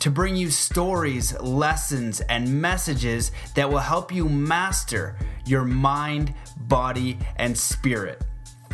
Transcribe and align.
to 0.00 0.10
bring 0.10 0.36
you 0.36 0.50
stories, 0.50 1.38
lessons, 1.40 2.20
and 2.22 2.60
messages 2.60 3.32
that 3.54 3.68
will 3.68 3.78
help 3.78 4.12
you 4.12 4.28
master 4.28 5.16
your 5.44 5.64
mind, 5.64 6.34
body, 6.56 7.18
and 7.36 7.56
spirit. 7.56 8.22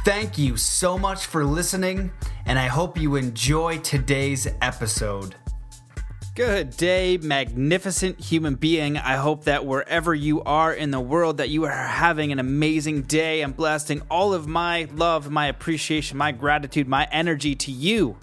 Thank 0.05 0.37
you 0.37 0.57
so 0.57 0.99
much 0.99 1.27
for 1.27 1.45
listening, 1.45 2.13
and 2.45 2.59
I 2.59 2.67
hope 2.67 2.99
you 2.99 3.17
enjoy 3.17 3.79
today's 3.79 4.47
episode. 4.61 5.35
Good 6.35 6.77
day, 6.77 7.17
magnificent 7.17 8.19
human 8.19 8.57
being. 8.57 8.99
I 8.99 9.15
hope 9.15 9.45
that 9.45 9.65
wherever 9.65 10.13
you 10.13 10.43
are 10.43 10.75
in 10.75 10.91
the 10.91 11.01
world 11.01 11.37
that 11.37 11.49
you 11.49 11.65
are 11.65 11.71
having 11.71 12.33
an 12.33 12.41
amazing 12.41 13.03
day. 13.03 13.41
I'm 13.41 13.53
blasting 13.53 14.03
all 14.11 14.35
of 14.35 14.49
my 14.49 14.89
love, 14.93 15.31
my 15.31 15.47
appreciation, 15.47 16.19
my 16.19 16.33
gratitude, 16.33 16.89
my 16.89 17.09
energy 17.13 17.55
to 17.55 17.71
you 17.71 18.17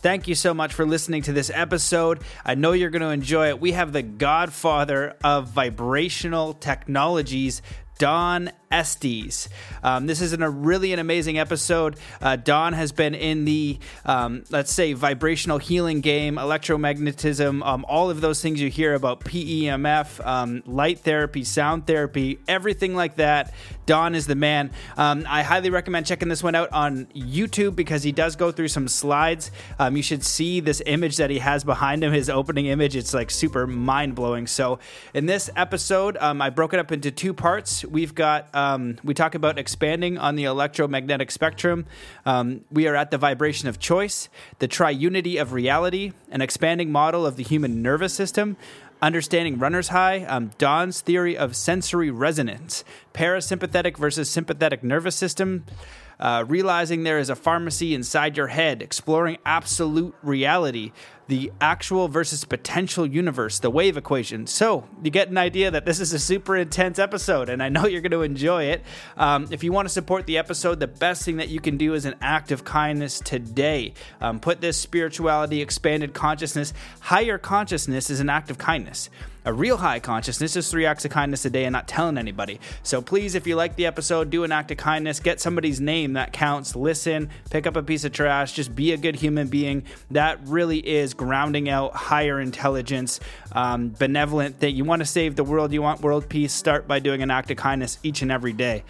Thank 0.00 0.28
you 0.28 0.36
so 0.36 0.54
much 0.54 0.74
for 0.74 0.86
listening 0.86 1.22
to 1.22 1.32
this 1.32 1.50
episode. 1.52 2.20
I 2.44 2.54
know 2.54 2.70
you're 2.70 2.88
going 2.88 3.02
to 3.02 3.08
enjoy 3.08 3.48
it. 3.48 3.60
We 3.60 3.72
have 3.72 3.92
the 3.92 4.02
godfather 4.02 5.16
of 5.24 5.48
vibrational 5.48 6.54
technologies, 6.54 7.62
Don 7.98 8.52
Estes. 8.70 9.48
Um, 9.82 10.06
this 10.06 10.20
is 10.20 10.32
an, 10.32 10.42
a 10.42 10.50
really 10.50 10.92
an 10.92 10.98
amazing 10.98 11.38
episode. 11.38 11.96
Uh, 12.20 12.36
Don 12.36 12.72
has 12.72 12.92
been 12.92 13.14
in 13.14 13.44
the, 13.44 13.78
um, 14.04 14.44
let's 14.50 14.72
say, 14.72 14.92
vibrational 14.92 15.58
healing 15.58 16.00
game, 16.00 16.36
electromagnetism, 16.36 17.64
um, 17.66 17.84
all 17.88 18.10
of 18.10 18.20
those 18.20 18.42
things 18.42 18.60
you 18.60 18.68
hear 18.68 18.94
about 18.94 19.20
PEMF, 19.20 20.24
um, 20.26 20.62
light 20.66 21.00
therapy, 21.00 21.44
sound 21.44 21.86
therapy, 21.86 22.38
everything 22.48 22.94
like 22.94 23.16
that. 23.16 23.52
Don 23.86 24.14
is 24.14 24.26
the 24.26 24.34
man. 24.34 24.70
Um, 24.98 25.24
I 25.26 25.42
highly 25.42 25.70
recommend 25.70 26.04
checking 26.04 26.28
this 26.28 26.42
one 26.42 26.54
out 26.54 26.70
on 26.72 27.06
YouTube 27.06 27.74
because 27.74 28.02
he 28.02 28.12
does 28.12 28.36
go 28.36 28.52
through 28.52 28.68
some 28.68 28.86
slides. 28.86 29.50
Um, 29.78 29.96
you 29.96 30.02
should 30.02 30.22
see 30.22 30.60
this 30.60 30.82
image 30.84 31.16
that 31.16 31.30
he 31.30 31.38
has 31.38 31.64
behind 31.64 32.04
him, 32.04 32.12
his 32.12 32.28
opening 32.28 32.66
image. 32.66 32.96
It's 32.96 33.14
like 33.14 33.30
super 33.30 33.66
mind 33.66 34.14
blowing. 34.14 34.46
So, 34.46 34.78
in 35.14 35.24
this 35.24 35.48
episode, 35.56 36.18
I 36.18 36.50
broke 36.50 36.74
it 36.74 36.80
up 36.80 36.92
into 36.92 37.10
two 37.10 37.32
parts. 37.32 37.82
We've 37.84 38.14
got 38.14 38.48
um, 38.58 38.98
we 39.04 39.14
talk 39.14 39.34
about 39.34 39.58
expanding 39.58 40.18
on 40.18 40.34
the 40.34 40.44
electromagnetic 40.44 41.30
spectrum. 41.30 41.86
Um, 42.26 42.64
we 42.70 42.88
are 42.88 42.96
at 42.96 43.10
the 43.10 43.18
vibration 43.18 43.68
of 43.68 43.78
choice, 43.78 44.28
the 44.58 44.66
triunity 44.66 45.40
of 45.40 45.52
reality, 45.52 46.12
an 46.30 46.40
expanding 46.40 46.90
model 46.90 47.24
of 47.24 47.36
the 47.36 47.44
human 47.44 47.82
nervous 47.82 48.12
system. 48.12 48.56
Understanding 49.00 49.60
runner's 49.60 49.88
high, 49.88 50.24
um, 50.24 50.50
Don's 50.58 51.00
theory 51.02 51.36
of 51.36 51.54
sensory 51.54 52.10
resonance, 52.10 52.82
parasympathetic 53.14 53.96
versus 53.96 54.28
sympathetic 54.28 54.82
nervous 54.82 55.14
system, 55.14 55.64
uh, 56.18 56.44
realizing 56.48 57.04
there 57.04 57.20
is 57.20 57.30
a 57.30 57.36
pharmacy 57.36 57.94
inside 57.94 58.36
your 58.36 58.48
head, 58.48 58.82
exploring 58.82 59.38
absolute 59.46 60.16
reality, 60.20 60.90
the 61.28 61.52
actual 61.60 62.08
versus 62.08 62.44
potential 62.44 63.06
universe, 63.06 63.58
the 63.58 63.70
wave 63.70 63.96
equation. 63.96 64.46
So 64.46 64.88
you 65.02 65.10
get 65.10 65.28
an 65.28 65.36
idea 65.36 65.70
that 65.70 65.84
this 65.84 66.00
is 66.00 66.12
a 66.14 66.18
super 66.18 66.56
intense 66.56 66.98
episode, 66.98 67.50
and 67.50 67.62
I 67.62 67.68
know 67.68 67.86
you're 67.86 68.00
going 68.00 68.12
to 68.12 68.22
enjoy 68.22 68.64
it. 68.64 68.82
Um, 69.16 69.46
if 69.50 69.62
you 69.62 69.70
want 69.70 69.86
to 69.86 69.92
support 69.92 70.26
the 70.26 70.38
episode, 70.38 70.80
the 70.80 70.86
best 70.86 71.24
thing 71.24 71.36
that 71.36 71.48
you 71.48 71.60
can 71.60 71.76
do 71.76 71.92
is 71.92 72.06
an 72.06 72.14
act 72.22 72.50
of 72.50 72.64
kindness 72.64 73.20
today. 73.20 73.92
Um, 74.20 74.40
put 74.40 74.62
this 74.62 74.78
spirituality, 74.78 75.60
expanded 75.60 76.14
consciousness, 76.14 76.72
higher 77.00 77.36
consciousness 77.36 78.08
is 78.08 78.20
an 78.20 78.30
act 78.30 78.50
of 78.50 78.56
kindness. 78.56 79.10
A 79.48 79.52
real 79.54 79.78
high 79.78 79.98
consciousness 79.98 80.56
is 80.56 80.70
three 80.70 80.84
acts 80.84 81.06
of 81.06 81.10
kindness 81.10 81.46
a 81.46 81.48
day 81.48 81.64
and 81.64 81.72
not 81.72 81.88
telling 81.88 82.18
anybody. 82.18 82.60
So 82.82 83.00
please, 83.00 83.34
if 83.34 83.46
you 83.46 83.56
like 83.56 83.76
the 83.76 83.86
episode, 83.86 84.28
do 84.28 84.44
an 84.44 84.52
act 84.52 84.70
of 84.70 84.76
kindness, 84.76 85.20
get 85.20 85.40
somebody's 85.40 85.80
name 85.80 86.12
that 86.12 86.34
counts, 86.34 86.76
listen, 86.76 87.30
pick 87.48 87.66
up 87.66 87.74
a 87.74 87.82
piece 87.82 88.04
of 88.04 88.12
trash, 88.12 88.52
just 88.52 88.76
be 88.76 88.92
a 88.92 88.98
good 88.98 89.16
human 89.16 89.48
being. 89.48 89.84
That 90.10 90.38
really 90.44 90.86
is 90.86 91.14
grounding 91.14 91.70
out 91.70 91.94
higher 91.94 92.38
intelligence, 92.38 93.20
um, 93.52 93.88
benevolent 93.98 94.58
thing. 94.58 94.76
You 94.76 94.84
want 94.84 95.00
to 95.00 95.06
save 95.06 95.34
the 95.34 95.44
world, 95.44 95.72
you 95.72 95.80
want 95.80 96.02
world 96.02 96.28
peace, 96.28 96.52
start 96.52 96.86
by 96.86 96.98
doing 96.98 97.22
an 97.22 97.30
act 97.30 97.50
of 97.50 97.56
kindness 97.56 97.98
each 98.02 98.20
and 98.20 98.30
every 98.30 98.52
day. 98.52 98.84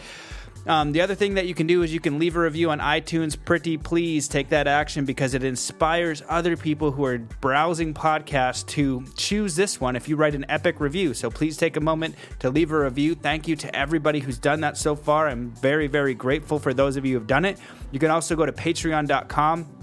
Um, 0.67 0.93
the 0.93 1.01
other 1.01 1.15
thing 1.15 1.35
that 1.35 1.47
you 1.47 1.55
can 1.55 1.67
do 1.67 1.83
is 1.83 1.93
you 1.93 2.01
can 2.01 2.19
leave 2.19 2.37
a 2.37 2.41
review 2.41 2.71
on 2.71 2.79
iTunes. 2.81 3.37
Pretty 3.43 3.77
please 3.77 4.29
take 4.29 4.51
that 4.51 4.67
action 4.67 5.05
because 5.05 5.35
it 5.35 5.45
inspires 5.45 6.23
other 6.29 6.57
people 6.57 6.91
who 6.91 7.05
are 7.05 7.19
browsing 7.19 7.95
podcasts 7.95 8.67
to 8.69 9.05
choose 9.17 9.57
this 9.57 9.81
one 9.81 9.97
if 9.97 10.09
you 10.09 10.17
write 10.17 10.35
an 10.35 10.45
epic 10.49 10.81
review. 10.81 11.15
So 11.15 11.31
please 11.31 11.57
take 11.57 11.77
a 11.77 11.81
moment 11.81 12.15
to 12.41 12.51
leave 12.51 12.73
a 12.73 12.81
review. 12.81 13.15
Thank 13.15 13.49
you 13.49 13.57
to 13.57 13.75
everybody 13.75 14.21
who's 14.21 14.39
done 14.39 14.61
that 14.61 14.77
so 14.77 14.95
far. 14.95 15.29
I'm 15.29 15.51
very, 15.53 15.87
very 15.87 16.15
grateful 16.15 16.59
for 16.59 16.75
those 16.75 16.97
of 16.97 17.07
you 17.07 17.19
who've 17.19 17.27
done 17.27 17.45
it. 17.45 17.59
You 17.91 17.99
can 17.99 18.11
also 18.11 18.37
go 18.37 18.45
to 18.45 18.53
patreon.com 18.53 19.78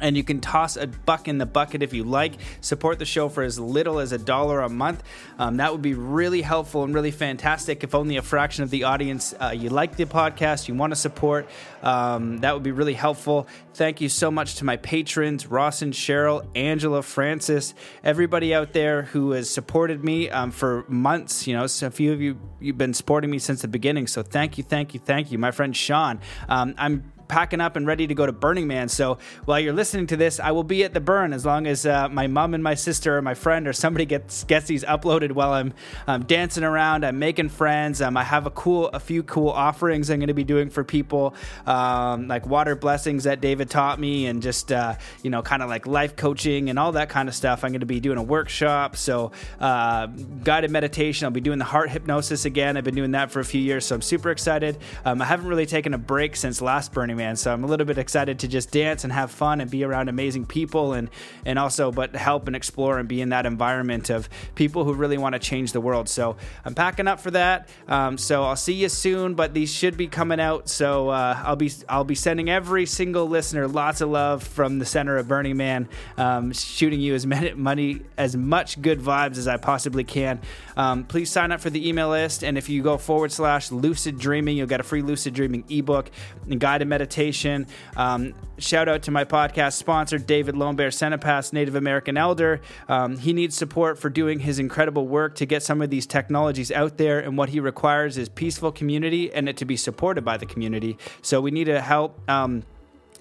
and 0.00 0.16
you 0.16 0.24
can 0.24 0.40
toss 0.40 0.76
a 0.76 0.86
buck 0.86 1.28
in 1.28 1.38
the 1.38 1.46
bucket 1.46 1.82
if 1.82 1.92
you 1.92 2.04
like. 2.04 2.34
Support 2.60 2.98
the 2.98 3.04
show 3.04 3.28
for 3.28 3.42
as 3.42 3.58
little 3.58 3.98
as 3.98 4.12
a 4.12 4.18
dollar 4.18 4.60
a 4.60 4.68
month. 4.68 5.02
Um, 5.38 5.58
that 5.58 5.72
would 5.72 5.82
be 5.82 5.94
really 5.94 6.42
helpful 6.42 6.84
and 6.84 6.94
really 6.94 7.10
fantastic. 7.10 7.84
If 7.84 7.94
only 7.94 8.16
a 8.16 8.22
fraction 8.22 8.64
of 8.64 8.70
the 8.70 8.84
audience 8.84 9.34
uh, 9.40 9.54
you 9.56 9.70
like 9.70 9.96
the 9.96 10.04
podcast, 10.04 10.68
you 10.68 10.74
want 10.74 10.92
to 10.92 10.96
support, 10.96 11.48
um, 11.82 12.38
that 12.38 12.54
would 12.54 12.62
be 12.62 12.72
really 12.72 12.94
helpful. 12.94 13.46
Thank 13.74 14.00
you 14.00 14.08
so 14.08 14.30
much 14.30 14.56
to 14.56 14.64
my 14.64 14.76
patrons, 14.76 15.46
Ross 15.46 15.82
and 15.82 15.92
Cheryl, 15.92 16.46
Angela, 16.54 17.02
Francis, 17.02 17.74
everybody 18.02 18.54
out 18.54 18.72
there 18.72 19.02
who 19.02 19.32
has 19.32 19.48
supported 19.48 20.04
me 20.04 20.28
um, 20.30 20.50
for 20.50 20.84
months. 20.88 21.46
You 21.46 21.56
know, 21.56 21.66
so 21.66 21.86
a 21.86 21.90
few 21.90 22.12
of 22.12 22.20
you 22.20 22.38
you've 22.60 22.78
been 22.78 22.94
supporting 22.94 23.30
me 23.30 23.38
since 23.38 23.62
the 23.62 23.68
beginning. 23.68 24.06
So 24.06 24.22
thank 24.22 24.58
you, 24.58 24.64
thank 24.64 24.94
you, 24.94 25.00
thank 25.00 25.32
you, 25.32 25.38
my 25.38 25.50
friend 25.50 25.76
Sean. 25.76 26.20
Um, 26.48 26.74
I'm 26.76 27.12
packing 27.30 27.60
up 27.60 27.76
and 27.76 27.86
ready 27.86 28.06
to 28.08 28.14
go 28.14 28.26
to 28.26 28.32
Burning 28.32 28.66
Man. 28.66 28.88
So 28.88 29.18
while 29.44 29.60
you're 29.60 29.72
listening 29.72 30.08
to 30.08 30.16
this, 30.16 30.40
I 30.40 30.50
will 30.50 30.64
be 30.64 30.82
at 30.82 30.92
the 30.92 31.00
burn 31.00 31.32
as 31.32 31.46
long 31.46 31.66
as 31.68 31.86
uh, 31.86 32.08
my 32.08 32.26
mom 32.26 32.54
and 32.54 32.62
my 32.62 32.74
sister 32.74 33.16
or 33.16 33.22
my 33.22 33.34
friend 33.34 33.68
or 33.68 33.72
somebody 33.72 34.04
gets 34.04 34.44
gets 34.44 34.66
these 34.66 34.82
uploaded 34.84 35.32
while 35.32 35.52
I'm 35.52 35.72
um, 36.08 36.24
dancing 36.24 36.64
around. 36.64 37.04
I'm 37.04 37.20
making 37.20 37.48
friends. 37.50 38.02
Um, 38.02 38.16
I 38.16 38.24
have 38.24 38.46
a 38.46 38.50
cool, 38.50 38.88
a 38.88 38.98
few 38.98 39.22
cool 39.22 39.48
offerings 39.48 40.10
I'm 40.10 40.18
going 40.18 40.28
to 40.28 40.34
be 40.34 40.44
doing 40.44 40.70
for 40.70 40.82
people, 40.82 41.34
um, 41.66 42.26
like 42.26 42.46
water 42.46 42.74
blessings 42.74 43.24
that 43.24 43.40
David 43.40 43.70
taught 43.70 44.00
me, 44.00 44.26
and 44.26 44.42
just 44.42 44.72
uh, 44.72 44.96
you 45.22 45.30
know, 45.30 45.40
kind 45.40 45.62
of 45.62 45.68
like 45.68 45.86
life 45.86 46.16
coaching 46.16 46.68
and 46.68 46.78
all 46.78 46.92
that 46.92 47.08
kind 47.08 47.28
of 47.28 47.34
stuff. 47.34 47.62
I'm 47.62 47.70
going 47.70 47.80
to 47.80 47.86
be 47.86 48.00
doing 48.00 48.18
a 48.18 48.22
workshop. 48.22 48.96
So 48.96 49.30
uh, 49.60 50.06
guided 50.42 50.72
meditation. 50.72 51.26
I'll 51.26 51.30
be 51.30 51.40
doing 51.40 51.60
the 51.60 51.64
heart 51.64 51.90
hypnosis 51.90 52.44
again. 52.44 52.76
I've 52.76 52.84
been 52.84 52.96
doing 52.96 53.12
that 53.12 53.30
for 53.30 53.38
a 53.38 53.44
few 53.44 53.60
years, 53.60 53.86
so 53.86 53.94
I'm 53.94 54.02
super 54.02 54.32
excited. 54.32 54.78
Um, 55.04 55.22
I 55.22 55.26
haven't 55.26 55.46
really 55.46 55.66
taken 55.66 55.94
a 55.94 55.98
break 55.98 56.34
since 56.34 56.60
last 56.60 56.92
Burning 56.92 57.19
man. 57.20 57.36
So 57.36 57.52
I'm 57.52 57.64
a 57.64 57.66
little 57.66 57.84
bit 57.84 57.98
excited 57.98 58.38
to 58.38 58.48
just 58.48 58.70
dance 58.70 59.04
and 59.04 59.12
have 59.12 59.30
fun 59.30 59.60
and 59.60 59.70
be 59.70 59.84
around 59.84 60.08
amazing 60.08 60.46
people 60.46 60.94
and 60.94 61.10
and 61.44 61.58
also 61.58 61.92
but 61.92 62.16
help 62.16 62.46
and 62.46 62.56
explore 62.56 62.98
and 62.98 63.06
be 63.06 63.20
in 63.20 63.28
that 63.28 63.44
environment 63.44 64.08
of 64.08 64.26
people 64.54 64.84
who 64.84 64.94
really 64.94 65.18
want 65.18 65.34
to 65.34 65.38
change 65.38 65.72
the 65.72 65.82
world. 65.82 66.08
So 66.08 66.36
I'm 66.64 66.74
packing 66.74 67.06
up 67.06 67.20
for 67.20 67.30
that. 67.32 67.68
Um, 67.88 68.16
so 68.16 68.44
I'll 68.44 68.56
see 68.56 68.72
you 68.72 68.88
soon, 68.88 69.34
but 69.34 69.52
these 69.52 69.70
should 69.70 69.98
be 69.98 70.06
coming 70.06 70.40
out. 70.40 70.70
So 70.70 71.10
uh, 71.10 71.38
I'll 71.44 71.56
be 71.56 71.70
I'll 71.90 72.04
be 72.04 72.14
sending 72.14 72.48
every 72.48 72.86
single 72.86 73.28
listener 73.28 73.68
lots 73.68 74.00
of 74.00 74.08
love 74.08 74.42
from 74.42 74.78
the 74.78 74.86
center 74.86 75.18
of 75.18 75.28
Burning 75.28 75.58
Man, 75.58 75.90
um, 76.16 76.52
shooting 76.54 77.00
you 77.00 77.14
as 77.14 77.26
many 77.26 77.52
money 77.52 78.00
as 78.16 78.34
much 78.34 78.80
good 78.80 78.98
vibes 78.98 79.36
as 79.36 79.46
I 79.46 79.58
possibly 79.58 80.04
can. 80.04 80.40
Um, 80.74 81.04
please 81.04 81.30
sign 81.30 81.52
up 81.52 81.60
for 81.60 81.68
the 81.68 81.86
email 81.86 82.08
list, 82.08 82.42
and 82.42 82.56
if 82.56 82.70
you 82.70 82.82
go 82.82 82.96
forward 82.96 83.30
slash 83.30 83.70
lucid 83.70 84.18
dreaming, 84.18 84.56
you'll 84.56 84.66
get 84.66 84.80
a 84.80 84.84
free 84.84 85.02
lucid 85.02 85.34
dreaming 85.34 85.64
ebook 85.68 86.10
and 86.48 86.58
guided 86.58 86.88
meditation 86.88 87.09
meditation. 87.10 87.66
Um, 87.96 88.34
shout 88.58 88.88
out 88.88 89.02
to 89.02 89.10
my 89.10 89.24
podcast 89.24 89.72
sponsor, 89.72 90.16
David 90.18 90.56
Lone 90.56 90.76
Bear 90.76 90.90
Senepass, 90.90 91.52
Native 91.52 91.74
American 91.74 92.16
Elder. 92.16 92.60
Um, 92.88 93.18
he 93.18 93.32
needs 93.32 93.56
support 93.56 93.98
for 93.98 94.08
doing 94.10 94.38
his 94.38 94.60
incredible 94.60 95.08
work 95.08 95.34
to 95.36 95.46
get 95.46 95.62
some 95.62 95.82
of 95.82 95.90
these 95.90 96.06
technologies 96.06 96.70
out 96.70 96.98
there, 96.98 97.18
and 97.18 97.36
what 97.36 97.48
he 97.48 97.58
requires 97.58 98.16
is 98.16 98.28
peaceful 98.28 98.70
community 98.70 99.32
and 99.32 99.48
it 99.48 99.56
to 99.56 99.64
be 99.64 99.76
supported 99.76 100.24
by 100.24 100.36
the 100.36 100.46
community. 100.46 100.96
So 101.22 101.40
we 101.40 101.50
need 101.50 101.64
to 101.64 101.80
help. 101.80 102.20
Um, 102.30 102.62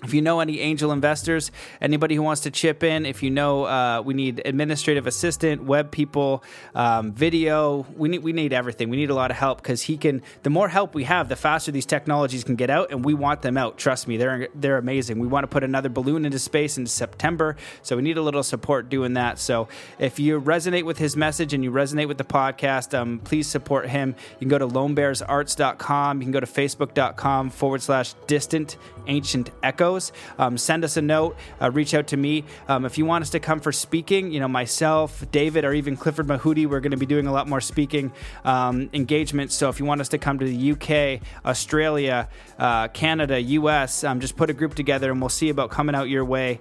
if 0.04 0.14
you 0.14 0.22
know 0.22 0.40
any 0.40 0.62
angel 0.62 0.92
investors, 0.92 1.52
anybody 1.82 2.16
who 2.16 2.22
wants 2.22 2.42
to 2.42 2.52
chip 2.52 2.84
in, 2.84 3.06
if 3.06 3.22
you 3.22 3.30
know 3.30 3.66
uh, 3.66 4.02
we 4.04 4.14
need 4.14 4.42
administrative 4.46 5.08
assistant, 5.08 5.64
web 5.64 5.92
people, 5.92 6.44
um, 6.74 7.12
video, 7.12 7.86
we 7.98 8.08
need 8.08 8.24
we 8.24 8.32
need 8.32 8.54
everything. 8.54 8.90
We 8.90 8.98
need 8.98 9.10
a 9.10 9.16
lot 9.16 9.30
of 9.30 9.38
help 9.38 9.62
because 9.62 9.84
he 9.84 9.98
can. 9.98 10.22
The 10.44 10.50
more 10.50 10.70
help 10.70 10.96
we 10.96 11.04
have, 11.04 11.28
the 11.28 11.36
faster 11.36 11.72
these 11.72 11.86
technologies 11.86 12.46
can 12.46 12.56
get 12.56 12.70
out, 12.70 12.92
and 12.92 13.04
we 13.04 13.14
want 13.14 13.42
them 13.42 13.58
out. 13.58 13.78
Trust 13.78 14.08
me, 14.08 14.16
they're 14.16 14.48
they're 14.56 14.78
amazing. 14.78 15.20
We 15.20 15.28
want 15.28 15.44
to 15.44 15.48
put 15.48 15.64
another 15.64 15.90
balloon 15.90 16.26
into 16.26 16.40
space 16.40 16.78
in 16.78 16.88
September, 16.88 17.58
so 17.82 17.98
we 17.98 18.02
need 18.02 18.18
a 18.18 18.22
little 18.22 18.44
support 18.44 18.90
doing 18.90 19.14
that. 19.16 19.38
So 19.38 19.68
if 19.98 20.18
you 20.18 20.40
resonate 20.40 20.84
with 20.84 20.98
his 20.98 21.18
message 21.18 21.54
and 21.54 21.64
you 21.64 21.72
resonate 21.72 22.08
with 22.08 22.18
the 22.18 22.24
podcast, 22.24 22.98
um, 22.98 23.20
please 23.20 23.48
support 23.48 23.90
him. 23.90 24.16
You 24.40 24.48
can 24.48 24.50
go 24.50 24.60
to 24.60 24.68
lonebearsarts.com. 24.68 26.22
You 26.22 26.26
can 26.26 26.32
go 26.32 26.40
to 26.40 26.48
facebook.com 26.48 27.50
forward 27.50 27.82
slash 27.82 28.14
distant 28.28 28.78
ancient 29.10 29.52
Echoes. 29.62 30.12
um, 30.38 30.58
send 30.58 30.84
us 30.84 30.96
a 30.96 31.02
note, 31.02 31.36
uh, 31.62 31.70
reach 31.72 31.94
out 31.94 32.08
to 32.08 32.18
me. 32.18 32.46
Um, 32.68 32.86
if 32.86 32.98
you 32.98 33.06
want 33.06 33.24
us 33.24 33.30
to 33.32 33.40
come 33.40 33.60
for 33.60 33.72
speaking, 33.72 34.32
you 34.32 34.40
know, 34.40 34.48
myself, 34.48 35.26
David, 35.32 35.66
or 35.66 35.74
even 35.74 35.98
Clifford 35.98 36.28
Mahooty, 36.28 36.66
we're 36.66 36.80
going 36.80 36.92
to 36.92 36.98
be 36.98 37.06
doing 37.06 37.28
a 37.28 37.32
lot 37.34 37.48
more 37.48 37.60
speaking 37.60 38.12
um, 38.46 38.90
engagements. 38.94 39.56
So 39.56 39.70
if 39.70 39.80
you 39.80 39.86
want 39.86 40.02
us 40.02 40.10
to 40.10 40.18
come 40.18 40.40
to 40.40 40.46
the 40.46 40.72
UK, 40.72 41.22
Australia, 41.46 42.30
uh, 42.58 42.88
Canada, 42.90 43.42
US, 43.42 44.04
um, 44.04 44.20
just 44.20 44.38
put 44.38 44.50
a 44.50 44.54
group 44.54 44.76
together 44.76 45.12
and 45.12 45.20
we'll 45.20 45.30
see 45.30 45.50
about 45.50 45.72
coming 45.72 45.96
out 45.96 46.10
your 46.10 46.24
way. 46.24 46.60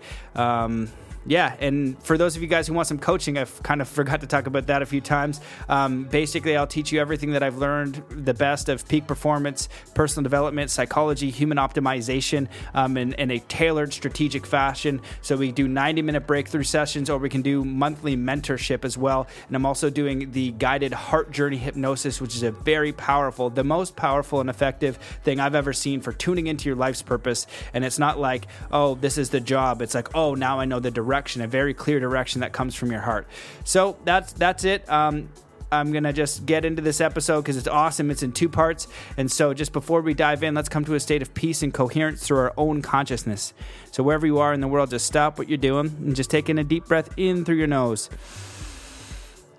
Yeah, 1.29 1.55
and 1.61 2.03
for 2.03 2.17
those 2.17 2.37
of 2.37 2.43
you 2.43 2.49
guys 2.49 2.67
who 2.67 2.73
want 2.73 2.89
some 2.89 2.99
coaching, 2.99 3.37
I've 3.37 3.63
kind 3.63 3.83
of 3.83 3.89
forgot 3.99 4.23
to 4.23 4.27
talk 4.27 4.47
about 4.47 4.67
that 4.69 4.81
a 4.81 4.87
few 4.87 5.03
times. 5.03 5.43
Um, 5.69 6.05
basically, 6.05 6.57
I'll 6.57 6.67
teach 6.67 6.91
you 6.91 7.01
everything 7.01 7.33
that 7.33 7.43
I've 7.43 7.59
learned, 7.59 8.03
the 8.09 8.33
best 8.33 8.71
of 8.71 8.89
peak 8.89 9.07
performance, 9.07 9.69
personal 9.93 10.23
development, 10.23 10.71
psychology, 10.71 11.29
human 11.31 11.59
optimization, 11.59 12.49
um, 12.73 12.97
in, 12.97 13.13
in 13.15 13.31
a 13.31 13.41
tailored, 13.41 13.93
strategic 13.93 14.47
fashion. 14.47 15.03
So 15.21 15.37
we 15.37 15.53
do 15.53 15.69
90 15.69 16.01
minute 16.01 16.27
breakthrough 16.27 16.63
sessions, 16.63 17.11
or 17.11 17.19
we 17.19 17.29
can 17.29 17.43
do 17.43 17.63
monthly 17.63 18.17
mentorship 18.17 18.87
as 18.87 18.97
well. 18.97 19.27
And 19.49 19.55
I'm 19.55 19.67
also 19.67 19.91
doing 19.91 20.33
the 20.33 20.53
guided 20.53 20.95
heart 20.95 21.31
journey 21.31 21.59
hypnosis, 21.59 22.23
which 22.23 22.37
is 22.37 22.43
a 22.43 22.53
very 22.53 22.95
powerful, 22.95 23.51
the 23.51 23.65
most 23.65 23.97
powerful 23.97 24.41
and 24.41 24.49
effective 24.49 24.97
thing 25.25 25.41
I've 25.41 25.55
ever 25.55 25.75
seen 25.75 26.01
for 26.01 26.15
tuning 26.15 26.47
into 26.47 26.71
your 26.71 26.77
life's 26.77 27.03
purpose. 27.03 27.47
And 27.75 27.85
it's 27.85 27.99
not 27.99 28.19
like, 28.19 28.47
oh, 28.73 28.95
this 28.95 29.19
is 29.19 29.29
the 29.29 29.41
job. 29.41 29.83
It's 29.83 29.95
like, 29.95 30.15
oh, 30.15 30.35
now 30.35 30.59
I 30.59 30.65
know 30.65 30.81
the 30.81 30.91
direction 30.91 31.18
direction, 31.19 31.43
a 31.43 31.49
very 31.49 31.75
clear 31.75 31.99
direction 31.99 32.43
that 32.43 32.53
comes 32.53 32.75
from 32.75 32.93
your 32.93 33.01
heart. 33.01 33.27
So 33.65 33.97
that's 34.05 34.33
that's 34.33 34.65
it. 34.65 34.89
Um, 34.89 35.29
I'm 35.71 35.93
to 35.93 36.13
just 36.15 36.47
get 36.47 36.65
into 36.65 36.81
this 36.81 37.01
episode 37.01 37.43
because 37.43 37.59
it's 37.59 37.69
awesome. 37.69 38.11
It's 38.11 38.23
in 38.23 38.33
two 38.33 38.49
parts. 38.49 38.89
And 39.19 39.31
so, 39.31 39.53
just 39.53 39.73
before 39.73 40.01
we 40.01 40.15
dive 40.15 40.43
in, 40.43 40.55
let's 40.55 40.71
come 40.71 40.85
to 40.87 40.95
a 40.95 41.01
state 41.01 41.21
of 41.21 41.35
peace 41.35 41.63
and 41.63 41.75
coherence 41.75 42.27
through 42.27 42.39
our 42.39 42.55
own 42.57 42.81
consciousness. 42.81 43.53
So, 43.91 44.03
wherever 44.03 44.27
you 44.27 44.39
are 44.39 44.55
in 44.55 44.61
the 44.61 44.69
world, 44.69 44.89
just 44.91 45.07
stop 45.07 45.39
what 45.39 45.49
you're 45.49 45.59
doing 45.59 45.95
and 46.01 46.17
just 46.17 46.31
take 46.31 46.49
in 46.49 46.59
a 46.59 46.65
deep 46.65 46.87
breath 46.87 47.11
in 47.19 47.45
through 47.45 47.57
your 47.57 47.67
nose. 47.67 48.09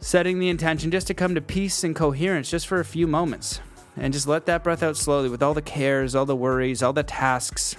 Setting 0.02 0.40
the 0.40 0.50
intention 0.50 0.90
just 0.90 1.08
to 1.08 1.14
come 1.14 1.36
to 1.36 1.42
peace 1.42 1.84
and 1.84 1.96
coherence 1.96 2.50
just 2.50 2.66
for 2.66 2.80
a 2.80 2.86
few 2.86 3.06
moments. 3.06 3.60
And 3.96 4.14
just 4.14 4.28
let 4.28 4.46
that 4.48 4.64
breath 4.64 4.82
out 4.82 4.98
slowly 4.98 5.30
with 5.30 5.44
all 5.44 5.54
the 5.54 5.62
cares, 5.62 6.16
all 6.16 6.26
the 6.26 6.36
worries, 6.36 6.82
all 6.82 6.94
the 6.94 7.04
tasks, 7.04 7.76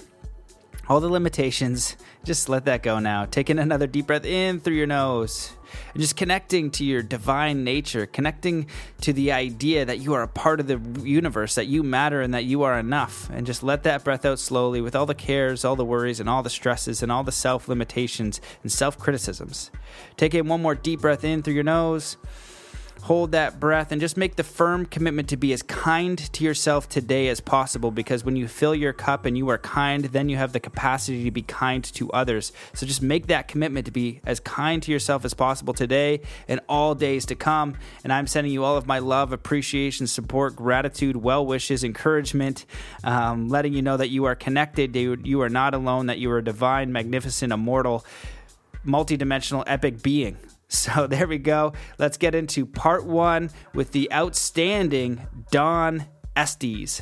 all 0.91 0.99
the 0.99 1.07
limitations. 1.07 1.95
Just 2.25 2.49
let 2.49 2.65
that 2.65 2.83
go 2.83 2.99
now. 2.99 3.23
Taking 3.23 3.59
another 3.59 3.87
deep 3.87 4.07
breath 4.07 4.25
in 4.25 4.59
through 4.59 4.75
your 4.75 4.87
nose 4.87 5.53
and 5.93 6.01
just 6.01 6.17
connecting 6.17 6.69
to 6.71 6.83
your 6.83 7.01
divine 7.01 7.63
nature, 7.63 8.05
connecting 8.05 8.67
to 8.99 9.13
the 9.13 9.31
idea 9.31 9.85
that 9.85 9.99
you 9.99 10.13
are 10.13 10.21
a 10.21 10.27
part 10.27 10.59
of 10.59 10.67
the 10.67 10.81
universe, 11.01 11.55
that 11.55 11.67
you 11.67 11.81
matter 11.81 12.19
and 12.21 12.33
that 12.33 12.43
you 12.43 12.63
are 12.63 12.77
enough. 12.77 13.29
And 13.29 13.47
just 13.47 13.63
let 13.63 13.83
that 13.83 14.03
breath 14.03 14.25
out 14.25 14.37
slowly 14.37 14.81
with 14.81 14.93
all 14.93 15.05
the 15.05 15.15
cares, 15.15 15.63
all 15.63 15.77
the 15.77 15.85
worries, 15.85 16.19
and 16.19 16.27
all 16.27 16.43
the 16.43 16.49
stresses, 16.49 17.01
and 17.01 17.09
all 17.09 17.23
the 17.23 17.31
self 17.31 17.69
limitations 17.69 18.41
and 18.61 18.69
self 18.69 18.99
criticisms. 18.99 19.71
Take 20.17 20.33
in 20.33 20.49
one 20.49 20.61
more 20.61 20.75
deep 20.75 20.99
breath 20.99 21.23
in 21.23 21.41
through 21.41 21.53
your 21.53 21.63
nose 21.63 22.17
hold 23.01 23.31
that 23.31 23.59
breath 23.59 23.91
and 23.91 23.99
just 23.99 24.15
make 24.15 24.35
the 24.35 24.43
firm 24.43 24.85
commitment 24.85 25.27
to 25.29 25.37
be 25.37 25.53
as 25.53 25.61
kind 25.63 26.17
to 26.17 26.43
yourself 26.43 26.87
today 26.87 27.27
as 27.29 27.39
possible 27.39 27.91
because 27.91 28.23
when 28.23 28.35
you 28.35 28.47
fill 28.47 28.75
your 28.75 28.93
cup 28.93 29.25
and 29.25 29.37
you 29.37 29.49
are 29.49 29.57
kind 29.57 30.05
then 30.05 30.29
you 30.29 30.37
have 30.37 30.53
the 30.53 30.59
capacity 30.59 31.23
to 31.23 31.31
be 31.31 31.41
kind 31.41 31.83
to 31.83 32.11
others. 32.11 32.51
So 32.73 32.85
just 32.85 33.01
make 33.01 33.27
that 33.27 33.47
commitment 33.47 33.85
to 33.85 33.91
be 33.91 34.21
as 34.25 34.39
kind 34.39 34.83
to 34.83 34.91
yourself 34.91 35.25
as 35.25 35.33
possible 35.33 35.73
today 35.73 36.21
and 36.47 36.59
all 36.69 36.95
days 36.95 37.25
to 37.27 37.35
come. 37.35 37.75
And 38.03 38.13
i'm 38.13 38.27
sending 38.27 38.53
you 38.53 38.63
all 38.63 38.77
of 38.77 38.85
my 38.85 38.99
love 38.99 39.33
appreciation 39.33 40.07
support 40.07 40.55
gratitude 40.55 41.15
well 41.15 41.45
wishes 41.45 41.83
encouragement 41.83 42.65
um, 43.03 43.49
letting 43.49 43.73
you 43.73 43.81
know 43.81 43.97
that 43.97 44.09
you 44.09 44.25
are 44.25 44.35
connected 44.35 44.95
you 44.95 45.41
are 45.41 45.49
not 45.49 45.73
alone 45.73 46.05
that 46.07 46.19
you 46.19 46.29
are 46.31 46.37
a 46.37 46.43
divine 46.43 46.91
magnificent 46.91 47.51
immortal 47.51 48.05
multidimensional 48.85 49.63
epic 49.67 50.01
being 50.01 50.37
so 50.73 51.05
there 51.05 51.27
we 51.27 51.37
go. 51.37 51.73
Let's 51.99 52.15
get 52.15 52.33
into 52.33 52.65
part 52.65 53.05
one 53.05 53.49
with 53.73 53.91
the 53.91 54.11
outstanding 54.13 55.27
Don 55.51 56.05
Estes. 56.33 57.01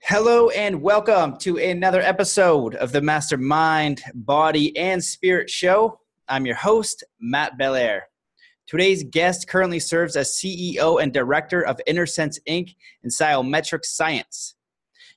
Hello 0.00 0.50
and 0.50 0.82
welcome 0.82 1.36
to 1.38 1.58
another 1.58 2.00
episode 2.00 2.74
of 2.74 2.90
the 2.90 3.00
Mastermind, 3.00 4.02
Body, 4.12 4.76
and 4.76 5.02
Spirit 5.02 5.48
Show. 5.48 6.00
I'm 6.26 6.46
your 6.46 6.56
host, 6.56 7.04
Matt 7.20 7.56
Belair. 7.56 8.08
Today's 8.66 9.04
guest 9.04 9.46
currently 9.46 9.78
serves 9.78 10.16
as 10.16 10.36
CEO 10.36 11.00
and 11.00 11.12
Director 11.12 11.64
of 11.64 11.80
InnerSense 11.88 12.38
Inc. 12.48 12.74
in 13.04 13.10
Psiometric 13.10 13.84
Science. 13.84 14.56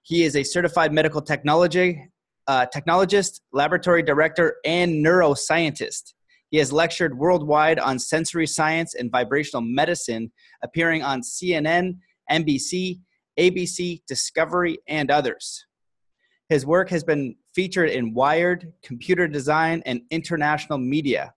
He 0.03 0.23
is 0.25 0.35
a 0.35 0.43
certified 0.43 0.93
medical 0.93 1.23
technology 1.23 2.11
uh, 2.47 2.65
technologist, 2.73 3.41
laboratory 3.51 4.03
director, 4.03 4.57
and 4.65 5.05
neuroscientist. 5.05 6.13
He 6.51 6.57
has 6.57 6.71
lectured 6.71 7.17
worldwide 7.17 7.79
on 7.79 7.99
sensory 7.99 8.47
science 8.47 8.95
and 8.95 9.11
vibrational 9.11 9.61
medicine, 9.61 10.31
appearing 10.63 11.03
on 11.03 11.21
CNN, 11.21 11.97
NBC, 12.31 12.99
ABC, 13.39 14.01
Discovery, 14.07 14.77
and 14.87 15.11
others. 15.11 15.65
His 16.49 16.65
work 16.65 16.89
has 16.89 17.03
been 17.03 17.35
featured 17.55 17.89
in 17.89 18.13
Wired, 18.13 18.71
Computer 18.83 19.27
Design, 19.27 19.81
and 19.85 20.01
international 20.11 20.77
media. 20.77 21.33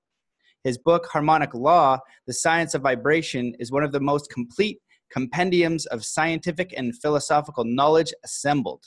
His 0.65 0.77
book, 0.77 1.07
Harmonic 1.07 1.55
Law 1.55 1.99
The 2.27 2.35
Science 2.35 2.75
of 2.75 2.83
Vibration, 2.83 3.55
is 3.59 3.73
one 3.73 3.85
of 3.85 3.93
the 3.93 4.01
most 4.01 4.31
complete 4.31 4.81
compendiums 5.11 5.87
of 5.87 6.05
scientific 6.05 6.75
and 6.77 6.97
philosophical 7.01 7.65
knowledge 7.65 8.13
assembled. 8.25 8.85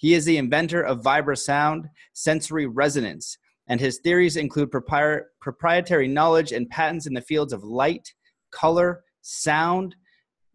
He 0.00 0.14
is 0.14 0.24
the 0.24 0.38
inventor 0.38 0.80
of 0.80 1.02
Vibrasound 1.02 1.90
sensory 2.14 2.66
resonance, 2.66 3.36
and 3.68 3.78
his 3.78 3.98
theories 3.98 4.38
include 4.38 4.70
proprietary 4.72 6.08
knowledge 6.08 6.52
and 6.52 6.70
patents 6.70 7.06
in 7.06 7.12
the 7.12 7.20
fields 7.20 7.52
of 7.52 7.64
light, 7.64 8.14
color, 8.50 9.04
sound, 9.20 9.94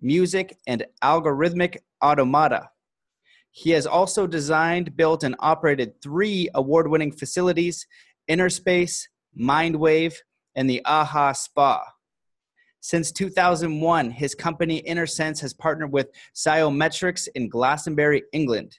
music, 0.02 0.58
and 0.66 0.84
algorithmic 1.04 1.78
automata. 2.02 2.72
He 3.52 3.70
has 3.70 3.86
also 3.86 4.26
designed, 4.26 4.98
built, 4.98 5.24
and 5.24 5.36
operated 5.38 6.02
three 6.02 6.50
award 6.56 6.90
winning 6.90 7.12
facilities 7.12 7.86
Innerspace, 8.28 9.04
Mindwave, 9.40 10.16
and 10.56 10.68
the 10.68 10.84
AHA 10.86 11.34
Spa. 11.34 11.84
Since 12.80 13.12
2001, 13.12 14.10
his 14.10 14.34
company 14.34 14.82
InnerSense 14.90 15.40
has 15.42 15.54
partnered 15.54 15.94
with 15.94 16.10
Psiometrics 16.34 17.28
in 17.36 17.48
Glastonbury, 17.48 18.24
England. 18.34 18.76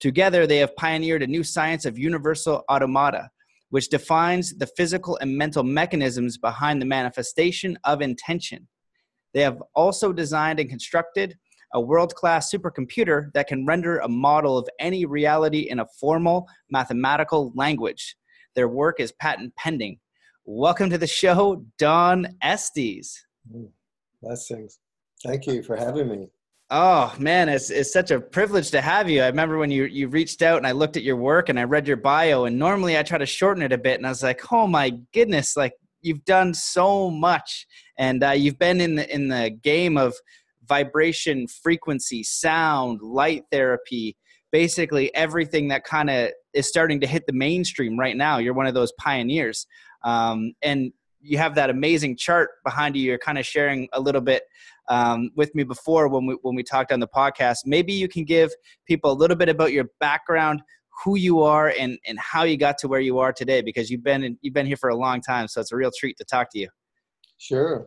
Together, 0.00 0.46
they 0.46 0.58
have 0.58 0.76
pioneered 0.76 1.22
a 1.22 1.26
new 1.26 1.42
science 1.42 1.86
of 1.86 1.98
universal 1.98 2.64
automata, 2.70 3.30
which 3.70 3.88
defines 3.88 4.54
the 4.58 4.66
physical 4.76 5.16
and 5.20 5.36
mental 5.36 5.62
mechanisms 5.62 6.36
behind 6.36 6.80
the 6.80 6.86
manifestation 6.86 7.78
of 7.84 8.02
intention. 8.02 8.68
They 9.32 9.40
have 9.42 9.62
also 9.74 10.12
designed 10.12 10.60
and 10.60 10.68
constructed 10.68 11.36
a 11.74 11.80
world 11.80 12.14
class 12.14 12.50
supercomputer 12.50 13.32
that 13.34 13.48
can 13.48 13.66
render 13.66 13.98
a 13.98 14.08
model 14.08 14.56
of 14.56 14.68
any 14.78 15.04
reality 15.04 15.68
in 15.68 15.80
a 15.80 15.86
formal 15.98 16.46
mathematical 16.70 17.52
language. 17.54 18.16
Their 18.54 18.68
work 18.68 19.00
is 19.00 19.12
patent 19.12 19.54
pending. 19.56 19.98
Welcome 20.44 20.90
to 20.90 20.98
the 20.98 21.06
show, 21.06 21.64
Don 21.78 22.36
Estes. 22.42 23.26
Mm, 23.52 23.70
blessings. 24.22 24.78
Thank 25.24 25.46
you 25.46 25.62
for 25.62 25.76
having 25.76 26.08
me. 26.08 26.28
Oh 26.68 27.14
man, 27.20 27.48
it's 27.48 27.70
it's 27.70 27.92
such 27.92 28.10
a 28.10 28.20
privilege 28.20 28.72
to 28.72 28.80
have 28.80 29.08
you. 29.08 29.22
I 29.22 29.28
remember 29.28 29.56
when 29.56 29.70
you 29.70 29.84
you 29.84 30.08
reached 30.08 30.42
out 30.42 30.56
and 30.56 30.66
I 30.66 30.72
looked 30.72 30.96
at 30.96 31.04
your 31.04 31.14
work 31.14 31.48
and 31.48 31.60
I 31.60 31.62
read 31.62 31.86
your 31.86 31.96
bio 31.96 32.44
and 32.44 32.58
normally 32.58 32.98
I 32.98 33.04
try 33.04 33.18
to 33.18 33.26
shorten 33.26 33.62
it 33.62 33.72
a 33.72 33.78
bit 33.78 33.98
and 33.98 34.06
I 34.06 34.08
was 34.08 34.24
like, 34.24 34.52
oh 34.52 34.66
my 34.66 34.90
goodness, 35.14 35.56
like 35.56 35.74
you've 36.02 36.24
done 36.24 36.54
so 36.54 37.08
much 37.08 37.68
and 37.98 38.24
uh, 38.24 38.30
you've 38.30 38.58
been 38.58 38.80
in 38.80 38.96
the 38.96 39.14
in 39.14 39.28
the 39.28 39.50
game 39.62 39.96
of 39.96 40.14
vibration, 40.66 41.46
frequency, 41.46 42.24
sound, 42.24 43.00
light 43.00 43.44
therapy, 43.52 44.16
basically 44.50 45.14
everything 45.14 45.68
that 45.68 45.84
kind 45.84 46.10
of 46.10 46.30
is 46.52 46.66
starting 46.66 46.98
to 47.00 47.06
hit 47.06 47.28
the 47.28 47.32
mainstream 47.32 47.96
right 47.96 48.16
now. 48.16 48.38
You're 48.38 48.54
one 48.54 48.66
of 48.66 48.74
those 48.74 48.90
pioneers, 48.98 49.68
um, 50.02 50.52
and 50.62 50.92
you 51.20 51.38
have 51.38 51.54
that 51.54 51.70
amazing 51.70 52.16
chart 52.16 52.50
behind 52.64 52.96
you. 52.96 53.02
You're 53.02 53.18
kind 53.18 53.38
of 53.38 53.46
sharing 53.46 53.88
a 53.92 54.00
little 54.00 54.20
bit 54.20 54.42
um, 54.88 55.30
with 55.36 55.54
me 55.54 55.64
before 55.64 56.08
when 56.08 56.26
we 56.26 56.36
when 56.42 56.54
we 56.54 56.62
talked 56.62 56.92
on 56.92 57.00
the 57.00 57.08
podcast. 57.08 57.58
Maybe 57.64 57.92
you 57.92 58.08
can 58.08 58.24
give 58.24 58.50
people 58.86 59.10
a 59.10 59.14
little 59.14 59.36
bit 59.36 59.48
about 59.48 59.72
your 59.72 59.86
background, 60.00 60.62
who 61.04 61.16
you 61.16 61.42
are, 61.42 61.72
and 61.78 61.98
and 62.06 62.18
how 62.18 62.44
you 62.44 62.56
got 62.56 62.78
to 62.78 62.88
where 62.88 63.00
you 63.00 63.18
are 63.18 63.32
today. 63.32 63.62
Because 63.62 63.90
you've 63.90 64.04
been 64.04 64.22
in, 64.22 64.38
you've 64.42 64.54
been 64.54 64.66
here 64.66 64.76
for 64.76 64.90
a 64.90 64.96
long 64.96 65.20
time, 65.20 65.48
so 65.48 65.60
it's 65.60 65.72
a 65.72 65.76
real 65.76 65.90
treat 65.96 66.16
to 66.18 66.24
talk 66.24 66.48
to 66.52 66.58
you. 66.58 66.68
Sure. 67.38 67.86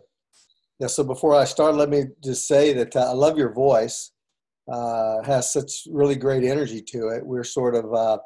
Yeah. 0.80 0.88
So 0.88 1.04
before 1.04 1.36
I 1.36 1.46
start, 1.46 1.76
let 1.76 1.90
me 1.90 2.04
just 2.24 2.48
say 2.48 2.74
that 2.74 2.96
uh, 2.96 3.10
I 3.10 3.14
love 3.14 3.38
your 3.38 3.54
voice. 3.54 4.12
Uh, 4.72 5.24
has 5.24 5.52
such 5.52 5.88
really 5.90 6.16
great 6.16 6.44
energy 6.44 6.80
to 6.80 7.08
it. 7.08 7.26
We're 7.26 7.44
sort 7.44 7.74
of 7.74 7.92
uh, 7.92 8.20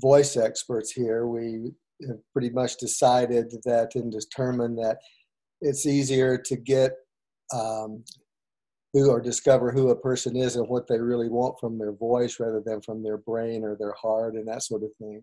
voice 0.00 0.34
experts 0.38 0.90
here. 0.90 1.26
We 1.26 1.72
have 2.08 2.16
pretty 2.32 2.48
much 2.48 2.78
decided 2.78 3.52
that 3.64 3.90
and 3.94 4.10
determined 4.10 4.78
that 4.78 4.96
it's 5.60 5.84
easier 5.84 6.38
to 6.38 6.56
get 6.56 6.92
um, 7.52 8.04
who 8.92 9.10
or 9.10 9.20
discover 9.20 9.72
who 9.72 9.90
a 9.90 9.96
person 9.96 10.36
is 10.36 10.56
and 10.56 10.68
what 10.68 10.86
they 10.86 10.98
really 10.98 11.28
want 11.28 11.58
from 11.60 11.78
their 11.78 11.92
voice 11.92 12.40
rather 12.40 12.62
than 12.64 12.80
from 12.80 13.02
their 13.02 13.18
brain 13.18 13.62
or 13.62 13.76
their 13.76 13.92
heart 13.92 14.34
and 14.34 14.48
that 14.48 14.62
sort 14.62 14.82
of 14.82 14.90
thing. 14.98 15.22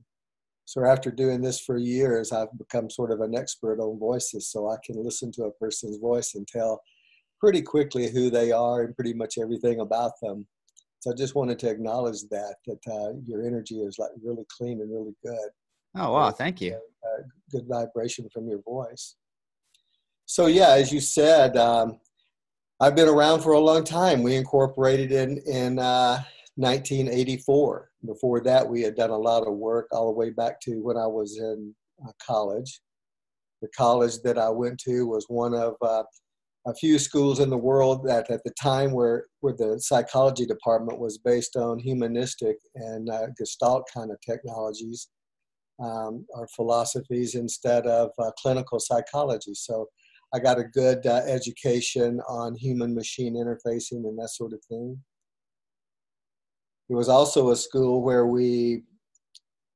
So 0.65 0.85
after 0.85 1.11
doing 1.11 1.41
this 1.41 1.59
for 1.59 1.77
years, 1.77 2.31
I've 2.31 2.55
become 2.57 2.89
sort 2.89 3.11
of 3.11 3.19
an 3.21 3.35
expert 3.35 3.79
on 3.79 3.99
voices, 3.99 4.47
so 4.47 4.69
I 4.69 4.77
can 4.85 5.03
listen 5.03 5.31
to 5.33 5.45
a 5.45 5.51
person's 5.51 5.97
voice 5.97 6.35
and 6.35 6.47
tell 6.47 6.81
pretty 7.39 7.61
quickly 7.61 8.09
who 8.09 8.29
they 8.29 8.51
are 8.51 8.83
and 8.83 8.95
pretty 8.95 9.13
much 9.13 9.37
everything 9.37 9.81
about 9.81 10.13
them. 10.21 10.47
So 10.99 11.11
I 11.11 11.15
just 11.15 11.35
wanted 11.35 11.59
to 11.59 11.69
acknowledge 11.69 12.21
that 12.31 12.55
that 12.65 12.79
uh, 12.89 13.13
your 13.25 13.45
energy 13.45 13.81
is 13.81 13.99
like 13.99 14.11
really 14.23 14.45
clean 14.57 14.79
and 14.79 14.89
really 14.89 15.15
good. 15.25 15.49
Oh 15.97 16.13
wow, 16.13 16.31
thank 16.31 16.61
you. 16.61 16.75
Uh, 16.75 17.23
good 17.51 17.67
vibration 17.67 18.29
from 18.33 18.47
your 18.47 18.61
voice. 18.61 19.15
So 20.25 20.45
yeah, 20.45 20.69
as 20.69 20.93
you 20.93 21.01
said, 21.01 21.57
um, 21.57 21.99
I've 22.79 22.95
been 22.95 23.07
around 23.07 23.41
for 23.41 23.53
a 23.53 23.59
long 23.59 23.83
time. 23.83 24.23
We 24.23 24.35
incorporated 24.35 25.11
in 25.11 25.37
in 25.45 25.79
uh, 25.79 26.23
1984. 26.55 27.89
Before 28.05 28.41
that, 28.41 28.67
we 28.67 28.81
had 28.81 28.95
done 28.95 29.11
a 29.11 29.17
lot 29.17 29.47
of 29.47 29.53
work 29.53 29.87
all 29.91 30.07
the 30.07 30.17
way 30.17 30.29
back 30.31 30.59
to 30.61 30.81
when 30.81 30.97
I 30.97 31.07
was 31.07 31.37
in 31.37 31.73
uh, 32.05 32.11
college. 32.25 32.81
The 33.61 33.69
college 33.69 34.21
that 34.23 34.37
I 34.37 34.49
went 34.49 34.79
to 34.81 35.07
was 35.07 35.25
one 35.29 35.53
of 35.53 35.75
uh, 35.81 36.03
a 36.67 36.73
few 36.73 36.99
schools 36.99 37.39
in 37.39 37.49
the 37.49 37.57
world 37.57 38.05
that 38.07 38.29
at 38.29 38.43
the 38.43 38.53
time 38.61 38.91
where, 38.91 39.25
where 39.41 39.53
the 39.53 39.79
psychology 39.79 40.45
department 40.45 40.99
was 40.99 41.17
based 41.17 41.55
on 41.55 41.79
humanistic 41.79 42.57
and 42.75 43.09
uh, 43.09 43.27
gestalt 43.37 43.87
kind 43.93 44.11
of 44.11 44.17
technologies 44.21 45.09
um, 45.81 46.25
or 46.29 46.47
philosophies 46.55 47.35
instead 47.35 47.85
of 47.87 48.11
uh, 48.19 48.31
clinical 48.37 48.79
psychology. 48.79 49.53
So 49.53 49.87
I 50.33 50.39
got 50.39 50.59
a 50.59 50.63
good 50.63 51.05
uh, 51.05 51.21
education 51.27 52.19
on 52.27 52.55
human 52.55 52.95
machine 52.95 53.35
interfacing 53.35 54.05
and 54.07 54.17
that 54.17 54.29
sort 54.29 54.53
of 54.53 54.63
thing. 54.65 54.97
It 56.89 56.95
was 56.95 57.09
also 57.09 57.51
a 57.51 57.55
school 57.55 58.01
where 58.01 58.25
we 58.25 58.83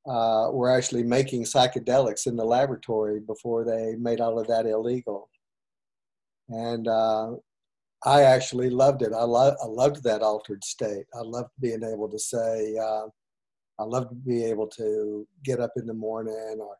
uh, 0.07 0.49
were 0.51 0.69
actually 0.69 1.03
making 1.03 1.43
psychedelics 1.43 2.27
in 2.27 2.35
the 2.35 2.45
laboratory 2.45 3.19
before 3.19 3.63
they 3.63 3.95
made 3.97 4.21
all 4.21 4.39
of 4.39 4.47
that 4.47 4.65
illegal 4.65 5.29
and 6.49 6.87
uh, 6.87 7.31
I 8.05 8.23
actually 8.23 8.69
loved 8.69 9.01
it. 9.01 9.11
I, 9.13 9.23
lo- 9.23 9.55
I 9.61 9.65
loved 9.65 10.03
that 10.03 10.21
altered 10.21 10.63
state. 10.63 11.05
I 11.13 11.21
loved 11.21 11.49
being 11.59 11.83
able 11.83 12.09
to 12.09 12.19
say, 12.19 12.75
uh, 12.77 13.07
I 13.79 13.83
loved 13.83 14.09
to 14.09 14.15
be 14.15 14.43
able 14.45 14.67
to 14.67 15.27
get 15.43 15.59
up 15.59 15.73
in 15.75 15.85
the 15.85 15.93
morning 15.93 16.59
or, 16.59 16.77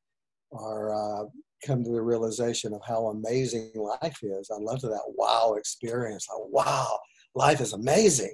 or 0.51 0.93
uh, 0.93 1.25
come 1.65 1.83
to 1.83 1.91
the 1.91 2.01
realization 2.01 2.73
of 2.73 2.81
how 2.87 3.07
amazing 3.07 3.71
life 3.75 4.19
is. 4.21 4.49
I 4.51 4.59
loved 4.59 4.83
that 4.83 5.13
wow 5.15 5.55
experience. 5.57 6.27
Like, 6.29 6.65
wow, 6.65 6.99
life 7.35 7.61
is 7.61 7.73
amazing. 7.73 8.33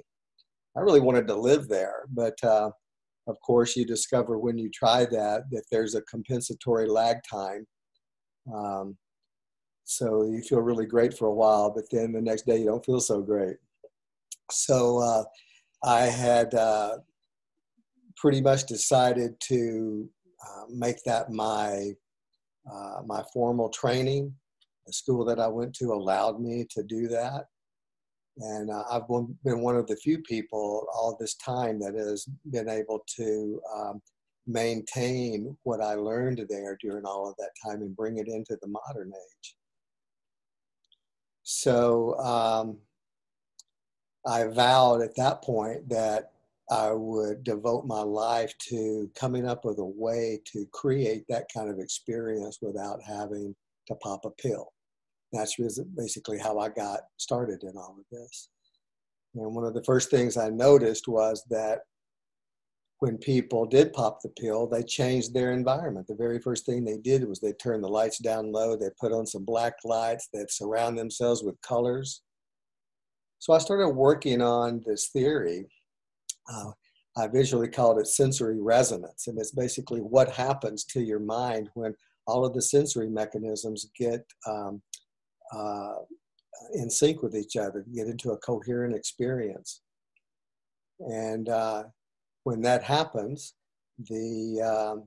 I 0.76 0.80
really 0.80 1.00
wanted 1.00 1.26
to 1.28 1.36
live 1.36 1.68
there, 1.68 2.04
but 2.10 2.36
uh, 2.42 2.70
of 3.26 3.40
course, 3.40 3.76
you 3.76 3.86
discover 3.86 4.38
when 4.38 4.58
you 4.58 4.70
try 4.70 5.04
that 5.06 5.42
that 5.50 5.64
there's 5.70 5.94
a 5.94 6.02
compensatory 6.02 6.86
lag 6.86 7.18
time. 7.30 7.66
Um, 8.52 8.96
so 9.84 10.24
you 10.24 10.42
feel 10.42 10.60
really 10.60 10.86
great 10.86 11.16
for 11.16 11.28
a 11.28 11.34
while, 11.34 11.70
but 11.70 11.84
then 11.90 12.12
the 12.12 12.20
next 12.20 12.46
day 12.46 12.58
you 12.58 12.66
don't 12.66 12.84
feel 12.84 13.00
so 13.00 13.20
great. 13.22 13.56
So 14.50 14.98
uh, 14.98 15.24
I 15.84 16.02
had 16.02 16.54
uh, 16.54 16.98
pretty 18.16 18.40
much 18.40 18.64
decided 18.64 19.38
to 19.40 20.08
uh, 20.46 20.64
make 20.70 21.02
that 21.04 21.30
my 21.30 21.92
uh, 22.70 23.02
my 23.06 23.22
formal 23.32 23.68
training. 23.68 24.34
The 24.86 24.92
school 24.92 25.24
that 25.24 25.40
I 25.40 25.46
went 25.46 25.74
to 25.76 25.92
allowed 25.92 26.40
me 26.40 26.66
to 26.70 26.82
do 26.82 27.08
that, 27.08 27.46
and 28.38 28.70
uh, 28.70 28.84
I've 28.90 29.08
been 29.08 29.60
one 29.60 29.76
of 29.76 29.86
the 29.86 29.96
few 29.96 30.18
people 30.18 30.86
all 30.92 31.16
this 31.18 31.34
time 31.36 31.78
that 31.80 31.94
has 31.94 32.26
been 32.50 32.68
able 32.68 33.02
to 33.16 33.60
um, 33.74 34.02
maintain 34.46 35.56
what 35.62 35.80
I 35.80 35.94
learned 35.94 36.44
there 36.48 36.76
during 36.80 37.06
all 37.06 37.28
of 37.28 37.36
that 37.38 37.52
time 37.64 37.80
and 37.80 37.96
bring 37.96 38.18
it 38.18 38.28
into 38.28 38.58
the 38.60 38.68
modern 38.68 39.12
age. 39.14 39.56
So 41.44 42.18
um, 42.18 42.78
I 44.26 44.44
vowed 44.44 45.02
at 45.02 45.16
that 45.16 45.42
point 45.42 45.88
that 45.88 46.32
I 46.70 46.92
would 46.92 47.44
devote 47.44 47.86
my 47.86 48.00
life 48.00 48.56
to 48.70 49.10
coming 49.14 49.46
up 49.46 49.64
with 49.64 49.78
a 49.78 49.84
way 49.84 50.40
to 50.52 50.66
create 50.72 51.24
that 51.28 51.46
kind 51.54 51.68
of 51.68 51.78
experience 51.78 52.58
without 52.62 53.00
having 53.02 53.54
to 53.88 53.94
pop 53.96 54.24
a 54.24 54.30
pill. 54.30 54.72
That's 55.32 55.56
basically 55.96 56.38
how 56.38 56.58
I 56.58 56.68
got 56.70 57.00
started 57.18 57.62
in 57.64 57.76
all 57.76 57.96
of 57.98 58.04
this. 58.10 58.48
And 59.34 59.54
one 59.54 59.64
of 59.64 59.74
the 59.74 59.84
first 59.84 60.10
things 60.10 60.36
I 60.36 60.48
noticed 60.48 61.08
was 61.08 61.44
that 61.50 61.80
when 63.00 63.18
people 63.18 63.66
did 63.66 63.92
pop 63.92 64.22
the 64.22 64.30
pill, 64.30 64.66
they 64.66 64.82
changed 64.82 65.34
their 65.34 65.52
environment. 65.52 66.06
The 66.06 66.14
very 66.14 66.38
first 66.38 66.64
thing 66.64 66.84
they 66.84 66.96
did 66.96 67.28
was 67.28 67.40
they 67.40 67.52
turned 67.52 67.84
the 67.84 67.88
lights 67.88 68.18
down 68.18 68.52
low, 68.52 68.76
they 68.76 68.88
put 68.98 69.12
on 69.12 69.26
some 69.26 69.44
black 69.44 69.74
lights, 69.84 70.28
they'd 70.32 70.50
surround 70.50 70.96
themselves 70.96 71.42
with 71.42 71.60
colors. 71.60 72.22
So 73.40 73.52
I 73.52 73.58
started 73.58 73.90
working 73.90 74.40
on 74.40 74.82
this 74.86 75.08
theory. 75.08 75.66
Uh, 76.50 76.72
I 77.16 77.28
visually 77.28 77.68
called 77.68 77.98
it 77.98 78.08
sensory 78.08 78.60
resonance, 78.60 79.28
and 79.28 79.38
it's 79.38 79.52
basically 79.52 80.00
what 80.00 80.30
happens 80.30 80.84
to 80.86 81.00
your 81.00 81.20
mind 81.20 81.70
when 81.74 81.94
all 82.26 82.44
of 82.44 82.54
the 82.54 82.62
sensory 82.62 83.08
mechanisms 83.08 83.90
get 83.96 84.24
um, 84.46 84.82
uh, 85.52 85.96
in 86.72 86.90
sync 86.90 87.22
with 87.22 87.36
each 87.36 87.56
other, 87.56 87.84
get 87.94 88.08
into 88.08 88.32
a 88.32 88.38
coherent 88.38 88.94
experience. 88.94 89.82
And 91.00 91.48
uh, 91.48 91.84
when 92.44 92.62
that 92.62 92.82
happens, 92.82 93.54
the 93.98 94.62
um, 94.62 95.04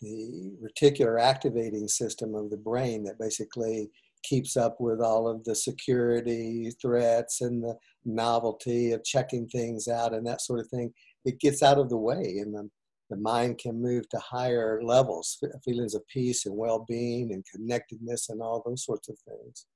the 0.00 0.52
reticular 0.62 1.20
activating 1.20 1.88
system 1.88 2.34
of 2.34 2.50
the 2.50 2.56
brain 2.56 3.02
that 3.04 3.18
basically 3.18 3.90
keeps 4.22 4.56
up 4.56 4.80
with 4.80 5.00
all 5.00 5.28
of 5.28 5.44
the 5.44 5.54
security 5.54 6.70
threats 6.80 7.40
and 7.40 7.62
the 7.62 7.76
novelty 8.04 8.92
of 8.92 9.04
checking 9.04 9.48
things 9.48 9.88
out 9.88 10.14
and 10.14 10.26
that 10.26 10.40
sort 10.40 10.60
of 10.60 10.68
thing, 10.68 10.92
it 11.24 11.40
gets 11.40 11.62
out 11.62 11.78
of 11.78 11.88
the 11.88 11.96
way 11.96 12.38
and 12.38 12.54
the, 12.54 12.68
the 13.10 13.16
mind 13.16 13.58
can 13.58 13.80
move 13.80 14.08
to 14.08 14.18
higher 14.18 14.80
levels, 14.82 15.38
feelings 15.64 15.94
of 15.94 16.06
peace 16.08 16.46
and 16.46 16.56
well-being 16.56 17.32
and 17.32 17.44
connectedness 17.54 18.28
and 18.28 18.40
all 18.40 18.62
those 18.64 18.84
sorts 18.84 19.08
of 19.08 19.18
things. 19.20 19.66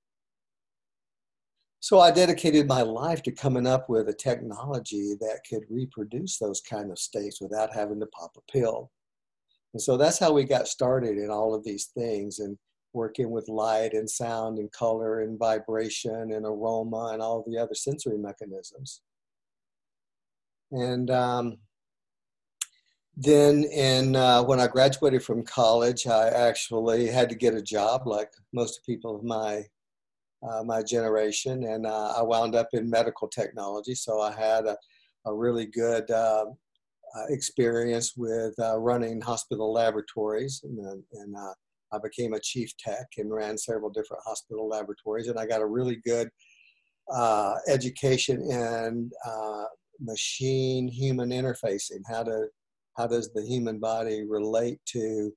So 1.81 2.01
I 2.01 2.11
dedicated 2.11 2.67
my 2.67 2.83
life 2.83 3.23
to 3.25 3.31
coming 3.31 3.67
up 3.67 3.89
with 3.89 4.09
a 4.09 4.15
technology 4.15 5.15
that 5.21 5.43
could 5.49 5.63
reproduce 5.71 6.39
those 6.39 6.61
kind 6.61 6.91
of 6.91 6.99
states 6.99 7.41
without 7.41 7.73
having 7.73 8.01
to 8.01 8.07
pop 8.07 8.33
a 8.37 8.53
pill. 8.53 8.91
And 9.73 9.81
so 9.81 9.97
that's 9.97 10.19
how 10.19 10.33
we 10.33 10.45
got 10.45 10.67
started 10.67 11.19
in 11.19 11.31
all 11.31 11.55
of 11.55 11.63
these 11.63 11.91
things 11.97 12.39
and 12.39 12.57
working 12.97 13.31
with 13.31 13.49
light 13.49 13.93
and 13.93 14.11
sound 14.11 14.59
and 14.59 14.73
color 14.73 15.21
and 15.21 15.39
vibration 15.39 16.33
and 16.33 16.45
aroma 16.47 17.11
and 17.13 17.23
all 17.23 17.45
the 17.47 17.59
other 17.59 17.75
sensory 17.75 18.19
mechanisms. 18.19 19.03
And 20.73 21.11
um, 21.11 21.59
then 23.17 23.65
in 23.65 24.17
uh, 24.17 24.43
when 24.43 24.59
I 24.59 24.67
graduated 24.67 25.23
from 25.23 25.45
college, 25.45 26.07
I 26.07 26.29
actually 26.29 27.07
had 27.07 27.29
to 27.29 27.37
get 27.37 27.55
a 27.55 27.63
job 27.63 28.07
like 28.07 28.31
most 28.53 28.85
people 28.85 29.15
of 29.15 29.23
my 29.23 29.63
uh, 30.47 30.63
my 30.65 30.83
generation, 30.83 31.65
and 31.65 31.87
uh, 31.87 32.15
I 32.17 32.23
wound 32.23 32.55
up 32.55 32.69
in 32.73 32.91
medical 32.91 33.29
technology. 33.29 33.95
So 33.95 34.21
I 34.21 34.33
had 34.33 34.67
a, 34.67 34.77
a 35.25 35.35
really 35.35 35.67
good 35.67 36.11
uh, 36.11 36.47
uh 37.17 37.27
experience 37.31 38.15
with 38.17 38.55
uh, 38.59 38.79
running 38.79 39.21
hospital 39.21 39.73
laboratories, 39.73 40.61
and, 40.65 41.03
and 41.13 41.37
uh, 41.37 41.55
I 41.97 41.99
became 42.03 42.35
a 42.35 42.41
chief 42.41 42.71
tech 42.79 43.07
and 43.19 43.33
ran 43.33 43.57
several 43.59 43.91
different 43.91 44.23
hospital 44.25 44.69
laboratories, 44.69 45.29
and 45.29 45.39
I 45.39 45.47
got 45.47 45.63
a 45.63 45.67
really 45.67 45.99
good 46.05 46.29
education 47.69 48.41
in 48.43 49.11
machine 50.01 50.89
human 50.89 51.31
interfacing. 51.31 52.03
How 52.09 52.23
to 52.25 52.49
how 52.97 53.07
does 53.07 53.31
the 53.33 53.43
human 53.43 53.79
body 53.79 54.25
relate 54.29 54.79
to 54.87 55.33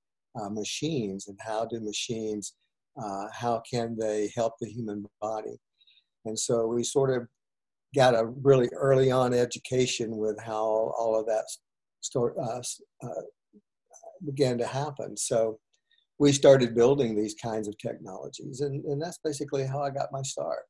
machines, 0.51 1.28
and 1.28 1.38
how 1.42 1.66
do 1.66 1.80
machines 1.80 2.54
uh, 3.01 3.28
how 3.32 3.62
can 3.72 3.98
they 3.98 4.32
help 4.36 4.54
the 4.60 4.70
human 4.70 5.06
body? 5.22 5.58
And 6.25 6.38
so 6.38 6.68
we 6.68 6.84
sort 6.84 7.16
of 7.16 7.28
got 7.96 8.13
a 8.13 8.25
really 8.25 8.70
early 8.74 9.12
on 9.12 9.34
education 9.34 10.18
with 10.18 10.38
how 10.39 10.94
all 11.00 11.20
of 11.20 11.25
that 11.28 11.46
start, 12.01 12.36
uh, 12.38 12.62
uh, 13.04 13.22
began 14.25 14.58
to 14.58 14.68
happen. 14.68 15.16
So 15.16 15.60
we 16.20 16.32
started 16.34 16.76
building 16.76 17.16
these 17.16 17.36
kinds 17.36 17.68
of 17.68 17.78
technologies, 17.78 18.62
and, 18.62 18.84
and 18.86 19.02
that's 19.02 19.20
basically 19.24 19.66
how 19.66 19.82
I 19.82 19.90
got 19.90 20.12
my 20.12 20.22
start. 20.22 20.66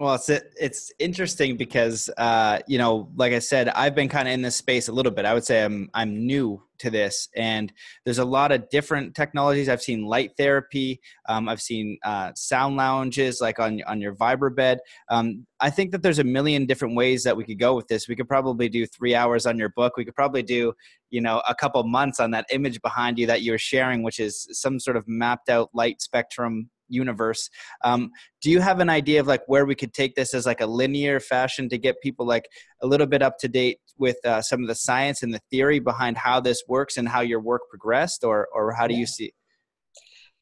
Well, 0.00 0.14
it's 0.14 0.30
it's 0.30 0.90
interesting 0.98 1.58
because 1.58 2.08
uh, 2.16 2.60
you 2.66 2.78
know, 2.78 3.10
like 3.16 3.34
I 3.34 3.38
said, 3.38 3.68
I've 3.68 3.94
been 3.94 4.08
kind 4.08 4.26
of 4.26 4.32
in 4.32 4.40
this 4.40 4.56
space 4.56 4.88
a 4.88 4.92
little 4.92 5.12
bit. 5.12 5.26
I 5.26 5.34
would 5.34 5.44
say 5.44 5.62
I'm 5.62 5.90
I'm 5.92 6.26
new 6.26 6.62
to 6.78 6.88
this, 6.88 7.28
and 7.36 7.70
there's 8.06 8.16
a 8.16 8.24
lot 8.24 8.50
of 8.50 8.66
different 8.70 9.14
technologies. 9.14 9.68
I've 9.68 9.82
seen 9.82 10.06
light 10.06 10.30
therapy. 10.38 11.02
Um, 11.28 11.50
I've 11.50 11.60
seen 11.60 11.98
uh, 12.02 12.32
sound 12.34 12.78
lounges, 12.78 13.42
like 13.42 13.58
on 13.58 13.82
on 13.86 14.00
your 14.00 14.14
vibra 14.14 14.78
Um, 15.10 15.46
I 15.60 15.68
think 15.68 15.92
that 15.92 16.00
there's 16.02 16.18
a 16.18 16.24
million 16.24 16.64
different 16.64 16.96
ways 16.96 17.22
that 17.24 17.36
we 17.36 17.44
could 17.44 17.58
go 17.58 17.76
with 17.76 17.88
this. 17.88 18.08
We 18.08 18.16
could 18.16 18.26
probably 18.28 18.70
do 18.70 18.86
three 18.86 19.14
hours 19.14 19.44
on 19.44 19.58
your 19.58 19.68
book. 19.68 19.98
We 19.98 20.06
could 20.06 20.14
probably 20.16 20.42
do 20.42 20.72
you 21.10 21.20
know 21.20 21.42
a 21.46 21.54
couple 21.54 21.82
months 21.84 22.20
on 22.20 22.30
that 22.30 22.46
image 22.50 22.80
behind 22.80 23.18
you 23.18 23.26
that 23.26 23.42
you're 23.42 23.58
sharing, 23.58 24.02
which 24.02 24.18
is 24.18 24.48
some 24.52 24.80
sort 24.80 24.96
of 24.96 25.06
mapped 25.06 25.50
out 25.50 25.68
light 25.74 26.00
spectrum 26.00 26.70
universe. 26.90 27.48
Um, 27.84 28.10
do 28.42 28.50
you 28.50 28.60
have 28.60 28.80
an 28.80 28.90
idea 28.90 29.20
of 29.20 29.26
like 29.26 29.42
where 29.46 29.64
we 29.64 29.74
could 29.74 29.92
take 29.92 30.14
this 30.14 30.34
as 30.34 30.46
like 30.46 30.60
a 30.60 30.66
linear 30.66 31.20
fashion 31.20 31.68
to 31.68 31.78
get 31.78 32.00
people 32.00 32.26
like 32.26 32.48
a 32.82 32.86
little 32.86 33.06
bit 33.06 33.22
up 33.22 33.38
to 33.38 33.48
date 33.48 33.78
with 33.98 34.16
uh, 34.24 34.42
some 34.42 34.62
of 34.62 34.68
the 34.68 34.74
science 34.74 35.22
and 35.22 35.32
the 35.32 35.40
theory 35.50 35.78
behind 35.78 36.16
how 36.16 36.40
this 36.40 36.62
works 36.68 36.96
and 36.96 37.08
how 37.08 37.20
your 37.20 37.40
work 37.40 37.62
progressed 37.68 38.24
or 38.24 38.48
or 38.52 38.72
how 38.72 38.86
do 38.86 38.94
you 38.94 39.06
see 39.06 39.32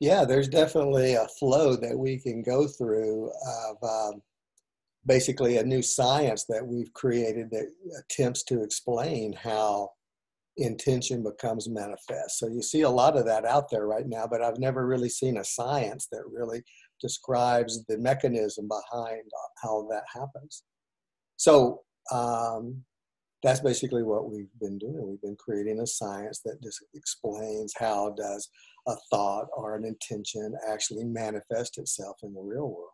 yeah 0.00 0.24
there's 0.24 0.48
definitely 0.48 1.14
a 1.14 1.26
flow 1.38 1.74
that 1.74 1.96
we 1.96 2.18
can 2.20 2.42
go 2.42 2.66
through 2.66 3.30
of 3.70 3.76
um, 3.82 4.22
basically 5.06 5.56
a 5.56 5.64
new 5.64 5.82
science 5.82 6.44
that 6.48 6.64
we've 6.64 6.92
created 6.92 7.50
that 7.50 7.66
attempts 7.98 8.44
to 8.44 8.62
explain 8.62 9.32
how 9.32 9.90
intention 10.58 11.22
becomes 11.22 11.68
manifest. 11.68 12.38
So 12.38 12.48
you 12.48 12.62
see 12.62 12.82
a 12.82 12.90
lot 12.90 13.16
of 13.16 13.24
that 13.26 13.44
out 13.44 13.70
there 13.70 13.86
right 13.86 14.06
now, 14.06 14.26
but 14.26 14.42
I've 14.42 14.58
never 14.58 14.86
really 14.86 15.08
seen 15.08 15.38
a 15.38 15.44
science 15.44 16.08
that 16.12 16.22
really 16.30 16.62
describes 17.00 17.84
the 17.86 17.98
mechanism 17.98 18.68
behind 18.68 19.22
how 19.62 19.86
that 19.90 20.04
happens. 20.12 20.64
So 21.36 21.82
um, 22.12 22.82
that's 23.42 23.60
basically 23.60 24.02
what 24.02 24.30
we've 24.30 24.50
been 24.60 24.78
doing. 24.78 25.06
We've 25.08 25.22
been 25.22 25.36
creating 25.36 25.80
a 25.80 25.86
science 25.86 26.40
that 26.44 26.62
just 26.62 26.84
explains 26.94 27.72
how 27.78 28.14
does 28.16 28.48
a 28.88 28.96
thought 29.10 29.46
or 29.56 29.76
an 29.76 29.84
intention 29.84 30.54
actually 30.68 31.04
manifest 31.04 31.78
itself 31.78 32.16
in 32.22 32.34
the 32.34 32.40
real 32.40 32.68
world. 32.68 32.90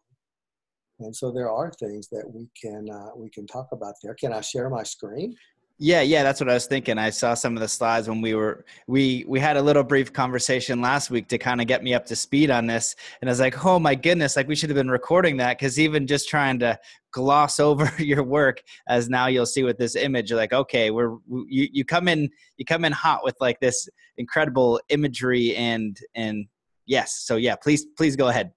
And 1.01 1.15
so 1.15 1.33
there 1.33 1.51
are 1.51 1.73
things 1.73 2.09
that 2.11 2.25
we 2.33 2.49
can 2.61 2.89
uh, 2.89 3.11
we 3.17 3.29
can 3.31 3.47
talk 3.47 3.69
about 3.73 3.95
there. 4.03 4.15
Can 4.15 4.33
I 4.33 4.41
share 4.41 4.71
my 4.71 4.85
screen? 4.85 5.35
Yeah, 5.79 6.03
yeah, 6.03 6.23
that's 6.23 6.39
what 6.39 6.49
I 6.49 6.55
was 6.55 6.67
thinking. 6.67 6.99
I 6.99 7.11
saw 7.11 7.35
some 7.35 7.57
of 7.57 7.61
the 7.61 7.67
slides 7.67 8.09
when 8.09 8.21
we 8.21 8.35
were 8.35 8.65
we 8.87 9.25
we 9.27 9.41
had 9.41 9.57
a 9.57 9.63
little 9.63 9.83
brief 9.83 10.13
conversation 10.13 10.81
last 10.81 11.11
week 11.11 11.27
to 11.29 11.39
kind 11.39 11.61
of 11.61 11.67
get 11.67 11.83
me 11.83 11.93
up 11.95 12.07
to 12.07 12.17
speed 12.17 12.49
on 12.49 12.69
this, 12.69 12.95
and 13.21 13.29
I 13.29 13.33
was 13.33 13.41
like, 13.41 13.65
"Oh 13.67 13.81
my 13.81 13.97
goodness! 13.97 14.37
Like 14.37 14.47
we 14.47 14.55
should 14.55 14.71
have 14.71 14.77
been 14.77 14.91
recording 14.91 15.37
that 15.39 15.59
because 15.59 15.81
even 15.81 16.07
just 16.07 16.29
trying 16.29 16.61
to 16.61 16.79
gloss 17.11 17.59
over 17.69 17.91
your 17.99 18.23
work, 18.23 18.63
as 18.89 19.09
now 19.09 19.27
you'll 19.27 19.47
see 19.47 19.65
with 19.65 19.77
this 19.77 19.97
image, 19.97 20.31
you're 20.31 20.39
like, 20.39 20.53
okay, 20.53 20.93
we're 20.93 21.17
you 21.29 21.69
you 21.73 21.85
come 21.85 22.07
in 22.07 22.31
you 22.57 22.65
come 22.65 22.85
in 22.85 22.93
hot 22.93 23.25
with 23.25 23.37
like 23.41 23.59
this 23.59 23.89
incredible 24.17 24.81
imagery 24.91 25.57
and 25.57 25.99
and 26.15 26.47
yes, 26.87 27.25
so 27.27 27.35
yeah, 27.35 27.57
please 27.57 27.85
please 27.97 28.15
go 28.15 28.29
ahead. 28.29 28.53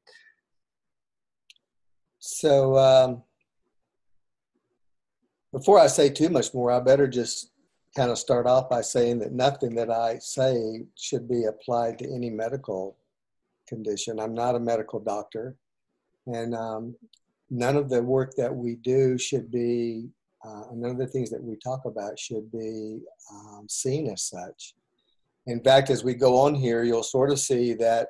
So. 2.20 2.78
Um 2.78 3.24
before 5.58 5.80
I 5.80 5.88
say 5.88 6.10
too 6.10 6.30
much 6.30 6.54
more, 6.54 6.72
I 6.72 6.80
better 6.80 7.08
just 7.08 7.50
kind 7.96 8.12
of 8.12 8.20
start 8.20 8.46
off 8.46 8.70
by 8.70 8.82
saying 8.82 9.18
that 9.20 9.32
nothing 9.32 9.74
that 9.74 9.90
I 9.90 10.20
say 10.20 10.86
should 10.96 11.28
be 11.28 11.46
applied 11.46 11.98
to 11.98 12.14
any 12.14 12.30
medical 12.30 12.96
condition. 13.68 14.20
I'm 14.20 14.36
not 14.36 14.54
a 14.54 14.60
medical 14.60 15.00
doctor, 15.00 15.56
and 16.28 16.54
um, 16.54 16.96
none 17.50 17.76
of 17.76 17.90
the 17.90 18.04
work 18.04 18.36
that 18.38 18.56
we 18.56 18.76
do 18.76 19.18
should 19.18 19.50
be, 19.50 20.10
uh, 20.46 20.66
none 20.76 20.92
of 20.92 21.00
the 21.00 21.08
things 21.08 21.32
that 21.32 21.44
we 21.44 21.56
talk 21.56 21.86
about 21.86 22.20
should 22.20 22.52
be 22.52 23.00
um, 23.34 23.66
seen 23.68 24.12
as 24.12 24.22
such. 24.22 24.76
In 25.48 25.64
fact, 25.64 25.90
as 25.90 26.03
we 26.03 26.14
go 26.14 26.38
on 26.38 26.53
here, 26.53 26.84
you'll 26.84 27.01
sort 27.01 27.31
of 27.31 27.40
see 27.40 27.74
that 27.75 28.10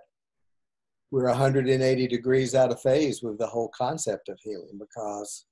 we're 1.11 1.27
180 1.27 2.07
degrees 2.07 2.55
out 2.55 2.73
of 2.73 2.81
phase 2.81 3.23
with 3.23 3.37
the 3.37 3.47
whole 3.47 3.69
concept 3.69 4.27
of 4.27 4.37
healing 4.43 4.77
because 4.77 5.45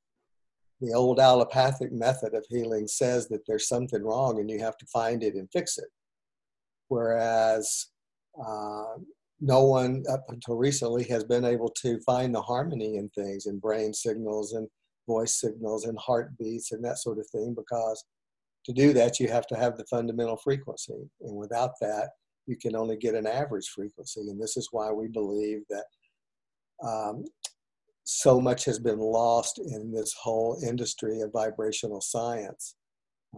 the 0.81 0.93
old 0.93 1.19
allopathic 1.19 1.91
method 1.91 2.33
of 2.33 2.45
healing 2.49 2.87
says 2.87 3.27
that 3.29 3.41
there's 3.47 3.67
something 3.67 4.03
wrong 4.03 4.39
and 4.39 4.49
you 4.49 4.59
have 4.59 4.77
to 4.77 4.85
find 4.87 5.23
it 5.23 5.35
and 5.35 5.49
fix 5.51 5.77
it. 5.77 5.89
Whereas 6.89 7.87
uh, 8.45 8.95
no 9.39 9.63
one 9.63 10.03
up 10.11 10.25
until 10.29 10.55
recently 10.55 11.03
has 11.05 11.23
been 11.23 11.45
able 11.45 11.69
to 11.81 11.99
find 12.01 12.33
the 12.33 12.41
harmony 12.41 12.97
in 12.97 13.09
things 13.09 13.45
in 13.45 13.59
brain 13.59 13.93
signals 13.93 14.53
and 14.53 14.67
voice 15.07 15.39
signals 15.39 15.85
and 15.85 15.97
heartbeats 15.99 16.71
and 16.71 16.83
that 16.83 16.97
sort 16.97 17.19
of 17.19 17.27
thing 17.27 17.53
because 17.55 18.03
to 18.65 18.73
do 18.73 18.93
that 18.93 19.19
you 19.19 19.27
have 19.27 19.45
to 19.45 19.55
have 19.55 19.77
the 19.77 19.85
fundamental 19.85 20.37
frequency 20.37 21.09
and 21.21 21.35
without 21.35 21.71
that 21.79 22.09
you 22.47 22.55
can 22.55 22.75
only 22.75 22.97
get 22.97 23.13
an 23.13 23.27
average 23.27 23.67
frequency 23.67 24.21
and 24.21 24.41
this 24.41 24.57
is 24.57 24.69
why 24.71 24.91
we 24.91 25.07
believe 25.07 25.61
that 25.69 25.85
um, 26.83 27.23
so 28.05 28.39
much 28.39 28.65
has 28.65 28.79
been 28.79 28.99
lost 28.99 29.59
in 29.59 29.91
this 29.91 30.13
whole 30.13 30.61
industry 30.65 31.21
of 31.21 31.33
vibrational 31.33 32.01
science 32.01 32.75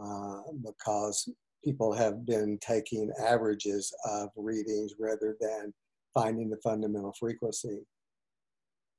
uh, 0.02 0.42
because 0.64 1.30
people 1.64 1.94
have 1.94 2.26
been 2.26 2.58
taking 2.62 3.10
averages 3.26 3.94
of 4.10 4.30
readings 4.36 4.94
rather 5.00 5.38
than 5.40 5.74
finding 6.14 6.50
the 6.50 6.58
fundamental 6.58 7.14
frequency. 7.18 7.80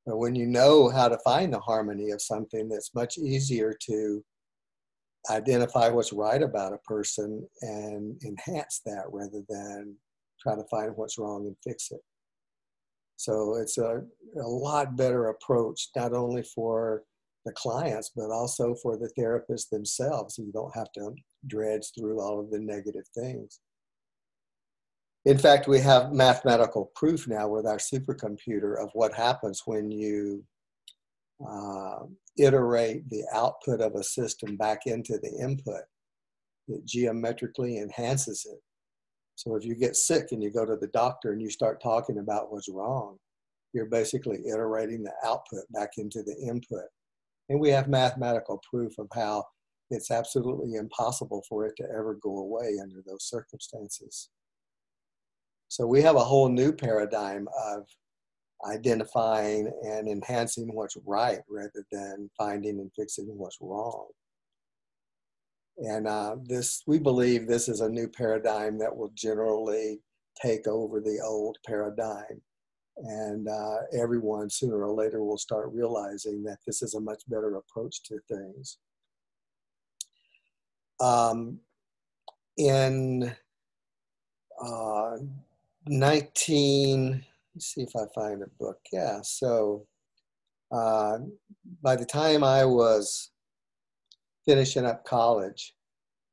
But 0.07 0.17
when 0.17 0.35
you 0.35 0.47
know 0.47 0.89
how 0.89 1.09
to 1.09 1.19
find 1.19 1.53
the 1.53 1.61
harmony 1.61 2.11
of 2.11 2.23
something, 2.23 2.69
that's 2.69 2.95
much 2.95 3.19
easier 3.19 3.77
to 3.89 4.25
identify 5.31 5.91
what's 5.91 6.15
right 6.15 6.43
about 6.43 6.73
a 6.73 6.79
person 6.79 7.47
and 7.61 8.19
enhance 8.25 8.81
that 8.87 9.05
rather 9.13 9.43
than 9.51 9.95
try 10.41 10.55
to 10.55 10.65
find 10.71 10.93
what's 10.97 11.19
wrong 11.19 11.47
and 11.47 11.57
fix 11.63 11.91
it. 11.91 12.01
So 13.19 13.57
it's 13.57 13.79
a, 13.79 14.03
a 14.41 14.47
lot 14.47 14.97
better 14.97 15.27
approach, 15.27 15.89
not 15.97 16.13
only 16.13 16.45
for 16.45 17.03
the 17.45 17.53
clients, 17.53 18.13
but 18.15 18.31
also 18.31 18.77
for 18.77 18.97
the 18.97 19.11
therapists 19.19 19.71
themselves. 19.71 20.39
You 20.39 20.53
don't 20.53 20.75
have 20.75 20.93
to 20.93 21.15
dredge 21.49 21.91
through 21.99 22.21
all 22.21 22.39
of 22.39 22.51
the 22.53 22.61
negative 22.61 23.07
things. 23.17 23.59
In 25.25 25.37
fact, 25.37 25.67
we 25.67 25.81
have 25.81 26.13
mathematical 26.13 26.93
proof 26.95 27.27
now 27.27 27.49
with 27.49 27.67
our 27.67 27.79
supercomputer 27.79 28.81
of 28.81 28.91
what 28.93 29.13
happens 29.13 29.63
when 29.67 29.91
you 29.91 30.45
uh, 31.47 32.05
iterate 32.39 33.11
the 33.11 33.25
output 33.35 33.81
of 33.81 33.97
a 33.97 34.05
system 34.05 34.57
back 34.57 34.87
into 34.87 35.19
the 35.19 35.37
input. 35.43 35.83
It 36.69 36.85
geometrically 36.85 37.79
enhances 37.79 38.47
it. 38.49 38.61
So 39.39 39.55
if 39.55 39.65
you 39.65 39.77
get 39.77 39.95
sick 39.95 40.33
and 40.33 40.43
you 40.43 40.51
go 40.51 40.67
to 40.67 40.75
the 40.75 40.89
doctor 40.89 41.31
and 41.31 41.41
you 41.41 41.49
start 41.49 41.81
talking 41.81 42.19
about 42.19 42.53
what's 42.53 42.69
wrong, 42.69 43.19
you're 43.73 43.87
basically 43.87 44.41
iterating 44.49 45.05
the 45.05 45.13
output 45.25 45.63
back 45.71 45.91
into 45.97 46.25
the 46.25 46.35
input. 46.43 46.87
And 47.49 47.61
we 47.61 47.71
have 47.71 47.87
mathematical 47.87 48.61
proof 48.69 48.99
of 48.99 49.07
how 49.15 49.45
it's 49.91 50.11
absolutely 50.11 50.75
impossible 50.75 51.45
for 51.49 51.67
it 51.67 51.75
to 51.77 51.85
ever 51.85 52.19
go 52.21 52.39
away 52.39 52.79
under 52.83 53.01
those 53.07 53.29
circumstances. 53.29 54.29
So 55.69 55.87
we 55.87 56.03
have 56.03 56.17
a 56.17 56.25
whole 56.25 56.49
new 56.49 56.73
paradigm 56.73 57.47
of 57.65 57.87
identifying 58.69 59.71
and 59.85 60.09
enhancing 60.09 60.75
what's 60.75 60.97
right 61.07 61.43
rather 61.49 61.87
than 61.93 62.29
finding 62.37 62.81
and 62.81 62.91
fixing 62.97 63.27
what's 63.39 63.59
wrong. 63.61 64.09
And 65.79 66.09
uh, 66.09 66.37
this, 66.45 66.83
we 66.87 66.99
believe 66.99 67.47
this 67.47 67.69
is 67.69 67.81
a 67.81 67.89
new 67.89 68.09
paradigm 68.09 68.79
that 68.79 68.95
will 68.95 69.13
generally 69.15 70.01
take 70.41 70.67
over 70.67 71.01
the 71.01 71.21
old 71.25 71.59
paradigm. 71.67 72.43
And 72.97 73.49
uh, 73.49 73.77
everyone 73.93 74.51
sooner 74.51 74.83
or 74.83 74.93
later 74.93 75.23
will 75.23 75.39
start 75.39 75.71
realizing 75.73 76.43
that 76.45 76.59
this 76.67 76.83
is 76.83 76.95
a 76.95 77.01
much 77.01 77.23
better 77.29 77.57
approach 77.57 78.03
to 78.05 78.19
things. 78.29 78.79
Um, 81.01 81.61
in 82.57 83.33
uh, 84.61 85.17
19, 85.87 87.25
let's 87.55 87.67
see 87.67 87.83
if 87.83 87.95
I 87.95 88.07
find 88.13 88.43
a 88.43 88.49
book. 88.59 88.81
Yeah, 88.93 89.21
so 89.23 89.87
uh, 90.73 91.19
by 91.83 91.95
the 91.95 92.05
time 92.05 92.43
I 92.43 92.65
was 92.65 93.31
finishing 94.49 94.87
up 94.87 95.05
college, 95.05 95.75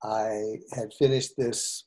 I 0.01 0.60
had 0.73 0.93
finished 0.97 1.34
this 1.38 1.84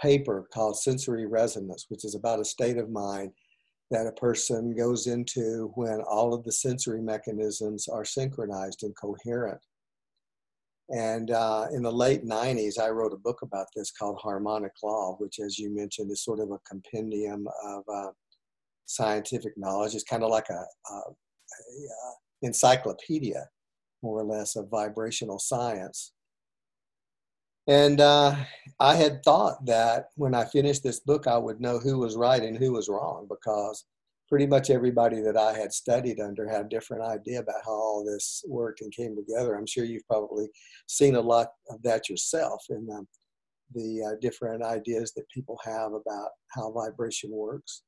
paper 0.00 0.48
called 0.54 0.78
Sensory 0.78 1.26
Resonance, 1.26 1.86
which 1.88 2.04
is 2.04 2.14
about 2.14 2.38
a 2.38 2.44
state 2.44 2.78
of 2.78 2.90
mind 2.90 3.32
that 3.90 4.06
a 4.06 4.12
person 4.12 4.74
goes 4.76 5.08
into 5.08 5.72
when 5.74 6.00
all 6.08 6.32
of 6.32 6.44
the 6.44 6.52
sensory 6.52 7.02
mechanisms 7.02 7.88
are 7.88 8.04
synchronized 8.04 8.84
and 8.84 8.94
coherent. 8.96 9.60
And 10.90 11.32
uh, 11.32 11.66
in 11.72 11.82
the 11.82 11.92
late 11.92 12.24
90s, 12.24 12.78
I 12.80 12.90
wrote 12.90 13.12
a 13.12 13.18
book 13.18 13.42
about 13.42 13.66
this 13.74 13.90
called 13.90 14.18
Harmonic 14.22 14.72
Law, 14.82 15.16
which, 15.18 15.40
as 15.40 15.58
you 15.58 15.74
mentioned, 15.74 16.10
is 16.12 16.22
sort 16.22 16.38
of 16.38 16.52
a 16.52 16.58
compendium 16.68 17.48
of 17.66 17.82
uh, 17.92 18.10
scientific 18.86 19.54
knowledge. 19.56 19.94
It's 19.94 20.04
kind 20.04 20.22
of 20.22 20.30
like 20.30 20.50
a, 20.50 20.54
a, 20.54 20.94
a, 20.94 21.02
uh, 21.02 22.14
encyclopedia, 22.42 23.48
more 24.02 24.20
or 24.20 24.24
less, 24.24 24.56
of 24.56 24.68
vibrational 24.68 25.38
science. 25.38 26.12
And 27.68 28.00
uh, 28.00 28.34
I 28.80 28.96
had 28.96 29.22
thought 29.22 29.64
that 29.66 30.06
when 30.16 30.34
I 30.34 30.44
finished 30.44 30.82
this 30.82 31.00
book, 31.00 31.26
I 31.26 31.38
would 31.38 31.60
know 31.60 31.78
who 31.78 31.98
was 31.98 32.16
right 32.16 32.42
and 32.42 32.56
who 32.56 32.72
was 32.72 32.88
wrong 32.88 33.28
because 33.28 33.84
pretty 34.28 34.46
much 34.46 34.70
everybody 34.70 35.20
that 35.20 35.36
I 35.36 35.56
had 35.56 35.72
studied 35.72 36.18
under 36.18 36.48
had 36.48 36.66
a 36.66 36.68
different 36.68 37.04
idea 37.04 37.40
about 37.40 37.60
how 37.64 37.72
all 37.72 38.04
this 38.04 38.42
worked 38.48 38.80
and 38.80 38.92
came 38.92 39.14
together. 39.14 39.54
I'm 39.54 39.66
sure 39.66 39.84
you've 39.84 40.06
probably 40.06 40.48
seen 40.88 41.14
a 41.14 41.20
lot 41.20 41.48
of 41.70 41.82
that 41.82 42.08
yourself 42.08 42.64
in 42.70 42.88
um, 42.90 43.06
the 43.74 44.02
uh, 44.02 44.16
different 44.20 44.62
ideas 44.62 45.12
that 45.14 45.28
people 45.32 45.58
have 45.64 45.92
about 45.92 46.30
how 46.48 46.72
vibration 46.72 47.30
works. 47.30 47.82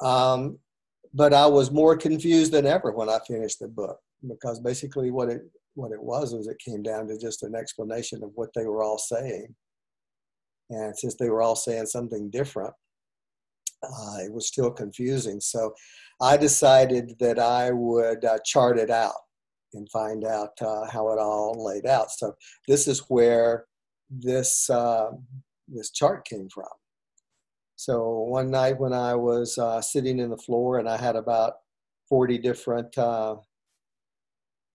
Um, 0.00 0.58
but 1.14 1.32
I 1.32 1.46
was 1.46 1.70
more 1.70 1.96
confused 1.96 2.52
than 2.52 2.66
ever 2.66 2.90
when 2.90 3.08
I 3.08 3.18
finished 3.26 3.60
the 3.60 3.68
book 3.68 3.98
because 4.26 4.60
basically 4.60 5.10
what 5.10 5.28
it 5.28 5.42
what 5.74 5.92
it 5.92 6.02
was 6.02 6.32
was 6.32 6.48
it 6.48 6.58
came 6.58 6.82
down 6.82 7.06
to 7.06 7.18
just 7.18 7.42
an 7.42 7.54
explanation 7.54 8.22
of 8.22 8.30
what 8.34 8.48
they 8.54 8.64
were 8.64 8.82
all 8.82 8.98
saying. 8.98 9.54
And 10.70 10.96
since 10.98 11.14
they 11.14 11.28
were 11.28 11.42
all 11.42 11.54
saying 11.54 11.86
something 11.86 12.30
different, 12.30 12.72
uh, 13.82 14.16
it 14.20 14.32
was 14.32 14.48
still 14.48 14.70
confusing. 14.70 15.38
So 15.40 15.74
I 16.20 16.38
decided 16.38 17.12
that 17.20 17.38
I 17.38 17.70
would 17.72 18.24
uh, 18.24 18.38
chart 18.44 18.78
it 18.78 18.90
out 18.90 19.14
and 19.74 19.88
find 19.90 20.24
out 20.24 20.60
uh, 20.62 20.86
how 20.90 21.12
it 21.12 21.18
all 21.18 21.62
laid 21.62 21.86
out. 21.86 22.10
So 22.10 22.34
this 22.66 22.88
is 22.88 23.00
where 23.08 23.66
this 24.10 24.70
uh, 24.70 25.10
this 25.68 25.90
chart 25.90 26.26
came 26.26 26.48
from. 26.48 26.68
So 27.76 28.20
one 28.28 28.50
night 28.50 28.78
when 28.78 28.94
I 28.94 29.14
was 29.14 29.58
uh, 29.58 29.82
sitting 29.82 30.18
in 30.18 30.30
the 30.30 30.36
floor 30.36 30.78
and 30.78 30.88
I 30.88 30.96
had 30.96 31.16
about 31.16 31.54
40 32.08 32.38
different 32.38 32.96
uh, 32.96 33.36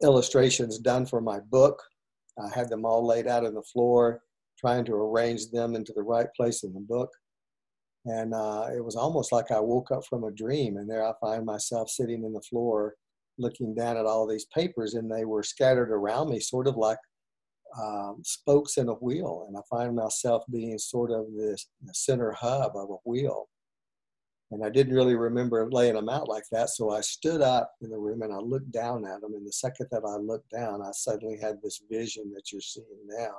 illustrations 0.04 0.80
done 0.80 1.06
for 1.06 1.22
my 1.22 1.40
book. 1.40 1.82
I 2.40 2.50
had 2.54 2.70
them 2.70 2.86
all 2.86 3.06
laid 3.06 3.28
out 3.28 3.46
on 3.46 3.54
the 3.54 3.64
floor, 3.64 4.22
trying 4.58 4.86
to 4.86 4.94
arrange 4.94 5.50
them 5.52 5.76
into 5.76 5.94
the 5.96 6.04
right 6.04 6.28
place 6.36 6.64
in 6.64 6.74
the 6.74 6.80
book. 6.80 7.10
And 8.06 8.34
uh, 8.34 8.68
it 8.76 8.84
was 8.84 8.96
almost 8.96 9.32
like 9.32 9.52
I 9.52 9.60
woke 9.60 9.92
up 9.92 10.06
from 10.10 10.24
a 10.24 10.32
dream, 10.32 10.78
and 10.78 10.90
there 10.90 11.06
I 11.06 11.14
find 11.22 11.46
myself 11.46 11.90
sitting 11.90 12.24
in 12.24 12.34
the 12.34 12.42
floor 12.42 12.96
looking 13.38 13.76
down 13.76 13.98
at 13.98 14.06
all 14.06 14.28
these 14.28 14.46
papers, 14.46 14.96
and 14.96 15.12
they 15.12 15.26
were 15.26 15.44
scattered 15.44 15.92
around 15.92 16.30
me, 16.30 16.40
sort 16.40 16.68
of 16.68 16.78
like 16.78 16.98
um, 17.80 18.22
spokes 18.24 18.78
in 18.78 18.90
a 18.90 18.94
wheel. 18.94 19.46
And 19.48 19.58
I 19.58 19.62
find 19.70 19.96
myself 19.96 20.44
being 20.52 20.78
sort 20.78 21.12
of 21.12 21.26
this 21.38 21.68
the 21.84 21.94
center 21.94 22.32
hub 22.32 22.72
of 22.76 22.90
a 22.90 23.10
wheel. 23.10 23.48
And 24.52 24.66
I 24.66 24.70
didn't 24.70 24.94
really 24.94 25.16
remember 25.16 25.70
laying 25.72 25.96
them 25.96 26.10
out 26.10 26.28
like 26.28 26.44
that. 26.52 26.70
So 26.70 26.92
I 26.92 27.00
stood 27.00 27.42
up 27.42 27.74
in 27.82 27.90
the 27.90 27.98
room 27.98 28.22
and 28.22 28.34
I 28.34 28.38
looked 28.38 28.72
down 28.72 29.06
at 29.06 29.22
them. 29.22 29.34
And 29.34 29.48
the 29.48 29.54
second 29.54 29.88
that 29.92 30.04
I 30.06 30.18
looked 30.18 30.52
down, 30.52 30.82
I 30.82 30.92
suddenly 30.92 31.38
had 31.42 31.62
this 31.64 31.82
vision 31.90 32.34
that 32.36 32.52
you're 32.52 32.60
seeing 32.60 32.86
now 33.06 33.36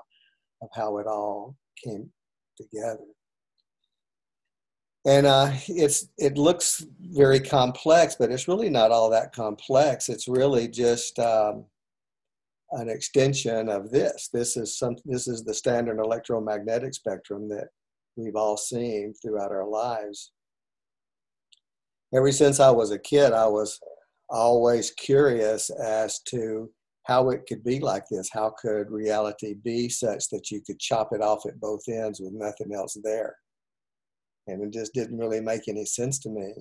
of 0.62 0.70
how 0.75 0.96
it 0.98 1.07
all 1.07 1.55
came 1.85 2.11
together. 2.57 3.05
And 5.05 5.27
uh, 5.27 5.53
it's 5.68 6.09
it 6.16 6.38
looks 6.38 6.87
very 7.01 7.40
complex, 7.40 8.14
but 8.18 8.31
it's 8.31 8.46
really 8.46 8.70
not 8.70 8.92
all 8.92 9.11
that 9.11 9.35
complex. 9.35 10.09
It's 10.09 10.29
really 10.29 10.68
just 10.68 11.18
um, 11.18 11.64
an 12.70 12.88
extension 12.88 13.68
of 13.68 13.90
this. 13.90 14.29
This 14.33 14.57
is 14.57 14.79
some. 14.79 14.94
This 15.05 15.27
is 15.27 15.42
the 15.42 15.55
standard 15.55 15.98
electromagnetic 15.98 16.94
spectrum 16.94 17.48
that 17.48 17.66
we've 18.14 18.37
all 18.37 18.57
seen 18.57 19.12
throughout 19.20 19.51
our 19.51 19.66
lives 19.66 20.31
ever 22.14 22.33
since 22.33 22.61
I 22.61 22.70
was 22.70 22.90
a 22.90 22.98
kid, 22.98 23.33
I 23.33 23.46
was 23.46 23.81
always 24.29 24.90
curious 24.92 25.70
as 25.70 26.20
to 26.29 26.70
how 27.05 27.31
it 27.31 27.42
could 27.48 27.64
be 27.64 27.81
like 27.81 28.05
this. 28.11 28.31
How 28.33 28.55
could 28.61 28.90
reality 28.90 29.55
be 29.55 29.88
such 29.88 30.29
that 30.31 30.51
you 30.51 30.61
could 30.61 30.79
chop 30.79 31.11
it 31.12 31.20
off 31.20 31.46
at 31.46 31.61
both 31.61 31.83
ends 31.88 32.20
with 32.20 32.33
nothing 32.33 32.72
else 32.75 32.96
there? 33.03 33.37
And 34.46 34.62
it 34.62 34.72
just 34.72 34.92
didn't 34.94 35.18
really 35.18 35.40
make 35.40 35.68
any 35.68 35.85
sense 35.85 36.18
to 36.20 36.31
me. 36.31 36.53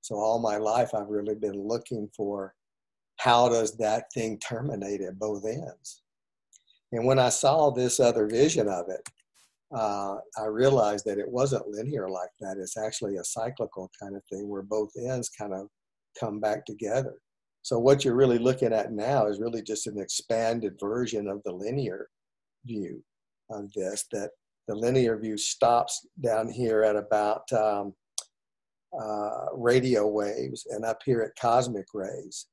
So 0.00 0.16
all 0.16 0.38
my 0.38 0.56
life, 0.56 0.94
I've 0.94 1.08
really 1.08 1.34
been 1.34 1.66
looking 1.66 2.08
for 2.16 2.54
how 3.18 3.48
does 3.48 3.76
that 3.78 4.04
thing 4.12 4.38
terminate 4.38 5.00
at 5.00 5.18
both 5.18 5.44
ends? 5.44 6.02
And 6.92 7.06
when 7.06 7.18
I 7.18 7.30
saw 7.30 7.70
this 7.70 7.98
other 7.98 8.26
vision 8.26 8.68
of 8.68 8.88
it, 8.88 9.00
uh, 9.74 10.16
I 10.38 10.46
realized 10.46 11.04
that 11.06 11.18
it 11.18 11.28
wasn't 11.28 11.68
linear 11.68 12.08
like 12.08 12.30
that. 12.40 12.56
It's 12.58 12.76
actually 12.76 13.16
a 13.16 13.24
cyclical 13.24 13.90
kind 14.00 14.14
of 14.16 14.22
thing 14.30 14.48
where 14.48 14.62
both 14.62 14.90
ends 14.96 15.28
kind 15.28 15.52
of 15.52 15.68
come 16.18 16.40
back 16.40 16.64
together. 16.64 17.14
So 17.62 17.78
what 17.78 18.04
you're 18.04 18.14
really 18.14 18.38
looking 18.38 18.72
at 18.72 18.92
now 18.92 19.26
is 19.26 19.40
really 19.40 19.62
just 19.62 19.88
an 19.88 19.98
expanded 19.98 20.74
version 20.78 21.26
of 21.26 21.42
the 21.44 21.52
linear 21.52 22.08
view 22.64 23.02
of 23.50 23.72
this. 23.72 24.04
That 24.12 24.30
the 24.68 24.74
linear 24.76 25.18
view 25.18 25.36
stops 25.36 26.06
down 26.22 26.48
here 26.48 26.82
at 26.84 26.94
about 26.94 27.50
um, 27.52 27.92
uh, 28.98 29.46
radio 29.52 30.06
waves 30.06 30.66
and 30.70 30.84
up 30.84 31.00
here 31.04 31.22
at 31.22 31.40
cosmic 31.40 31.86
rays. 31.92 32.46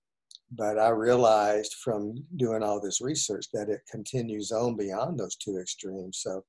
But 0.51 0.79
I 0.79 0.89
realized 0.89 1.75
from 1.83 2.15
doing 2.37 2.63
all 2.63 2.81
this 2.81 3.01
research 3.01 3.45
that 3.53 3.69
it 3.69 3.81
continues 3.89 4.51
on 4.51 4.75
beyond 4.75 5.19
those 5.19 5.35
two 5.35 5.57
extremes. 5.57 6.19
So 6.21 6.43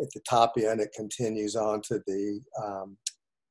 at 0.00 0.10
the 0.14 0.20
top 0.28 0.54
end, 0.56 0.80
it 0.80 0.92
continues 0.94 1.56
on 1.56 1.82
to 1.82 2.00
the 2.06 2.40
um, 2.62 2.96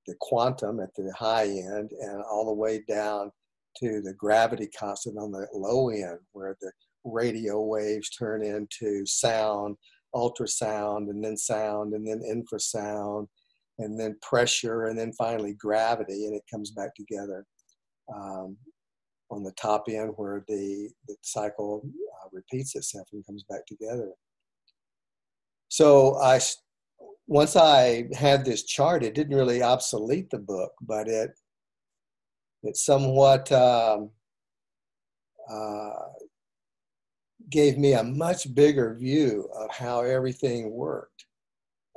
the 0.06 0.16
quantum 0.22 0.80
at 0.80 0.94
the 0.96 1.12
high 1.18 1.48
end, 1.48 1.92
and 2.00 2.24
all 2.24 2.46
the 2.46 2.54
way 2.54 2.84
down 2.88 3.32
to 3.78 4.02
the 4.02 4.14
gravity 4.14 4.68
constant 4.78 5.18
on 5.18 5.32
the 5.32 5.48
low 5.54 5.90
end, 5.90 6.20
where 6.32 6.56
the 6.62 6.72
radio 7.04 7.62
waves 7.62 8.10
turn 8.10 8.44
into 8.44 9.06
sound, 9.06 9.76
ultrasound, 10.16 11.10
and 11.10 11.24
then 11.24 11.36
sound, 11.36 11.94
and 11.94 12.08
then 12.08 12.22
infrasound, 12.22 13.28
and 13.80 14.00
then 14.00 14.18
pressure, 14.22 14.86
and 14.86 14.98
then 14.98 15.12
finally 15.14 15.54
gravity, 15.54 16.26
and 16.26 16.36
it 16.36 16.44
comes 16.52 16.72
back 16.72 16.96
together. 16.96 17.46
Um, 18.14 18.58
on 19.30 19.44
the 19.44 19.52
top 19.60 19.84
end, 19.90 20.14
where 20.16 20.44
the, 20.48 20.90
the 21.08 21.16
cycle 21.22 21.82
uh, 21.84 22.30
repeats 22.32 22.76
itself 22.76 23.08
and 23.12 23.26
comes 23.26 23.44
back 23.50 23.66
together. 23.66 24.12
So 25.70 26.18
I, 26.18 26.40
once 27.28 27.56
I 27.56 28.08
had 28.14 28.46
this 28.46 28.64
chart, 28.64 29.04
it 29.04 29.16
didn't 29.16 29.36
really 29.36 29.62
obsolete 29.62 30.30
the 30.30 30.40
book, 30.40 30.72
but 30.82 31.08
it, 31.08 31.32
it 32.64 32.78
somewhat 32.78 33.52
um, 33.52 34.12
uh, 35.50 35.92
gave 37.50 37.78
me 37.78 37.94
a 37.94 38.04
much 38.04 38.54
bigger 38.54 38.96
view 38.96 39.50
of 39.56 39.70
how 39.72 40.02
everything 40.02 40.72
worked 40.72 41.26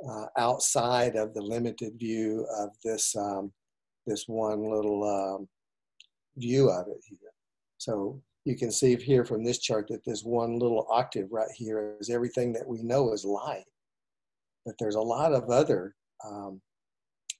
uh, 0.07 0.25
outside 0.37 1.15
of 1.15 1.33
the 1.33 1.41
limited 1.41 1.93
view 1.97 2.45
of 2.57 2.69
this 2.83 3.15
um, 3.15 3.51
this 4.07 4.27
one 4.27 4.63
little 4.63 5.03
um, 5.03 5.47
view 6.37 6.69
of 6.69 6.87
it 6.87 7.03
here. 7.03 7.17
So 7.77 8.21
you 8.45 8.57
can 8.57 8.71
see 8.71 8.95
here 8.95 9.23
from 9.23 9.43
this 9.43 9.59
chart 9.59 9.87
that 9.89 10.03
this 10.05 10.23
one 10.23 10.57
little 10.57 10.87
octave 10.89 11.27
right 11.31 11.51
here 11.55 11.95
is 11.99 12.09
everything 12.09 12.53
that 12.53 12.67
we 12.67 12.81
know 12.81 13.13
is 13.13 13.23
light. 13.23 13.65
But 14.65 14.75
there's 14.79 14.95
a 14.95 15.01
lot 15.01 15.33
of 15.33 15.49
other 15.49 15.95
um, 16.25 16.61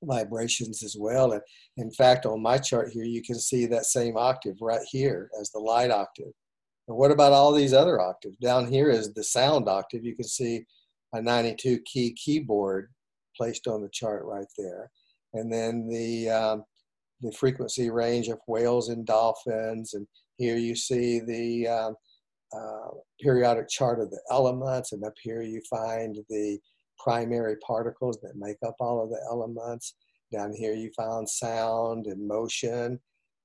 vibrations 0.03 0.83
as 0.83 0.95
well. 0.97 1.33
And 1.33 1.41
in 1.77 1.91
fact, 1.91 2.25
on 2.25 2.41
my 2.41 2.57
chart 2.57 2.89
here, 2.91 3.03
you 3.03 3.23
can 3.23 3.39
see 3.39 3.65
that 3.67 3.85
same 3.85 4.15
octave 4.15 4.55
right 4.61 4.81
here 4.89 5.29
as 5.39 5.49
the 5.51 5.59
light 5.59 5.91
octave. 5.91 6.33
And 6.87 6.97
what 6.97 7.11
about 7.11 7.33
all 7.33 7.51
these 7.51 7.73
other 7.73 7.99
octaves? 7.99 8.37
Down 8.37 8.67
here 8.67 8.89
is 8.89 9.13
the 9.13 9.23
sound 9.23 9.67
octave. 9.67 10.03
You 10.03 10.15
can 10.15 10.27
see 10.27 10.65
a 11.13 11.21
92 11.21 11.79
key 11.85 12.13
keyboard 12.13 12.89
placed 13.35 13.67
on 13.67 13.81
the 13.81 13.89
chart 13.89 14.23
right 14.25 14.47
there. 14.57 14.89
And 15.33 15.51
then 15.51 15.87
the, 15.87 16.29
um, 16.29 16.65
the 17.21 17.31
frequency 17.31 17.89
range 17.89 18.27
of 18.27 18.39
whales 18.47 18.89
and 18.89 19.05
dolphins 19.05 19.93
and 19.93 20.07
here 20.41 20.57
you 20.57 20.75
see 20.75 21.19
the 21.19 21.67
uh, 21.67 21.91
uh, 22.57 22.89
periodic 23.21 23.69
chart 23.69 23.99
of 23.99 24.09
the 24.09 24.21
elements, 24.31 24.91
and 24.91 25.03
up 25.03 25.13
here 25.21 25.41
you 25.41 25.61
find 25.69 26.17
the 26.29 26.59
primary 26.97 27.55
particles 27.65 28.17
that 28.21 28.35
make 28.35 28.57
up 28.65 28.75
all 28.79 29.03
of 29.03 29.09
the 29.09 29.21
elements. 29.29 29.95
Down 30.33 30.53
here 30.53 30.73
you 30.73 30.89
found 30.97 31.29
sound 31.29 32.07
and 32.07 32.27
motion 32.27 32.99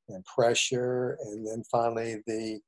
and 0.08 0.24
pressure, 0.24 1.18
and 1.24 1.46
then 1.46 1.62
finally 1.70 2.22
the 2.26 2.60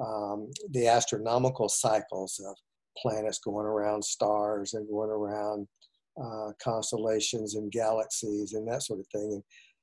um, 0.00 0.50
the 0.70 0.86
astronomical 0.88 1.68
cycles 1.68 2.40
of 2.46 2.54
planets 2.96 3.38
going 3.38 3.66
around 3.66 4.04
stars 4.04 4.74
and 4.74 4.88
going 4.88 5.10
around 5.10 5.66
uh, 6.22 6.52
constellations 6.62 7.54
and 7.54 7.70
galaxies 7.72 8.52
and 8.54 8.66
that 8.68 8.82
sort 8.82 9.00
of 9.00 9.06
thing. 9.08 9.32
And 9.32 9.42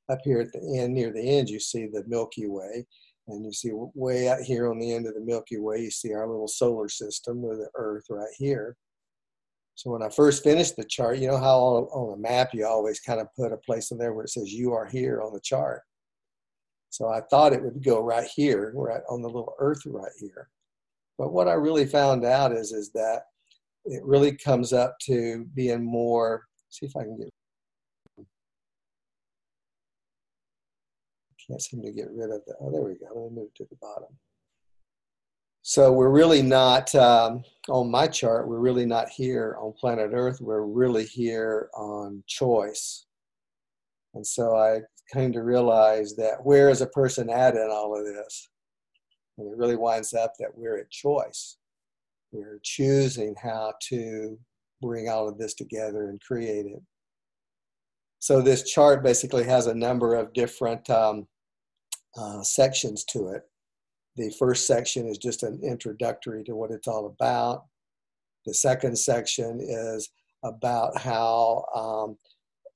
up 0.09 0.19
here 0.23 0.39
at 0.39 0.51
the 0.51 0.79
end, 0.79 0.93
near 0.93 1.11
the 1.11 1.21
end, 1.21 1.49
you 1.49 1.59
see 1.59 1.87
the 1.87 2.03
Milky 2.07 2.47
Way. 2.47 2.85
And 3.27 3.45
you 3.45 3.51
see 3.51 3.71
way 3.73 4.29
out 4.29 4.39
here 4.39 4.69
on 4.69 4.79
the 4.79 4.93
end 4.93 5.05
of 5.05 5.13
the 5.13 5.19
Milky 5.19 5.57
Way, 5.57 5.81
you 5.81 5.91
see 5.91 6.13
our 6.13 6.27
little 6.27 6.47
solar 6.47 6.87
system 6.87 7.41
with 7.41 7.57
the 7.57 7.69
Earth 7.75 8.05
right 8.09 8.33
here. 8.37 8.77
So 9.75 9.91
when 9.91 10.01
I 10.01 10.09
first 10.09 10.43
finished 10.43 10.75
the 10.75 10.85
chart, 10.85 11.19
you 11.19 11.27
know 11.27 11.37
how 11.37 11.59
on, 11.59 12.13
a 12.13 12.17
map 12.17 12.49
you 12.53 12.65
always 12.65 12.99
kind 12.99 13.19
of 13.19 13.27
put 13.35 13.51
a 13.51 13.57
place 13.57 13.91
in 13.91 13.97
there 13.97 14.13
where 14.13 14.23
it 14.23 14.29
says 14.29 14.51
you 14.51 14.73
are 14.73 14.87
here 14.87 15.21
on 15.21 15.33
the 15.33 15.41
chart. 15.41 15.81
So 16.89 17.09
I 17.09 17.21
thought 17.29 17.53
it 17.53 17.61
would 17.61 17.83
go 17.83 18.01
right 18.01 18.27
here, 18.33 18.71
right 18.75 19.01
on 19.09 19.21
the 19.21 19.27
little 19.27 19.53
Earth 19.59 19.81
right 19.85 20.11
here. 20.17 20.49
But 21.17 21.33
what 21.33 21.47
I 21.47 21.53
really 21.53 21.85
found 21.85 22.25
out 22.25 22.53
is 22.53 22.71
is 22.71 22.91
that 22.93 23.23
it 23.85 24.03
really 24.03 24.35
comes 24.35 24.73
up 24.73 24.97
to 25.03 25.45
being 25.53 25.85
more. 25.85 26.45
See 26.69 26.85
if 26.85 26.95
I 26.95 27.03
can 27.03 27.17
get 27.17 27.29
Can't 31.49 31.61
seem 31.61 31.81
to 31.83 31.91
get 31.91 32.09
rid 32.11 32.31
of 32.31 32.41
the, 32.45 32.55
oh, 32.59 32.71
there 32.71 32.81
we 32.81 32.95
go. 32.95 33.07
Let 33.13 33.31
me 33.31 33.41
move 33.41 33.53
to 33.55 33.65
the 33.69 33.77
bottom. 33.81 34.09
So 35.61 35.91
we're 35.91 36.09
really 36.09 36.41
not, 36.41 36.93
um, 36.95 37.43
on 37.69 37.91
my 37.91 38.07
chart, 38.07 38.47
we're 38.47 38.59
really 38.59 38.85
not 38.85 39.09
here 39.09 39.57
on 39.59 39.73
planet 39.73 40.11
Earth. 40.13 40.39
We're 40.39 40.65
really 40.65 41.05
here 41.05 41.69
on 41.73 42.23
choice. 42.27 43.05
And 44.13 44.25
so 44.25 44.55
I 44.55 44.79
came 45.13 45.31
to 45.33 45.43
realize 45.43 46.15
that 46.15 46.43
where 46.43 46.69
is 46.69 46.81
a 46.81 46.87
person 46.87 47.29
at 47.29 47.55
in 47.55 47.69
all 47.69 47.97
of 47.97 48.05
this? 48.05 48.49
And 49.37 49.51
it 49.51 49.57
really 49.57 49.75
winds 49.75 50.13
up 50.13 50.33
that 50.39 50.55
we're 50.55 50.79
at 50.79 50.89
choice. 50.89 51.57
We're 52.31 52.59
choosing 52.63 53.35
how 53.41 53.73
to 53.89 54.37
bring 54.81 55.09
all 55.09 55.27
of 55.27 55.37
this 55.37 55.53
together 55.53 56.09
and 56.09 56.21
create 56.21 56.65
it. 56.65 56.81
So 58.19 58.41
this 58.41 58.63
chart 58.69 59.03
basically 59.03 59.43
has 59.43 59.67
a 59.67 59.75
number 59.75 60.15
of 60.15 60.33
different 60.33 60.89
um, 60.89 61.27
uh, 62.17 62.41
sections 62.41 63.03
to 63.05 63.29
it. 63.29 63.43
The 64.15 64.33
first 64.39 64.65
section 64.65 65.07
is 65.07 65.17
just 65.17 65.43
an 65.43 65.59
introductory 65.63 66.43
to 66.45 66.55
what 66.55 66.71
it's 66.71 66.87
all 66.87 67.05
about. 67.05 67.65
The 68.45 68.53
second 68.53 68.97
section 68.97 69.59
is 69.61 70.09
about 70.43 70.97
how 70.97 71.65
um, 71.75 72.17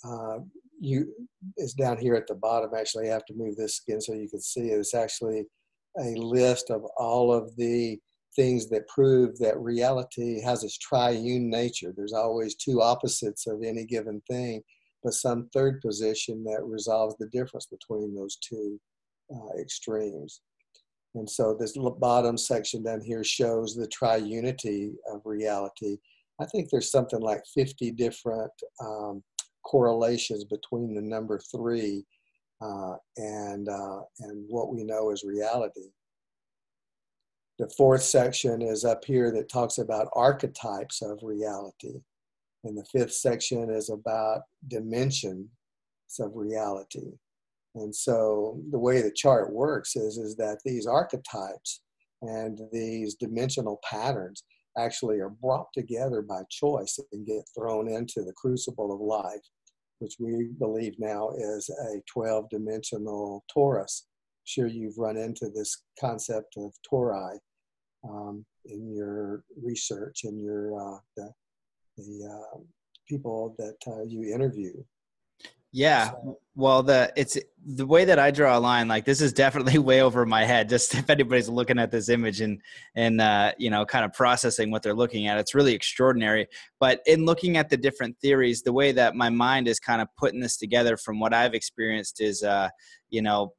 uh, 0.04 0.40
you 0.80 1.14
is 1.58 1.74
down 1.74 1.98
here 1.98 2.16
at 2.16 2.28
the 2.28 2.36
bottom. 2.36 2.72
Actually, 2.78 3.10
I 3.10 3.14
have 3.14 3.26
to 3.26 3.34
move 3.34 3.56
this 3.56 3.82
again 3.88 4.02
so 4.02 4.14
you 4.14 4.30
can 4.30 4.42
see 4.42 4.70
it. 4.70 4.80
It's 4.80 4.94
actually 4.94 5.46
a 6.00 6.16
list 6.16 6.70
of 6.70 6.84
all 6.98 7.34
of 7.34 7.56
the 7.56 8.00
things 8.36 8.70
that 8.70 8.88
prove 8.88 9.38
that 9.40 9.60
reality 9.60 10.42
has 10.42 10.64
its 10.64 10.78
triune 10.78 11.50
nature. 11.50 11.94
There's 11.96 12.14
always 12.14 12.56
two 12.56 12.82
opposites 12.82 13.48
of 13.48 13.62
any 13.64 13.86
given 13.86 14.22
thing, 14.30 14.62
but 15.04 15.14
some 15.14 15.50
third 15.54 15.82
position 15.82 16.44
that 16.46 16.64
resolves 16.64 17.16
the 17.20 17.28
difference 17.28 17.66
between 17.66 18.16
those 18.16 18.38
two 18.38 18.80
uh, 19.34 19.60
extremes. 19.60 20.42
And 21.16 21.30
so 21.30 21.56
this 21.60 21.76
bottom 22.00 22.38
section 22.38 22.84
down 22.84 23.02
here 23.02 23.24
shows 23.24 23.76
the 23.76 23.88
triunity 23.88 24.94
of 25.12 25.22
reality. 25.26 25.98
I 26.40 26.46
think 26.46 26.70
there's 26.70 26.92
something 26.92 27.20
like 27.20 27.44
50 27.54 27.92
different 27.92 28.52
um, 28.80 29.22
correlations 29.64 30.46
between 30.46 30.96
the 30.96 31.02
number 31.02 31.40
three 31.54 32.06
uh, 32.62 32.96
and, 33.18 33.68
uh, 33.68 34.02
and 34.20 34.46
what 34.48 34.74
we 34.74 34.84
know 34.84 35.12
as 35.12 35.24
reality. 35.24 35.90
The 37.60 37.70
fourth 37.78 38.02
section 38.02 38.62
is 38.62 38.86
up 38.86 39.04
here 39.06 39.32
that 39.32 39.50
talks 39.50 39.78
about 39.78 40.10
archetypes 40.14 41.02
of 41.02 41.20
reality. 41.22 42.02
And 42.64 42.78
the 42.78 42.86
fifth 42.86 43.14
section 43.14 43.70
is 43.70 43.90
about 43.90 44.42
dimensions 44.68 45.50
of 46.20 46.32
reality. 46.36 47.12
And 47.76 47.96
so 47.96 48.62
the 48.72 48.80
way 48.80 49.02
the 49.02 49.14
chart 49.16 49.54
works 49.54 49.96
is, 49.96 50.18
is 50.18 50.36
that 50.36 50.60
these 50.66 50.86
archetypes 50.86 51.82
and 52.22 52.60
these 52.72 53.16
dimensional 53.16 53.80
patterns 53.90 54.44
actually 54.78 55.20
are 55.20 55.30
brought 55.30 55.68
together 55.74 56.22
by 56.22 56.42
choice 56.50 57.00
and 57.12 57.26
get 57.26 57.44
thrown 57.56 57.88
into 57.88 58.24
the 58.24 58.34
crucible 58.34 58.94
of 58.94 59.00
life, 59.00 59.42
which 60.00 60.16
we 60.20 60.50
believe 60.60 60.96
now 61.00 61.30
is 61.38 61.70
a 61.70 62.02
12 62.12 62.50
dimensional 62.50 63.44
torus. 63.56 64.04
Sure, 64.44 64.68
you've 64.68 64.98
run 64.98 65.18
into 65.18 65.50
this 65.50 65.84
concept 66.00 66.56
of 66.58 66.74
tori 66.88 67.38
um, 68.08 68.46
in 68.66 68.94
your 68.94 69.44
research 69.62 70.24
and 70.24 70.40
your 70.42 70.76
uh, 70.76 71.00
the, 71.16 71.32
the 71.98 72.30
uh, 72.30 72.60
people 73.08 73.56
that 73.58 73.78
uh, 73.88 74.04
you 74.04 74.34
interview. 74.34 74.74
Yeah. 75.72 76.12
Well, 76.54 76.84
the 76.84 77.14
it's 77.16 77.38
the 77.66 77.86
way 77.86 78.04
that 78.06 78.20
I 78.20 78.32
draw 78.32 78.58
a 78.58 78.60
line. 78.60 78.88
Like 78.88 79.06
this 79.06 79.22
is 79.22 79.32
definitely 79.32 79.78
way 79.80 80.02
over 80.02 80.26
my 80.26 80.44
head. 80.44 80.68
Just 80.68 80.94
if 80.96 81.10
anybody's 81.10 81.48
looking 81.48 81.80
at 81.80 81.92
this 81.92 82.10
image 82.10 82.42
and 82.42 82.62
and 82.96 83.22
uh, 83.22 83.54
you 83.58 83.70
know 83.70 83.86
kind 83.86 84.04
of 84.04 84.14
processing 84.14 84.70
what 84.70 84.84
they're 84.84 84.94
looking 84.94 85.28
at, 85.28 85.38
it's 85.38 85.56
really 85.56 85.74
extraordinary. 85.74 86.48
But 86.80 87.02
in 87.06 87.26
looking 87.26 87.56
at 87.56 87.70
the 87.70 87.78
different 87.78 88.18
theories, 88.20 88.64
the 88.64 88.74
way 88.74 88.92
that 88.92 89.16
my 89.16 89.30
mind 89.30 89.68
is 89.68 89.80
kind 89.80 90.02
of 90.02 90.10
putting 90.18 90.42
this 90.42 90.58
together 90.58 90.98
from 90.98 91.20
what 91.20 91.34
I've 91.34 91.54
experienced 91.54 92.20
is, 92.20 92.44
uh, 92.44 92.70
you 93.10 93.22
know, 93.22 93.54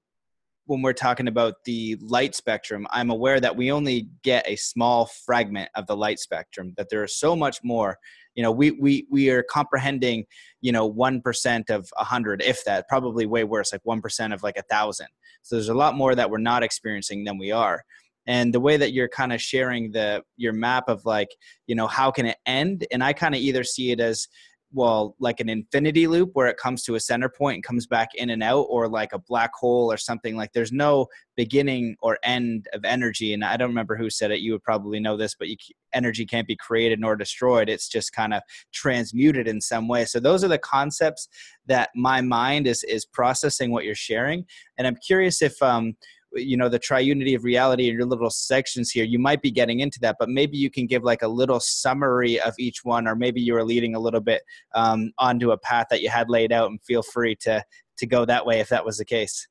when 0.67 0.83
we're 0.83 0.93
talking 0.93 1.29
about 1.29 1.55
the 1.65 1.97
light 2.01 2.35
spectrum, 2.35 2.87
I'm 2.91 3.11
aware 3.11 3.41
that 3.41 3.57
we 3.57 3.73
only 3.73 4.09
get 4.23 4.47
a 4.47 4.57
small 4.57 5.07
fragment 5.07 5.71
of 5.75 5.87
the 5.87 5.97
light 5.97 6.19
spectrum. 6.19 6.75
That 6.77 6.91
there 6.91 7.05
is 7.05 7.17
so 7.17 7.35
much 7.35 7.61
more 7.65 7.99
you 8.35 8.43
know 8.43 8.51
we 8.53 8.73
we 8.73 9.07
we 9.11 9.31
are 9.31 9.43
comprehending 9.43 10.25
you 10.61 10.73
know 10.73 10.91
1% 10.91 11.71
of 11.71 11.89
100 11.97 12.43
if 12.43 12.65
that 12.65 12.89
probably 12.89 13.27
way 13.27 13.45
worse 13.45 13.73
like 13.73 13.83
1% 13.85 14.35
of 14.35 14.43
like 14.43 14.57
a 14.57 14.63
thousand. 14.63 15.09
So 15.43 15.57
there's 15.57 15.69
a 15.69 15.75
lot 15.75 15.97
more 15.97 16.15
that 16.15 16.31
we're 16.31 16.39
not 16.39 16.63
experiencing 16.63 17.25
than 17.25 17.39
we 17.39 17.51
are. 17.51 17.85
And 18.27 18.55
the 18.55 18.61
way 18.61 18.77
that 18.77 18.93
you're 18.93 19.09
kind 19.09 19.33
of 19.33 19.43
sharing 19.43 19.91
the 19.91 20.23
your 20.37 20.53
map 20.53 20.85
of 20.89 21.05
like 21.05 21.29
you 21.67 21.75
know 21.75 21.87
how 21.87 22.11
can 22.11 22.27
it 22.27 22.39
end? 22.47 22.87
And 22.93 23.03
i 23.03 23.13
kind 23.13 23.35
of 23.35 23.41
either 23.41 23.65
see 23.65 23.91
it 23.91 24.01
as 24.01 24.29
well 24.73 25.15
like 25.19 25.41
an 25.41 25.49
infinity 25.49 26.07
loop 26.07 26.31
where 26.33 26.47
it 26.47 26.57
comes 26.57 26.83
to 26.83 26.95
a 26.95 27.01
center 27.01 27.29
point 27.29 27.57
and 27.57 27.65
comes 27.65 27.87
back 27.87 28.09
in 28.15 28.31
and 28.31 28.43
out 28.43 28.67
or 28.71 28.89
like 28.89 29.13
a 29.13 29.19
black 29.19 29.51
hole 29.55 29.93
or 29.93 29.97
something. 29.97 30.37
Like 30.37 30.53
there's 30.53 30.73
no 30.73 31.07
beginning 31.37 31.97
or 32.01 32.19
end 32.25 32.69
of 32.75 32.85
energy 32.85 33.33
and 33.33 33.43
i 33.43 33.57
don't 33.57 33.69
remember 33.71 33.97
who 33.97 34.11
said 34.11 34.31
it. 34.31 34.41
You 34.41 34.53
would 34.53 34.63
probably 34.63 35.01
know 35.01 35.17
this 35.17 35.35
but 35.35 35.49
you, 35.49 35.57
energy 35.93 36.27
can't 36.27 36.47
be 36.47 36.57
created 36.57 37.01
nor 37.01 37.17
destroyed. 37.17 37.69
It's 37.69 37.89
just 37.89 38.13
kind 38.13 38.35
of 38.35 38.43
transmuted 38.73 39.47
in 39.49 39.61
some 39.61 39.89
way. 39.89 40.05
So 40.05 40.21
those 40.21 40.45
are 40.45 40.49
the 40.49 40.59
concepts 40.59 41.29
that 41.67 41.91
my 41.95 42.21
mind 42.21 42.67
is 42.67 42.83
is 42.85 43.05
processing 43.05 43.71
what 43.71 43.85
you're 43.85 43.95
sharing. 43.95 44.45
And 44.79 44.87
i'm 44.87 44.97
curious 44.97 45.43
if 45.43 45.61
um 45.63 45.97
you 46.35 46.57
know 46.57 46.69
the 46.69 46.79
triunity 46.79 47.35
of 47.35 47.45
reality 47.45 47.89
in 47.89 47.95
your 47.95 48.07
little 48.07 48.31
sections 48.31 48.91
here 48.91 49.05
you 49.05 49.19
might 49.19 49.43
be 49.43 49.51
getting 49.51 49.81
into 49.81 49.99
that 50.01 50.17
but 50.19 50.29
maybe 50.29 50.57
you 50.57 50.71
can 50.71 50.87
give 50.87 51.03
like 51.03 51.23
a 51.23 51.29
little 51.29 51.61
summary 51.61 52.41
of 52.41 52.55
each 52.59 52.85
one 52.85 53.07
or 53.07 53.15
maybe 53.15 53.41
you 53.41 53.57
are 53.57 53.65
leading 53.65 53.95
a 53.95 54.01
little 54.01 54.21
bit 54.21 54.43
um, 54.75 55.13
onto 55.19 55.51
a 55.51 55.59
path 55.59 55.87
that 55.91 56.03
you 56.03 56.09
had 56.09 56.29
laid 56.31 56.53
out 56.53 56.71
and 56.71 56.83
feel 56.83 57.03
free 57.03 57.35
to 57.35 57.63
to 57.99 58.07
go 58.07 58.25
that 58.25 58.45
way 58.45 58.61
if 58.61 58.69
that 58.69 58.85
was 58.85 58.99
the 58.99 59.05
case. 59.05 59.47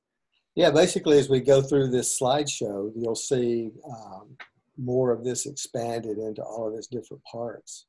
Yeah 0.56 0.72
basically 0.72 1.18
as 1.20 1.30
we 1.30 1.40
go 1.40 1.62
through 1.62 1.92
this 1.92 2.20
slideshow 2.20 2.92
you'll 2.96 3.16
see 3.16 3.72
um, 3.88 4.38
more 4.78 5.12
of 5.12 5.24
this 5.24 5.46
expanded 5.46 6.18
into 6.18 6.42
all 6.42 6.68
of 6.68 6.74
its 6.74 6.88
different 6.88 7.22
parts. 7.32 7.86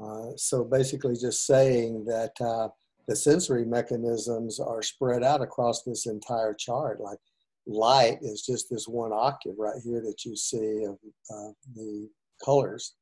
Uh, 0.00 0.30
so 0.36 0.64
basically 0.64 1.14
just 1.16 1.46
saying 1.46 2.04
that 2.04 2.32
uh, 2.40 2.68
the 3.08 3.16
sensory 3.16 3.64
mechanisms 3.64 4.60
are 4.60 4.82
spread 4.82 5.22
out 5.22 5.40
across 5.40 5.82
this 5.82 6.06
entire 6.06 6.54
chart 6.54 7.00
like 7.00 7.18
light 7.66 8.18
is 8.22 8.42
just 8.42 8.70
this 8.70 8.86
one 8.86 9.12
octave 9.12 9.54
right 9.58 9.80
here 9.84 10.00
that 10.00 10.24
you 10.24 10.36
see 10.36 10.84
of 10.84 10.96
uh, 11.30 11.52
the 11.74 12.08
colors. 12.44 12.94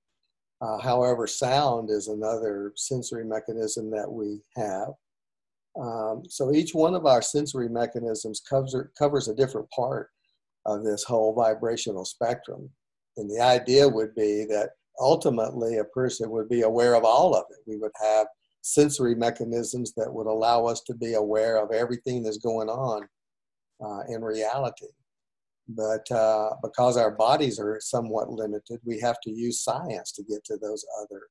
Uh, 0.60 0.78
however, 0.78 1.26
sound 1.26 1.90
is 1.90 2.08
another 2.08 2.72
sensory 2.76 3.24
mechanism 3.24 3.90
that 3.90 4.10
we 4.10 4.40
have. 4.56 4.88
Um, 5.80 6.22
so 6.28 6.54
each 6.54 6.72
one 6.72 6.94
of 6.94 7.04
our 7.04 7.20
sensory 7.20 7.68
mechanisms 7.68 8.40
covers, 8.48 8.76
covers 8.96 9.28
a 9.28 9.34
different 9.34 9.68
part 9.70 10.08
of 10.66 10.84
this 10.84 11.04
whole 11.04 11.34
vibrational 11.34 12.04
spectrum. 12.04 12.70
And 13.16 13.28
the 13.28 13.42
idea 13.42 13.88
would 13.88 14.14
be 14.14 14.46
that 14.48 14.70
ultimately 14.98 15.78
a 15.78 15.84
person 15.84 16.30
would 16.30 16.48
be 16.48 16.62
aware 16.62 16.94
of 16.94 17.04
all 17.04 17.34
of 17.34 17.44
it. 17.50 17.58
We 17.66 17.76
would 17.76 17.92
have 18.00 18.28
sensory 18.62 19.14
mechanisms 19.14 19.92
that 19.96 20.12
would 20.12 20.26
allow 20.26 20.64
us 20.64 20.80
to 20.82 20.94
be 20.94 21.14
aware 21.14 21.58
of 21.58 21.72
everything 21.72 22.22
that's 22.22 22.38
going 22.38 22.68
on 22.68 23.06
uh, 23.82 24.00
in 24.08 24.22
reality. 24.22 24.86
But 25.68 26.10
uh, 26.10 26.50
because 26.62 26.96
our 26.96 27.12
bodies 27.12 27.58
are 27.58 27.78
somewhat 27.80 28.28
limited, 28.28 28.80
we 28.84 29.00
have 29.00 29.16
to 29.22 29.30
use 29.30 29.62
science 29.62 30.12
to 30.12 30.22
get 30.22 30.44
to 30.44 30.58
those 30.58 30.84
other 31.00 31.22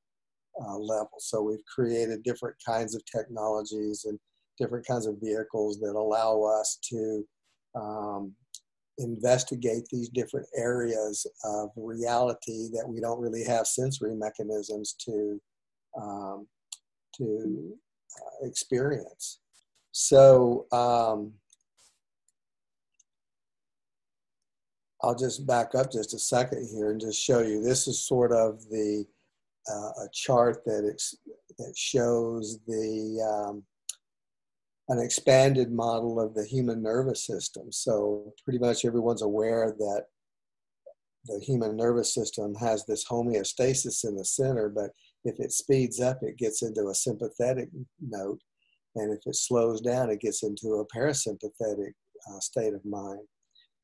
uh, 0.66 0.78
levels. 0.78 1.28
So 1.30 1.42
we've 1.42 1.66
created 1.66 2.24
different 2.24 2.56
kinds 2.66 2.96
of 2.96 3.04
technologies 3.06 4.06
and 4.06 4.20
different 4.58 4.88
kinds 4.88 5.06
of 5.06 5.18
vehicles 5.22 5.80
that 5.80 5.96
allow 5.96 6.42
us 6.44 6.80
to 6.90 7.24
um, 7.76 8.34
investigate 8.98 9.84
these 9.92 10.10
different 10.10 10.48
areas 10.56 11.26
of 11.44 11.70
reality 11.76 12.70
that 12.72 12.88
we 12.88 13.00
don't 13.00 13.20
really 13.20 13.44
have 13.44 13.66
sensory 13.66 14.16
mechanisms 14.16 14.96
to 15.00 15.40
um, 16.00 16.48
to 17.16 17.76
uh, 18.20 18.48
experience. 18.48 19.40
So 19.92 20.66
um, 20.72 21.34
I'll 25.04 25.16
just 25.16 25.46
back 25.46 25.76
up 25.76 25.92
just 25.92 26.14
a 26.14 26.20
second 26.20 26.70
here 26.74 26.92
and 26.92 27.02
just 27.02 27.22
show 27.22 27.40
you. 27.40 27.62
This 27.62 27.88
is 27.88 28.08
sort 28.08 28.32
of 28.32 28.62
the 28.70 29.06
uh, 29.70 30.04
a 30.04 30.08
chart 30.14 30.64
that 30.66 30.90
ex- 30.90 31.16
that 31.58 31.74
shows 31.76 32.60
the 32.68 33.22
um, 33.22 33.64
an 34.90 35.00
expanded 35.00 35.72
model 35.72 36.20
of 36.20 36.34
the 36.34 36.46
human 36.46 36.82
nervous 36.82 37.26
system. 37.26 37.72
So 37.72 38.34
pretty 38.46 38.60
much 38.60 38.86
everyone's 38.86 39.22
aware 39.22 39.76
that 39.78 40.06
the 41.26 41.40
human 41.40 41.76
nervous 41.76 42.14
system 42.14 42.54
has 42.56 42.86
this 42.86 43.06
homeostasis 43.06 44.06
in 44.06 44.16
the 44.16 44.26
center, 44.26 44.70
but 44.70 44.92
if 45.24 45.40
it 45.40 45.54
speeds 45.54 46.02
up, 46.02 46.20
it 46.22 46.38
gets 46.38 46.64
into 46.64 46.88
a 46.88 46.96
sympathetic 46.96 47.70
note, 48.02 48.40
and 48.96 49.14
if 49.14 49.20
it 49.26 49.36
slows 49.36 49.80
down, 49.80 50.10
it 50.10 50.20
gets 50.20 50.44
into 50.44 50.76
a 50.76 50.88
parasympathetic 50.98 51.94
uh, 52.30 52.40
state 52.40 52.74
of 52.74 52.84
mind 52.84 53.26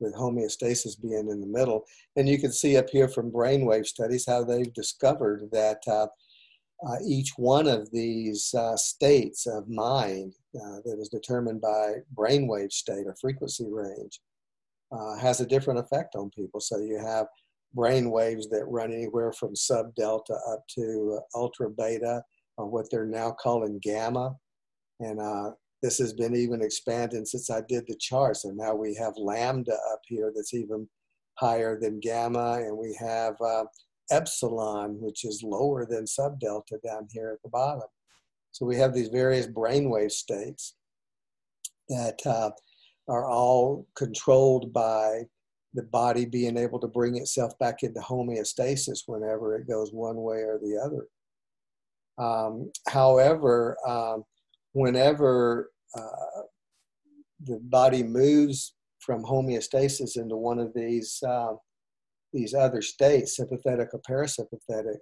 with 0.00 0.14
homeostasis 0.14 1.00
being 1.00 1.28
in 1.30 1.40
the 1.40 1.46
middle. 1.46 1.84
And 2.16 2.28
you 2.28 2.38
can 2.38 2.52
see 2.52 2.76
up 2.76 2.90
here 2.90 3.08
from 3.08 3.30
brainwave 3.30 3.86
studies 3.86 4.26
how 4.26 4.44
they've 4.44 4.72
discovered 4.72 5.48
that 5.52 5.82
uh, 5.86 6.06
uh, 6.86 6.96
each 7.06 7.32
one 7.36 7.68
of 7.68 7.90
these 7.90 8.54
uh, 8.54 8.76
states 8.76 9.46
of 9.46 9.68
mind 9.68 10.34
uh, 10.56 10.80
that 10.84 10.98
is 10.98 11.08
determined 11.08 11.60
by 11.60 11.96
brainwave 12.14 12.72
state 12.72 13.06
or 13.06 13.14
frequency 13.20 13.66
range 13.70 14.20
uh, 14.92 15.16
has 15.16 15.40
a 15.40 15.46
different 15.46 15.78
effect 15.78 16.14
on 16.16 16.30
people. 16.30 16.60
So 16.60 16.78
you 16.78 16.98
have 16.98 17.26
brain 17.74 18.10
waves 18.10 18.48
that 18.48 18.64
run 18.66 18.92
anywhere 18.92 19.32
from 19.32 19.54
sub 19.54 19.94
delta 19.94 20.36
up 20.50 20.66
to 20.74 21.20
ultra 21.34 21.70
beta, 21.70 22.22
or 22.56 22.66
what 22.66 22.90
they're 22.90 23.06
now 23.06 23.30
calling 23.30 23.78
gamma. 23.82 24.34
And 25.00 25.20
uh, 25.20 25.50
this 25.82 25.98
has 25.98 26.12
been 26.12 26.34
even 26.34 26.62
expanded 26.62 27.26
since 27.26 27.50
I 27.50 27.62
did 27.62 27.86
the 27.86 27.96
charts. 27.96 28.44
And 28.44 28.56
now 28.56 28.74
we 28.74 28.94
have 28.96 29.14
lambda 29.16 29.76
up 29.92 30.00
here 30.04 30.32
that's 30.34 30.54
even 30.54 30.88
higher 31.34 31.78
than 31.80 32.00
gamma, 32.00 32.60
and 32.62 32.76
we 32.76 32.94
have 33.00 33.34
uh, 33.40 33.64
epsilon, 34.10 35.00
which 35.00 35.24
is 35.24 35.42
lower 35.42 35.86
than 35.86 36.04
subdelta 36.04 36.82
down 36.84 37.08
here 37.10 37.30
at 37.32 37.42
the 37.42 37.48
bottom. 37.48 37.88
So 38.52 38.66
we 38.66 38.76
have 38.76 38.92
these 38.92 39.08
various 39.08 39.46
brainwave 39.46 40.10
states 40.10 40.74
that 41.88 42.18
uh, 42.26 42.50
are 43.08 43.28
all 43.28 43.86
controlled 43.96 44.72
by 44.72 45.22
the 45.74 45.82
body 45.84 46.26
being 46.26 46.56
able 46.56 46.80
to 46.80 46.88
bring 46.88 47.16
itself 47.16 47.56
back 47.58 47.82
into 47.82 48.00
homeostasis 48.00 49.02
whenever 49.06 49.56
it 49.56 49.68
goes 49.68 49.92
one 49.92 50.16
way 50.16 50.38
or 50.38 50.58
the 50.60 50.76
other. 50.76 51.06
Um, 52.18 52.70
however, 52.88 53.76
um, 53.86 54.24
whenever 54.72 55.70
uh, 55.96 56.42
the 57.44 57.58
body 57.62 58.02
moves 58.02 58.74
from 59.00 59.24
homeostasis 59.24 60.16
into 60.16 60.36
one 60.36 60.58
of 60.58 60.72
these 60.74 61.22
uh, 61.26 61.54
these 62.32 62.54
other 62.54 62.80
states, 62.80 63.36
sympathetic 63.36 63.88
or 63.92 64.00
parasympathetic, 64.08 64.98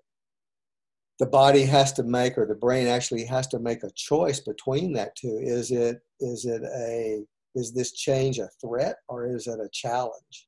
the 1.18 1.26
body 1.26 1.64
has 1.64 1.92
to 1.92 2.02
make, 2.02 2.38
or 2.38 2.46
the 2.46 2.54
brain 2.54 2.86
actually 2.86 3.24
has 3.24 3.46
to 3.48 3.58
make 3.58 3.82
a 3.82 3.90
choice 3.94 4.40
between 4.40 4.92
that 4.94 5.14
two. 5.16 5.38
Is 5.42 5.70
it 5.70 5.98
is 6.20 6.44
it 6.44 6.62
a 6.62 7.24
is 7.54 7.72
this 7.72 7.92
change 7.92 8.38
a 8.38 8.48
threat 8.60 8.96
or 9.08 9.26
is 9.26 9.46
it 9.46 9.58
a 9.60 9.68
challenge? 9.72 10.47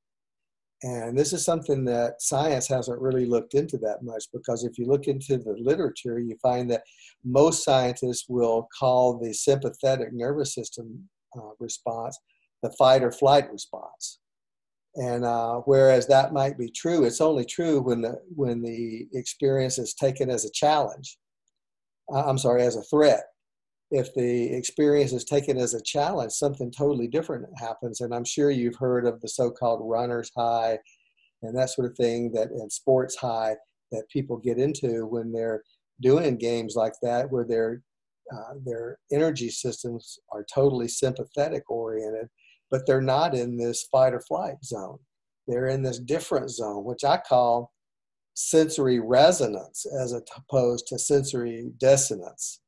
And 0.83 1.19
this 1.19 1.35
is 1.35 1.45
something 1.45 1.85
that 1.85 2.23
science 2.23 2.67
hasn't 2.67 3.01
really 3.01 3.27
looked 3.27 3.55
into 3.55 3.77
that 3.79 4.03
much 4.03 4.25
because 4.33 4.65
if 4.65 4.79
you 4.79 4.87
look 4.87 5.09
into 5.09 5.37
the 5.37 5.55
literature, 5.59 6.19
you 6.19 6.37
find 6.41 6.71
that 6.71 6.85
most 7.23 7.65
scientists 7.65 8.27
will 8.29 8.67
call 8.79 9.19
the 9.19 9.35
sympathetic 9.35 10.13
nervous 10.13 10.55
system 10.55 11.09
uh, 11.37 11.51
response 11.59 12.19
the 12.63 12.71
fight 12.73 13.03
or 13.03 13.13
flight 13.13 13.51
response. 13.51 14.19
And 14.97 15.25
uh, 15.25 15.61
whereas 15.67 16.07
that 16.09 16.33
might 16.33 16.59
be 16.59 16.71
true, 16.71 17.05
it's 17.05 17.21
only 17.21 17.45
true 17.45 17.81
when 17.81 18.01
the 18.01 18.21
when 18.35 18.61
the 18.61 19.07
experience 19.13 19.79
is 19.79 19.95
taken 19.95 20.29
as 20.29 20.45
a 20.45 20.51
challenge. 20.51 21.17
Uh, 22.13 22.25
I'm 22.27 22.39
sorry, 22.39 22.63
as 22.63 22.77
a 22.77 22.83
threat 22.83 23.23
if 23.91 24.15
the 24.15 24.55
experience 24.55 25.13
is 25.13 25.25
taken 25.25 25.57
as 25.59 25.75
a 25.75 25.83
challenge, 25.83 26.33
something 26.33 26.71
totally 26.71 27.09
different 27.09 27.47
happens. 27.59 28.01
And 28.01 28.15
I'm 28.15 28.25
sure 28.25 28.51
you've 28.51 28.77
heard 28.77 29.05
of 29.05 29.21
the 29.21 29.29
so-called 29.29 29.81
runner's 29.83 30.31
high 30.37 30.79
and 31.43 31.57
that 31.57 31.71
sort 31.71 31.91
of 31.91 31.97
thing 31.97 32.31
that 32.33 32.51
and 32.51 32.71
sports 32.71 33.17
high 33.17 33.57
that 33.91 34.09
people 34.11 34.37
get 34.37 34.59
into 34.59 35.07
when 35.07 35.33
they're 35.33 35.63
doing 36.01 36.37
games 36.37 36.77
like 36.77 36.95
that, 37.03 37.31
where 37.31 37.45
their 37.45 37.83
uh, 38.33 38.55
their 38.65 38.99
energy 39.11 39.51
systems 39.51 40.19
are 40.31 40.47
totally 40.55 40.87
sympathetic 40.87 41.69
oriented, 41.69 42.29
but 42.71 42.87
they're 42.87 43.01
not 43.01 43.35
in 43.35 43.57
this 43.57 43.89
fight 43.91 44.15
or 44.15 44.21
flight 44.21 44.55
zone. 44.65 44.99
They're 45.49 45.67
in 45.67 45.83
this 45.83 45.99
different 45.99 46.49
zone, 46.51 46.85
which 46.85 47.03
I 47.03 47.17
call 47.17 47.73
sensory 48.35 49.01
resonance 49.01 49.85
as 50.01 50.13
opposed 50.13 50.87
to 50.87 50.99
sensory 50.99 51.73
dissonance 51.79 52.61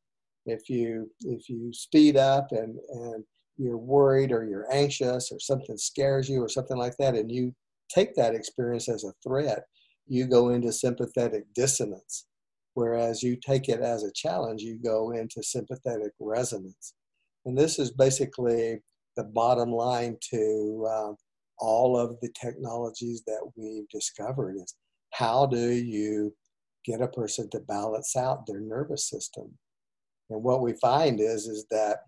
if 0.46 0.68
you 0.68 1.11
if 1.20 1.48
you 1.48 1.72
speed 1.72 2.16
up 2.16 2.48
and 2.52 2.76
and 2.88 3.24
you're 3.57 3.78
worried 3.78 4.33
or 4.33 4.44
you're 4.44 4.72
anxious 4.72 5.31
or 5.31 5.38
something 5.38 5.76
scares 5.76 6.28
you 6.28 6.42
or 6.42 6.48
something 6.48 6.76
like 6.76 6.96
that 6.98 7.14
and 7.14 7.31
you 7.31 7.55
take 7.88 8.14
that 8.14 8.35
experience 8.35 8.88
as 8.88 9.05
a 9.05 9.12
threat 9.22 9.64
you 10.07 10.26
go 10.26 10.50
into 10.50 10.72
sympathetic 10.72 11.44
dissonance. 11.55 12.26
Whereas 12.74 13.22
you 13.22 13.37
take 13.37 13.68
it 13.68 13.81
as 13.81 14.02
a 14.02 14.12
challenge 14.12 14.62
you 14.62 14.78
go 14.83 15.12
into 15.12 15.42
sympathetic 15.42 16.12
resonance. 16.18 16.94
And 17.44 17.57
this 17.57 17.78
is 17.78 17.90
basically 17.90 18.81
the 19.16 19.24
bottom 19.24 19.70
line 19.70 20.16
to 20.31 20.87
uh, 20.88 21.12
all 21.59 21.98
of 21.98 22.16
the 22.22 22.31
technologies 22.40 23.22
that 23.26 23.46
we've 23.57 23.88
discovered 23.88 24.57
is 24.57 24.74
how 25.12 25.46
do 25.46 25.70
you 25.70 26.35
get 26.85 27.02
a 27.02 27.09
person 27.09 27.48
to 27.50 27.61
balance 27.61 28.16
out 28.16 28.46
their 28.46 28.61
nervous 28.61 29.09
system 29.09 29.52
and 30.30 30.42
what 30.42 30.62
we 30.62 30.72
find 30.74 31.20
is, 31.20 31.46
is 31.46 31.66
that 31.70 31.98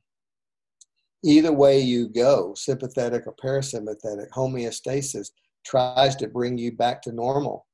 either 1.24 1.52
way 1.52 1.80
you 1.80 2.08
go, 2.08 2.54
sympathetic 2.54 3.26
or 3.26 3.34
parasympathetic, 3.42 4.28
homeostasis 4.30 5.30
tries 5.64 6.14
to 6.16 6.28
bring 6.28 6.58
you 6.58 6.72
back 6.72 7.00
to 7.02 7.12
normal. 7.12 7.66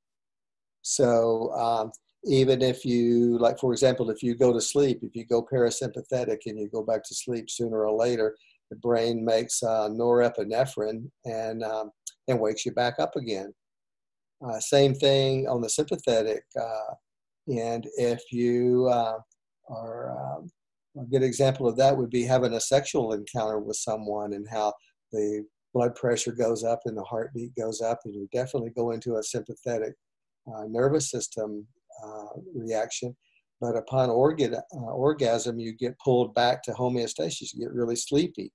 So 0.83 1.53
um, 1.53 1.92
even 2.24 2.62
if 2.62 2.85
you, 2.85 3.38
like 3.38 3.59
for 3.59 3.72
example, 3.72 4.11
if 4.11 4.22
you 4.22 4.35
go 4.35 4.53
to 4.53 4.61
sleep, 4.61 5.00
if 5.03 5.14
you 5.14 5.24
go 5.24 5.44
parasympathetic 5.44 6.38
and 6.46 6.59
you 6.59 6.68
go 6.68 6.83
back 6.83 7.03
to 7.05 7.14
sleep 7.14 7.50
sooner 7.50 7.85
or 7.87 7.92
later, 7.92 8.37
the 8.70 8.76
brain 8.76 9.24
makes 9.24 9.62
uh, 9.62 9.88
norepinephrine 9.88 11.11
and 11.24 11.64
um, 11.64 11.90
and 12.29 12.38
wakes 12.38 12.64
you 12.64 12.72
back 12.72 12.94
up 13.00 13.16
again. 13.16 13.53
Uh, 14.46 14.61
same 14.61 14.94
thing 14.94 15.48
on 15.48 15.61
the 15.61 15.68
sympathetic 15.68 16.44
uh, 16.59 16.94
end. 17.50 17.88
If 17.96 18.22
you 18.31 18.88
uh, 18.90 19.18
or 19.71 20.11
um, 20.11 20.51
a 21.01 21.07
good 21.07 21.23
example 21.23 21.69
of 21.69 21.77
that 21.77 21.97
would 21.97 22.11
be 22.11 22.25
having 22.25 22.55
a 22.55 22.61
sexual 22.61 23.13
encounter 23.13 23.59
with 23.59 23.77
someone 23.77 24.33
and 24.33 24.47
how 24.51 24.73
the 25.13 25.45
blood 25.73 25.95
pressure 25.95 26.33
goes 26.33 26.65
up 26.65 26.81
and 26.85 26.97
the 26.97 27.05
heartbeat 27.05 27.55
goes 27.55 27.81
up, 27.81 28.01
and 28.05 28.15
you 28.15 28.29
definitely 28.33 28.71
go 28.71 28.91
into 28.91 29.17
a 29.17 29.23
sympathetic 29.23 29.95
uh, 30.49 30.65
nervous 30.69 31.11
system 31.11 31.67
uh, 32.05 32.27
reaction. 32.55 33.17
But 33.61 33.77
upon 33.77 34.09
uh, 34.09 34.13
orgasm, 34.75 35.59
you 35.59 35.77
get 35.77 35.99
pulled 35.99 36.35
back 36.35 36.63
to 36.65 36.73
homeostasis. 36.73 37.53
You 37.55 37.67
get 37.67 37.73
really 37.73 37.97
sleepy 37.97 38.53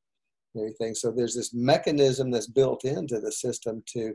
and 0.54 0.64
everything. 0.64 0.96
So 0.96 1.12
there's 1.12 1.36
this 1.36 1.54
mechanism 1.54 2.32
that's 2.32 2.48
built 2.48 2.86
into 2.86 3.20
the 3.20 3.32
system 3.32 3.84
to 3.94 4.14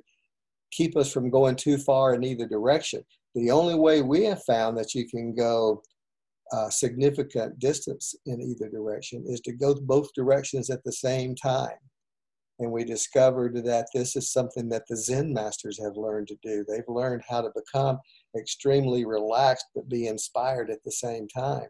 keep 0.73 0.97
us 0.97 1.11
from 1.13 1.31
going 1.31 1.57
too 1.57 1.79
far 1.79 2.15
in 2.15 2.25
either 2.25 2.47
direction. 2.47 3.05
The 3.35 3.51
only 3.51 3.77
way 3.77 4.03
we 4.03 4.25
have 4.25 4.43
found 4.45 4.77
that 4.79 4.95
you 4.95 5.09
can 5.09 5.35
go 5.35 5.83
uh, 6.53 6.69
significant 6.71 7.59
distance 7.59 8.15
in 8.27 8.41
either 8.41 8.69
direction 8.69 9.25
is 9.27 9.41
to 9.43 9.53
go 9.53 9.75
both 9.75 10.13
directions 10.15 10.71
at 10.71 10.83
the 10.85 10.93
same 10.93 11.35
time. 11.35 11.77
And 12.59 12.71
we 12.71 12.85
discovered 12.85 13.65
that 13.65 13.87
this 13.95 14.17
is 14.17 14.31
something 14.31 14.69
that 14.69 14.83
the 14.89 14.97
Zen 14.97 15.33
masters 15.33 15.81
have 15.83 15.97
learned 15.97 16.29
to 16.29 16.37
do. 16.43 16.65
They've 16.69 16.83
learned 16.89 17.23
how 17.27 17.41
to 17.41 17.51
become 17.55 17.99
extremely 18.37 19.07
relaxed 19.07 19.67
but 19.75 19.89
be 19.89 20.09
inspired 20.09 20.71
at 20.71 20.85
the 20.85 20.93
same 20.93 21.27
time. 21.27 21.69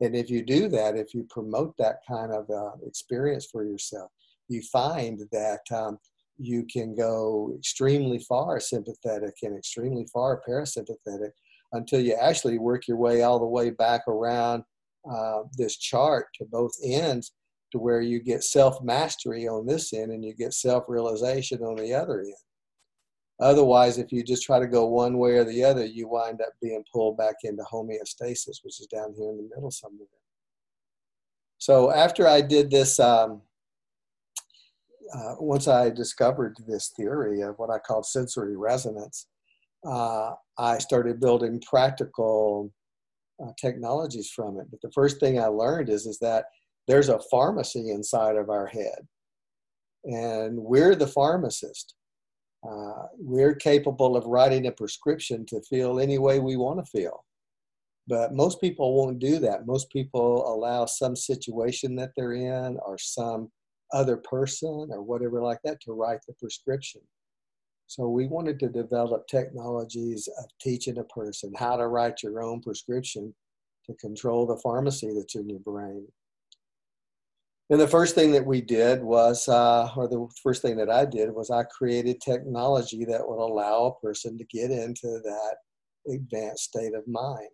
And 0.00 0.14
if 0.14 0.28
you 0.28 0.44
do 0.44 0.68
that, 0.68 0.96
if 0.96 1.14
you 1.14 1.26
promote 1.30 1.74
that 1.78 2.00
kind 2.06 2.30
of 2.32 2.50
uh, 2.50 2.72
experience 2.86 3.46
for 3.50 3.64
yourself, 3.64 4.10
you 4.48 4.60
find 4.70 5.22
that 5.32 5.62
um, 5.74 5.98
you 6.38 6.66
can 6.70 6.94
go 6.94 7.54
extremely 7.56 8.18
far 8.18 8.60
sympathetic 8.60 9.34
and 9.42 9.56
extremely 9.56 10.06
far 10.12 10.42
parasympathetic 10.46 11.30
until 11.72 12.00
you 12.00 12.14
actually 12.14 12.58
work 12.58 12.86
your 12.88 12.96
way 12.96 13.22
all 13.22 13.38
the 13.38 13.46
way 13.46 13.70
back 13.70 14.02
around 14.08 14.62
uh, 15.10 15.42
this 15.56 15.76
chart 15.76 16.26
to 16.34 16.44
both 16.44 16.72
ends 16.84 17.32
to 17.72 17.78
where 17.78 18.00
you 18.00 18.20
get 18.20 18.42
self 18.42 18.82
mastery 18.82 19.48
on 19.48 19.66
this 19.66 19.92
end 19.92 20.12
and 20.12 20.24
you 20.24 20.34
get 20.34 20.54
self 20.54 20.84
realization 20.88 21.62
on 21.62 21.76
the 21.76 21.92
other 21.92 22.20
end. 22.20 22.34
Otherwise, 23.38 23.98
if 23.98 24.12
you 24.12 24.24
just 24.24 24.44
try 24.44 24.58
to 24.58 24.66
go 24.66 24.86
one 24.86 25.18
way 25.18 25.32
or 25.32 25.44
the 25.44 25.62
other, 25.62 25.84
you 25.84 26.08
wind 26.08 26.40
up 26.40 26.52
being 26.62 26.82
pulled 26.92 27.18
back 27.18 27.34
into 27.44 27.62
homeostasis, 27.64 28.62
which 28.62 28.80
is 28.80 28.88
down 28.90 29.12
here 29.16 29.28
in 29.28 29.36
the 29.36 29.48
middle 29.54 29.70
somewhere. 29.70 30.08
So 31.58 31.92
after 31.92 32.26
I 32.26 32.40
did 32.40 32.70
this, 32.70 32.98
um, 32.98 33.42
uh, 35.14 35.34
once 35.38 35.68
I 35.68 35.90
discovered 35.90 36.56
this 36.66 36.92
theory 36.96 37.42
of 37.42 37.58
what 37.58 37.70
I 37.70 37.78
call 37.78 38.02
sensory 38.02 38.56
resonance, 38.56 39.26
uh, 39.86 40.32
I 40.58 40.78
started 40.78 41.20
building 41.20 41.62
practical 41.66 42.72
uh, 43.42 43.52
technologies 43.60 44.30
from 44.30 44.58
it. 44.58 44.66
But 44.70 44.80
the 44.82 44.92
first 44.92 45.20
thing 45.20 45.38
I 45.38 45.46
learned 45.46 45.88
is, 45.88 46.06
is 46.06 46.18
that 46.20 46.46
there's 46.88 47.08
a 47.08 47.20
pharmacy 47.30 47.90
inside 47.90 48.36
of 48.36 48.48
our 48.48 48.66
head, 48.66 49.06
and 50.04 50.56
we're 50.56 50.94
the 50.94 51.06
pharmacist. 51.06 51.94
Uh, 52.66 53.06
we're 53.18 53.54
capable 53.54 54.16
of 54.16 54.24
writing 54.24 54.66
a 54.66 54.72
prescription 54.72 55.44
to 55.46 55.60
feel 55.68 56.00
any 56.00 56.18
way 56.18 56.38
we 56.38 56.56
want 56.56 56.84
to 56.84 56.90
feel. 56.90 57.24
But 58.08 58.34
most 58.34 58.60
people 58.60 58.94
won't 58.94 59.18
do 59.18 59.38
that. 59.40 59.66
Most 59.66 59.90
people 59.90 60.52
allow 60.52 60.86
some 60.86 61.16
situation 61.16 61.96
that 61.96 62.12
they're 62.16 62.32
in 62.32 62.78
or 62.86 62.98
some 62.98 63.50
other 63.92 64.16
person 64.16 64.88
or 64.90 65.02
whatever 65.02 65.42
like 65.42 65.58
that 65.64 65.80
to 65.82 65.92
write 65.92 66.20
the 66.26 66.34
prescription. 66.34 67.00
So 67.86 68.08
we 68.08 68.26
wanted 68.26 68.58
to 68.60 68.68
develop 68.68 69.28
technologies 69.28 70.28
of 70.38 70.46
teaching 70.60 70.98
a 70.98 71.04
person 71.04 71.52
how 71.56 71.76
to 71.76 71.86
write 71.86 72.22
your 72.22 72.42
own 72.42 72.60
prescription 72.60 73.34
to 73.86 73.94
control 73.94 74.46
the 74.46 74.58
pharmacy 74.58 75.12
that's 75.14 75.36
in 75.36 75.48
your 75.48 75.60
brain. 75.60 76.06
And 77.70 77.80
the 77.80 77.88
first 77.88 78.14
thing 78.14 78.30
that 78.32 78.46
we 78.46 78.60
did 78.60 79.02
was, 79.02 79.48
uh, 79.48 79.90
or 79.96 80.08
the 80.08 80.26
first 80.42 80.62
thing 80.62 80.76
that 80.76 80.90
I 80.90 81.04
did 81.04 81.32
was 81.32 81.50
I 81.50 81.64
created 81.64 82.20
technology 82.20 83.04
that 83.04 83.26
would 83.26 83.40
allow 83.40 83.86
a 83.86 84.00
person 84.00 84.38
to 84.38 84.44
get 84.44 84.70
into 84.70 85.20
that 85.24 85.56
advanced 86.08 86.64
state 86.64 86.94
of 86.94 87.06
mind. 87.08 87.48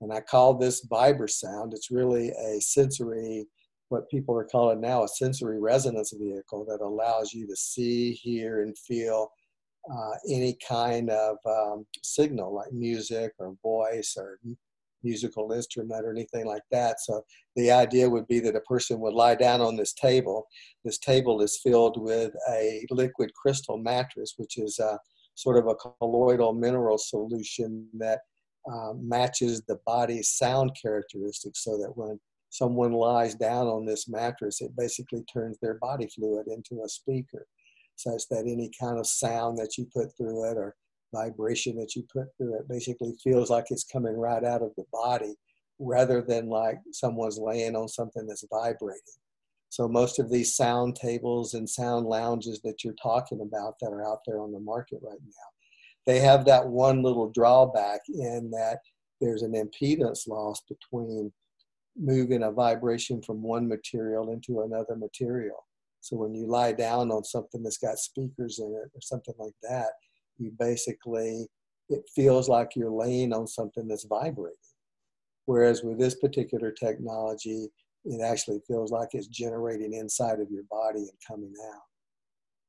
And 0.00 0.12
I 0.12 0.20
called 0.20 0.60
this 0.60 0.84
Vibrasound. 0.86 1.72
It's 1.72 1.90
really 1.90 2.30
a 2.30 2.60
sensory, 2.60 3.46
what 3.90 4.10
people 4.10 4.36
are 4.36 4.44
calling 4.44 4.80
now 4.80 5.04
a 5.04 5.08
sensory 5.08 5.60
resonance 5.60 6.12
vehicle 6.12 6.64
that 6.68 6.80
allows 6.80 7.32
you 7.32 7.46
to 7.46 7.56
see, 7.56 8.12
hear, 8.12 8.62
and 8.62 8.76
feel 8.76 9.30
uh, 9.92 10.12
any 10.28 10.56
kind 10.66 11.10
of 11.10 11.36
um, 11.46 11.86
signal 12.02 12.54
like 12.54 12.72
music 12.72 13.32
or 13.38 13.54
voice 13.62 14.14
or 14.16 14.38
musical 15.02 15.52
instrument 15.52 16.04
or 16.04 16.10
anything 16.10 16.46
like 16.46 16.62
that. 16.70 17.00
So 17.00 17.24
the 17.56 17.70
idea 17.70 18.08
would 18.08 18.26
be 18.26 18.40
that 18.40 18.56
a 18.56 18.60
person 18.60 18.98
would 19.00 19.12
lie 19.12 19.34
down 19.34 19.60
on 19.60 19.76
this 19.76 19.92
table. 19.92 20.46
This 20.84 20.98
table 20.98 21.42
is 21.42 21.60
filled 21.62 22.00
with 22.00 22.32
a 22.48 22.86
liquid 22.90 23.32
crystal 23.34 23.76
mattress, 23.76 24.34
which 24.38 24.56
is 24.56 24.78
a, 24.78 24.98
sort 25.34 25.58
of 25.58 25.66
a 25.66 25.74
colloidal 25.74 26.54
mineral 26.54 26.96
solution 26.96 27.86
that 27.98 28.20
um, 28.72 29.06
matches 29.06 29.62
the 29.66 29.78
body's 29.84 30.30
sound 30.30 30.70
characteristics 30.80 31.62
so 31.62 31.76
that 31.76 31.92
when 31.96 32.18
someone 32.50 32.92
lies 32.92 33.34
down 33.34 33.66
on 33.66 33.84
this 33.84 34.08
mattress, 34.08 34.60
it 34.60 34.70
basically 34.76 35.22
turns 35.24 35.58
their 35.60 35.74
body 35.74 36.08
fluid 36.08 36.46
into 36.46 36.82
a 36.82 36.88
speaker 36.88 37.46
such 37.96 38.22
that 38.30 38.46
any 38.46 38.70
kind 38.80 38.98
of 38.98 39.06
sound 39.06 39.58
that 39.58 39.76
you 39.78 39.86
put 39.94 40.16
through 40.16 40.50
it 40.50 40.56
or 40.56 40.74
vibration 41.14 41.76
that 41.76 41.94
you 41.94 42.04
put 42.12 42.26
through 42.36 42.56
it 42.56 42.68
basically 42.68 43.14
feels 43.22 43.48
like 43.48 43.66
it's 43.70 43.84
coming 43.84 44.16
right 44.16 44.44
out 44.44 44.62
of 44.62 44.72
the 44.76 44.84
body 44.92 45.34
rather 45.78 46.22
than 46.22 46.48
like 46.48 46.78
someone's 46.92 47.38
laying 47.38 47.76
on 47.76 47.88
something 47.88 48.26
that's 48.26 48.46
vibrating. 48.50 49.00
So 49.68 49.88
most 49.88 50.18
of 50.20 50.30
these 50.30 50.54
sound 50.54 50.94
tables 50.96 51.54
and 51.54 51.68
sound 51.68 52.06
lounges 52.06 52.60
that 52.62 52.84
you're 52.84 52.94
talking 53.02 53.40
about 53.40 53.74
that 53.80 53.90
are 53.90 54.06
out 54.06 54.20
there 54.26 54.40
on 54.40 54.52
the 54.52 54.60
market 54.60 55.00
right 55.02 55.18
now, 55.20 55.48
they 56.06 56.20
have 56.20 56.44
that 56.44 56.68
one 56.68 57.02
little 57.02 57.30
drawback 57.30 58.00
in 58.08 58.50
that 58.52 58.78
there's 59.20 59.42
an 59.42 59.52
impedance 59.52 60.28
loss 60.28 60.62
between 60.68 61.32
moving 61.96 62.42
a 62.42 62.52
vibration 62.52 63.22
from 63.22 63.42
one 63.42 63.66
material 63.66 64.30
into 64.30 64.62
another 64.62 64.96
material. 64.96 65.66
So 66.04 66.16
when 66.16 66.34
you 66.34 66.46
lie 66.46 66.72
down 66.72 67.10
on 67.10 67.24
something 67.24 67.62
that's 67.62 67.78
got 67.78 67.96
speakers 67.98 68.58
in 68.58 68.66
it 68.66 68.90
or 68.94 69.00
something 69.00 69.32
like 69.38 69.54
that, 69.62 69.88
you 70.36 70.52
basically, 70.58 71.46
it 71.88 72.02
feels 72.14 72.46
like 72.46 72.76
you're 72.76 72.90
laying 72.90 73.32
on 73.32 73.46
something 73.46 73.88
that's 73.88 74.04
vibrating. 74.04 74.58
Whereas 75.46 75.82
with 75.82 75.98
this 75.98 76.16
particular 76.16 76.72
technology, 76.72 77.68
it 78.04 78.20
actually 78.22 78.60
feels 78.68 78.92
like 78.92 79.08
it's 79.14 79.28
generating 79.28 79.94
inside 79.94 80.40
of 80.40 80.50
your 80.50 80.64
body 80.70 80.98
and 80.98 81.18
coming 81.26 81.54
out. 81.72 81.80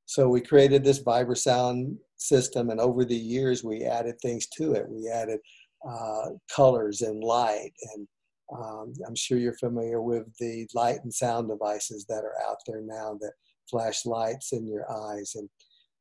So 0.05 0.29
we 0.29 0.39
created 0.39 0.85
this 0.85 1.03
sound 1.33 1.97
system, 2.15 2.69
and 2.69 2.79
over 2.79 3.03
the 3.03 3.17
years 3.17 3.65
we 3.65 3.83
added 3.83 4.15
things 4.21 4.47
to 4.57 4.75
it. 4.75 4.87
We 4.87 5.09
added 5.09 5.41
uh, 5.85 6.29
colors 6.55 7.01
and 7.01 7.21
light, 7.21 7.73
and 7.95 8.07
um, 8.53 8.93
I'm 9.07 9.15
sure 9.15 9.37
you're 9.37 9.53
familiar 9.53 10.01
with 10.01 10.25
the 10.39 10.67
light 10.73 10.99
and 11.03 11.13
sound 11.13 11.49
devices 11.49 12.05
that 12.09 12.23
are 12.23 12.35
out 12.47 12.57
there 12.67 12.81
now 12.81 13.17
that 13.21 13.33
flash 13.69 14.05
lights 14.05 14.53
in 14.53 14.67
your 14.67 14.89
eyes, 14.91 15.33
and 15.35 15.49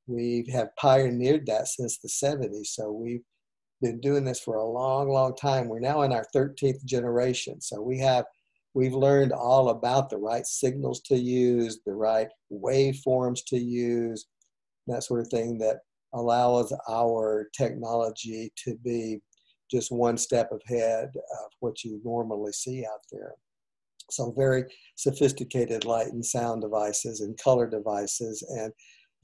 we 0.07 0.47
have 0.53 0.75
pioneered 0.77 1.47
that 1.47 1.69
since 1.69 1.99
the 1.99 2.09
70s. 2.09 2.67
So 2.67 2.93
we've 2.93 3.23
been 3.81 4.01
doing 4.01 4.25
this 4.25 4.41
for 4.41 4.57
a 4.57 4.65
long, 4.65 5.09
long 5.09 5.35
time. 5.35 5.69
We're 5.69 5.81
now 5.81 6.03
in 6.03 6.13
our 6.13 6.27
13th 6.35 6.85
generation, 6.85 7.61
so 7.61 7.81
we 7.81 7.99
have 8.01 8.27
we've 8.75 8.95
learned 8.95 9.33
all 9.33 9.71
about 9.71 10.11
the 10.11 10.19
right 10.19 10.47
signals 10.47 11.01
to 11.03 11.17
use, 11.17 11.81
the 11.87 11.95
right 11.95 12.29
waveforms 12.53 13.41
to 13.47 13.59
use, 13.59 14.27
that 14.89 15.05
sort 15.05 15.21
of 15.21 15.29
thing 15.29 15.59
that 15.59 15.79
allows 16.13 16.73
our 16.89 17.49
technology 17.57 18.53
to 18.65 18.77
be 18.85 19.21
just 19.75 19.91
one 19.91 20.17
step 20.17 20.51
ahead 20.53 21.09
of 21.17 21.51
what 21.59 21.83
you 21.83 22.01
normally 22.05 22.53
see 22.53 22.85
out 22.87 23.01
there. 23.11 23.35
So 24.11 24.33
very 24.37 24.65
sophisticated 24.97 25.85
light 25.85 26.13
and 26.13 26.25
sound 26.25 26.63
devices 26.63 27.23
and 27.23 27.37
color 27.43 27.69
devices 27.69 28.47
and 28.57 28.73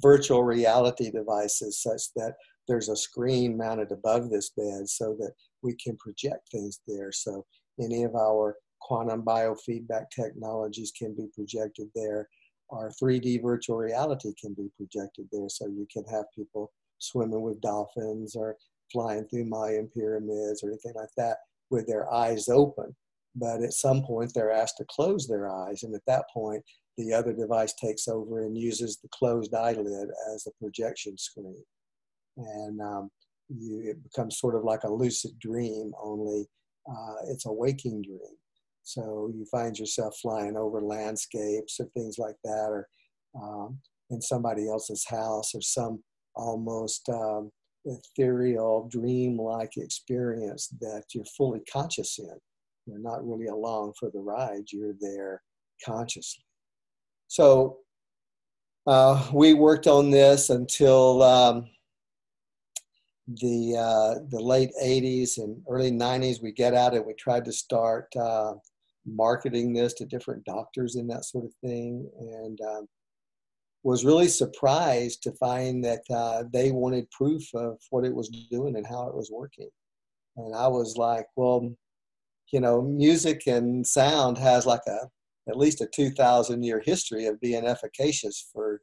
virtual 0.03 0.43
reality 0.43 1.11
devices 1.11 1.81
such 1.81 2.03
that 2.17 2.35
there's 2.67 2.89
a 2.89 2.97
screen 2.97 3.57
mounted 3.57 3.93
above 3.93 4.31
this 4.31 4.51
bed 4.57 4.89
so 4.89 5.15
that 5.21 5.33
we 5.63 5.75
can 5.77 5.97
project 5.99 6.49
things 6.51 6.81
there. 6.89 7.13
So 7.13 7.45
any 7.81 8.03
of 8.03 8.17
our 8.17 8.57
quantum 8.81 9.23
biofeedback 9.23 10.07
technologies 10.11 10.93
can 10.99 11.15
be 11.15 11.27
projected 11.35 11.89
there. 11.95 12.29
Our 12.71 12.91
3D 13.01 13.43
virtual 13.43 13.77
reality 13.77 14.33
can 14.41 14.55
be 14.55 14.69
projected 14.77 15.27
there, 15.31 15.49
so 15.49 15.67
you 15.67 15.87
can 15.93 16.05
have 16.05 16.25
people 16.35 16.73
swimming 16.99 17.43
with 17.43 17.61
dolphins 17.61 18.35
or 18.37 18.57
flying 18.93 19.27
through 19.27 19.47
Mayan 19.47 19.89
pyramids 19.95 20.63
or 20.63 20.71
anything 20.71 20.95
like 20.95 21.09
that 21.17 21.39
with 21.71 21.87
their 21.87 22.13
eyes 22.13 22.49
open. 22.49 22.95
But 23.37 23.63
at 23.63 23.73
some 23.73 24.03
point, 24.03 24.33
they're 24.35 24.51
asked 24.51 24.79
to 24.79 24.85
close 24.91 25.27
their 25.27 25.49
eyes, 25.49 25.85
and 25.85 25.95
at 25.95 26.05
that 26.07 26.25
point, 26.35 26.65
the 26.99 27.13
other 27.13 27.33
device 27.33 27.73
takes 27.75 28.09
over 28.09 28.45
and 28.45 28.59
uses 28.59 28.99
the 28.99 29.09
closed 29.13 29.55
eyelid 29.55 30.09
as 30.35 30.47
a 30.47 30.63
projection 30.63 31.17
screen. 31.17 31.65
And 32.37 32.81
um, 32.81 33.11
you, 33.49 33.83
it 33.91 34.03
becomes 34.03 34.39
sort 34.39 34.57
of 34.57 34.65
like 34.65 34.83
a 34.83 34.93
lucid 34.93 35.39
dream, 35.39 35.93
only 36.03 36.47
uh, 36.91 37.15
it's 37.29 37.47
a 37.47 37.53
waking 37.53 38.03
dream. 38.03 38.37
So 38.83 39.31
you 39.35 39.45
find 39.47 39.79
yourself 39.79 40.17
flying 40.21 40.57
over 40.57 40.81
landscapes 40.81 41.79
or 41.79 41.87
things 41.87 42.19
like 42.19 42.37
that, 42.45 42.67
or 42.69 42.89
um, 43.41 43.79
in 44.11 44.21
somebody 44.21 44.69
else's 44.69 45.07
house, 45.09 45.55
or 45.55 45.63
some 45.63 46.03
almost 46.35 47.09
um, 47.09 47.51
ethereal, 47.85 48.89
dream-like 48.91 49.77
experience 49.77 50.69
that 50.81 51.05
you're 51.15 51.25
fully 51.37 51.61
conscious 51.73 52.19
in. 52.19 52.37
You're 52.87 52.99
not 52.99 53.27
really 53.27 53.47
along 53.47 53.95
for 53.99 54.11
the 54.11 54.21
ride; 54.21 54.65
you're 54.73 54.95
there 55.01 55.43
consciously. 55.85 56.45
So 57.29 57.79
uh, 58.87 59.29
we 59.33 59.55
worked 59.55 59.87
on 59.87 60.11
this 60.11 60.51
until 60.51 61.23
um, 61.23 61.71
the 63.29 63.77
uh, 63.77 64.15
the 64.31 64.41
late 64.41 64.71
80s 64.83 65.39
and 65.39 65.63
early 65.69 65.93
90s. 65.93 66.43
We 66.43 66.53
get 66.53 66.75
out 66.75 66.95
and 66.95 67.05
we 67.05 67.15
tried 67.15 67.45
to 67.45 67.53
start 67.53 68.15
uh, 68.17 68.55
marketing 69.07 69.73
this 69.73 69.95
to 69.95 70.07
different 70.07 70.45
doctors 70.45 70.97
and 70.97 71.09
that 71.11 71.25
sort 71.25 71.45
of 71.45 71.53
thing, 71.63 72.11
and 72.19 72.61
um, 72.63 72.89
was 73.83 74.05
really 74.05 74.29
surprised 74.29 75.23
to 75.23 75.33
find 75.33 75.83
that 75.85 76.03
uh, 76.11 76.45
they 76.53 76.71
wanted 76.71 77.11
proof 77.11 77.43
of 77.55 77.79
what 77.91 78.05
it 78.05 78.15
was 78.15 78.29
doing 78.51 78.77
and 78.77 78.87
how 78.87 79.09
it 79.09 79.15
was 79.15 79.31
working. 79.31 79.71
And 80.37 80.55
I 80.55 80.69
was 80.69 80.97
like, 80.97 81.27
well, 81.37 81.75
you 82.53 82.61
know, 82.61 82.83
music 82.83 83.47
and 83.47 83.87
sound 83.87 84.39
has 84.39 84.67
like 84.67 84.87
a 84.87 85.09
at 85.49 85.57
least 85.57 85.81
a 85.81 85.87
2,000 85.87 86.63
year 86.63 86.81
history 86.85 87.27
of 87.27 87.41
being 87.41 87.67
efficacious 87.67 88.49
for 88.53 88.83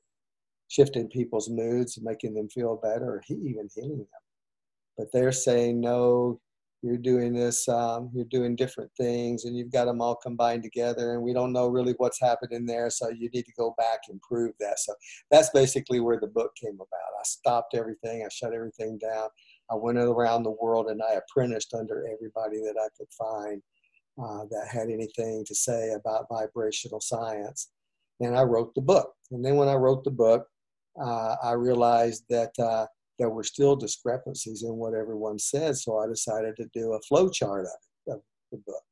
shifting 0.68 1.08
people's 1.08 1.50
moods 1.50 1.98
making 2.02 2.34
them 2.34 2.50
feel 2.50 2.76
better 2.76 3.06
or 3.06 3.24
even 3.30 3.70
healing 3.74 3.98
them. 4.00 4.08
But 4.98 5.12
they're 5.14 5.32
saying, 5.32 5.80
no, 5.80 6.42
you're 6.84 6.98
doing 6.98 7.34
this, 7.34 7.68
um, 7.68 8.10
you're 8.14 8.26
doing 8.26 8.56
different 8.56 8.92
things, 8.98 9.46
and 9.46 9.58
you've 9.58 9.72
got 9.72 9.86
them 9.86 10.02
all 10.02 10.16
combined 10.16 10.64
together, 10.64 11.14
and 11.14 11.24
we 11.24 11.34
don't 11.34 11.54
know 11.54 11.68
really 11.68 11.96
what's 11.98 12.22
happening 12.22 12.66
there, 12.66 12.90
so 12.90 13.10
you 13.10 13.30
need 13.34 13.46
to 13.46 13.54
go 13.58 13.74
back 13.78 14.02
and 14.10 14.22
prove 14.22 14.54
that. 14.60 14.80
So 14.80 14.94
that's 15.32 15.50
basically 15.52 16.00
where 16.00 16.20
the 16.20 16.28
book 16.28 16.52
came 16.56 16.76
about. 16.76 17.20
I 17.20 17.24
stopped 17.24 17.74
everything, 17.76 18.24
I 18.24 18.30
shut 18.32 18.54
everything 18.54 18.98
down. 19.00 19.30
I 19.72 19.76
went 19.76 19.98
around 19.98 20.44
the 20.44 20.52
world 20.52 20.88
and 20.88 21.02
I 21.02 21.16
apprenticed 21.16 21.74
under 21.74 22.06
everybody 22.14 22.60
that 22.62 22.76
I 22.80 22.88
could 22.98 23.12
find. 23.18 23.62
uh, 24.22 24.46
that 24.50 24.68
had 24.72 24.90
anything 24.90 25.46
to 25.46 25.56
say 25.56 25.92
about 25.94 26.28
vibrational 26.30 27.02
science. 27.02 27.70
And 28.20 28.38
I 28.38 28.44
wrote 28.44 28.74
the 28.76 28.82
book. 28.82 29.14
And 29.32 29.46
then 29.46 29.58
when 29.58 29.68
I 29.68 29.76
wrote 29.76 30.04
the 30.04 30.12
book, 30.12 30.48
uh, 31.02 31.36
I 31.44 31.52
realized 31.54 32.24
that 32.30 32.52
uh, 32.60 32.88
there 33.20 33.30
were 33.30 33.44
still 33.44 33.76
discrepancies 33.76 34.64
in 34.64 34.76
what 34.76 34.94
everyone 34.94 35.40
said. 35.40 35.76
So 35.78 35.98
I 36.00 36.08
decided 36.08 36.56
to 36.58 36.70
do 36.74 36.94
a 36.94 37.02
flow 37.02 37.30
chart 37.30 37.66
of, 38.08 38.14
of 38.16 38.22
the 38.52 38.58
book. 38.58 38.84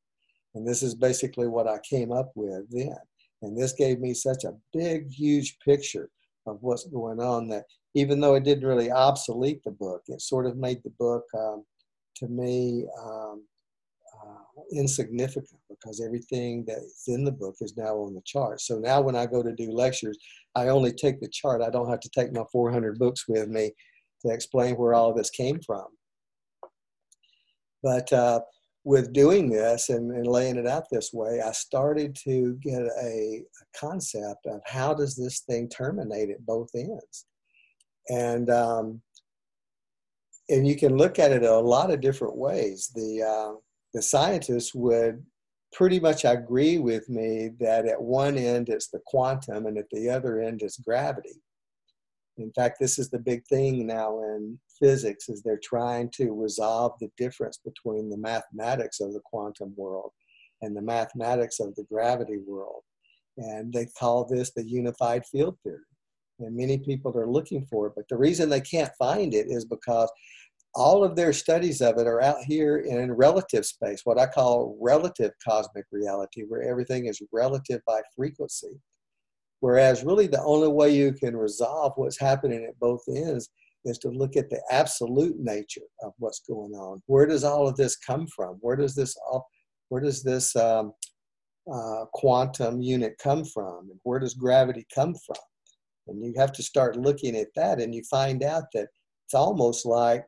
And 0.54 0.66
this 0.66 0.82
is 0.82 0.94
basically 0.94 1.48
what 1.48 1.68
I 1.68 1.78
came 1.88 2.12
up 2.12 2.32
with 2.34 2.64
then. 2.70 2.96
And 3.42 3.56
this 3.56 3.72
gave 3.72 4.00
me 4.00 4.14
such 4.14 4.44
a 4.44 4.54
big, 4.72 5.10
huge 5.10 5.58
picture 5.64 6.10
of 6.46 6.58
what's 6.60 6.86
going 6.86 7.20
on 7.20 7.48
that 7.48 7.64
even 7.94 8.20
though 8.20 8.34
it 8.34 8.44
didn't 8.44 8.66
really 8.66 8.90
obsolete 8.90 9.62
the 9.64 9.70
book, 9.70 10.02
it 10.08 10.20
sort 10.20 10.46
of 10.46 10.56
made 10.56 10.82
the 10.82 10.92
book, 10.98 11.24
um, 11.38 11.64
to 12.16 12.28
me, 12.28 12.86
um, 13.02 13.42
uh, 14.22 14.62
insignificant 14.72 15.60
because 15.68 16.00
everything 16.00 16.64
that's 16.66 17.08
in 17.08 17.24
the 17.24 17.32
book 17.32 17.54
is 17.60 17.76
now 17.76 17.94
on 17.96 18.14
the 18.14 18.22
chart. 18.24 18.60
So 18.60 18.78
now 18.78 19.00
when 19.00 19.16
I 19.16 19.26
go 19.26 19.42
to 19.42 19.52
do 19.52 19.70
lectures, 19.70 20.18
I 20.54 20.68
only 20.68 20.92
take 20.92 21.20
the 21.20 21.28
chart. 21.28 21.62
I 21.62 21.70
don't 21.70 21.90
have 21.90 22.00
to 22.00 22.10
take 22.10 22.32
my 22.32 22.44
400 22.50 22.98
books 22.98 23.28
with 23.28 23.48
me 23.48 23.72
explain 24.32 24.76
where 24.76 24.94
all 24.94 25.10
of 25.10 25.16
this 25.16 25.30
came 25.30 25.60
from. 25.60 25.86
But 27.82 28.12
uh, 28.12 28.40
with 28.84 29.12
doing 29.12 29.50
this 29.50 29.88
and, 29.88 30.10
and, 30.12 30.26
laying 30.26 30.56
it 30.56 30.66
out 30.66 30.84
this 30.90 31.12
way, 31.12 31.40
I 31.40 31.52
started 31.52 32.16
to 32.24 32.58
get 32.62 32.82
a, 32.82 33.42
a, 33.42 33.44
concept 33.78 34.46
of 34.46 34.60
how 34.64 34.94
does 34.94 35.16
this 35.16 35.40
thing 35.40 35.68
terminate 35.68 36.30
at 36.30 36.46
both 36.46 36.70
ends, 36.74 37.26
and 38.08 38.48
um, 38.48 39.02
and 40.48 40.66
you 40.66 40.76
can 40.76 40.96
look 40.96 41.18
at 41.18 41.32
it 41.32 41.42
a 41.42 41.58
lot 41.58 41.90
of 41.90 42.00
different 42.00 42.36
ways. 42.36 42.90
The 42.94 43.22
uh, 43.22 43.56
the 43.92 44.02
scientists 44.02 44.74
would 44.74 45.24
pretty 45.72 46.00
much 46.00 46.24
agree 46.24 46.78
with 46.78 47.08
me 47.08 47.50
that 47.60 47.86
at 47.86 48.00
one 48.00 48.36
end 48.36 48.68
it's 48.68 48.88
the 48.88 49.00
quantum 49.06 49.66
and 49.66 49.78
at 49.78 49.90
the 49.90 50.08
other 50.08 50.40
end 50.40 50.62
it's 50.62 50.78
gravity. 50.78 51.42
In 52.38 52.52
fact, 52.52 52.78
this 52.78 52.98
is 52.98 53.08
the 53.08 53.18
big 53.18 53.46
thing 53.46 53.86
now 53.86 54.20
in 54.20 54.58
physics 54.78 55.28
is 55.28 55.42
they're 55.42 55.60
trying 55.62 56.10
to 56.16 56.32
resolve 56.32 56.92
the 57.00 57.10
difference 57.16 57.58
between 57.64 58.10
the 58.10 58.18
mathematics 58.18 59.00
of 59.00 59.12
the 59.12 59.20
quantum 59.24 59.72
world 59.76 60.10
and 60.62 60.76
the 60.76 60.82
mathematics 60.82 61.60
of 61.60 61.74
the 61.76 61.84
gravity 61.84 62.38
world. 62.46 62.82
And 63.38 63.72
they 63.72 63.86
call 63.98 64.24
this 64.24 64.52
the 64.52 64.64
unified 64.64 65.24
field 65.26 65.56
theory. 65.62 65.80
And 66.38 66.54
many 66.54 66.78
people 66.78 67.16
are 67.16 67.30
looking 67.30 67.64
for 67.66 67.86
it, 67.86 67.94
but 67.96 68.06
the 68.10 68.16
reason 68.16 68.50
they 68.50 68.60
can't 68.60 68.92
find 68.98 69.32
it 69.32 69.46
is 69.48 69.64
because 69.64 70.10
all 70.74 71.02
of 71.02 71.16
their 71.16 71.32
studies 71.32 71.80
of 71.80 71.96
it 71.96 72.06
are 72.06 72.20
out 72.20 72.44
here 72.44 72.78
in 72.78 73.10
relative 73.12 73.64
space, 73.64 74.02
what 74.04 74.20
I 74.20 74.26
call 74.26 74.76
relative 74.78 75.32
cosmic 75.42 75.86
reality, 75.90 76.42
where 76.42 76.62
everything 76.62 77.06
is 77.06 77.22
relative 77.32 77.80
by 77.86 78.02
frequency. 78.14 78.78
Whereas, 79.60 80.04
really, 80.04 80.26
the 80.26 80.42
only 80.42 80.68
way 80.68 80.94
you 80.94 81.12
can 81.12 81.36
resolve 81.36 81.92
what's 81.96 82.20
happening 82.20 82.64
at 82.64 82.78
both 82.78 83.02
ends 83.08 83.50
is 83.84 83.98
to 83.98 84.10
look 84.10 84.36
at 84.36 84.50
the 84.50 84.60
absolute 84.70 85.36
nature 85.38 85.86
of 86.02 86.12
what's 86.18 86.40
going 86.40 86.72
on. 86.72 87.02
Where 87.06 87.26
does 87.26 87.44
all 87.44 87.66
of 87.66 87.76
this 87.76 87.96
come 87.96 88.26
from? 88.26 88.56
Where 88.60 88.76
does 88.76 88.94
this 88.94 89.16
all, 89.30 89.46
where 89.88 90.00
does 90.00 90.22
this 90.22 90.54
um, 90.56 90.92
uh, 91.72 92.04
quantum 92.12 92.82
unit 92.82 93.16
come 93.22 93.44
from? 93.44 93.88
And 93.90 94.00
where 94.02 94.18
does 94.18 94.34
gravity 94.34 94.86
come 94.94 95.14
from? 95.14 95.36
And 96.08 96.24
you 96.24 96.34
have 96.36 96.52
to 96.52 96.62
start 96.62 96.96
looking 96.96 97.36
at 97.36 97.48
that, 97.56 97.80
and 97.80 97.94
you 97.94 98.02
find 98.10 98.42
out 98.42 98.64
that 98.74 98.88
it's 99.24 99.34
almost 99.34 99.86
like 99.86 100.24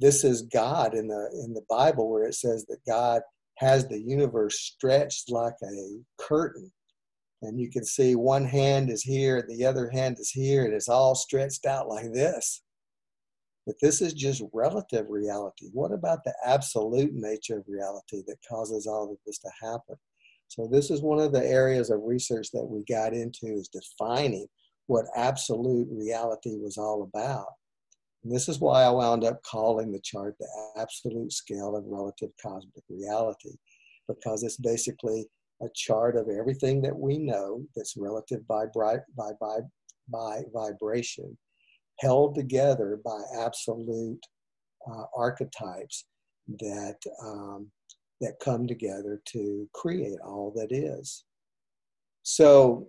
this 0.00 0.24
is 0.24 0.42
God 0.42 0.94
in 0.94 1.08
the 1.08 1.30
in 1.44 1.54
the 1.54 1.64
Bible, 1.68 2.10
where 2.10 2.24
it 2.24 2.34
says 2.34 2.64
that 2.66 2.84
God 2.86 3.22
has 3.58 3.86
the 3.86 4.00
universe 4.00 4.60
stretched 4.60 5.30
like 5.30 5.54
a 5.62 5.98
curtain 6.18 6.70
and 7.42 7.60
you 7.60 7.70
can 7.70 7.84
see 7.84 8.14
one 8.14 8.44
hand 8.44 8.90
is 8.90 9.02
here 9.02 9.38
and 9.38 9.48
the 9.48 9.64
other 9.64 9.88
hand 9.88 10.16
is 10.18 10.30
here 10.30 10.64
and 10.64 10.74
it's 10.74 10.88
all 10.88 11.14
stretched 11.14 11.66
out 11.66 11.88
like 11.88 12.12
this 12.12 12.62
but 13.68 13.76
this 13.82 14.00
is 14.00 14.14
just 14.14 14.42
relative 14.54 15.10
reality. 15.10 15.66
What 15.74 15.92
about 15.92 16.24
the 16.24 16.32
absolute 16.42 17.12
nature 17.12 17.58
of 17.58 17.66
reality 17.68 18.22
that 18.26 18.38
causes 18.48 18.86
all 18.86 19.12
of 19.12 19.18
this 19.26 19.36
to 19.40 19.50
happen? 19.60 19.96
So 20.48 20.66
this 20.66 20.90
is 20.90 21.02
one 21.02 21.18
of 21.18 21.32
the 21.32 21.44
areas 21.44 21.90
of 21.90 22.00
research 22.02 22.50
that 22.52 22.64
we 22.64 22.82
got 22.88 23.12
into 23.12 23.48
is 23.48 23.68
defining 23.68 24.46
what 24.86 25.04
absolute 25.14 25.86
reality 25.90 26.56
was 26.56 26.78
all 26.78 27.02
about. 27.02 27.48
And 28.24 28.34
this 28.34 28.48
is 28.48 28.58
why 28.58 28.84
I 28.84 28.88
wound 28.88 29.22
up 29.22 29.42
calling 29.42 29.92
the 29.92 30.00
chart 30.00 30.36
the 30.40 30.48
absolute 30.78 31.34
scale 31.34 31.76
of 31.76 31.84
relative 31.86 32.30
cosmic 32.42 32.84
reality, 32.88 33.58
because 34.08 34.44
it's 34.44 34.56
basically 34.56 35.26
a 35.62 35.66
chart 35.74 36.16
of 36.16 36.28
everything 36.28 36.80
that 36.82 36.96
we 36.96 37.18
know 37.18 37.62
that's 37.74 37.96
relative 37.96 38.46
by, 38.46 38.66
by, 38.74 38.98
by, 39.40 39.58
by 40.10 40.42
vibration 40.52 41.36
held 42.00 42.34
together 42.34 43.00
by 43.04 43.20
absolute 43.40 44.20
uh, 44.90 45.04
archetypes 45.16 46.06
that 46.60 46.96
um, 47.22 47.70
that 48.20 48.40
come 48.40 48.66
together 48.66 49.20
to 49.26 49.68
create 49.74 50.18
all 50.24 50.52
that 50.56 50.72
is. 50.72 51.24
So, 52.24 52.88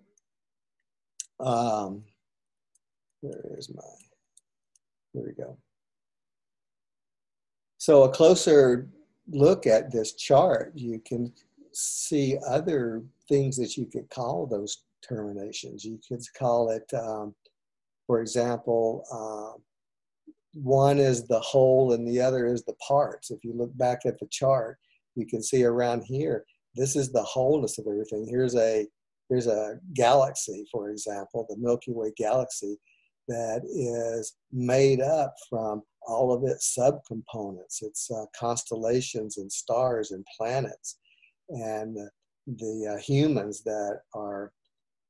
um, 1.39 2.03
where 3.21 3.55
is 3.57 3.69
my? 3.73 3.83
Here 5.13 5.23
we 5.25 5.33
go. 5.33 5.57
So 7.77 8.03
a 8.03 8.09
closer 8.09 8.89
look 9.31 9.65
at 9.65 9.91
this 9.91 10.13
chart, 10.13 10.73
you 10.75 11.01
can 11.05 11.31
see 11.79 12.37
other 12.47 13.03
things 13.27 13.57
that 13.57 13.77
you 13.77 13.85
could 13.85 14.09
call 14.09 14.45
those 14.45 14.83
terminations. 15.07 15.85
You 15.85 15.99
could 16.07 16.21
call 16.37 16.69
it 16.71 16.91
um, 16.93 17.35
for 18.09 18.21
example, 18.21 19.03
um, 19.11 19.61
one 20.53 20.97
is 20.97 21.27
the 21.27 21.39
whole 21.39 21.93
and 21.93 22.07
the 22.07 22.19
other 22.19 22.47
is 22.47 22.63
the 22.63 22.73
parts. 22.75 23.29
If 23.29 23.43
you 23.43 23.53
look 23.53 23.77
back 23.77 23.99
at 24.07 24.17
the 24.17 24.25
chart, 24.31 24.79
you 25.13 25.27
can 25.27 25.43
see 25.43 25.63
around 25.63 26.01
here, 26.05 26.43
this 26.73 26.95
is 26.95 27.11
the 27.11 27.21
wholeness 27.21 27.77
of 27.77 27.85
everything. 27.85 28.25
Here's 28.27 28.55
a 28.55 28.87
here's 29.29 29.45
a 29.45 29.75
galaxy, 29.93 30.65
for 30.71 30.89
example, 30.89 31.45
the 31.47 31.57
Milky 31.57 31.91
Way 31.91 32.11
galaxy, 32.17 32.79
that 33.27 33.61
is 33.65 34.33
made 34.51 35.01
up 35.01 35.35
from 35.47 35.83
all 36.07 36.33
of 36.33 36.43
its 36.49 36.75
subcomponents. 36.75 37.83
It's 37.83 38.09
uh, 38.09 38.25
constellations 38.35 39.37
and 39.37 39.51
stars 39.51 40.09
and 40.09 40.25
planets, 40.35 40.97
and 41.49 41.97
the 42.47 42.95
uh, 42.95 42.97
humans 43.01 43.61
that 43.63 44.01
are 44.13 44.51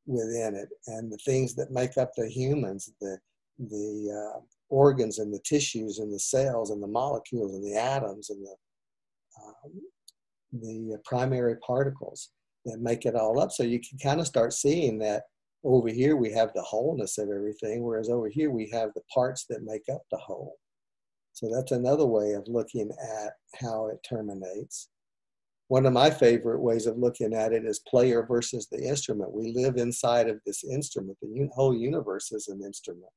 within 0.06 0.56
it 0.56 0.70
and 0.88 1.12
the 1.12 1.18
things 1.18 1.56
that 1.56 1.72
make 1.72 1.98
up 1.98 2.12
the 2.16 2.28
humans, 2.28 2.92
the, 3.00 3.18
the 3.60 4.34
uh, 4.36 4.40
organs 4.70 5.20
and 5.20 5.34
the 5.34 5.42
tissues 5.46 6.00
and 6.00 6.14
the 6.14 6.20
cells 6.20 6.72
and 6.72 6.82
the 6.82 6.88
molecules 6.88 7.54
and 7.54 7.64
the 7.64 7.80
atoms 7.80 8.30
and 8.30 8.44
the, 8.46 8.56
um, 9.44 9.82
the 10.62 10.98
primary 11.06 11.56
particles 11.58 12.30
that 12.66 12.80
make 12.82 13.06
it 13.06 13.16
all 13.16 13.40
up. 13.40 13.52
So 13.52 13.64
you 13.64 13.80
can 13.80 14.00
kind 14.00 14.20
of 14.20 14.28
start 14.28 14.54
seeing 14.54 15.00
that 15.00 15.24
over 15.64 15.90
here 15.90 16.16
we 16.16 16.32
have 16.32 16.52
the 16.54 16.62
wholeness 16.62 17.18
of 17.18 17.30
everything, 17.30 17.84
whereas 17.84 18.10
over 18.10 18.30
here 18.30 18.50
we 18.50 18.70
have 18.72 18.90
the 18.96 19.04
parts 19.14 19.46
that 19.50 19.64
make 19.64 19.84
up 19.92 20.02
the 20.12 20.18
whole. 20.18 20.56
So 21.34 21.50
that's 21.54 21.72
another 21.72 22.06
way 22.06 22.34
of 22.34 22.48
looking 22.48 22.90
at 23.24 23.34
how 23.62 23.88
it 23.88 24.00
terminates 24.08 24.90
one 25.70 25.86
of 25.86 25.94
my 25.94 26.10
favorite 26.10 26.60
ways 26.60 26.88
of 26.88 26.98
looking 26.98 27.32
at 27.32 27.54
it 27.54 27.64
is 27.64 27.78
player 27.78 28.26
versus 28.28 28.68
the 28.68 28.82
instrument. 28.82 29.32
We 29.32 29.54
live 29.56 29.78
inside 29.78 30.28
of 30.28 30.40
this 30.44 30.64
instrument. 30.64 31.20
The 31.22 31.48
whole 31.54 31.76
universe 31.76 32.32
is 32.32 32.48
an 32.48 32.64
instrument, 32.64 33.12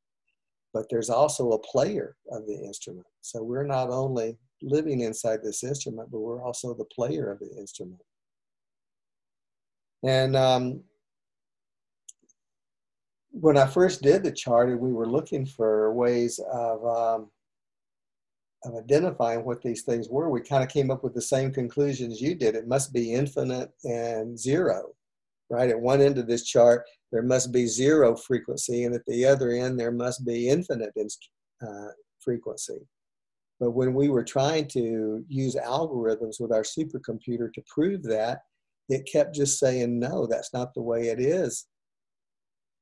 but 0.74 0.84
there's 0.90 1.08
also 1.08 1.52
a 1.52 1.58
player 1.58 2.14
of 2.30 2.46
the 2.46 2.54
instrument. 2.62 3.06
So 3.22 3.42
we're 3.42 3.66
not 3.66 3.88
only 3.88 4.36
living 4.60 5.00
inside 5.00 5.40
this 5.42 5.64
instrument, 5.64 6.10
but 6.12 6.20
we're 6.20 6.44
also 6.44 6.74
the 6.74 6.84
player 6.84 7.32
of 7.32 7.38
the 7.38 7.50
instrument. 7.58 8.02
And 10.04 10.36
um, 10.36 10.82
when 13.30 13.56
I 13.56 13.66
first 13.66 14.02
did 14.02 14.22
the 14.22 14.30
chart, 14.30 14.78
we 14.78 14.92
were 14.92 15.08
looking 15.08 15.46
for 15.46 15.90
ways 15.94 16.38
of 16.52 16.84
um, 16.84 17.30
of 18.64 18.76
identifying 18.76 19.44
what 19.44 19.62
these 19.62 19.82
things 19.82 20.08
were, 20.08 20.30
we 20.30 20.40
kind 20.40 20.62
of 20.62 20.68
came 20.68 20.90
up 20.90 21.02
with 21.02 21.14
the 21.14 21.22
same 21.22 21.52
conclusions 21.52 22.20
you 22.20 22.34
did. 22.34 22.54
It 22.54 22.68
must 22.68 22.92
be 22.92 23.12
infinite 23.12 23.70
and 23.84 24.38
zero, 24.38 24.92
right? 25.50 25.70
At 25.70 25.80
one 25.80 26.00
end 26.00 26.18
of 26.18 26.26
this 26.26 26.44
chart, 26.44 26.84
there 27.10 27.22
must 27.22 27.52
be 27.52 27.66
zero 27.66 28.16
frequency, 28.16 28.84
and 28.84 28.94
at 28.94 29.04
the 29.06 29.24
other 29.24 29.50
end, 29.50 29.78
there 29.78 29.92
must 29.92 30.24
be 30.24 30.48
infinite 30.48 30.92
uh, 31.60 31.88
frequency. 32.20 32.78
But 33.60 33.72
when 33.72 33.94
we 33.94 34.08
were 34.08 34.24
trying 34.24 34.66
to 34.68 35.24
use 35.28 35.54
algorithms 35.54 36.40
with 36.40 36.52
our 36.52 36.62
supercomputer 36.62 37.52
to 37.52 37.62
prove 37.72 38.02
that, 38.04 38.40
it 38.88 39.08
kept 39.10 39.34
just 39.34 39.58
saying, 39.58 39.98
no, 39.98 40.26
that's 40.26 40.52
not 40.52 40.74
the 40.74 40.82
way 40.82 41.08
it 41.08 41.20
is. 41.20 41.66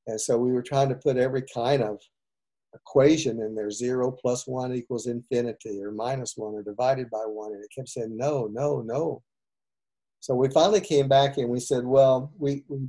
And 0.07 0.21
so 0.21 0.39
we 0.39 0.53
were 0.53 0.63
trying 0.63 0.89
to 0.89 0.95
put 0.95 1.17
every 1.17 1.43
kind 1.55 1.83
of 1.83 2.01
equation 2.75 3.41
and 3.43 3.57
there's 3.57 3.79
zero 3.79 4.11
plus 4.11 4.47
one 4.47 4.75
equals 4.75 5.07
infinity 5.07 5.83
or 5.83 5.91
minus 5.91 6.35
one 6.37 6.55
or 6.55 6.63
divided 6.63 7.11
by 7.11 7.23
one. 7.27 7.53
And 7.53 7.63
it 7.63 7.71
kept 7.75 7.89
saying, 7.89 8.17
no, 8.17 8.49
no, 8.53 8.81
no. 8.81 9.23
So 10.21 10.35
we 10.35 10.51
finally 10.51 10.81
came 10.81 11.09
back 11.09 11.39
and 11.39 11.49
we 11.49 11.61
said, 11.61 11.85
well, 11.85 12.33
we, 12.39 12.65
we 12.69 12.87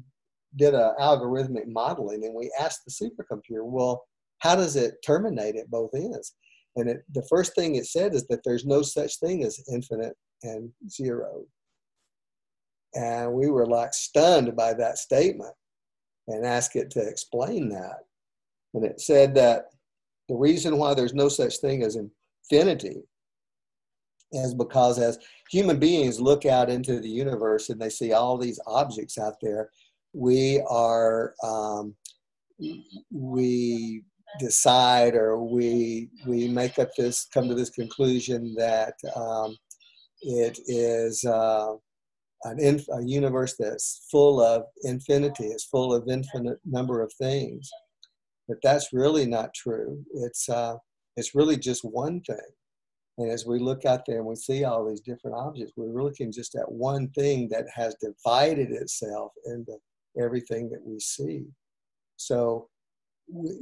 did 0.58 0.74
a 0.74 0.94
algorithmic 1.00 1.68
modeling 1.68 2.26
and 2.26 2.36
we 2.36 2.52
asked 2.60 2.82
the 2.86 2.92
supercomputer, 2.92 3.64
well, 3.64 4.04
how 4.40 4.56
does 4.56 4.76
it 4.76 4.96
terminate 5.06 5.56
at 5.56 5.70
both 5.70 5.92
ends? 5.94 6.36
And 6.76 6.90
it, 6.90 7.04
the 7.14 7.26
first 7.30 7.56
thing 7.56 7.76
it 7.76 7.86
said 7.86 8.14
is 8.14 8.28
that 8.28 8.42
there's 8.44 8.66
no 8.66 8.82
such 8.82 9.20
thing 9.20 9.44
as 9.44 9.64
infinite 9.72 10.16
and 10.44 10.70
zero. 10.90 11.46
And 12.94 13.34
we 13.34 13.50
were 13.50 13.66
like 13.66 13.94
stunned 13.94 14.56
by 14.56 14.74
that 14.74 14.98
statement 14.98 15.54
and 16.28 16.46
asked 16.46 16.76
it 16.76 16.90
to 16.92 17.00
explain 17.00 17.70
that. 17.70 18.00
And 18.74 18.86
it 18.86 19.02
said 19.02 19.36
that 19.36 19.66
the 20.30 20.36
reason 20.36 20.78
why 20.78 20.94
there's 20.94 21.14
no 21.14 21.30
such 21.30 21.58
thing 21.58 21.84
as 21.84 21.98
infinity 21.98 23.04
is 24.32 24.54
because 24.54 24.98
as 24.98 25.20
human 25.50 25.78
beings 25.78 26.22
look 26.22 26.46
out 26.46 26.70
into 26.70 27.00
the 27.00 27.10
universe 27.10 27.70
and 27.70 27.82
they 27.82 27.90
see 27.90 28.14
all 28.14 28.38
these 28.38 28.60
objects 28.66 29.18
out 29.18 29.36
there, 29.42 29.70
we 30.14 30.62
are 30.70 31.34
um, 31.44 31.96
we 33.12 34.04
decide 34.40 35.16
or 35.16 35.38
we 35.44 36.10
we 36.26 36.48
make 36.48 36.80
up 36.80 36.90
this 36.98 37.28
come 37.34 37.48
to 37.50 37.56
this 37.56 37.70
conclusion 37.70 38.54
that 38.58 38.94
um, 39.16 39.56
it 40.22 40.58
is 40.68 41.26
uh, 41.26 41.74
an 42.44 42.60
inf- 42.60 42.88
a 42.94 43.04
universe 43.04 43.56
that's 43.60 44.08
full 44.10 44.42
of 44.42 44.64
infinity 44.84 45.46
it's 45.46 45.66
full 45.66 45.94
of 45.94 46.08
infinite 46.08 46.60
number 46.66 47.02
of 47.02 47.12
things 47.14 47.70
but 48.52 48.58
that's 48.62 48.92
really 48.92 49.26
not 49.26 49.54
true 49.54 50.04
it's 50.14 50.50
uh, 50.50 50.76
it's 51.16 51.34
really 51.34 51.56
just 51.58 51.84
one 51.86 52.20
thing 52.22 52.38
and 53.18 53.32
as 53.32 53.46
we 53.46 53.60
look 53.60 53.86
out 53.86 54.02
there 54.06 54.18
and 54.18 54.26
we 54.26 54.36
see 54.36 54.66
all 54.66 54.86
these 54.86 55.00
different 55.00 55.38
objects 55.38 55.72
we're 55.78 56.04
looking 56.04 56.32
just 56.32 56.56
at 56.56 56.70
one 56.70 57.08
thing 57.12 57.48
that 57.48 57.66
has 57.74 57.96
divided 58.02 58.72
itself 58.72 59.32
into 59.46 59.74
everything 60.20 60.70
that 60.70 60.84
we 60.84 61.00
see 61.00 61.46
so 62.18 62.68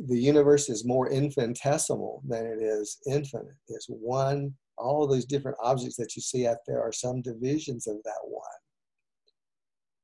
the 0.08 0.20
universe 0.20 0.70
is 0.70 0.86
more 0.86 1.10
infinitesimal 1.12 2.24
than 2.28 2.46
it 2.46 2.62
is 2.62 2.98
infinite. 3.08 3.56
It's 3.68 3.88
one, 3.88 4.54
all 4.78 5.04
of 5.04 5.10
those 5.12 5.26
different 5.26 5.58
objects 5.62 5.96
that 5.98 6.16
you 6.16 6.22
see 6.22 6.48
out 6.48 6.58
there 6.66 6.82
are 6.82 6.92
some 6.92 7.22
divisions 7.22 7.88
of 7.88 7.98
that 8.04 8.22
one. 8.24 8.44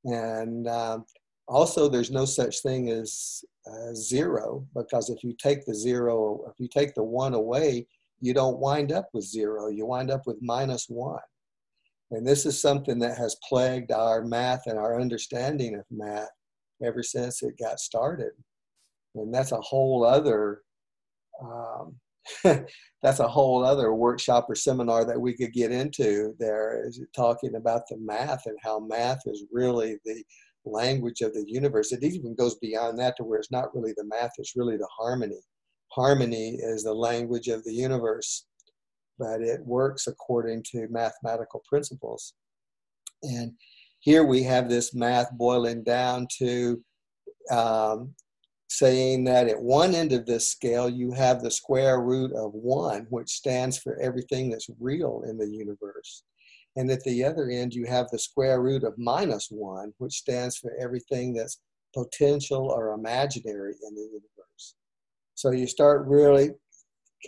And 0.05 0.67
um, 0.67 1.05
also, 1.47 1.87
there's 1.87 2.11
no 2.11 2.25
such 2.25 2.61
thing 2.61 2.89
as 2.89 3.43
uh, 3.67 3.93
zero 3.93 4.65
because 4.75 5.09
if 5.09 5.23
you 5.23 5.33
take 5.37 5.65
the 5.65 5.75
zero, 5.75 6.41
if 6.49 6.59
you 6.59 6.67
take 6.67 6.93
the 6.95 7.03
one 7.03 7.33
away, 7.33 7.87
you 8.19 8.33
don't 8.33 8.59
wind 8.59 8.91
up 8.91 9.09
with 9.13 9.25
zero, 9.25 9.67
you 9.69 9.85
wind 9.85 10.09
up 10.09 10.21
with 10.25 10.37
minus 10.41 10.87
one. 10.89 11.19
And 12.11 12.25
this 12.25 12.45
is 12.45 12.61
something 12.61 12.99
that 12.99 13.17
has 13.17 13.37
plagued 13.47 13.91
our 13.91 14.23
math 14.23 14.67
and 14.67 14.77
our 14.77 14.99
understanding 14.99 15.75
of 15.75 15.85
math 15.91 16.29
ever 16.83 17.03
since 17.03 17.43
it 17.43 17.57
got 17.59 17.79
started 17.79 18.31
and 19.15 19.33
that's 19.33 19.51
a 19.51 19.61
whole 19.61 20.05
other 20.05 20.61
um, 21.43 21.95
that's 23.03 23.19
a 23.19 23.27
whole 23.27 23.63
other 23.63 23.93
workshop 23.93 24.47
or 24.49 24.55
seminar 24.55 25.05
that 25.05 25.19
we 25.19 25.35
could 25.35 25.53
get 25.53 25.71
into 25.71 26.35
there 26.39 26.85
is 26.85 26.99
talking 27.15 27.55
about 27.55 27.87
the 27.87 27.97
math 27.97 28.45
and 28.45 28.57
how 28.61 28.79
math 28.79 29.21
is 29.25 29.43
really 29.51 29.97
the 30.05 30.23
language 30.65 31.21
of 31.21 31.33
the 31.33 31.45
universe. 31.47 31.91
It 31.91 32.03
even 32.03 32.35
goes 32.35 32.55
beyond 32.55 32.99
that 32.99 33.15
to 33.17 33.23
where 33.23 33.39
it's 33.39 33.51
not 33.51 33.73
really 33.75 33.93
the 33.95 34.05
math 34.05 34.31
it's 34.37 34.55
really 34.55 34.77
the 34.77 34.89
harmony. 34.97 35.39
Harmony 35.91 36.57
is 36.59 36.83
the 36.83 36.93
language 36.93 37.47
of 37.47 37.63
the 37.63 37.73
universe 37.73 38.45
but 39.17 39.41
it 39.41 39.61
works 39.65 40.07
according 40.07 40.63
to 40.63 40.87
mathematical 40.89 41.63
principles. 41.67 42.33
And 43.23 43.53
here 43.99 44.23
we 44.23 44.43
have 44.43 44.69
this 44.69 44.93
math 44.93 45.31
boiling 45.31 45.83
down 45.83 46.27
to 46.39 46.83
um, 47.51 48.13
saying 48.67 49.23
that 49.25 49.47
at 49.47 49.61
one 49.61 49.95
end 49.95 50.11
of 50.11 50.25
this 50.25 50.49
scale 50.49 50.89
you 50.89 51.11
have 51.11 51.41
the 51.41 51.51
square 51.51 52.01
root 52.01 52.31
of 52.33 52.53
one, 52.53 53.07
which 53.09 53.29
stands 53.29 53.77
for 53.77 53.97
everything 53.99 54.49
that's 54.49 54.69
real 54.79 55.23
in 55.27 55.37
the 55.37 55.47
universe. 55.47 56.23
And 56.75 56.91
at 56.91 57.03
the 57.03 57.23
other 57.23 57.49
end, 57.49 57.73
you 57.73 57.85
have 57.85 58.09
the 58.09 58.19
square 58.19 58.61
root 58.61 58.83
of 58.83 58.97
minus 58.97 59.47
one, 59.49 59.93
which 59.97 60.13
stands 60.13 60.57
for 60.57 60.73
everything 60.79 61.33
that's 61.33 61.61
potential 61.93 62.69
or 62.69 62.93
imaginary 62.93 63.75
in 63.87 63.95
the 63.95 64.01
universe. 64.01 64.75
So 65.35 65.51
you 65.51 65.67
start 65.67 66.05
really 66.07 66.51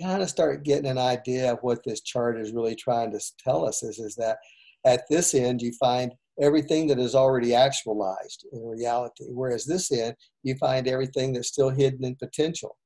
kind 0.01 0.21
of 0.21 0.29
start 0.29 0.63
getting 0.63 0.89
an 0.89 0.97
idea 0.97 1.51
of 1.51 1.59
what 1.61 1.83
this 1.83 2.01
chart 2.01 2.39
is 2.39 2.51
really 2.51 2.75
trying 2.75 3.11
to 3.11 3.19
tell 3.43 3.65
us 3.65 3.83
is, 3.83 3.99
is 3.99 4.15
that 4.15 4.37
at 4.85 5.03
this 5.09 5.33
end, 5.33 5.61
you 5.61 5.71
find 5.79 6.13
everything 6.39 6.87
that 6.87 6.99
is 6.99 7.15
already 7.15 7.55
actualized 7.55 8.45
in 8.51 8.63
reality. 8.63 9.25
Whereas 9.29 9.65
this 9.65 9.91
end, 9.91 10.15
you 10.43 10.55
find 10.55 10.87
everything 10.87 11.33
that's 11.33 11.47
still 11.47 11.69
hidden 11.69 12.05
in 12.05 12.15
potential. 12.15 12.77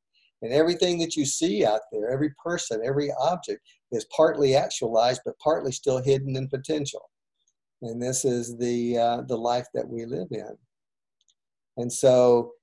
And 0.41 0.53
everything 0.53 0.97
that 0.99 1.15
you 1.15 1.25
see 1.25 1.65
out 1.65 1.81
there, 1.91 2.09
every 2.09 2.33
person, 2.43 2.81
every 2.83 3.11
object 3.19 3.61
is 3.91 4.05
partly 4.15 4.55
actualized, 4.55 5.21
but 5.25 5.39
partly 5.39 5.71
still 5.71 6.01
hidden 6.01 6.35
in 6.35 6.47
potential. 6.47 7.09
And 7.81 8.01
this 8.01 8.25
is 8.25 8.57
the, 8.57 8.97
uh, 8.97 9.21
the 9.27 9.37
life 9.37 9.67
that 9.73 9.87
we 9.87 10.05
live 10.05 10.27
in. 10.31 10.57
And 11.77 11.91
so, 11.91 12.53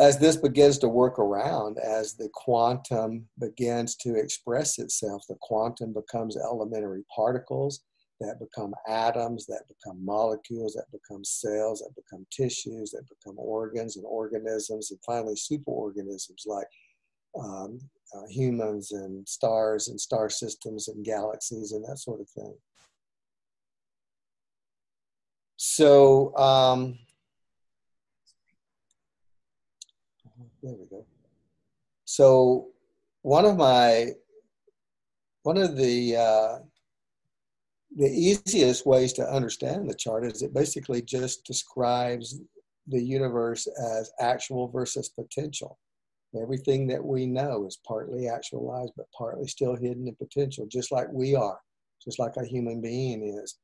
as 0.00 0.18
this 0.18 0.36
begins 0.36 0.78
to 0.78 0.88
work 0.88 1.20
around, 1.20 1.78
as 1.78 2.14
the 2.14 2.28
quantum 2.34 3.28
begins 3.38 3.94
to 3.96 4.16
express 4.16 4.80
itself, 4.80 5.22
the 5.28 5.36
quantum 5.40 5.92
becomes 5.92 6.36
elementary 6.36 7.04
particles, 7.14 7.84
that 8.20 8.40
become 8.40 8.74
atoms, 8.88 9.46
that 9.46 9.62
become 9.68 10.04
molecules, 10.04 10.74
that 10.74 10.90
become 10.92 11.24
cells, 11.24 11.80
that 11.80 11.94
become 11.94 12.26
tissues, 12.30 12.90
that 12.90 13.04
become 13.08 13.38
organs 13.38 13.96
and 13.96 14.04
organisms, 14.06 14.90
and 14.90 15.00
finally 15.04 15.34
superorganisms 15.34 16.46
like 16.46 16.68
um, 17.38 17.78
uh, 18.14 18.26
humans 18.28 18.92
and 18.92 19.26
stars 19.28 19.88
and 19.88 20.00
star 20.00 20.28
systems 20.28 20.88
and 20.88 21.04
galaxies 21.04 21.72
and 21.72 21.84
that 21.84 21.98
sort 21.98 22.20
of 22.20 22.28
thing. 22.28 22.54
So, 25.56 26.36
um, 26.36 26.98
there 30.62 30.74
we 30.74 30.86
go. 30.90 31.04
So, 32.04 32.68
one 33.22 33.44
of 33.44 33.56
my, 33.56 34.10
one 35.42 35.56
of 35.56 35.76
the 35.76 36.16
uh, 36.16 36.58
the 37.96 38.08
easiest 38.08 38.86
ways 38.86 39.12
to 39.14 39.28
understand 39.30 39.88
the 39.88 39.94
chart 39.94 40.24
is 40.24 40.42
it 40.42 40.52
basically 40.52 41.00
just 41.00 41.44
describes 41.44 42.40
the 42.88 43.00
universe 43.00 43.66
as 43.66 44.10
actual 44.20 44.68
versus 44.68 45.08
potential. 45.08 45.78
Everything 46.40 46.86
that 46.88 47.04
we 47.04 47.26
know 47.26 47.66
is 47.66 47.78
partly 47.86 48.28
actualized, 48.28 48.92
but 48.96 49.06
partly 49.16 49.46
still 49.46 49.76
hidden 49.76 50.08
in 50.08 50.14
potential, 50.16 50.66
just 50.66 50.90
like 50.90 51.06
we 51.12 51.34
are, 51.34 51.60
just 52.02 52.18
like 52.18 52.36
a 52.36 52.46
human 52.46 52.80
being 52.80 53.22
is, 53.22 53.58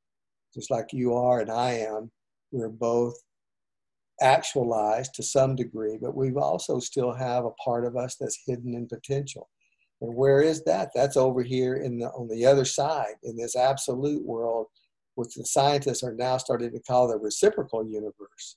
just 0.55 0.71
like 0.71 0.93
you 0.93 1.14
are 1.14 1.41
and 1.41 1.51
I 1.51 1.73
am. 1.73 2.11
We're 2.53 2.68
both 2.68 3.14
actualized 4.21 5.14
to 5.14 5.23
some 5.23 5.57
degree, 5.57 5.99
but 6.01 6.14
we 6.14 6.33
also 6.33 6.79
still 6.79 7.12
have 7.12 7.45
a 7.45 7.51
part 7.53 7.85
of 7.85 7.97
us 7.97 8.16
that's 8.16 8.43
hidden 8.47 8.75
in 8.75 8.87
potential. 8.87 9.49
And 10.01 10.14
where 10.14 10.41
is 10.41 10.64
that? 10.64 10.91
That's 10.95 11.16
over 11.16 11.43
here 11.43 11.77
in 11.77 11.99
the 11.99 12.07
on 12.11 12.29
the 12.29 12.47
other 12.47 12.64
side 12.64 13.14
in 13.23 13.37
this 13.37 13.55
absolute 13.57 14.25
world, 14.25 14.66
which 15.14 15.35
the 15.35 15.45
scientists 15.45 16.03
are 16.03 16.14
now 16.14 16.39
starting 16.39 16.73
to 16.73 16.81
call 16.81 17.09
the 17.09 17.18
reciprocal 17.18 17.85
universe. 17.87 18.57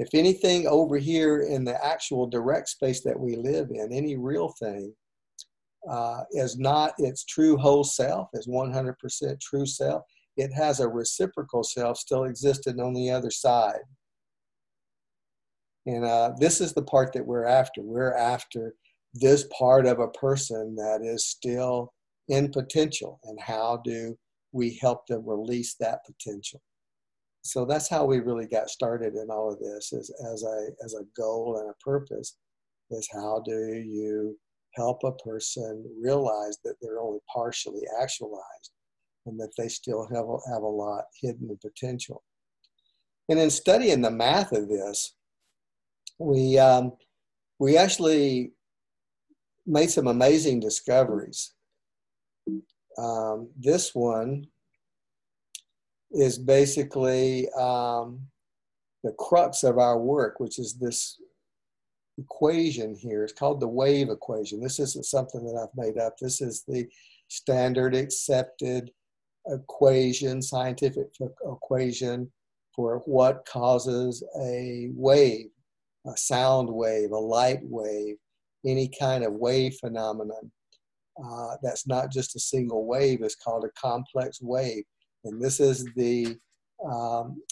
If 0.00 0.14
anything 0.14 0.66
over 0.66 0.96
here 0.96 1.42
in 1.42 1.62
the 1.62 1.84
actual 1.84 2.26
direct 2.26 2.70
space 2.70 3.02
that 3.02 3.20
we 3.20 3.36
live 3.36 3.68
in, 3.70 3.92
any 3.92 4.16
real 4.16 4.48
thing, 4.58 4.94
uh, 5.86 6.22
is 6.30 6.58
not 6.58 6.94
its 6.96 7.22
true 7.26 7.58
whole 7.58 7.84
self, 7.84 8.30
is 8.32 8.48
100% 8.48 8.94
true 9.42 9.66
self, 9.66 10.02
it 10.38 10.50
has 10.54 10.80
a 10.80 10.88
reciprocal 10.88 11.62
self 11.62 11.98
still 11.98 12.24
existing 12.24 12.80
on 12.80 12.94
the 12.94 13.10
other 13.10 13.30
side. 13.30 13.82
And 15.84 16.06
uh, 16.06 16.32
this 16.38 16.62
is 16.62 16.72
the 16.72 16.82
part 16.82 17.12
that 17.12 17.26
we're 17.26 17.44
after. 17.44 17.82
We're 17.82 18.16
after 18.16 18.72
this 19.12 19.46
part 19.58 19.84
of 19.84 19.98
a 19.98 20.08
person 20.08 20.76
that 20.76 21.00
is 21.02 21.26
still 21.26 21.92
in 22.28 22.50
potential 22.50 23.20
and 23.24 23.38
how 23.38 23.82
do 23.84 24.16
we 24.52 24.78
help 24.80 25.06
them 25.08 25.28
release 25.28 25.74
that 25.78 25.98
potential 26.06 26.62
so 27.42 27.64
that's 27.64 27.88
how 27.88 28.04
we 28.04 28.20
really 28.20 28.46
got 28.46 28.68
started 28.68 29.14
in 29.14 29.28
all 29.30 29.52
of 29.52 29.58
this 29.58 29.92
is 29.92 30.12
as 30.32 30.42
a 30.42 30.68
as 30.84 30.94
a 30.94 31.04
goal 31.16 31.58
and 31.60 31.70
a 31.70 31.84
purpose 31.84 32.36
is 32.90 33.08
how 33.12 33.42
do 33.44 33.52
you 33.52 34.36
help 34.74 35.00
a 35.04 35.12
person 35.12 35.84
realize 36.00 36.58
that 36.64 36.74
they're 36.80 37.00
only 37.00 37.20
partially 37.32 37.82
actualized 38.00 38.70
and 39.26 39.38
that 39.38 39.50
they 39.58 39.68
still 39.68 40.06
have 40.14 40.24
a, 40.24 40.52
have 40.52 40.62
a 40.62 40.66
lot 40.66 41.04
hidden 41.20 41.48
in 41.50 41.58
potential 41.58 42.22
and 43.28 43.38
in 43.38 43.50
studying 43.50 44.00
the 44.00 44.10
math 44.10 44.52
of 44.52 44.68
this 44.68 45.14
we 46.20 46.58
um, 46.58 46.92
we 47.58 47.76
actually 47.76 48.52
made 49.66 49.90
some 49.90 50.06
amazing 50.06 50.60
discoveries. 50.60 51.52
Um, 52.98 53.48
this 53.58 53.94
one 53.94 54.46
is 56.12 56.38
basically 56.38 57.48
um, 57.52 58.20
the 59.04 59.12
crux 59.18 59.62
of 59.62 59.78
our 59.78 59.98
work, 59.98 60.40
which 60.40 60.58
is 60.58 60.74
this 60.74 61.20
equation 62.18 62.94
here. 62.94 63.24
It's 63.24 63.32
called 63.32 63.60
the 63.60 63.68
wave 63.68 64.10
equation. 64.10 64.60
This 64.60 64.78
isn't 64.78 65.06
something 65.06 65.44
that 65.44 65.58
I've 65.60 65.76
made 65.76 65.98
up. 65.98 66.16
This 66.18 66.40
is 66.40 66.64
the 66.66 66.88
standard 67.28 67.94
accepted 67.94 68.90
equation, 69.46 70.42
scientific 70.42 71.06
equation 71.44 72.30
for 72.74 73.02
what 73.06 73.46
causes 73.46 74.22
a 74.40 74.90
wave, 74.94 75.46
a 76.06 76.16
sound 76.16 76.68
wave, 76.68 77.10
a 77.10 77.18
light 77.18 77.60
wave, 77.62 78.16
any 78.66 78.88
kind 78.88 79.24
of 79.24 79.32
wave 79.34 79.76
phenomenon. 79.80 80.50
Uh, 81.22 81.56
that's 81.62 81.86
not 81.86 82.10
just 82.10 82.36
a 82.36 82.40
single 82.40 82.86
wave, 82.86 83.22
it's 83.22 83.34
called 83.34 83.64
a 83.64 83.80
complex 83.80 84.40
wave. 84.40 84.84
And 85.24 85.40
this 85.40 85.60
is 85.60 85.84
the 85.96 86.36
um, 86.90 87.42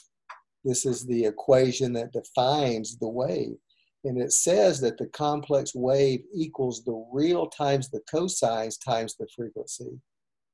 this 0.65 0.87
is 0.87 1.07
the 1.07 1.25
equation 1.25 1.93
that 1.95 2.13
defines 2.13 2.99
the 2.99 3.09
wave. 3.09 3.57
And 4.05 4.21
it 4.21 4.33
says 4.33 4.81
that 4.81 4.97
the 4.97 5.07
complex 5.07 5.75
wave 5.75 6.23
equals 6.35 6.85
the 6.85 7.05
real 7.13 7.47
times 7.47 7.91
the 7.91 8.01
cosines 8.13 8.83
times 8.83 9.17
the 9.17 9.27
frequency, 9.35 10.01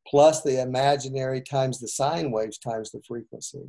plus 0.07 0.43
the 0.43 0.61
imaginary 0.61 1.41
times 1.41 1.79
the 1.79 1.89
sine 1.89 2.31
waves 2.31 2.59
times 2.59 2.91
the 2.91 3.03
frequency. 3.07 3.63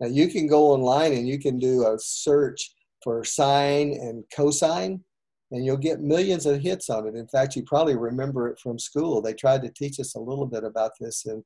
Now 0.00 0.08
you 0.08 0.28
can 0.28 0.46
go 0.46 0.72
online 0.72 1.12
and 1.12 1.28
you 1.28 1.38
can 1.38 1.58
do 1.58 1.86
a 1.86 1.96
search 1.98 2.74
for 3.02 3.22
sine 3.24 3.92
and 3.92 4.24
cosine, 4.34 5.04
and 5.50 5.64
you'll 5.64 5.76
get 5.76 6.00
millions 6.00 6.46
of 6.46 6.60
hits 6.60 6.88
on 6.90 7.06
it. 7.06 7.14
In 7.14 7.28
fact, 7.28 7.54
you 7.54 7.62
probably 7.62 7.96
remember 7.96 8.48
it 8.48 8.58
from 8.58 8.78
school. 8.78 9.20
They 9.20 9.34
tried 9.34 9.62
to 9.62 9.70
teach 9.70 10.00
us 10.00 10.14
a 10.14 10.20
little 10.20 10.46
bit 10.46 10.64
about 10.64 10.92
this 10.98 11.26
in, 11.26 11.44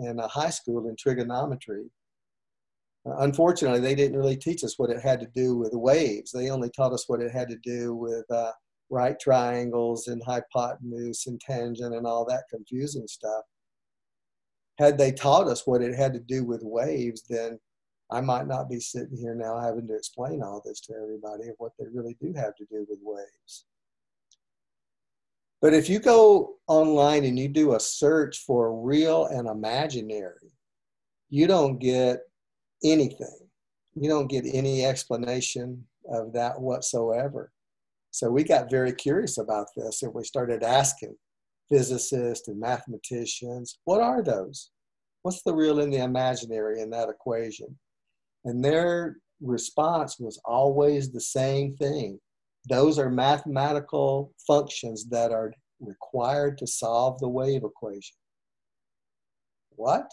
in 0.00 0.18
a 0.18 0.28
high 0.28 0.50
school 0.50 0.88
in 0.88 0.96
trigonometry. 0.96 1.84
Uh, 3.06 3.16
unfortunately, 3.18 3.80
they 3.80 3.94
didn't 3.94 4.18
really 4.18 4.36
teach 4.36 4.62
us 4.64 4.78
what 4.78 4.90
it 4.90 5.00
had 5.00 5.20
to 5.20 5.26
do 5.34 5.56
with 5.56 5.72
waves. 5.72 6.32
They 6.32 6.50
only 6.50 6.70
taught 6.70 6.92
us 6.92 7.08
what 7.08 7.20
it 7.20 7.32
had 7.32 7.48
to 7.48 7.56
do 7.56 7.94
with 7.94 8.30
uh, 8.30 8.52
right 8.90 9.18
triangles 9.18 10.08
and 10.08 10.22
hypotenuse 10.24 11.26
and 11.26 11.40
tangent 11.40 11.94
and 11.94 12.06
all 12.06 12.24
that 12.26 12.44
confusing 12.50 13.06
stuff. 13.06 13.44
Had 14.78 14.98
they 14.98 15.12
taught 15.12 15.46
us 15.46 15.66
what 15.66 15.82
it 15.82 15.94
had 15.94 16.12
to 16.14 16.20
do 16.20 16.44
with 16.44 16.62
waves, 16.62 17.22
then 17.28 17.58
I 18.10 18.20
might 18.20 18.48
not 18.48 18.68
be 18.68 18.80
sitting 18.80 19.16
here 19.16 19.34
now 19.34 19.58
having 19.60 19.86
to 19.86 19.94
explain 19.94 20.42
all 20.42 20.60
this 20.64 20.80
to 20.82 20.94
everybody 20.94 21.48
of 21.48 21.54
what 21.58 21.72
they 21.78 21.86
really 21.92 22.16
do 22.20 22.32
have 22.34 22.56
to 22.56 22.64
do 22.64 22.86
with 22.88 22.98
waves. 23.02 23.66
But 25.60 25.74
if 25.74 25.88
you 25.88 26.00
go 26.00 26.54
online 26.66 27.24
and 27.24 27.38
you 27.38 27.48
do 27.48 27.74
a 27.74 27.80
search 27.80 28.38
for 28.46 28.80
real 28.80 29.26
and 29.26 29.46
imaginary, 29.46 30.52
you 31.28 31.46
don't 31.46 31.78
get 31.78 32.20
anything. 32.82 33.38
You 33.94 34.08
don't 34.08 34.30
get 34.30 34.44
any 34.46 34.84
explanation 34.84 35.84
of 36.10 36.32
that 36.32 36.60
whatsoever. 36.60 37.52
So 38.10 38.30
we 38.30 38.42
got 38.42 38.70
very 38.70 38.92
curious 38.92 39.38
about 39.38 39.66
this 39.76 40.02
and 40.02 40.14
we 40.14 40.24
started 40.24 40.62
asking 40.62 41.16
physicists 41.68 42.48
and 42.48 42.58
mathematicians, 42.58 43.78
what 43.84 44.00
are 44.00 44.22
those? 44.22 44.70
What's 45.22 45.42
the 45.42 45.54
real 45.54 45.80
and 45.80 45.92
the 45.92 46.02
imaginary 46.02 46.80
in 46.80 46.90
that 46.90 47.08
equation? 47.08 47.78
And 48.44 48.64
their 48.64 49.18
response 49.40 50.18
was 50.18 50.40
always 50.44 51.12
the 51.12 51.20
same 51.20 51.76
thing. 51.76 52.18
Those 52.68 52.98
are 52.98 53.10
mathematical 53.10 54.32
functions 54.46 55.06
that 55.06 55.32
are 55.32 55.52
required 55.80 56.58
to 56.58 56.66
solve 56.66 57.18
the 57.18 57.28
wave 57.28 57.64
equation. 57.64 58.16
What? 59.70 60.10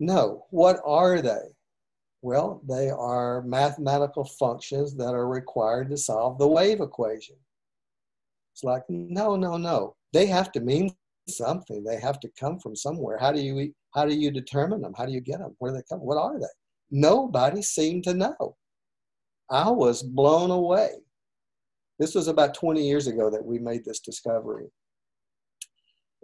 No. 0.00 0.46
What 0.50 0.80
are 0.84 1.20
they? 1.20 1.54
Well, 2.22 2.62
they 2.66 2.88
are 2.88 3.42
mathematical 3.42 4.24
functions 4.24 4.94
that 4.96 5.14
are 5.14 5.28
required 5.28 5.90
to 5.90 5.96
solve 5.98 6.38
the 6.38 6.48
wave 6.48 6.80
equation. 6.80 7.36
It's 8.54 8.64
like, 8.64 8.82
no, 8.88 9.36
no, 9.36 9.58
no. 9.58 9.94
They 10.14 10.26
have 10.26 10.50
to 10.52 10.60
mean 10.60 10.94
something. 11.28 11.84
They 11.84 12.00
have 12.00 12.20
to 12.20 12.30
come 12.38 12.58
from 12.58 12.76
somewhere. 12.76 13.18
How 13.18 13.32
do 13.32 13.40
you 13.40 13.74
how 13.94 14.04
do 14.06 14.14
you 14.14 14.30
determine 14.30 14.80
them? 14.80 14.94
How 14.96 15.06
do 15.06 15.12
you 15.12 15.20
get 15.20 15.38
them? 15.38 15.54
Where 15.58 15.70
do 15.70 15.76
they 15.76 15.84
come? 15.88 16.00
What 16.00 16.18
are 16.18 16.38
they? 16.38 16.46
Nobody 16.90 17.62
seemed 17.62 18.04
to 18.04 18.14
know. 18.14 18.56
I 19.50 19.70
was 19.70 20.02
blown 20.02 20.50
away. 20.50 20.90
This 21.98 22.14
was 22.14 22.28
about 22.28 22.54
20 22.54 22.86
years 22.86 23.06
ago 23.06 23.30
that 23.30 23.44
we 23.44 23.58
made 23.58 23.84
this 23.84 24.00
discovery. 24.00 24.66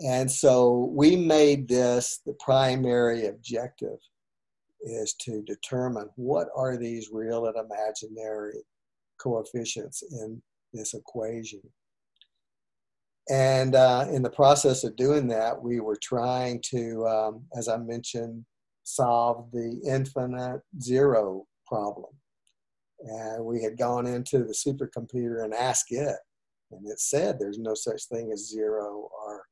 And 0.01 0.31
so 0.31 0.91
we 0.95 1.17
made 1.17 1.69
this 1.69 2.21
the 2.25 2.35
primary 2.41 3.27
objective 3.27 3.99
is 4.83 5.15
to 5.21 5.43
determine 5.43 6.09
what 6.17 6.49
are 6.57 6.77
these 6.77 7.11
real 7.13 7.47
and 7.47 7.57
imaginary 7.57 8.65
coefficients 9.19 10.03
in 10.11 10.41
this 10.73 10.95
equation. 10.95 11.61
And 13.29 13.75
uh, 13.75 14.07
in 14.11 14.23
the 14.23 14.31
process 14.31 14.83
of 14.83 14.97
doing 14.97 15.29
that, 15.29 15.63
we 15.63 15.81
were 15.81 15.99
trying 16.03 16.63
to, 16.71 17.07
um, 17.07 17.43
as 17.57 17.69
I 17.69 17.77
mentioned, 17.77 18.45
solve 18.83 19.51
the 19.53 19.81
infinite 19.87 20.63
zero 20.81 21.47
problem. 21.67 22.11
And 23.03 23.45
we 23.45 23.63
had 23.63 23.79
gone 23.79 24.07
into 24.07 24.39
the 24.39 24.53
supercomputer 24.55 25.45
and 25.45 25.55
asked 25.55 25.91
it, 25.91 26.17
and 26.71 26.87
it 26.87 27.01
said 27.01 27.39
there's 27.39 27.59
no 27.59 27.75
such 27.75 28.05
thing 28.05 28.31
as 28.33 28.51
zero 28.51 29.09
or 29.11 29.45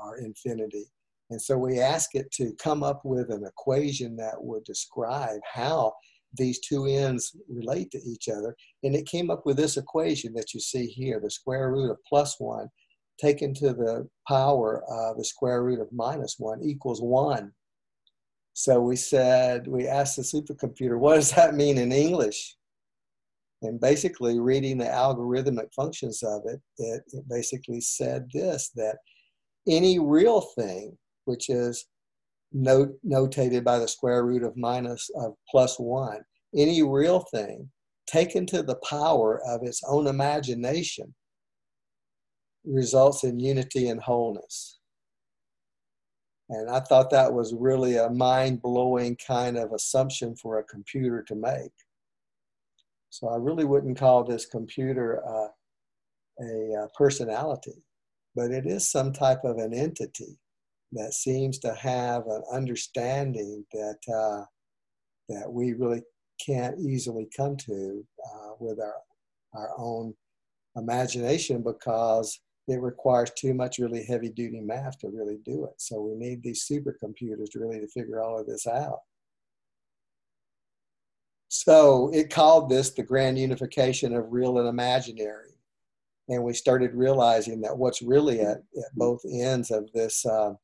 our 0.00 0.18
infinity. 0.18 0.86
And 1.30 1.40
so 1.40 1.56
we 1.56 1.80
asked 1.80 2.14
it 2.14 2.30
to 2.32 2.54
come 2.62 2.82
up 2.82 3.02
with 3.04 3.30
an 3.30 3.44
equation 3.44 4.16
that 4.16 4.42
would 4.42 4.64
describe 4.64 5.40
how 5.52 5.92
these 6.36 6.60
two 6.60 6.86
ends 6.86 7.36
relate 7.48 7.90
to 7.92 8.00
each 8.06 8.28
other. 8.28 8.56
And 8.82 8.94
it 8.94 9.06
came 9.06 9.30
up 9.30 9.46
with 9.46 9.56
this 9.56 9.76
equation 9.76 10.34
that 10.34 10.52
you 10.52 10.60
see 10.60 10.86
here, 10.86 11.20
the 11.20 11.30
square 11.30 11.70
root 11.70 11.90
of 11.90 11.98
plus 12.08 12.36
one 12.38 12.68
taken 13.20 13.54
to 13.54 13.72
the 13.72 14.08
power 14.26 14.82
of 14.88 15.16
the 15.16 15.24
square 15.24 15.62
root 15.62 15.80
of 15.80 15.88
minus 15.92 16.36
one 16.38 16.60
equals 16.62 17.00
one. 17.00 17.52
So 18.54 18.80
we 18.80 18.96
said, 18.96 19.66
we 19.66 19.86
asked 19.86 20.16
the 20.16 20.22
supercomputer, 20.22 20.98
what 20.98 21.14
does 21.16 21.32
that 21.32 21.54
mean 21.54 21.78
in 21.78 21.92
English? 21.92 22.56
And 23.64 23.80
basically 23.80 24.38
reading 24.38 24.78
the 24.78 24.84
algorithmic 24.84 25.72
functions 25.74 26.22
of 26.22 26.42
it, 26.46 26.60
it, 26.78 27.02
it 27.12 27.28
basically 27.28 27.80
said 27.80 28.28
this, 28.32 28.70
that 28.76 28.98
any 29.66 29.98
real 29.98 30.40
thing, 30.40 30.96
which 31.24 31.48
is 31.48 31.86
note, 32.52 32.94
notated 33.04 33.64
by 33.64 33.78
the 33.78 33.88
square 33.88 34.24
root 34.24 34.42
of 34.42 34.56
minus 34.56 35.10
of 35.16 35.34
plus 35.50 35.78
one, 35.78 36.20
any 36.54 36.82
real 36.82 37.20
thing 37.20 37.70
taken 38.06 38.46
to 38.46 38.62
the 38.62 38.76
power 38.88 39.40
of 39.46 39.62
its 39.62 39.82
own 39.88 40.06
imagination 40.06 41.14
results 42.64 43.24
in 43.24 43.40
unity 43.40 43.88
and 43.88 44.00
wholeness. 44.00 44.78
And 46.50 46.68
I 46.68 46.80
thought 46.80 47.10
that 47.10 47.32
was 47.32 47.54
really 47.54 47.96
a 47.96 48.10
mind 48.10 48.60
blowing 48.60 49.16
kind 49.26 49.56
of 49.56 49.72
assumption 49.72 50.36
for 50.36 50.58
a 50.58 50.64
computer 50.64 51.22
to 51.22 51.34
make. 51.34 51.72
So 53.14 53.28
I 53.28 53.36
really 53.36 53.64
wouldn't 53.64 53.98
call 53.98 54.24
this 54.24 54.46
computer 54.46 55.22
uh, 55.26 55.48
a, 56.40 56.84
a 56.84 56.88
personality 56.96 57.84
but 58.34 58.50
it 58.50 58.66
is 58.66 58.90
some 58.90 59.12
type 59.12 59.44
of 59.44 59.58
an 59.58 59.72
entity 59.72 60.38
that 60.92 61.14
seems 61.14 61.58
to 61.58 61.74
have 61.74 62.26
an 62.26 62.42
understanding 62.52 63.64
that 63.72 63.98
uh, 64.12 64.44
that 65.28 65.50
we 65.50 65.72
really 65.72 66.02
can't 66.44 66.78
easily 66.78 67.28
come 67.36 67.56
to 67.56 68.04
uh, 68.34 68.50
with 68.58 68.78
our 68.80 69.00
our 69.54 69.70
own 69.78 70.14
imagination 70.76 71.62
because 71.62 72.40
it 72.66 72.80
requires 72.80 73.30
too 73.36 73.54
much 73.54 73.78
really 73.78 74.04
heavy 74.04 74.30
duty 74.30 74.60
math 74.60 74.98
to 74.98 75.08
really 75.08 75.38
do 75.44 75.64
it. 75.66 75.74
So 75.76 76.00
we 76.00 76.14
need 76.14 76.42
these 76.42 76.66
supercomputers 76.70 77.54
really 77.54 77.78
to 77.78 77.88
figure 77.88 78.22
all 78.22 78.38
of 78.38 78.46
this 78.46 78.66
out. 78.66 79.00
So 81.56 82.10
it 82.12 82.30
called 82.30 82.68
this 82.68 82.90
the 82.90 83.02
grand 83.02 83.38
unification 83.38 84.14
of 84.14 84.32
real 84.32 84.58
and 84.58 84.68
imaginary 84.68 85.54
and 86.28 86.42
we 86.42 86.54
started 86.54 86.94
realizing 86.94 87.60
that 87.60 87.76
what's 87.76 88.02
really 88.02 88.40
at, 88.40 88.58
at 88.58 88.94
both 88.94 89.20
ends 89.30 89.70
of 89.70 89.90
this 89.92 90.24
uh, 90.24 90.54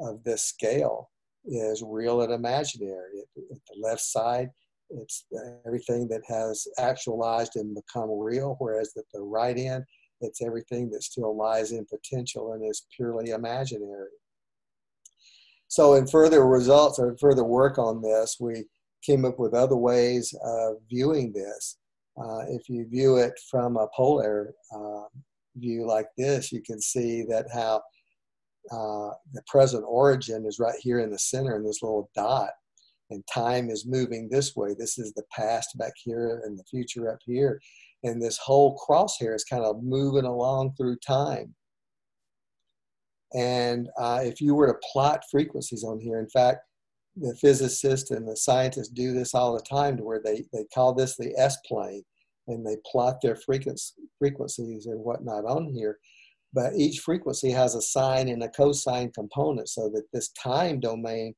of 0.00 0.24
this 0.24 0.44
scale 0.44 1.10
is 1.44 1.82
real 1.86 2.22
and 2.22 2.32
imaginary. 2.32 3.20
At, 3.20 3.42
at 3.56 3.60
the 3.68 3.80
left 3.80 4.00
side, 4.00 4.50
it's 4.90 5.24
everything 5.66 6.08
that 6.08 6.22
has 6.26 6.66
actualized 6.78 7.56
and 7.56 7.74
become 7.74 8.10
real, 8.10 8.56
whereas 8.58 8.92
at 8.96 9.04
the 9.12 9.20
right 9.20 9.56
end, 9.56 9.84
it's 10.20 10.42
everything 10.42 10.90
that 10.90 11.02
still 11.02 11.36
lies 11.36 11.72
in 11.72 11.84
potential 11.86 12.52
and 12.52 12.64
is 12.64 12.86
purely 12.96 13.30
imaginary. 13.30 14.08
So, 15.68 15.94
in 15.94 16.06
further 16.06 16.46
results 16.46 16.98
or 16.98 17.16
further 17.18 17.44
work 17.44 17.78
on 17.78 18.00
this, 18.00 18.36
we 18.40 18.64
came 19.02 19.24
up 19.24 19.38
with 19.38 19.54
other 19.54 19.76
ways 19.76 20.34
of 20.44 20.76
viewing 20.88 21.32
this. 21.32 21.78
Uh, 22.16 22.40
if 22.48 22.68
you 22.68 22.86
view 22.88 23.16
it 23.16 23.32
from 23.50 23.76
a 23.76 23.88
polar 23.96 24.52
uh, 24.74 25.04
view 25.56 25.86
like 25.86 26.06
this, 26.16 26.52
you 26.52 26.62
can 26.62 26.80
see 26.80 27.22
that 27.22 27.46
how 27.52 27.82
uh, 28.70 29.10
the 29.32 29.42
present 29.46 29.84
origin 29.86 30.46
is 30.46 30.58
right 30.58 30.78
here 30.80 31.00
in 31.00 31.10
the 31.10 31.18
center 31.18 31.56
in 31.56 31.64
this 31.64 31.82
little 31.82 32.10
dot. 32.14 32.50
and 33.10 33.22
time 33.26 33.68
is 33.68 33.86
moving 33.86 34.28
this 34.28 34.56
way. 34.56 34.74
This 34.78 34.98
is 34.98 35.12
the 35.12 35.24
past 35.36 35.76
back 35.76 35.92
here 36.02 36.42
and 36.44 36.58
the 36.58 36.64
future 36.64 37.12
up 37.12 37.18
here. 37.26 37.60
And 38.04 38.20
this 38.20 38.38
whole 38.38 38.78
crosshair 38.78 39.34
is 39.34 39.44
kind 39.44 39.64
of 39.64 39.82
moving 39.82 40.24
along 40.24 40.74
through 40.76 40.96
time. 41.06 41.54
And 43.34 43.88
uh, 43.98 44.20
if 44.22 44.40
you 44.40 44.54
were 44.54 44.66
to 44.66 44.78
plot 44.92 45.22
frequencies 45.30 45.84
on 45.84 46.00
here, 46.00 46.18
in 46.18 46.28
fact, 46.28 46.60
the 47.16 47.34
physicists 47.36 48.10
and 48.10 48.26
the 48.26 48.36
scientists 48.36 48.88
do 48.88 49.12
this 49.12 49.34
all 49.34 49.54
the 49.54 49.62
time 49.62 49.96
to 49.96 50.02
where 50.02 50.20
they, 50.24 50.44
they 50.52 50.64
call 50.74 50.94
this 50.94 51.16
the 51.16 51.34
S 51.36 51.56
plane 51.66 52.02
and 52.48 52.66
they 52.66 52.76
plot 52.90 53.20
their 53.22 53.36
frequencies 53.36 54.86
and 54.86 55.00
whatnot 55.00 55.44
on 55.44 55.66
here. 55.66 55.98
But 56.54 56.74
each 56.74 57.00
frequency 57.00 57.50
has 57.50 57.74
a 57.74 57.82
sine 57.82 58.28
and 58.28 58.42
a 58.42 58.48
cosine 58.48 59.12
component 59.12 59.68
so 59.68 59.88
that 59.90 60.04
this 60.12 60.30
time 60.30 60.80
domain 60.80 61.34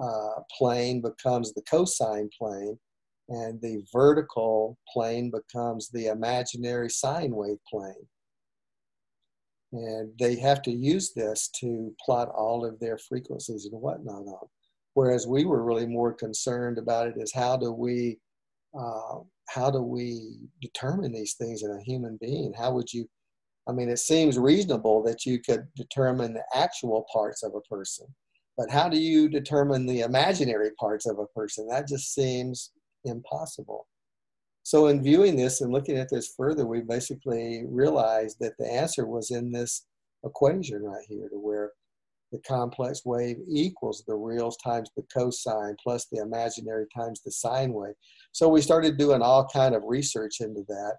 uh, 0.00 0.40
plane 0.56 1.00
becomes 1.00 1.52
the 1.52 1.62
cosine 1.62 2.30
plane 2.38 2.78
and 3.28 3.60
the 3.60 3.82
vertical 3.92 4.78
plane 4.92 5.30
becomes 5.30 5.88
the 5.88 6.06
imaginary 6.06 6.88
sine 6.88 7.34
wave 7.34 7.58
plane. 7.68 8.06
And 9.72 10.12
they 10.18 10.36
have 10.36 10.62
to 10.62 10.70
use 10.70 11.12
this 11.12 11.48
to 11.60 11.92
plot 12.04 12.28
all 12.28 12.64
of 12.64 12.78
their 12.78 12.98
frequencies 12.98 13.68
and 13.70 13.80
whatnot 13.80 14.22
on. 14.26 14.48
Whereas 14.96 15.26
we 15.26 15.44
were 15.44 15.62
really 15.62 15.86
more 15.86 16.14
concerned 16.14 16.78
about 16.78 17.06
it 17.06 17.16
is 17.18 17.30
how 17.30 17.58
do 17.58 17.70
we 17.70 18.18
uh, 18.74 19.18
how 19.46 19.70
do 19.70 19.82
we 19.82 20.38
determine 20.62 21.12
these 21.12 21.34
things 21.34 21.62
in 21.62 21.70
a 21.70 21.82
human 21.82 22.16
being? 22.18 22.54
How 22.54 22.72
would 22.72 22.90
you? 22.90 23.06
I 23.68 23.72
mean, 23.72 23.90
it 23.90 23.98
seems 23.98 24.38
reasonable 24.38 25.02
that 25.02 25.26
you 25.26 25.38
could 25.38 25.66
determine 25.76 26.32
the 26.32 26.44
actual 26.54 27.04
parts 27.12 27.42
of 27.42 27.52
a 27.54 27.60
person, 27.68 28.06
but 28.56 28.70
how 28.70 28.88
do 28.88 28.96
you 28.96 29.28
determine 29.28 29.84
the 29.84 30.00
imaginary 30.00 30.70
parts 30.80 31.04
of 31.04 31.18
a 31.18 31.26
person? 31.26 31.68
That 31.68 31.86
just 31.86 32.14
seems 32.14 32.70
impossible. 33.04 33.86
So, 34.62 34.86
in 34.86 35.02
viewing 35.02 35.36
this 35.36 35.60
and 35.60 35.74
looking 35.74 35.98
at 35.98 36.08
this 36.08 36.32
further, 36.34 36.66
we 36.66 36.80
basically 36.80 37.64
realized 37.68 38.38
that 38.40 38.54
the 38.58 38.72
answer 38.72 39.06
was 39.06 39.30
in 39.30 39.52
this 39.52 39.84
equation 40.24 40.84
right 40.84 41.04
here, 41.06 41.28
to 41.28 41.36
where 41.36 41.72
the 42.36 42.48
complex 42.48 43.02
wave 43.04 43.36
equals 43.48 44.04
the 44.06 44.14
reals 44.14 44.56
times 44.58 44.90
the 44.96 45.04
cosine 45.12 45.76
plus 45.82 46.06
the 46.10 46.20
imaginary 46.20 46.86
times 46.94 47.20
the 47.24 47.30
sine 47.30 47.72
wave. 47.72 47.94
So 48.32 48.48
we 48.48 48.60
started 48.60 48.98
doing 48.98 49.22
all 49.22 49.48
kind 49.52 49.74
of 49.74 49.82
research 49.86 50.40
into 50.40 50.62
that 50.68 50.94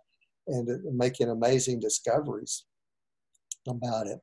and 0.48 0.68
making 0.98 1.30
amazing 1.30 1.80
discoveries 1.80 2.66
about 3.68 4.08
it. 4.08 4.20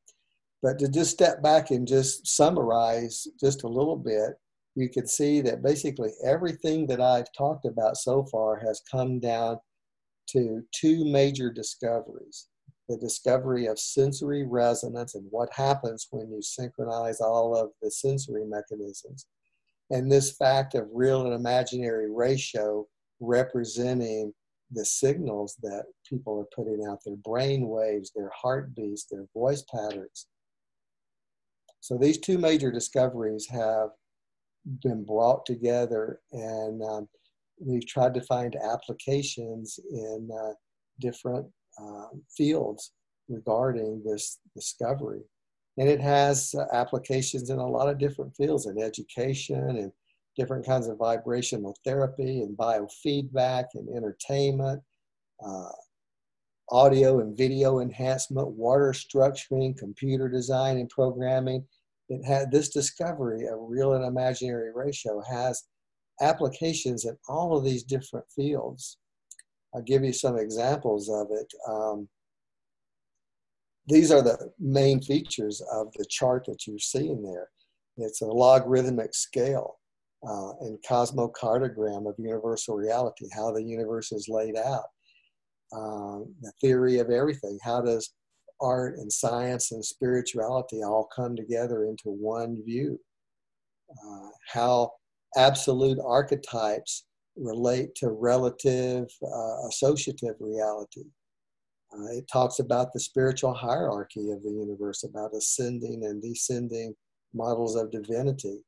But 0.63 0.79
to 0.79 0.89
just 0.89 1.11
step 1.11 1.43
back 1.43 1.71
and 1.71 1.87
just 1.87 2.27
summarize 2.27 3.27
just 3.41 3.65
a 3.65 3.69
little 3.69 3.97
bit, 3.97 4.33
you 4.75 4.89
can 4.89 5.07
see 5.07 5.41
that 5.43 5.63
basically 5.63 6.11
everything 6.25 6.87
that 6.89 7.01
I've 7.01 7.33
talked 7.37 7.67
about 7.67 7.97
so 7.97 8.25
far 8.25 8.59
has 8.59 8.83
come 8.91 9.21
down 9.21 9.59
to 10.31 10.63
two 10.75 11.05
major 11.05 11.53
discoveries 11.53 12.49
the 12.89 12.97
discovery 12.99 13.67
of 13.67 13.79
sensory 13.79 14.45
resonance 14.47 15.15
and 15.15 15.27
what 15.31 15.49
happens 15.53 16.07
when 16.11 16.31
you 16.31 16.43
synchronize 16.43 17.21
all 17.21 17.57
of 17.57 17.71
the 17.81 17.91
sensory 17.91 18.45
mechanisms. 18.45 19.27
And 19.91 20.11
this 20.11 20.37
fact 20.37 20.75
of 20.75 20.89
real 20.93 21.25
and 21.25 21.35
imaginary 21.35 22.11
ratio 22.11 22.87
representing 23.21 24.33
the 24.71 24.85
signals 24.85 25.57
that 25.63 25.85
people 26.09 26.39
are 26.39 26.57
putting 26.57 26.85
out, 26.87 26.99
their 27.05 27.17
brain 27.17 27.69
waves, 27.69 28.11
their 28.15 28.31
heartbeats, 28.35 29.07
their 29.11 29.27
voice 29.35 29.63
patterns. 29.71 30.27
So 31.81 31.99
these 31.99 32.19
two 32.19 32.39
major 32.39 32.73
discoveries 32.73 33.47
have 33.49 33.91
been 34.83 35.05
brought 35.05 35.45
together 35.45 36.21
and 36.33 36.83
um, 36.83 37.09
we've 37.61 37.87
tried 37.87 38.15
to 38.15 38.23
find 38.23 38.57
applications 38.57 39.79
in 39.91 40.29
uh, 40.33 40.53
different 41.01 41.47
um, 41.81 42.23
fields 42.37 42.93
regarding 43.29 44.03
this 44.05 44.39
discovery. 44.55 45.23
And 45.77 45.89
it 45.89 46.01
has 46.01 46.55
uh, 46.55 46.67
applications 46.73 47.51
in 47.51 47.59
a 47.59 47.67
lot 47.67 47.89
of 47.89 47.99
different 47.99 48.35
fields 48.37 48.67
in 48.67 48.81
education 48.81 49.77
and 49.77 49.93
different 50.37 50.67
kinds 50.67 50.89
of 50.89 50.99
vibrational 50.99 51.77
therapy 51.85 52.43
and 52.43 52.57
biofeedback 52.57 53.67
and 53.75 53.89
entertainment, 53.97 54.83
uh, 55.45 55.69
audio 56.71 57.21
and 57.21 57.37
video 57.37 57.81
enhancement, 57.81 58.49
water 58.49 58.93
structuring, 58.93 59.77
computer 59.77 60.29
design 60.29 60.79
and 60.79 60.89
programming. 60.89 61.65
It 62.09 62.25
had 62.25 62.51
this 62.51 62.71
discovery 62.71 63.47
of 63.47 63.59
real 63.61 63.95
and 63.95 64.05
imaginary 64.05 64.73
ratio 64.75 65.23
has 65.29 65.65
applications 66.21 67.05
in 67.05 67.17
all 67.29 67.57
of 67.57 67.65
these 67.65 67.83
different 67.83 68.27
fields. 68.35 68.99
I'll 69.75 69.83
give 69.83 70.05
you 70.05 70.13
some 70.13 70.39
examples 70.39 71.09
of 71.09 71.29
it. 71.31 71.53
Um, 71.69 72.09
these 73.87 74.11
are 74.11 74.23
the 74.23 74.53
main 74.59 75.01
features 75.03 75.61
of 75.73 75.93
the 75.95 76.07
chart 76.09 76.47
that 76.47 76.67
you're 76.67 76.79
seeing 76.79 77.23
there. 77.23 77.49
It's 77.97 78.23
a 78.23 78.27
logarithmic 78.27 79.15
scale 79.15 79.79
uh, 80.27 80.53
and 80.61 80.79
cosmocartogram 80.89 82.09
of 82.09 82.15
universal 82.19 82.77
reality, 82.77 83.27
how 83.35 83.53
the 83.53 83.63
universe 83.63 84.11
is 84.11 84.29
laid 84.29 84.57
out. 84.57 84.87
Um, 85.73 86.35
the 86.41 86.53
theory 86.61 86.99
of 86.99 87.11
everything. 87.11 87.59
How 87.63 87.81
does 87.81 88.15
art 88.61 88.97
and 88.99 89.13
science 89.13 89.73
and 89.73 89.85
spirituality 89.85 90.83
all 90.83 91.09
come 91.15 91.37
together 91.37 91.85
into 91.85 92.11
one 92.11 92.63
view? 92.65 92.99
Uh, 93.91 94.29
how 94.53 94.93
absolute 95.37 95.99
archetypes 96.05 97.05
relate 97.37 97.95
to 97.97 98.11
relative 98.11 99.07
uh, 99.23 99.69
associative 99.69 100.37
reality. 100.41 101.05
Uh, 101.93 102.07
it 102.13 102.27
talks 102.33 102.59
about 102.59 102.93
the 102.93 103.01
spiritual 103.01 103.55
hierarchy 103.55 104.31
of 104.31 104.43
the 104.43 104.51
universe, 104.51 105.05
about 105.05 105.35
ascending 105.35 106.05
and 106.05 106.23
descending 106.23 106.95
models 107.33 107.77
of 107.77 107.91
divinity. 107.91 108.59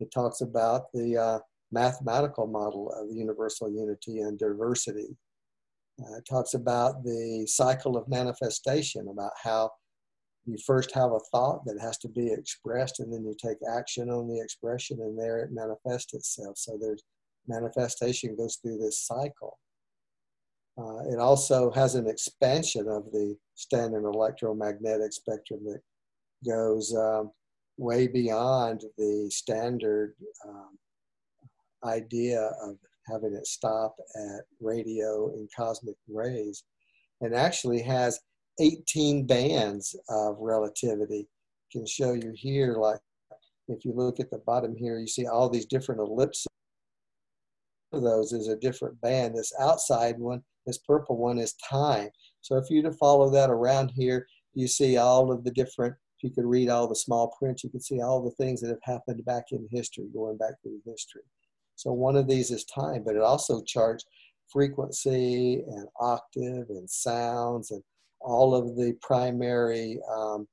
It 0.00 0.10
talks 0.12 0.40
about 0.40 0.92
the 0.92 1.16
uh, 1.16 1.38
mathematical 1.70 2.46
model 2.46 2.92
of 2.92 3.14
universal 3.14 3.70
unity 3.70 4.20
and 4.20 4.38
diversity. 4.38 5.16
Uh, 6.00 6.18
it 6.18 6.26
talks 6.28 6.54
about 6.54 7.04
the 7.04 7.46
cycle 7.46 7.96
of 7.96 8.08
manifestation, 8.08 9.08
about 9.08 9.32
how 9.42 9.70
you 10.46 10.56
first 10.66 10.92
have 10.92 11.12
a 11.12 11.20
thought 11.30 11.64
that 11.64 11.80
has 11.80 11.96
to 11.98 12.08
be 12.08 12.32
expressed, 12.32 13.00
and 13.00 13.12
then 13.12 13.24
you 13.24 13.34
take 13.40 13.58
action 13.70 14.10
on 14.10 14.28
the 14.28 14.40
expression, 14.40 14.98
and 15.00 15.18
there 15.18 15.38
it 15.38 15.52
manifests 15.52 16.12
itself. 16.12 16.58
So 16.58 16.76
there's 16.80 17.02
manifestation 17.46 18.36
goes 18.36 18.56
through 18.56 18.78
this 18.78 19.00
cycle. 19.00 19.58
Uh, 20.76 21.08
it 21.12 21.18
also 21.18 21.70
has 21.70 21.94
an 21.94 22.08
expansion 22.08 22.88
of 22.88 23.04
the 23.12 23.36
standard 23.54 24.04
electromagnetic 24.04 25.12
spectrum 25.12 25.60
that 25.64 25.80
goes 26.44 26.94
um, 26.96 27.30
way 27.78 28.08
beyond 28.08 28.82
the 28.98 29.30
standard 29.30 30.14
um, 30.46 30.76
idea 31.84 32.50
of 32.62 32.76
having 33.06 33.34
it 33.34 33.46
stop 33.46 33.94
at 34.16 34.42
radio 34.60 35.28
and 35.34 35.48
cosmic 35.54 35.96
rays, 36.08 36.64
and 37.20 37.34
actually 37.34 37.82
has 37.82 38.18
18 38.60 39.26
bands 39.26 39.94
of 40.08 40.36
relativity. 40.40 41.28
Can 41.70 41.86
show 41.86 42.14
you 42.14 42.32
here, 42.34 42.76
like 42.78 43.00
if 43.68 43.84
you 43.84 43.92
look 43.94 44.20
at 44.20 44.30
the 44.30 44.38
bottom 44.38 44.74
here, 44.76 44.98
you 44.98 45.06
see 45.06 45.26
all 45.26 45.48
these 45.48 45.66
different 45.66 46.00
ellipses 46.00 46.46
of 47.96 48.02
those 48.02 48.32
is 48.32 48.48
a 48.48 48.56
different 48.56 49.00
band. 49.00 49.36
This 49.36 49.52
outside 49.60 50.18
one, 50.18 50.42
this 50.66 50.78
purple 50.78 51.16
one 51.16 51.38
is 51.38 51.54
time. 51.54 52.08
So 52.40 52.56
if 52.56 52.70
you 52.70 52.82
to 52.82 52.92
follow 52.92 53.30
that 53.30 53.50
around 53.50 53.92
here, 53.94 54.26
you 54.54 54.68
see 54.68 54.96
all 54.96 55.32
of 55.32 55.44
the 55.44 55.50
different, 55.50 55.94
if 56.18 56.24
you 56.24 56.30
could 56.30 56.48
read 56.48 56.68
all 56.68 56.88
the 56.88 56.94
small 56.94 57.34
print, 57.38 57.62
you 57.64 57.70
can 57.70 57.80
see 57.80 58.00
all 58.00 58.22
the 58.22 58.42
things 58.42 58.60
that 58.60 58.68
have 58.68 58.78
happened 58.82 59.24
back 59.24 59.44
in 59.50 59.66
history, 59.70 60.06
going 60.14 60.36
back 60.36 60.54
through 60.62 60.80
history. 60.84 61.22
So 61.76 61.92
one 61.92 62.16
of 62.16 62.28
these 62.28 62.50
is 62.50 62.64
time, 62.64 63.02
but 63.04 63.16
it 63.16 63.22
also 63.22 63.62
charts 63.62 64.04
frequency 64.52 65.64
and 65.66 65.86
octave 66.00 66.66
and 66.68 66.88
sounds 66.88 67.70
and 67.70 67.82
all 68.20 68.54
of 68.54 68.76
the 68.76 68.96
primary 69.02 69.98
um, 70.14 70.46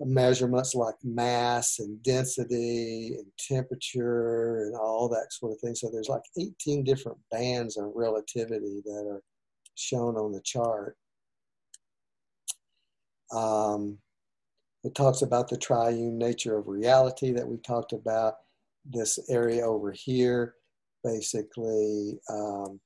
measurements 0.00 0.74
like 0.74 0.94
mass 1.04 1.78
and 1.78 2.02
density 2.02 3.14
and 3.18 3.26
temperature 3.38 4.64
and 4.64 4.74
all 4.76 5.08
that 5.08 5.32
sort 5.32 5.52
of 5.52 5.60
thing. 5.60 5.74
So 5.74 5.90
there's 5.90 6.08
like 6.08 6.22
18 6.38 6.84
different 6.84 7.18
bands 7.30 7.76
of 7.76 7.92
relativity 7.94 8.80
that 8.84 9.06
are 9.08 9.22
shown 9.74 10.16
on 10.16 10.32
the 10.32 10.40
chart. 10.42 10.96
Um, 13.32 13.98
it 14.84 14.94
talks 14.94 15.22
about 15.22 15.48
the 15.48 15.58
triune 15.58 16.18
nature 16.18 16.56
of 16.56 16.66
reality 16.66 17.32
that 17.32 17.46
we 17.46 17.58
talked 17.58 17.92
about. 17.92 18.34
This 18.86 19.18
area 19.28 19.66
over 19.66 19.92
here 19.92 20.54
basically 21.04 22.18
um, 22.30 22.80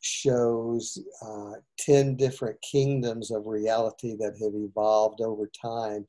shows 0.00 0.98
uh, 1.24 1.52
10 1.78 2.16
different 2.16 2.60
kingdoms 2.60 3.30
of 3.30 3.46
reality 3.46 4.16
that 4.18 4.36
have 4.40 4.54
evolved 4.54 5.20
over 5.20 5.48
time 5.60 6.06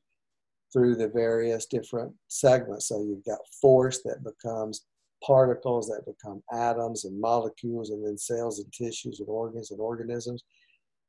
through 0.74 0.96
the 0.96 1.08
various 1.08 1.66
different 1.66 2.12
segments. 2.28 2.88
So 2.88 3.02
you've 3.02 3.24
got 3.24 3.38
force 3.62 4.02
that 4.04 4.24
becomes 4.24 4.84
particles 5.24 5.86
that 5.86 6.04
become 6.04 6.42
atoms 6.52 7.04
and 7.04 7.18
molecules 7.18 7.90
and 7.90 8.04
then 8.04 8.18
cells 8.18 8.58
and 8.58 8.70
tissues 8.72 9.20
and 9.20 9.28
organs 9.28 9.70
and 9.70 9.80
organisms. 9.80 10.42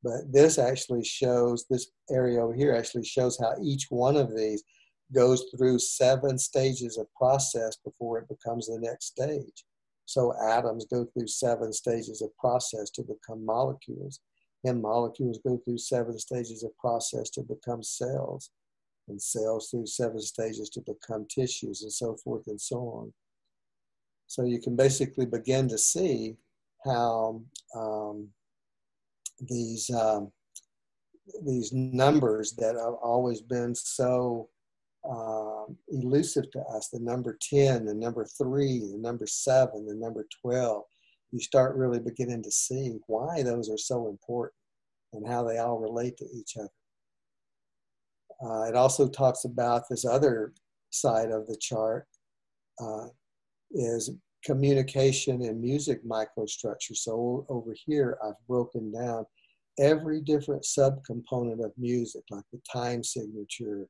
But 0.02 0.32
this 0.32 0.58
actually 0.58 1.04
shows, 1.04 1.66
this 1.68 1.88
area 2.10 2.40
over 2.40 2.54
here 2.54 2.74
actually 2.74 3.04
shows 3.04 3.38
how 3.38 3.54
each 3.62 3.86
one 3.90 4.16
of 4.16 4.34
these 4.34 4.62
goes 5.14 5.44
through 5.54 5.80
seven 5.80 6.38
stages 6.38 6.96
of 6.96 7.12
process 7.14 7.76
before 7.84 8.18
it 8.18 8.28
becomes 8.28 8.68
the 8.68 8.78
next 8.80 9.06
stage. 9.06 9.64
So 10.04 10.32
atoms 10.48 10.86
go 10.86 11.04
through 11.04 11.26
seven 11.26 11.72
stages 11.72 12.22
of 12.22 12.36
process 12.36 12.90
to 12.90 13.02
become 13.02 13.44
molecules, 13.44 14.20
and 14.64 14.80
molecules 14.80 15.40
go 15.44 15.60
through 15.64 15.78
seven 15.78 16.18
stages 16.18 16.62
of 16.62 16.76
process 16.78 17.30
to 17.30 17.42
become 17.42 17.82
cells, 17.82 18.50
and 19.08 19.20
cells 19.20 19.70
through 19.70 19.86
seven 19.86 20.20
stages 20.20 20.68
to 20.70 20.80
become 20.80 21.26
tissues, 21.28 21.82
and 21.82 21.92
so 21.92 22.16
forth 22.16 22.46
and 22.46 22.60
so 22.60 22.78
on. 22.78 23.12
So 24.26 24.44
you 24.44 24.60
can 24.60 24.76
basically 24.76 25.26
begin 25.26 25.68
to 25.68 25.78
see 25.78 26.36
how 26.84 27.42
um, 27.74 28.28
these 29.40 29.90
um, 29.90 30.32
these 31.44 31.72
numbers 31.72 32.52
that 32.52 32.76
have 32.76 32.94
always 33.02 33.40
been 33.40 33.74
so 33.74 34.48
um, 35.08 35.76
elusive 35.88 36.50
to 36.52 36.60
us 36.62 36.88
the 36.88 37.00
number 37.00 37.38
10 37.40 37.84
the 37.84 37.94
number 37.94 38.24
3 38.24 38.80
the 38.92 38.98
number 38.98 39.26
7 39.26 39.86
the 39.86 39.94
number 39.94 40.26
12 40.42 40.82
you 41.32 41.40
start 41.40 41.76
really 41.76 41.98
beginning 41.98 42.42
to 42.42 42.50
see 42.50 42.96
why 43.06 43.42
those 43.42 43.70
are 43.70 43.78
so 43.78 44.08
important 44.08 44.54
and 45.12 45.26
how 45.26 45.44
they 45.44 45.58
all 45.58 45.78
relate 45.78 46.16
to 46.16 46.26
each 46.34 46.56
other 46.56 46.70
uh, 48.44 48.62
it 48.62 48.74
also 48.74 49.08
talks 49.08 49.44
about 49.44 49.84
this 49.88 50.04
other 50.04 50.52
side 50.90 51.30
of 51.30 51.46
the 51.46 51.56
chart 51.60 52.06
uh, 52.80 53.06
is 53.72 54.10
communication 54.44 55.42
and 55.42 55.60
music 55.60 56.04
microstructure. 56.04 56.94
So 56.94 57.44
over 57.48 57.74
here 57.86 58.18
i've 58.24 58.46
broken 58.46 58.92
down 58.92 59.26
every 59.78 60.20
different 60.20 60.62
subcomponent 60.62 61.64
of 61.64 61.72
music 61.76 62.22
like 62.30 62.44
the 62.52 62.60
time 62.72 63.02
signature 63.02 63.88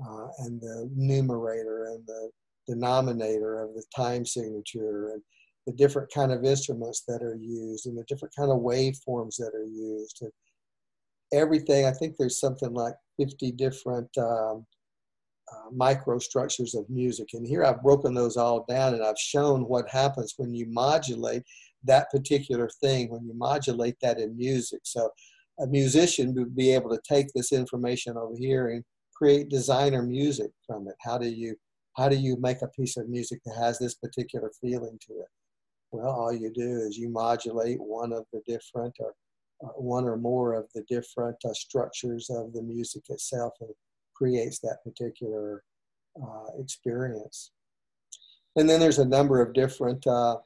uh, 0.00 0.26
and 0.38 0.60
the 0.60 0.88
numerator 0.94 1.86
and 1.86 2.06
the 2.06 2.30
denominator 2.68 3.62
of 3.62 3.74
the 3.74 3.84
time 3.94 4.24
signature 4.24 5.10
and 5.12 5.22
the 5.66 5.72
different 5.72 6.10
kind 6.12 6.30
of 6.30 6.44
instruments 6.44 7.02
that 7.08 7.22
are 7.22 7.36
used 7.36 7.86
and 7.86 7.98
the 7.98 8.04
different 8.04 8.34
kind 8.36 8.50
of 8.50 8.58
waveforms 8.58 9.36
that 9.36 9.52
are 9.54 9.64
used 9.64 10.18
and 10.22 10.30
everything. 11.32 11.86
I 11.86 11.92
think 11.92 12.16
there's 12.16 12.38
something 12.38 12.72
like 12.72 12.94
50 13.18 13.52
different 13.52 14.08
um, 14.18 14.66
uh, 15.52 15.70
microstructures 15.72 16.76
of 16.76 16.88
music 16.90 17.28
and 17.34 17.46
here 17.46 17.64
i've 17.64 17.82
broken 17.82 18.14
those 18.14 18.36
all 18.36 18.64
down 18.68 18.94
and 18.94 19.04
i've 19.04 19.18
shown 19.18 19.62
what 19.62 19.88
happens 19.88 20.34
when 20.38 20.52
you 20.52 20.66
modulate 20.68 21.44
that 21.84 22.10
particular 22.10 22.68
thing 22.82 23.08
when 23.10 23.24
you 23.24 23.32
modulate 23.34 23.94
that 24.02 24.18
in 24.18 24.36
music 24.36 24.80
so 24.82 25.08
a 25.60 25.66
musician 25.66 26.34
would 26.34 26.54
be 26.54 26.72
able 26.72 26.90
to 26.90 27.00
take 27.08 27.28
this 27.34 27.52
information 27.52 28.16
over 28.16 28.34
here 28.36 28.68
and 28.68 28.84
create 29.14 29.48
designer 29.48 30.02
music 30.02 30.50
from 30.66 30.86
it? 30.88 30.94
How 31.00 31.18
do 31.18 31.28
you 31.28 31.56
how 31.96 32.10
do 32.10 32.16
you 32.16 32.36
make 32.38 32.60
a 32.60 32.68
piece 32.68 32.98
of 32.98 33.08
music 33.08 33.40
that 33.46 33.56
has 33.56 33.78
this 33.78 33.94
particular 33.94 34.50
feeling 34.60 34.98
to 35.08 35.14
it? 35.14 35.28
Well, 35.92 36.10
all 36.10 36.32
you 36.32 36.52
do 36.52 36.76
is 36.80 36.98
you 36.98 37.08
modulate 37.08 37.80
one 37.80 38.12
of 38.12 38.26
the 38.32 38.42
different 38.46 38.94
or 39.00 39.14
one 39.60 40.04
or 40.04 40.16
more 40.16 40.54
of 40.54 40.66
the 40.74 40.82
different 40.88 41.36
uh, 41.44 41.52
structures 41.52 42.28
of 42.30 42.52
the 42.52 42.62
music 42.62 43.04
itself 43.08 43.54
and 43.60 43.70
creates 44.14 44.58
that 44.60 44.78
particular 44.84 45.62
uh, 46.22 46.60
experience. 46.60 47.52
And 48.56 48.68
then 48.68 48.80
there's 48.80 48.98
a 48.98 49.04
number 49.04 49.42
of 49.42 49.52
different 49.52 50.06
uh, 50.06 50.36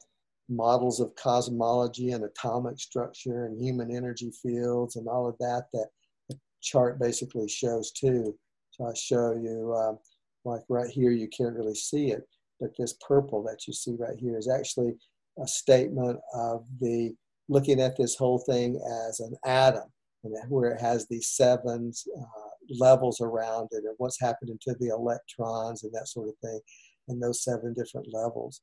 models 0.49 0.99
of 0.99 1.15
cosmology 1.15 2.11
and 2.11 2.25
atomic 2.25 2.79
structure 2.79 3.45
and 3.45 3.61
human 3.61 3.95
energy 3.95 4.31
fields 4.41 4.97
and 4.97 5.07
all 5.07 5.27
of 5.27 5.37
that 5.39 5.65
that 5.73 5.87
the 6.29 6.37
chart 6.61 6.99
basically 6.99 7.47
shows 7.47 7.91
too. 7.91 8.35
So 8.71 8.85
I 8.85 8.93
show 8.93 9.31
you, 9.31 9.73
um, 9.73 9.99
like 10.43 10.61
right 10.69 10.89
here, 10.89 11.11
you 11.11 11.29
can't 11.29 11.55
really 11.55 11.75
see 11.75 12.11
it, 12.11 12.27
but 12.59 12.71
this 12.77 12.95
purple 13.05 13.43
that 13.43 13.67
you 13.67 13.73
see 13.73 13.95
right 13.97 14.17
here 14.17 14.37
is 14.37 14.49
actually 14.49 14.93
a 15.41 15.47
statement 15.47 16.19
of 16.33 16.65
the 16.81 17.15
looking 17.51 17.81
at 17.81 17.97
this 17.97 18.15
whole 18.15 18.39
thing 18.39 18.81
as 19.09 19.19
an 19.19 19.35
atom, 19.45 19.89
and 20.23 20.33
where 20.49 20.71
it 20.71 20.81
has 20.81 21.05
these 21.07 21.27
seven 21.27 21.91
uh, 22.17 22.51
levels 22.79 23.19
around 23.19 23.67
it, 23.71 23.83
and 23.83 23.95
what's 23.97 24.19
happening 24.19 24.57
to 24.61 24.73
the 24.79 24.87
electrons 24.87 25.83
and 25.83 25.93
that 25.93 26.07
sort 26.07 26.29
of 26.29 26.35
thing, 26.41 26.59
and 27.09 27.21
those 27.21 27.43
seven 27.43 27.73
different 27.73 28.07
levels. 28.11 28.61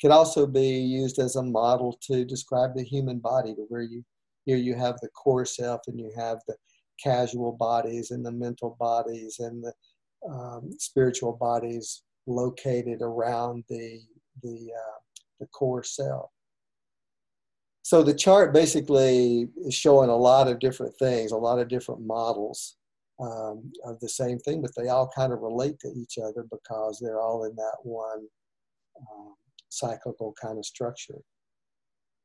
Could 0.00 0.12
also 0.12 0.46
be 0.46 0.68
used 0.68 1.18
as 1.18 1.34
a 1.34 1.42
model 1.42 1.98
to 2.02 2.24
describe 2.24 2.76
the 2.76 2.84
human 2.84 3.18
body, 3.18 3.54
to 3.54 3.66
where 3.68 3.82
you 3.82 4.04
here 4.44 4.56
you 4.56 4.74
have 4.76 4.96
the 5.02 5.08
core 5.08 5.44
self 5.44 5.80
and 5.88 5.98
you 5.98 6.10
have 6.16 6.38
the 6.46 6.54
causal 7.04 7.52
bodies 7.52 8.12
and 8.12 8.24
the 8.24 8.32
mental 8.32 8.76
bodies 8.78 9.40
and 9.40 9.62
the 9.62 9.72
um, 10.30 10.70
spiritual 10.78 11.32
bodies 11.32 12.02
located 12.26 13.02
around 13.02 13.64
the 13.68 14.00
the 14.42 14.70
uh, 14.84 14.98
the 15.40 15.46
core 15.46 15.82
cell. 15.82 16.30
So 17.88 18.02
the 18.02 18.12
chart 18.12 18.52
basically 18.52 19.48
is 19.64 19.72
showing 19.72 20.10
a 20.10 20.14
lot 20.14 20.46
of 20.46 20.58
different 20.58 20.94
things, 20.98 21.32
a 21.32 21.38
lot 21.38 21.58
of 21.58 21.68
different 21.68 22.02
models 22.02 22.76
um, 23.18 23.72
of 23.82 23.98
the 24.00 24.10
same 24.10 24.38
thing, 24.40 24.60
but 24.60 24.72
they 24.76 24.88
all 24.88 25.10
kind 25.16 25.32
of 25.32 25.40
relate 25.40 25.80
to 25.80 25.88
each 25.96 26.18
other 26.22 26.44
because 26.50 27.00
they're 27.00 27.22
all 27.22 27.44
in 27.44 27.56
that 27.56 27.78
one 27.84 28.26
um, 29.00 29.34
cyclical 29.70 30.34
kind 30.38 30.58
of 30.58 30.66
structure. 30.66 31.16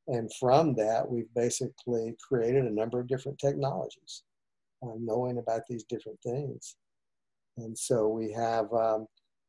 And 0.08 0.30
from 0.38 0.76
that, 0.76 1.10
we've 1.10 1.34
basically 1.34 2.14
created 2.20 2.66
a 2.66 2.70
number 2.70 3.00
of 3.00 3.08
different 3.08 3.40
technologies 3.40 4.24
uh, 4.86 4.98
knowing 5.00 5.38
about 5.38 5.62
these 5.70 5.86
different 5.86 6.20
things. 6.24 6.76
And 7.56 7.78
so 7.78 8.10
we 8.10 8.34
have 8.34 8.66
um, 8.74 9.08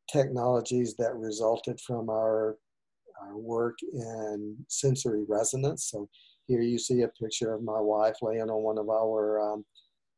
technologies 0.09 0.95
that 0.95 1.17
resulted 1.17 1.81
from 1.81 2.09
our, 2.09 2.57
our 3.21 3.37
work 3.37 3.77
in 3.93 4.57
sensory 4.69 5.25
resonance. 5.29 5.91
So 5.91 6.09
here 6.47 6.61
you 6.61 6.79
see 6.79 7.03
a 7.03 7.09
picture 7.09 7.55
of 7.55 7.63
my 7.63 7.81
wife 7.81 8.17
laying 8.23 8.51
on 8.51 8.63
one 8.63 8.79
of 8.79 8.89
our 8.89 9.41
um, 9.41 9.65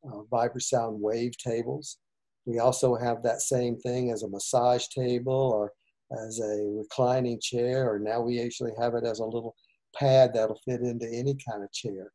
uh, 0.05 0.21
Vibrasound 0.31 0.99
wave 0.99 1.37
tables. 1.37 1.99
We 2.45 2.59
also 2.59 2.95
have 2.95 3.23
that 3.23 3.41
same 3.41 3.77
thing 3.77 4.11
as 4.11 4.23
a 4.23 4.29
massage 4.29 4.87
table 4.87 5.33
or 5.33 5.71
as 6.25 6.39
a 6.39 6.63
reclining 6.65 7.39
chair, 7.41 7.91
or 7.91 7.99
now 7.99 8.21
we 8.21 8.41
actually 8.41 8.71
have 8.79 8.95
it 8.95 9.03
as 9.03 9.19
a 9.19 9.25
little 9.25 9.55
pad 9.95 10.31
that'll 10.33 10.59
fit 10.63 10.81
into 10.81 11.07
any 11.07 11.35
kind 11.49 11.63
of 11.63 11.71
chair 11.73 12.11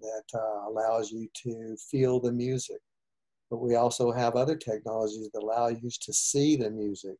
that 0.00 0.24
uh, 0.34 0.68
allows 0.68 1.10
you 1.10 1.28
to 1.42 1.76
feel 1.90 2.20
the 2.20 2.32
music. 2.32 2.78
But 3.50 3.58
we 3.58 3.76
also 3.76 4.12
have 4.12 4.34
other 4.34 4.56
technologies 4.56 5.30
that 5.32 5.42
allow 5.42 5.68
you 5.68 5.88
to 5.88 6.12
see 6.12 6.56
the 6.56 6.70
music. 6.70 7.16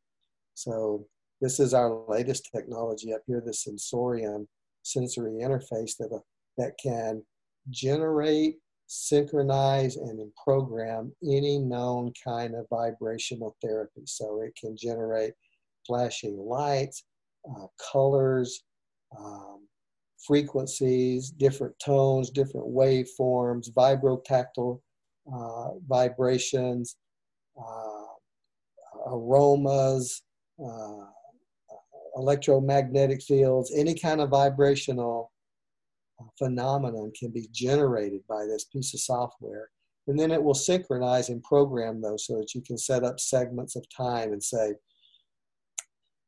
So 0.55 1.07
this 1.43 1.59
is 1.59 1.73
our 1.73 2.05
latest 2.07 2.49
technology 2.55 3.13
up 3.13 3.19
here, 3.27 3.43
the 3.45 3.53
Sensorium 3.53 4.47
sensory 4.83 5.41
interface 5.41 5.97
that, 5.99 6.09
uh, 6.13 6.19
that 6.57 6.71
can 6.81 7.21
generate, 7.69 8.59
synchronize, 8.87 9.97
and 9.97 10.19
program 10.41 11.13
any 11.21 11.59
known 11.59 12.13
kind 12.23 12.55
of 12.55 12.65
vibrational 12.69 13.57
therapy. 13.61 14.03
So 14.05 14.41
it 14.41 14.55
can 14.55 14.77
generate 14.77 15.33
flashing 15.85 16.37
lights, 16.37 17.03
uh, 17.49 17.67
colors, 17.91 18.63
um, 19.19 19.67
frequencies, 20.25 21.29
different 21.29 21.77
tones, 21.79 22.29
different 22.29 22.67
waveforms, 22.67 23.69
vibrotactile 23.73 24.79
uh, 25.33 25.71
vibrations, 25.89 26.95
uh, 27.59 28.05
aromas, 29.07 30.21
uh, 30.65 31.07
electromagnetic 32.15 33.21
fields, 33.21 33.71
any 33.75 33.97
kind 33.97 34.21
of 34.21 34.29
vibrational 34.29 35.31
uh, 36.19 36.25
phenomenon 36.37 37.11
can 37.17 37.31
be 37.31 37.47
generated 37.51 38.21
by 38.27 38.45
this 38.45 38.65
piece 38.65 38.93
of 38.93 38.99
software. 38.99 39.69
And 40.07 40.19
then 40.19 40.31
it 40.31 40.43
will 40.43 40.53
synchronize 40.53 41.29
and 41.29 41.41
program 41.43 42.01
those 42.01 42.27
so 42.27 42.37
that 42.37 42.53
you 42.53 42.61
can 42.61 42.77
set 42.77 43.03
up 43.03 43.19
segments 43.19 43.75
of 43.75 43.85
time 43.95 44.33
and 44.33 44.43
say, 44.43 44.73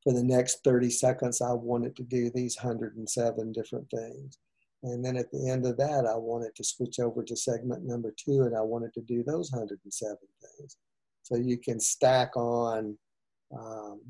for 0.04 0.14
the 0.14 0.24
next 0.24 0.64
30 0.64 0.90
seconds, 0.92 1.42
I 1.42 1.52
want 1.52 1.86
it 1.86 1.96
to 1.98 2.04
do 2.04 2.30
these 2.34 2.56
107 2.56 3.52
different 3.52 3.90
things. 3.90 4.38
And 4.84 5.04
then 5.04 5.18
at 5.18 5.32
the 5.32 5.50
end 5.50 5.66
of 5.66 5.78
that, 5.78 6.06
I 6.06 6.16
want 6.16 6.46
it 6.46 6.56
to 6.58 6.64
switch 6.64 7.00
over 7.00 7.24
to 7.24 7.36
segment 7.36 7.84
number 7.84 8.14
two 8.16 8.44
and 8.44 8.56
I 8.56 8.62
wanted 8.62 8.94
to 8.94 9.02
do 9.02 9.24
those 9.24 9.52
107 9.52 10.16
things. 10.42 10.78
So 11.24 11.38
you 11.38 11.58
can 11.58 11.80
stack 11.80 12.38
on 12.38 12.96
um, 13.58 14.02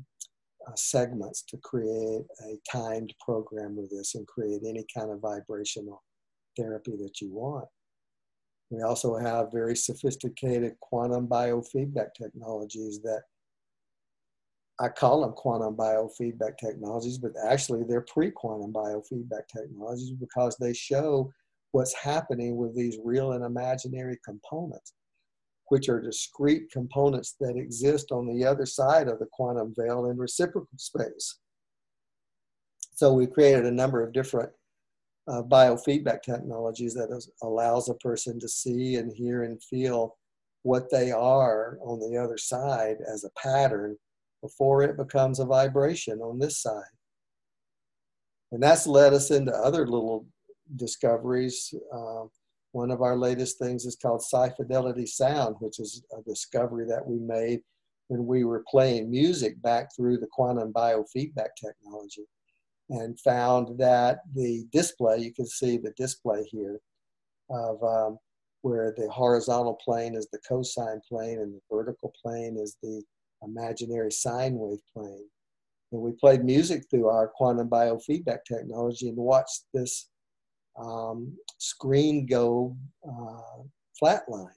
uh, 0.66 0.74
segments 0.74 1.42
to 1.42 1.56
create 1.58 2.22
a 2.44 2.58
timed 2.70 3.14
program 3.24 3.76
with 3.76 3.90
this 3.90 4.14
and 4.14 4.26
create 4.26 4.62
any 4.66 4.84
kind 4.94 5.10
of 5.10 5.20
vibrational 5.20 6.02
therapy 6.56 6.92
that 6.96 7.20
you 7.20 7.30
want. 7.30 7.66
We 8.70 8.82
also 8.82 9.16
have 9.16 9.52
very 9.52 9.76
sophisticated 9.76 10.74
quantum 10.80 11.28
biofeedback 11.28 12.08
technologies 12.20 13.00
that 13.02 13.22
I 14.78 14.88
call 14.88 15.22
them 15.22 15.32
quantum 15.32 15.76
biofeedback 15.76 16.58
technologies, 16.58 17.16
but 17.18 17.32
actually 17.46 17.84
they're 17.84 18.04
pre-quantum 18.12 18.72
biofeedback 18.72 19.48
technologies 19.54 20.12
because 20.12 20.56
they 20.60 20.74
show 20.74 21.32
what's 21.72 21.94
happening 21.94 22.56
with 22.56 22.76
these 22.76 22.98
real 23.02 23.32
and 23.32 23.44
imaginary 23.44 24.18
components, 24.24 24.92
which 25.68 25.88
are 25.88 26.00
discrete 26.00 26.70
components 26.70 27.36
that 27.40 27.56
exist 27.56 28.12
on 28.12 28.26
the 28.26 28.44
other 28.44 28.66
side 28.66 29.08
of 29.08 29.18
the 29.18 29.26
quantum 29.32 29.74
veil 29.76 30.06
in 30.06 30.16
reciprocal 30.16 30.68
space. 30.76 31.38
So 32.94 33.12
we 33.12 33.26
created 33.26 33.66
a 33.66 33.70
number 33.70 34.02
of 34.02 34.12
different 34.12 34.50
uh, 35.28 35.42
biofeedback 35.42 36.22
technologies 36.22 36.94
that 36.94 37.10
is, 37.10 37.30
allows 37.42 37.88
a 37.88 37.94
person 37.94 38.38
to 38.40 38.48
see 38.48 38.96
and 38.96 39.12
hear 39.12 39.42
and 39.42 39.62
feel 39.62 40.16
what 40.62 40.90
they 40.90 41.12
are 41.12 41.78
on 41.82 42.00
the 42.00 42.16
other 42.16 42.38
side 42.38 42.96
as 43.06 43.24
a 43.24 43.30
pattern 43.40 43.96
before 44.42 44.82
it 44.82 44.96
becomes 44.96 45.40
a 45.40 45.44
vibration 45.44 46.20
on 46.20 46.38
this 46.38 46.60
side. 46.62 46.82
And 48.52 48.62
that's 48.62 48.86
led 48.86 49.12
us 49.12 49.30
into 49.30 49.52
other 49.52 49.86
little 49.86 50.26
discoveries. 50.76 51.74
Uh, 51.92 52.24
one 52.76 52.90
of 52.90 53.00
our 53.00 53.16
latest 53.16 53.58
things 53.58 53.86
is 53.86 53.96
called 53.96 54.22
Psi 54.22 54.50
Fidelity 54.50 55.06
Sound, 55.06 55.56
which 55.60 55.80
is 55.80 56.04
a 56.12 56.20
discovery 56.28 56.84
that 56.86 57.06
we 57.06 57.18
made 57.18 57.60
when 58.08 58.26
we 58.26 58.44
were 58.44 58.64
playing 58.70 59.10
music 59.10 59.60
back 59.62 59.88
through 59.96 60.18
the 60.18 60.26
quantum 60.30 60.74
biofeedback 60.74 61.56
technology 61.58 62.26
and 62.90 63.18
found 63.20 63.78
that 63.78 64.18
the 64.34 64.66
display, 64.72 65.16
you 65.16 65.32
can 65.32 65.46
see 65.46 65.78
the 65.78 65.94
display 65.96 66.44
here 66.50 66.78
of 67.48 67.82
um, 67.82 68.18
where 68.60 68.92
the 68.94 69.08
horizontal 69.08 69.78
plane 69.82 70.14
is 70.14 70.28
the 70.30 70.40
cosine 70.46 71.00
plane 71.08 71.38
and 71.40 71.54
the 71.54 71.60
vertical 71.72 72.12
plane 72.22 72.58
is 72.60 72.76
the 72.82 73.02
imaginary 73.42 74.12
sine 74.12 74.52
wave 74.54 74.80
plane. 74.94 75.26
And 75.92 76.02
we 76.02 76.12
played 76.12 76.44
music 76.44 76.84
through 76.90 77.08
our 77.08 77.28
quantum 77.28 77.70
biofeedback 77.70 78.40
technology 78.46 79.08
and 79.08 79.16
watched 79.16 79.62
this 79.72 80.10
um, 80.78 81.32
screen 81.58 82.26
go 82.26 82.76
uh, 83.06 83.62
flatline. 84.02 84.48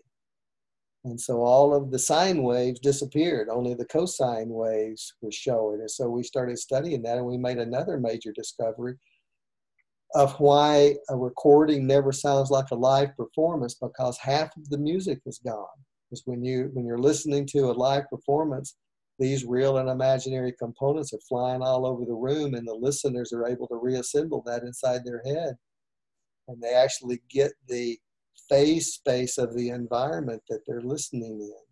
And 1.05 1.19
so 1.19 1.41
all 1.41 1.73
of 1.73 1.91
the 1.91 1.99
sine 1.99 2.43
waves 2.43 2.79
disappeared, 2.81 3.47
only 3.49 3.73
the 3.73 3.85
cosine 3.85 4.49
waves 4.49 5.13
were 5.21 5.31
showing. 5.31 5.79
And 5.79 5.89
so 5.89 6.09
we 6.09 6.23
started 6.23 6.59
studying 6.59 7.01
that 7.03 7.17
and 7.17 7.25
we 7.25 7.37
made 7.37 7.57
another 7.57 7.97
major 7.97 8.33
discovery 8.33 8.95
of 10.15 10.33
why 10.39 10.95
a 11.09 11.15
recording 11.15 11.85
never 11.85 12.11
sounds 12.11 12.49
like 12.49 12.71
a 12.71 12.75
live 12.75 13.15
performance 13.15 13.75
because 13.75 14.17
half 14.17 14.55
of 14.57 14.67
the 14.69 14.77
music 14.77 15.19
is 15.25 15.39
gone. 15.39 15.67
Because 16.09 16.23
when 16.25 16.43
you 16.43 16.71
when 16.73 16.85
you're 16.85 16.97
listening 16.97 17.45
to 17.47 17.69
a 17.69 17.71
live 17.71 18.09
performance, 18.09 18.75
these 19.19 19.45
real 19.45 19.77
and 19.77 19.89
imaginary 19.89 20.53
components 20.57 21.13
are 21.13 21.19
flying 21.29 21.61
all 21.61 21.85
over 21.85 22.05
the 22.05 22.13
room 22.13 22.55
and 22.55 22.67
the 22.67 22.73
listeners 22.73 23.31
are 23.31 23.47
able 23.47 23.67
to 23.67 23.75
reassemble 23.75 24.41
that 24.45 24.63
inside 24.63 25.01
their 25.05 25.21
head. 25.25 25.55
And 26.49 26.61
they 26.61 26.73
actually 26.73 27.21
get 27.29 27.53
the 27.67 27.97
phase 28.49 28.93
space 28.93 29.37
of 29.37 29.55
the 29.55 29.69
environment 29.69 30.41
that 30.49 30.61
they're 30.67 30.81
listening 30.81 31.39
in. 31.39 31.63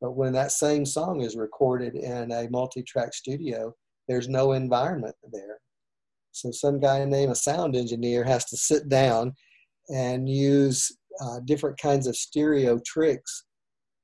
But 0.00 0.12
when 0.12 0.32
that 0.32 0.52
same 0.52 0.86
song 0.86 1.20
is 1.20 1.36
recorded 1.36 1.94
in 1.96 2.30
a 2.32 2.48
multi 2.48 2.82
track 2.82 3.12
studio, 3.12 3.74
there's 4.08 4.28
no 4.28 4.52
environment 4.52 5.16
there. 5.32 5.58
So 6.32 6.50
some 6.50 6.80
guy 6.80 7.04
named 7.04 7.32
a 7.32 7.36
sound 7.36 7.76
engineer 7.76 8.24
has 8.24 8.44
to 8.46 8.56
sit 8.56 8.88
down 8.88 9.34
and 9.88 10.28
use 10.28 10.96
uh, 11.20 11.40
different 11.44 11.78
kinds 11.78 12.06
of 12.06 12.16
stereo 12.16 12.80
tricks 12.84 13.44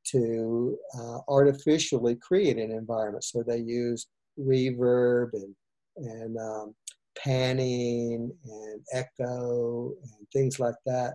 to 0.06 0.76
uh, 0.98 1.18
artificially 1.28 2.16
create 2.16 2.56
an 2.56 2.70
environment. 2.70 3.24
So 3.24 3.42
they 3.42 3.58
use 3.58 4.06
reverb 4.38 5.30
and 5.34 5.54
and 5.96 6.38
um, 6.38 6.74
panning 7.16 8.32
and 8.44 8.80
echo 8.92 9.92
and 10.02 10.28
things 10.32 10.58
like 10.60 10.76
that 10.86 11.14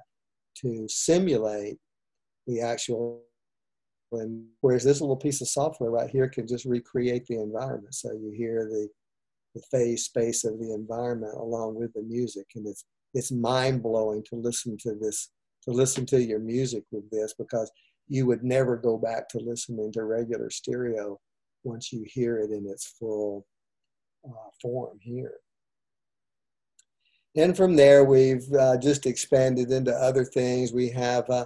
to 0.55 0.85
simulate 0.87 1.77
the 2.47 2.61
actual 2.61 3.21
and 4.11 4.45
whereas 4.61 4.83
this 4.83 5.01
little 5.01 5.17
piece 5.17 5.41
of 5.41 5.47
software 5.47 5.89
right 5.89 6.09
here 6.09 6.29
can 6.29 6.47
just 6.47 6.63
recreate 6.65 7.25
the 7.25 7.41
environment. 7.41 7.93
So 7.93 8.11
you 8.11 8.31
hear 8.35 8.65
the 8.65 8.87
the 9.55 9.61
phase 9.71 10.03
space 10.03 10.43
of 10.43 10.59
the 10.59 10.73
environment 10.73 11.33
along 11.37 11.75
with 11.75 11.93
the 11.93 12.01
music 12.01 12.45
and 12.55 12.67
it's 12.67 12.83
it's 13.13 13.31
mind 13.31 13.81
blowing 13.81 14.21
to 14.29 14.35
listen 14.35 14.77
to 14.77 14.93
this 14.95 15.31
to 15.63 15.71
listen 15.71 16.05
to 16.05 16.21
your 16.21 16.39
music 16.39 16.83
with 16.91 17.09
this 17.09 17.33
because 17.39 17.71
you 18.09 18.25
would 18.25 18.43
never 18.43 18.75
go 18.75 18.97
back 18.97 19.29
to 19.29 19.39
listening 19.39 19.91
to 19.93 20.03
regular 20.03 20.49
stereo 20.49 21.17
once 21.63 21.93
you 21.93 22.05
hear 22.05 22.37
it 22.37 22.51
in 22.51 22.67
its 22.69 22.85
full 22.99 23.45
uh, 24.27 24.49
form 24.61 24.97
here 25.01 25.35
and 27.35 27.55
from 27.55 27.75
there, 27.75 28.05
we've 28.05 28.51
uh, 28.53 28.77
just 28.77 29.05
expanded 29.05 29.71
into 29.71 29.91
other 29.91 30.23
things. 30.23 30.71
We 30.71 30.89
have 30.91 31.29
uh, 31.29 31.45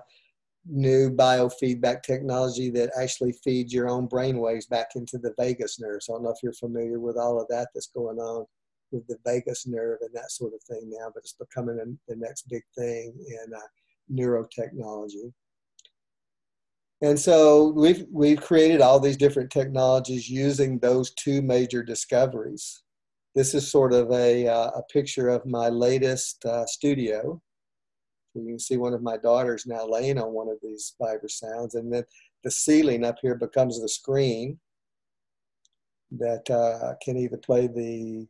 new 0.65 1.09
biofeedback 1.09 2.03
technology 2.03 2.69
that 2.71 2.91
actually 2.99 3.33
feeds 3.43 3.73
your 3.73 3.89
own 3.89 4.05
brain 4.05 4.37
waves 4.37 4.67
back 4.67 4.89
into 4.95 5.17
the 5.17 5.33
vagus 5.37 5.79
nerve. 5.79 6.03
So 6.03 6.13
I 6.13 6.17
don't 6.17 6.23
know 6.23 6.29
if 6.29 6.43
you're 6.43 6.53
familiar 6.53 6.99
with 6.99 7.17
all 7.17 7.41
of 7.41 7.47
that 7.47 7.69
that's 7.73 7.87
going 7.87 8.19
on 8.19 8.45
with 8.91 9.05
the 9.07 9.17
vagus 9.25 9.67
nerve 9.67 9.99
and 10.01 10.13
that 10.13 10.31
sort 10.31 10.53
of 10.53 10.61
thing 10.63 10.89
now, 10.89 11.09
but 11.13 11.21
it's 11.21 11.33
becoming 11.33 11.97
the 12.07 12.15
next 12.15 12.49
big 12.49 12.63
thing 12.77 13.13
in 13.27 13.53
uh, 13.53 13.59
neurotechnology. 14.11 15.31
And 17.01 17.17
so 17.17 17.69
we've, 17.69 18.05
we've 18.11 18.41
created 18.41 18.81
all 18.81 18.99
these 18.99 19.17
different 19.17 19.51
technologies 19.51 20.29
using 20.29 20.79
those 20.79 21.11
two 21.11 21.41
major 21.41 21.81
discoveries 21.81 22.83
this 23.35 23.53
is 23.53 23.71
sort 23.71 23.93
of 23.93 24.11
a, 24.11 24.47
uh, 24.47 24.71
a 24.75 24.83
picture 24.91 25.29
of 25.29 25.45
my 25.45 25.69
latest 25.69 26.43
uh, 26.45 26.65
studio. 26.65 27.41
You 28.35 28.45
can 28.45 28.59
see 28.59 28.77
one 28.77 28.93
of 28.93 29.01
my 29.01 29.17
daughters 29.17 29.65
now 29.65 29.85
laying 29.85 30.17
on 30.17 30.33
one 30.33 30.49
of 30.49 30.57
these 30.61 30.95
Vibrasounds, 31.01 31.75
and 31.75 31.91
then 31.91 32.03
the 32.43 32.51
ceiling 32.51 33.03
up 33.03 33.17
here 33.21 33.35
becomes 33.35 33.81
the 33.81 33.89
screen 33.89 34.59
that 36.11 36.49
uh, 36.49 36.95
can 37.03 37.17
either 37.17 37.37
play 37.37 37.67
the, 37.67 38.27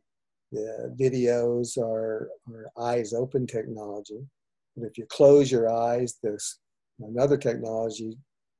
the 0.52 0.94
videos 1.00 1.78
or, 1.78 2.28
or 2.46 2.70
eyes 2.78 3.12
open 3.12 3.46
technology. 3.46 4.20
And 4.76 4.86
if 4.86 4.98
you 4.98 5.06
close 5.06 5.50
your 5.50 5.70
eyes, 5.70 6.18
this 6.22 6.58
another 7.00 7.38
technology 7.38 8.16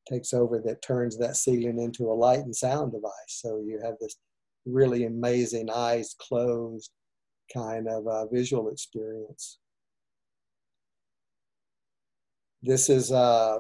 takes 0.09 0.33
over 0.33 0.61
that 0.65 0.83
turns 0.83 1.19
that 1.19 1.37
ceiling 1.37 1.79
into 1.79 2.11
a 2.11 2.15
light 2.15 2.41
and 2.41 2.57
sound 2.57 2.93
device. 2.93 3.13
So 3.29 3.61
you 3.65 3.81
have 3.85 3.95
this 4.01 4.17
really 4.67 5.05
amazing 5.05 5.69
eyes 5.71 6.15
closed 6.19 6.91
kind 7.53 7.89
of 7.89 8.07
uh, 8.07 8.27
visual 8.27 8.69
experience. 8.69 9.59
This 12.63 12.89
is 12.91 13.11
uh, 13.11 13.59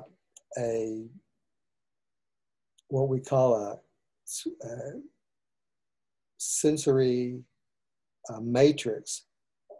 a 0.59 1.07
what 2.89 3.09
we 3.09 3.21
call 3.21 3.55
a, 3.55 3.79
a 4.67 4.77
sensory 6.39 7.41
uh, 8.29 8.41
matrix 8.41 9.27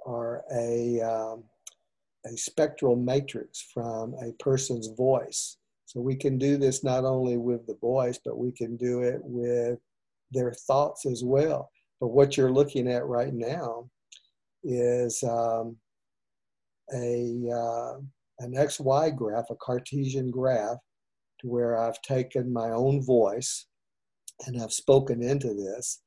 or 0.07 0.45
a, 0.55 1.01
um, 1.01 1.45
a 2.27 2.37
spectral 2.37 2.97
matrix 2.97 3.61
from 3.75 4.15
a 4.23 4.33
person's 4.43 4.89
voice. 4.97 5.59
So 5.87 6.01
we 6.01 6.15
can 6.15 6.39
do 6.39 6.57
this 6.57 6.85
not 6.85 7.05
only 7.05 7.37
with 7.37 7.67
the 7.67 7.77
voice, 7.81 8.19
but 8.25 8.39
we 8.39 8.53
can 8.53 8.77
do 8.77 9.03
it 9.03 9.21
with 9.25 9.79
their 10.31 10.53
thoughts 10.53 11.07
as 11.07 11.23
well. 11.25 11.71
But 12.01 12.09
what 12.09 12.37
you're 12.37 12.53
looking 12.53 12.89
at 12.89 13.07
right 13.07 13.33
now 13.33 13.91
is 14.63 15.23
um, 15.23 15.77
a 16.93 17.51
uh, 17.53 17.99
an 18.41 18.55
XY 18.55 19.15
graph, 19.17 19.47
a 19.51 19.57
Cartesian 19.57 20.31
graph, 20.31 20.79
to 21.41 21.49
where 21.49 21.79
I've 21.79 22.01
taken 22.03 22.53
my 22.53 22.71
own 22.71 23.05
voice 23.05 23.67
and 24.47 24.61
I've 24.61 24.73
spoken 24.73 25.23
into 25.23 25.55
this. 25.55 26.03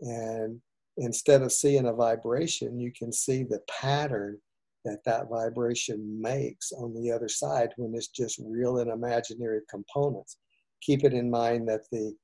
And 0.00 0.60
instead 0.96 1.42
of 1.42 1.52
seeing 1.52 1.86
a 1.86 1.92
vibration, 1.92 2.78
you 2.78 2.92
can 2.92 3.12
see 3.12 3.42
the 3.42 3.60
pattern 3.68 4.38
that 4.84 5.04
that 5.06 5.28
vibration 5.30 6.20
makes 6.20 6.72
on 6.72 6.94
the 6.94 7.10
other 7.10 7.28
side 7.28 7.70
when 7.76 7.94
it's 7.94 8.08
just 8.08 8.40
real 8.44 8.78
and 8.78 8.90
imaginary 8.90 9.60
components. 9.70 10.38
Keep 10.82 11.04
it 11.04 11.14
in 11.14 11.30
mind 11.30 11.68
that 11.68 11.82
the 11.90 12.14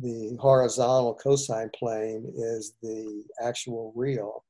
the 0.00 0.36
horizontal 0.40 1.14
cosine 1.14 1.70
plane 1.74 2.32
is 2.36 2.74
the 2.82 3.24
actual 3.42 3.92
real, 3.96 4.44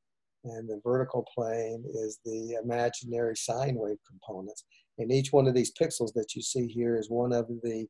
and 0.44 0.68
the 0.68 0.80
vertical 0.84 1.26
plane 1.34 1.84
is 1.94 2.18
the 2.24 2.58
imaginary 2.62 3.36
sine 3.36 3.74
wave 3.76 3.98
components. 4.06 4.64
And 4.98 5.12
each 5.12 5.32
one 5.32 5.46
of 5.46 5.54
these 5.54 5.72
pixels 5.72 6.12
that 6.14 6.34
you 6.34 6.42
see 6.42 6.66
here 6.66 6.96
is 6.96 7.08
one 7.08 7.32
of 7.32 7.48
the 7.62 7.86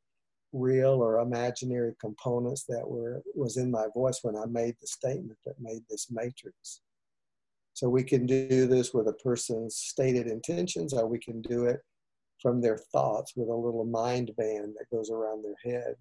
real 0.51 1.01
or 1.03 1.19
imaginary 1.19 1.95
components 1.99 2.65
that 2.67 2.87
were 2.87 3.21
was 3.35 3.57
in 3.57 3.69
my 3.69 3.85
voice 3.93 4.19
when 4.23 4.35
I 4.35 4.45
made 4.45 4.75
the 4.79 4.87
statement 4.87 5.37
that 5.45 5.55
made 5.59 5.81
this 5.89 6.07
matrix. 6.09 6.81
So 7.73 7.87
we 7.87 8.03
can 8.03 8.25
do 8.25 8.67
this 8.67 8.93
with 8.93 9.07
a 9.07 9.13
person's 9.13 9.75
stated 9.75 10.27
intentions, 10.27 10.93
or 10.93 11.07
we 11.07 11.19
can 11.19 11.41
do 11.41 11.65
it 11.65 11.79
from 12.41 12.61
their 12.61 12.77
thoughts 12.77 13.33
with 13.35 13.49
a 13.49 13.53
little 13.53 13.85
mind 13.85 14.31
band 14.37 14.73
that 14.77 14.95
goes 14.95 15.09
around 15.09 15.43
their 15.43 15.73
head. 15.73 15.95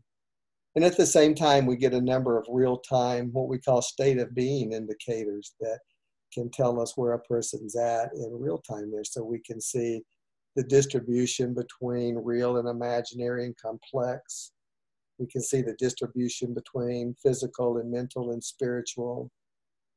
And 0.77 0.85
at 0.85 0.97
the 0.97 1.07
same 1.07 1.35
time, 1.35 1.67
we 1.67 1.77
get 1.77 1.95
a 1.95 2.01
number 2.01 2.39
of 2.39 2.47
real 2.49 2.79
time, 2.79 3.31
what 3.33 3.49
we 3.49 3.59
call 3.59 3.83
state 3.83 4.19
of 4.19 4.35
being 4.35 4.73
indicators 4.73 5.55
that 5.61 5.81
can 6.33 6.51
tell 6.51 6.81
us 6.81 6.97
where 6.97 7.15
a 7.15 7.21
person's 7.21 7.75
at 7.77 8.13
in 8.15 8.31
real 8.33 8.59
time 8.59 8.91
there. 8.91 9.05
So 9.05 9.25
we 9.25 9.41
can 9.41 9.61
see 9.61 10.03
the 10.57 10.63
distribution 10.63 11.55
between 11.55 12.17
real 12.17 12.59
and 12.59 12.69
imaginary 12.69 13.47
and 13.47 13.57
complex. 13.57 14.53
We 15.19 15.27
can 15.27 15.43
see 15.43 15.63
the 15.63 15.75
distribution 15.75 16.55
between 16.55 17.15
physical 17.23 17.79
and 17.79 17.91
mental 17.91 18.33
and 18.33 18.43
spiritual. 18.43 19.31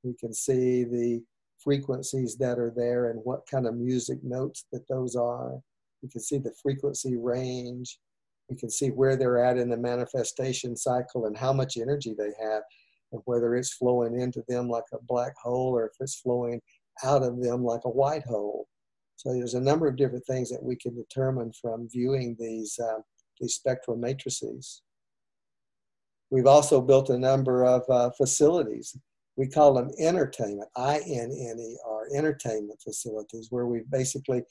We 0.04 0.14
can 0.14 0.34
see 0.34 0.84
the 0.84 1.22
frequencies 1.60 2.38
that 2.38 2.58
are 2.58 2.74
there 2.76 3.12
and 3.12 3.20
what 3.24 3.48
kind 3.50 3.68
of 3.68 3.76
music 3.76 4.20
notes 4.24 4.66
that 4.72 4.88
those 4.88 5.16
are. 5.16 5.60
We 6.02 6.10
can 6.10 6.22
see 6.22 6.40
the 6.40 6.54
frequency 6.62 7.18
range. 7.18 8.00
We 8.52 8.58
can 8.58 8.70
see 8.70 8.90
where 8.90 9.16
they're 9.16 9.42
at 9.42 9.58
in 9.58 9.70
the 9.70 9.78
manifestation 9.78 10.76
cycle 10.76 11.26
and 11.26 11.38
how 11.38 11.54
much 11.54 11.78
energy 11.78 12.14
they 12.18 12.34
have 12.44 12.64
and 13.14 13.22
whether 13.24 13.56
it's 13.56 13.74
flowing 13.74 14.20
into 14.20 14.44
them 14.50 14.68
like 14.68 14.84
a 14.92 14.98
black 15.08 15.32
hole 15.42 15.74
or 15.74 15.86
if 15.86 15.94
it's 16.02 16.20
flowing 16.20 16.62
out 17.02 17.24
of 17.24 17.42
them 17.42 17.64
like 17.64 17.86
a 17.86 17.90
white 17.90 18.26
hole. 18.26 18.68
So 19.16 19.32
there's 19.32 19.54
a 19.54 19.62
number 19.62 19.88
of 19.88 19.96
different 19.96 20.26
things 20.26 20.50
that 20.50 20.62
we 20.62 20.76
can 20.76 20.94
determine 20.94 21.54
from 21.62 21.88
viewing 21.90 22.36
these, 22.38 22.78
uh, 22.78 23.00
these 23.40 23.54
spectral 23.54 23.96
matrices. 23.96 24.82
We've 26.30 26.46
also 26.46 26.82
built 26.82 27.10
a 27.10 27.18
number 27.18 27.64
of 27.64 27.84
uh, 27.90 28.10
facilities. 28.18 28.98
We 29.38 29.48
call 29.48 29.76
them 29.76 29.92
entertainment, 29.98 30.68
I-N-N-E-R, 30.76 32.08
entertainment 32.14 32.82
facilities, 32.84 33.48
where 33.50 33.66
we've 33.66 33.90
basically 33.90 34.44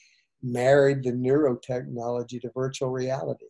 married 0.43 1.03
the 1.03 1.13
neurotechnology 1.13 2.41
to 2.41 2.51
virtual 2.55 2.89
reality 2.89 3.45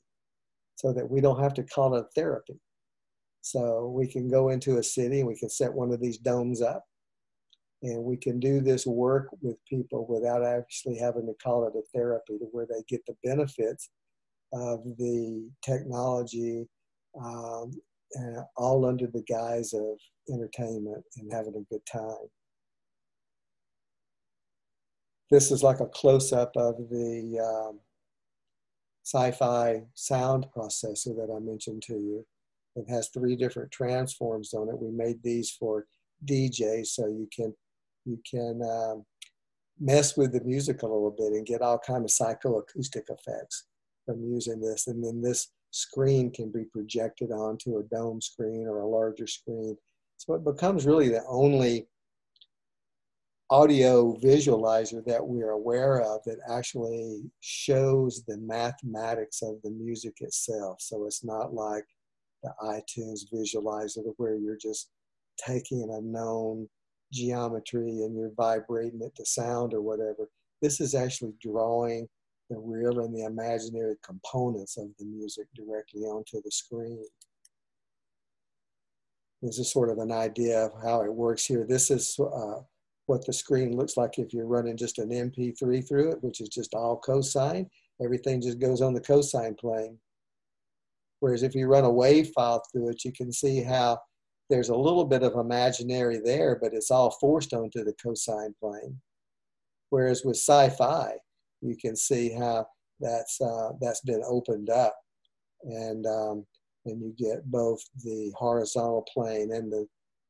so 0.80 0.94
that 0.94 1.08
we 1.08 1.20
don't 1.20 1.42
have 1.42 1.52
to 1.52 1.62
call 1.62 1.94
it 1.94 2.06
therapy. 2.14 2.58
So 3.42 3.92
we 3.94 4.06
can 4.06 4.28
go 4.28 4.48
into 4.48 4.78
a 4.78 4.82
city 4.82 5.18
and 5.20 5.28
we 5.28 5.38
can 5.38 5.50
set 5.50 5.72
one 5.72 5.92
of 5.92 6.00
these 6.00 6.16
domes 6.16 6.62
up 6.62 6.84
and 7.82 8.02
we 8.02 8.16
can 8.16 8.40
do 8.40 8.60
this 8.60 8.86
work 8.86 9.28
with 9.42 9.56
people 9.68 10.06
without 10.08 10.42
actually 10.42 10.96
having 10.96 11.26
to 11.26 11.34
call 11.42 11.66
it 11.66 11.74
a 11.76 11.82
therapy 11.94 12.38
to 12.38 12.46
where 12.52 12.66
they 12.66 12.82
get 12.88 13.04
the 13.06 13.14
benefits 13.22 13.90
of 14.54 14.82
the 14.96 15.50
technology 15.62 16.66
um, 17.22 17.72
all 18.56 18.86
under 18.86 19.06
the 19.06 19.22
guise 19.28 19.74
of 19.74 19.98
entertainment 20.32 21.04
and 21.18 21.30
having 21.30 21.54
a 21.56 21.72
good 21.72 21.84
time. 21.90 22.26
This 25.30 25.50
is 25.50 25.62
like 25.62 25.80
a 25.80 25.86
close-up 25.86 26.52
of 26.56 26.76
the 26.90 27.38
um, 27.38 27.80
Psi-Fi 29.02 29.82
sound 29.94 30.46
processor 30.54 31.16
that 31.16 31.32
I 31.34 31.40
mentioned 31.40 31.82
to 31.82 31.94
you. 31.94 32.26
It 32.76 32.88
has 32.88 33.08
three 33.08 33.36
different 33.36 33.70
transforms 33.70 34.54
on 34.54 34.68
it. 34.68 34.78
We 34.78 34.90
made 34.90 35.22
these 35.22 35.50
for 35.50 35.86
DJs 36.26 36.86
so 36.86 37.06
you 37.06 37.28
can 37.34 37.54
you 38.04 38.18
can 38.28 38.60
um, 38.62 39.04
mess 39.78 40.16
with 40.16 40.32
the 40.32 40.42
music 40.42 40.82
a 40.82 40.86
little 40.86 41.14
bit 41.16 41.32
and 41.32 41.46
get 41.46 41.62
all 41.62 41.78
kind 41.78 42.04
of 42.04 42.10
psychoacoustic 42.10 43.04
effects 43.08 43.66
from 44.06 44.22
using 44.22 44.60
this. 44.60 44.86
And 44.86 45.04
then 45.04 45.20
this 45.20 45.48
screen 45.70 46.30
can 46.30 46.50
be 46.50 46.64
projected 46.64 47.30
onto 47.30 47.78
a 47.78 47.82
dome 47.84 48.20
screen 48.20 48.66
or 48.66 48.80
a 48.80 48.88
larger 48.88 49.26
screen. 49.26 49.76
So 50.16 50.34
it 50.34 50.44
becomes 50.44 50.86
really 50.86 51.08
the 51.08 51.24
only 51.26 51.88
audio 53.50 54.16
visualizer 54.22 55.04
that 55.04 55.26
we're 55.26 55.50
aware 55.50 56.00
of 56.02 56.22
that 56.24 56.38
actually 56.48 57.22
shows 57.40 58.22
the 58.26 58.38
mathematics 58.38 59.42
of 59.42 59.60
the 59.62 59.70
music 59.70 60.14
itself. 60.20 60.80
So 60.80 61.04
it's 61.04 61.24
not 61.24 61.52
like 61.52 61.84
the 62.44 62.52
iTunes 62.62 63.22
visualizer 63.32 64.12
where 64.18 64.36
you're 64.36 64.56
just 64.56 64.90
taking 65.36 65.90
a 65.90 66.00
known 66.00 66.68
geometry 67.12 68.02
and 68.02 68.16
you're 68.16 68.32
vibrating 68.36 69.00
it 69.02 69.16
to 69.16 69.26
sound 69.26 69.74
or 69.74 69.82
whatever. 69.82 70.28
This 70.62 70.80
is 70.80 70.94
actually 70.94 71.34
drawing 71.42 72.08
the 72.50 72.58
real 72.58 73.00
and 73.00 73.14
the 73.14 73.24
imaginary 73.24 73.96
components 74.04 74.76
of 74.76 74.88
the 74.98 75.04
music 75.04 75.46
directly 75.56 76.02
onto 76.02 76.40
the 76.42 76.50
screen. 76.52 77.04
This 79.42 79.58
is 79.58 79.72
sort 79.72 79.90
of 79.90 79.98
an 79.98 80.12
idea 80.12 80.66
of 80.66 80.72
how 80.82 81.02
it 81.02 81.12
works 81.12 81.46
here. 81.46 81.64
This 81.66 81.90
is 81.90 82.18
uh, 82.20 82.60
what 83.10 83.26
the 83.26 83.32
screen 83.32 83.76
looks 83.76 83.96
like 83.96 84.20
if 84.20 84.32
you're 84.32 84.46
running 84.46 84.76
just 84.76 85.00
an 85.00 85.10
MP3 85.10 85.86
through 85.86 86.12
it, 86.12 86.22
which 86.22 86.40
is 86.40 86.48
just 86.48 86.74
all 86.74 86.96
cosine. 86.96 87.68
Everything 88.00 88.40
just 88.40 88.60
goes 88.60 88.80
on 88.80 88.94
the 88.94 89.00
cosine 89.00 89.56
plane. 89.56 89.98
Whereas 91.18 91.42
if 91.42 91.56
you 91.56 91.66
run 91.66 91.82
a 91.82 91.90
wave 91.90 92.30
file 92.32 92.62
through 92.70 92.90
it, 92.90 93.04
you 93.04 93.12
can 93.12 93.32
see 93.32 93.64
how 93.64 93.98
there's 94.48 94.68
a 94.68 94.76
little 94.76 95.04
bit 95.04 95.24
of 95.24 95.34
imaginary 95.34 96.20
there, 96.24 96.56
but 96.62 96.72
it's 96.72 96.92
all 96.92 97.10
forced 97.20 97.52
onto 97.52 97.82
the 97.82 97.94
cosine 98.00 98.54
plane. 98.62 99.00
Whereas 99.88 100.24
with 100.24 100.36
Psi-Fi, 100.36 101.14
you 101.62 101.76
can 101.76 101.96
see 101.96 102.32
how 102.32 102.64
that's 103.00 103.40
uh, 103.40 103.70
that's 103.80 104.02
been 104.02 104.22
opened 104.24 104.70
up, 104.70 104.94
and 105.64 106.06
um, 106.06 106.46
and 106.86 107.02
you 107.02 107.12
get 107.18 107.44
both 107.50 107.80
the 108.04 108.32
horizontal 108.36 109.04
plane 109.12 109.50
and 109.52 109.72
the, 109.72 109.84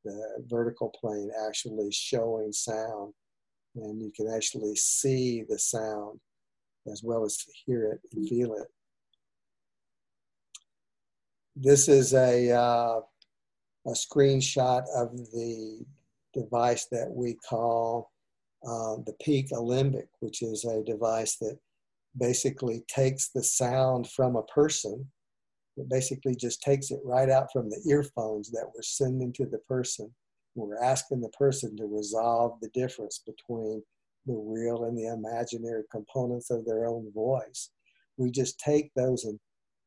the 0.05 0.45
vertical 0.49 0.91
plane 1.01 1.31
actually 1.47 1.91
showing 1.93 2.53
sound, 2.53 3.13
and 3.77 4.01
you 4.01 4.11
can 4.15 4.29
actually 4.29 4.77
see 4.77 5.45
the 5.49 5.59
sound 5.59 6.21
as 6.91 7.03
well 7.03 7.25
as 7.25 7.45
hear 7.67 7.93
it 7.93 8.01
and 8.13 8.29
feel 8.29 8.55
it. 8.55 8.69
This 11.57 11.89
is 11.89 12.15
a, 12.15 12.51
uh, 12.53 13.01
a 13.87 13.91
screenshot 13.91 14.85
of 14.97 15.17
the 15.33 15.85
device 16.33 16.87
that 16.87 17.11
we 17.11 17.35
call 17.49 18.11
uh, 18.67 18.97
the 19.07 19.15
Peak 19.23 19.53
Alembic, 19.53 20.09
which 20.21 20.43
is 20.43 20.65
a 20.65 20.83
device 20.85 21.37
that 21.37 21.59
basically 22.17 22.85
takes 22.89 23.29
the 23.29 23.43
sound 23.43 24.11
from 24.11 24.37
a 24.37 24.43
person. 24.45 25.11
It 25.81 25.89
basically 25.89 26.35
just 26.35 26.63
takes 26.63 26.91
it 26.91 27.01
right 27.05 27.31
out 27.31 27.49
from 27.53 27.71
the 27.71 27.81
earphones 27.89 28.51
that 28.51 28.67
we're 28.75 28.83
sending 28.83 29.33
to 29.35 29.47
the 29.47 29.59
person. 29.59 30.15
We're 30.55 30.83
asking 30.83 31.23
the 31.23 31.31
person 31.31 31.77
to 31.79 31.87
resolve 31.87 32.59
the 32.61 32.69
difference 32.75 33.23
between 33.25 33.83
the 34.27 34.35
real 34.35 34.85
and 34.85 34.97
the 34.97 35.07
imaginary 35.07 35.85
components 35.91 36.51
of 36.51 36.67
their 36.67 36.87
own 36.87 37.11
voice. 37.13 37.71
We 38.19 38.31
just 38.31 38.61
take 38.61 38.91
those 38.95 39.25
and 39.25 39.41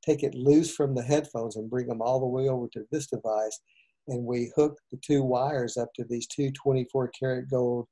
take 0.03 0.23
it 0.23 0.33
loose 0.33 0.73
from 0.73 0.95
the 0.95 1.03
headphones 1.03 1.57
and 1.57 1.69
bring 1.69 1.87
them 1.87 2.01
all 2.01 2.19
the 2.19 2.25
way 2.25 2.49
over 2.49 2.67
to 2.73 2.85
this 2.91 3.07
device. 3.07 3.59
And 4.07 4.25
we 4.25 4.51
hook 4.55 4.79
the 4.91 4.97
two 4.97 5.21
wires 5.23 5.77
up 5.77 5.89
to 5.95 6.03
these 6.03 6.25
two 6.25 6.51
24 6.51 7.11
karat 7.17 7.49
gold 7.51 7.87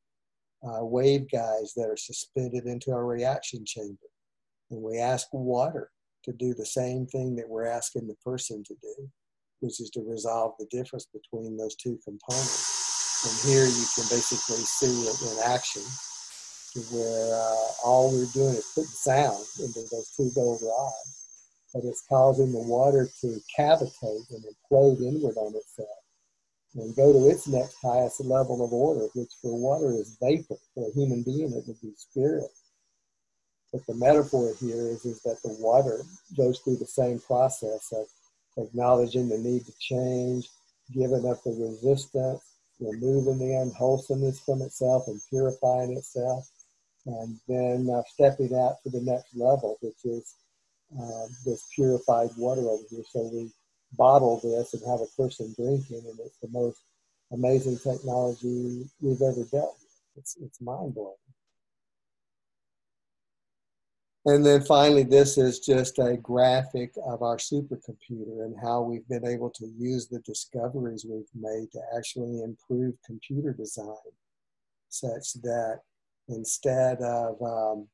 uh, 0.64 0.84
wave 0.84 1.30
guides 1.32 1.74
that 1.76 1.88
are 1.88 1.98
suspended 1.98 2.66
into 2.66 2.92
our 2.92 3.06
reaction 3.06 3.64
chamber. 3.64 4.10
And 4.72 4.82
we 4.82 4.98
ask 4.98 5.28
water 5.32 5.92
to 6.24 6.34
do 6.34 6.54
the 6.54 6.66
same 6.66 7.06
thing 7.08 7.36
that 7.36 7.50
we're 7.50 7.66
asking 7.66 8.08
the 8.08 8.16
person 8.24 8.64
to 8.64 8.76
do, 8.82 9.10
which 9.60 9.80
is 9.80 9.90
to 9.92 10.02
resolve 10.08 10.54
the 10.60 10.68
difference 10.72 11.08
between 11.14 11.58
those 11.58 11.76
two 11.76 11.98
components. 12.04 13.26
And 13.26 13.52
here 13.52 13.66
you 13.66 13.86
can 13.96 14.06
basically 14.10 14.64
see 14.66 15.08
it 15.08 15.22
in 15.22 15.52
action 15.52 15.84
where 16.92 17.36
uh, 17.36 17.68
all 17.84 18.12
we're 18.12 18.32
doing 18.34 18.56
is 18.56 18.72
putting 18.74 18.90
sound 18.90 19.44
into 19.60 19.82
those 19.92 20.14
two 20.16 20.32
gold 20.34 20.62
rods 20.64 21.22
but 21.74 21.84
it's 21.86 22.04
causing 22.08 22.52
the 22.52 22.60
water 22.60 23.08
to 23.22 23.40
cavitate 23.58 24.30
and 24.32 24.44
implode 24.44 25.02
inward 25.02 25.38
on 25.38 25.56
itself 25.56 25.90
and 26.76 26.96
go 26.96 27.12
to 27.14 27.30
its 27.30 27.48
next 27.48 27.76
highest 27.82 28.24
level 28.24 28.64
of 28.64 28.72
order, 28.72 29.08
which 29.14 29.32
for 29.42 29.58
water 29.58 29.92
is 29.92 30.18
vapor. 30.22 30.56
For 30.74 30.88
a 30.88 30.94
human 30.94 31.24
being, 31.24 31.52
it 31.52 31.64
would 31.68 31.82
be 31.82 31.94
spirit. 31.98 32.50
But 33.72 33.86
the 33.88 33.96
metaphor 33.96 34.54
here 34.60 34.88
is, 34.88 35.06
is 35.06 35.22
that 35.24 35.42
the 35.44 35.56
water 35.60 36.04
goes 36.36 36.60
through 36.60 36.78
the 36.78 36.86
same 36.86 37.20
process 37.20 37.94
of 37.94 38.06
acknowledging 38.58 39.30
the 39.30 39.38
need 39.38 39.66
to 39.66 39.74
change, 39.80 40.50
giving 40.94 41.26
up 41.30 41.42
the 41.44 41.52
resistance, 41.52 42.42
removing 42.80 43.40
the 43.40 43.56
unwholesomeness 43.62 44.40
from 44.42 44.62
itself 44.62 45.08
and 45.08 45.22
purifying 45.30 45.96
itself, 45.96 46.50
and 47.06 47.40
then 47.48 47.90
uh, 47.90 48.02
stepping 48.14 48.54
out 48.56 48.76
to 48.84 48.90
the 48.90 49.02
next 49.02 49.36
level, 49.36 49.78
which 49.82 50.04
is 50.04 50.36
uh, 51.00 51.28
this 51.46 51.64
purified 51.74 52.30
water 52.38 52.62
over 52.62 52.84
here. 52.90 53.04
So 53.10 53.30
we 53.32 53.52
bottle 53.98 54.40
this 54.44 54.74
and 54.74 54.84
have 54.86 55.00
a 55.00 55.22
person 55.22 55.54
drinking, 55.56 56.04
and 56.10 56.20
it's 56.20 56.40
the 56.40 56.50
most 56.50 56.80
amazing 57.32 57.78
technology 57.80 58.90
we've 59.00 59.22
ever 59.22 59.46
with. 59.52 59.76
It's, 60.18 60.36
it's 60.42 60.60
mind 60.62 60.94
blowing. 60.94 61.16
And 64.26 64.46
then 64.46 64.62
finally, 64.62 65.04
this 65.04 65.38
is 65.40 65.60
just 65.60 65.98
a 65.98 66.16
graphic 66.18 66.94
of 67.08 67.24
our 67.24 67.38
supercomputer 67.38 68.46
and 68.46 68.56
how 68.62 68.82
we've 68.82 69.08
been 69.08 69.26
able 69.26 69.50
to 69.50 69.66
use 69.78 70.08
the 70.08 70.20
discoveries 70.20 71.06
we've 71.10 71.26
made 71.34 71.72
to 71.72 71.80
actually 71.98 72.42
improve 72.44 72.94
computer 73.04 73.52
design 73.52 73.96
such 74.90 75.34
that 75.42 75.80
instead 76.28 77.00
of 77.02 77.42
um, 77.42 77.88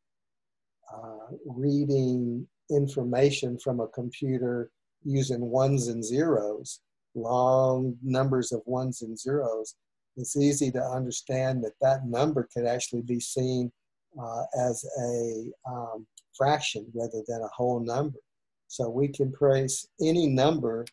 uh, 0.94 1.34
reading 1.46 2.46
information 2.70 3.58
from 3.58 3.80
a 3.80 3.88
computer 3.88 4.70
using 5.04 5.40
ones 5.40 5.88
and 5.88 6.04
zeros, 6.04 6.82
long 7.16 7.96
numbers 8.04 8.52
of 8.52 8.62
ones 8.66 9.02
and 9.02 9.18
zeros, 9.18 9.76
it's 10.18 10.36
easy 10.36 10.72
to 10.72 10.82
understand 10.82 11.64
that 11.64 11.80
that 11.80 12.06
number 12.06 12.50
can 12.52 12.68
actually 12.68 13.04
be 13.04 13.20
seen 13.20 13.72
uh, 14.20 14.44
as 14.60 14.86
a 15.00 15.52
um, 15.70 16.06
fraction 16.36 16.86
rather 16.94 17.24
than 17.28 17.42
a 17.42 17.48
whole 17.48 17.80
number. 17.80 18.20
So 18.68 18.90
we 18.90 19.08
can 19.08 19.34
trace 19.34 19.88
any 20.02 20.28
number 20.28 20.86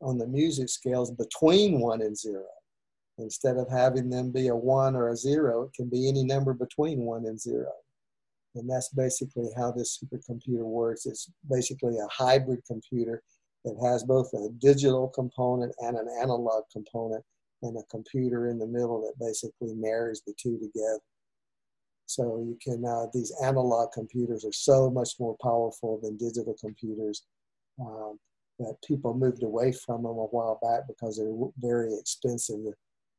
on 0.00 0.18
the 0.18 0.26
music 0.26 0.68
scales 0.68 1.10
between 1.10 1.80
one 1.80 2.02
and 2.02 2.16
zero. 2.16 2.46
Instead 3.18 3.56
of 3.56 3.68
having 3.68 4.08
them 4.08 4.30
be 4.30 4.48
a 4.48 4.56
one 4.56 4.94
or 4.94 5.08
a 5.08 5.16
zero, 5.16 5.64
it 5.64 5.72
can 5.74 5.88
be 5.88 6.08
any 6.08 6.24
number 6.24 6.54
between 6.54 7.00
one 7.00 7.26
and 7.26 7.38
zero. 7.38 7.72
And 8.54 8.70
that's 8.70 8.88
basically 8.90 9.48
how 9.56 9.72
this 9.72 9.98
supercomputer 9.98 10.64
works. 10.64 11.04
It's 11.04 11.30
basically 11.50 11.98
a 11.98 12.08
hybrid 12.10 12.60
computer 12.66 13.22
that 13.64 13.76
has 13.82 14.04
both 14.04 14.32
a 14.34 14.48
digital 14.58 15.08
component 15.08 15.74
and 15.80 15.96
an 15.96 16.08
analog 16.22 16.64
component 16.72 17.24
and 17.62 17.76
a 17.76 17.82
computer 17.90 18.48
in 18.48 18.58
the 18.58 18.66
middle 18.66 19.00
that 19.02 19.24
basically 19.24 19.74
marries 19.74 20.22
the 20.26 20.34
two 20.40 20.58
together. 20.58 21.00
So 22.08 22.38
you 22.38 22.56
can, 22.62 22.86
uh, 22.86 23.06
these 23.12 23.34
analog 23.42 23.92
computers 23.92 24.42
are 24.46 24.52
so 24.52 24.90
much 24.90 25.10
more 25.20 25.36
powerful 25.42 26.00
than 26.02 26.16
digital 26.16 26.56
computers 26.58 27.26
um, 27.78 28.18
that 28.58 28.76
people 28.86 29.12
moved 29.12 29.42
away 29.42 29.72
from 29.72 30.04
them 30.04 30.12
a 30.12 30.24
while 30.24 30.58
back 30.62 30.88
because 30.88 31.18
they're 31.18 31.50
very 31.58 31.92
expensive. 31.94 32.60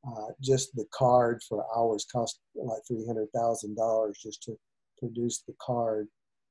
Uh, 0.07 0.31
just 0.41 0.75
the 0.75 0.85
card 0.91 1.39
for 1.47 1.63
ours 1.77 2.07
cost 2.11 2.39
like 2.55 2.81
$300,000 2.91 4.13
just 4.19 4.41
to 4.41 4.57
produce 4.97 5.43
the 5.47 5.53
card 5.61 6.07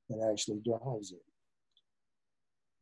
that 0.09 0.25
actually 0.31 0.61
drives 0.65 1.11
it. 1.11 1.23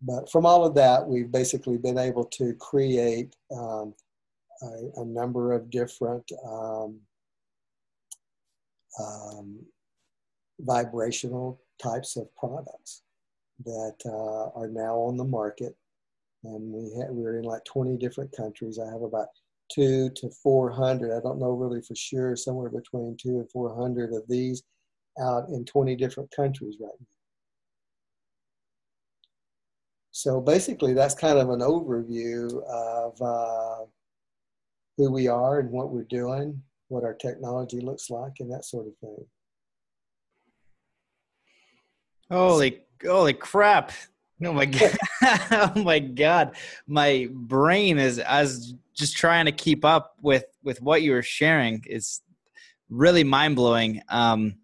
But 0.02 0.30
from 0.30 0.44
all 0.44 0.66
of 0.66 0.74
that, 0.74 1.08
we've 1.08 1.32
basically 1.32 1.78
been 1.78 1.96
able 1.98 2.24
to 2.24 2.52
create 2.54 3.34
um, 3.56 3.94
a, 4.60 5.00
a, 5.00 5.04
number 5.06 5.52
of 5.52 5.70
different 5.70 6.30
um, 6.46 7.00
um, 9.00 9.58
vibrational 10.60 11.60
types 11.82 12.16
of 12.16 12.34
products 12.36 13.02
that 13.64 13.96
uh, 14.04 14.58
are 14.58 14.68
now 14.68 14.96
on 14.96 15.16
the 15.16 15.24
market. 15.24 15.76
And 16.44 16.72
we 16.72 16.92
ha- 16.96 17.10
we're 17.10 17.38
in 17.38 17.44
like 17.44 17.64
20 17.64 17.96
different 17.96 18.32
countries. 18.36 18.78
I 18.78 18.90
have 18.90 19.02
about 19.02 19.28
two 19.72 20.10
to 20.10 20.30
400, 20.42 21.16
I 21.16 21.20
don't 21.20 21.40
know 21.40 21.50
really 21.50 21.82
for 21.82 21.96
sure, 21.96 22.36
somewhere 22.36 22.68
between 22.68 23.16
two 23.20 23.40
and 23.40 23.50
400 23.50 24.12
of 24.12 24.22
these 24.28 24.62
out 25.20 25.48
in 25.48 25.64
20 25.64 25.96
different 25.96 26.30
countries 26.34 26.76
right 26.80 26.90
now. 27.00 27.06
So 30.12 30.40
basically, 30.40 30.94
that's 30.94 31.14
kind 31.14 31.38
of 31.38 31.50
an 31.50 31.60
overview 31.60 32.62
of 32.70 33.20
uh, 33.20 33.84
who 34.96 35.12
we 35.12 35.28
are 35.28 35.58
and 35.60 35.70
what 35.70 35.90
we're 35.90 36.04
doing, 36.04 36.62
what 36.88 37.04
our 37.04 37.14
technology 37.14 37.80
looks 37.80 38.10
like, 38.10 38.34
and 38.40 38.50
that 38.52 38.64
sort 38.64 38.86
of 38.86 38.96
thing. 38.98 39.26
Holy, 42.30 42.80
holy 43.04 43.32
crap! 43.32 43.92
Oh 44.44 44.52
my 44.52 44.66
god! 44.66 44.96
oh 45.22 45.72
my 45.76 45.98
god! 45.98 46.56
My 46.86 47.28
brain 47.30 47.98
is 47.98 48.18
as 48.18 48.74
just 48.94 49.16
trying 49.16 49.46
to 49.46 49.52
keep 49.52 49.84
up 49.84 50.16
with 50.20 50.44
with 50.62 50.80
what 50.82 51.02
you 51.02 51.12
were 51.12 51.22
sharing. 51.22 51.82
It's 51.86 52.22
really 52.88 53.24
mind 53.24 53.56
blowing. 53.56 54.02
Um, 54.08 54.56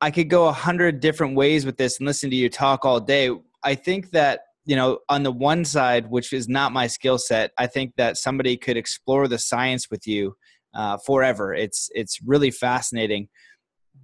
I 0.00 0.10
could 0.10 0.30
go 0.30 0.46
a 0.46 0.52
hundred 0.52 1.00
different 1.00 1.36
ways 1.36 1.66
with 1.66 1.76
this 1.76 1.98
and 1.98 2.06
listen 2.06 2.30
to 2.30 2.36
you 2.36 2.48
talk 2.48 2.84
all 2.84 3.00
day. 3.00 3.30
I 3.62 3.74
think 3.74 4.10
that 4.10 4.40
you 4.64 4.76
know 4.76 5.00
on 5.08 5.22
the 5.22 5.32
one 5.32 5.64
side, 5.64 6.10
which 6.10 6.32
is 6.32 6.48
not 6.48 6.72
my 6.72 6.86
skill 6.86 7.18
set, 7.18 7.52
I 7.58 7.66
think 7.66 7.94
that 7.96 8.16
somebody 8.16 8.56
could 8.56 8.76
explore 8.76 9.28
the 9.28 9.38
science 9.38 9.90
with 9.90 10.06
you 10.06 10.36
uh, 10.74 10.98
forever. 10.98 11.54
It's 11.54 11.90
it's 11.94 12.20
really 12.24 12.50
fascinating. 12.50 13.28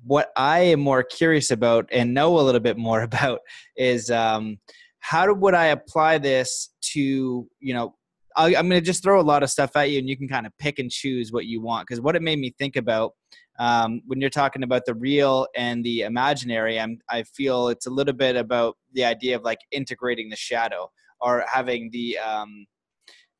What 0.05 0.30
I 0.36 0.60
am 0.60 0.80
more 0.80 1.02
curious 1.02 1.51
about 1.51 1.88
and 1.93 2.14
know 2.14 2.38
a 2.38 2.43
little 2.43 2.60
bit 2.60 2.76
more 2.76 3.02
about 3.10 3.40
is 3.76 4.10
um, 4.10 4.59
how 5.01 5.32
would 5.32 5.55
I 5.55 5.66
apply 5.66 6.18
this 6.18 6.70
to 6.93 7.48
you 7.60 7.74
know 7.74 7.94
i 8.36 8.48
am 8.48 8.68
going 8.68 8.80
to 8.80 8.80
just 8.82 9.02
throw 9.02 9.18
a 9.18 9.22
lot 9.22 9.43
of 9.43 9.48
stuff 9.48 9.74
at 9.76 9.90
you 9.90 9.98
and 9.98 10.09
you 10.10 10.16
can 10.16 10.28
kind 10.28 10.47
of 10.47 10.52
pick 10.59 10.78
and 10.78 10.90
choose 10.90 11.32
what 11.32 11.47
you 11.47 11.59
want 11.59 11.86
because 11.86 12.02
what 12.02 12.14
it 12.14 12.20
made 12.20 12.38
me 12.38 12.55
think 12.59 12.76
about 12.76 13.12
um, 13.59 14.02
when 14.06 14.20
you're 14.20 14.30
talking 14.30 14.62
about 14.62 14.84
the 14.84 14.94
real 14.94 15.47
and 15.56 15.84
the 15.84 16.02
imaginary, 16.02 16.78
I'm, 16.78 16.98
I 17.09 17.22
feel 17.22 17.68
it's 17.68 17.86
a 17.86 17.90
little 17.90 18.14
bit 18.14 18.36
about 18.36 18.76
the 18.93 19.05
idea 19.05 19.36
of 19.36 19.43
like 19.43 19.59
integrating 19.70 20.28
the 20.28 20.36
shadow 20.36 20.90
or 21.20 21.44
having 21.51 21.90
the 21.93 22.18
um, 22.18 22.66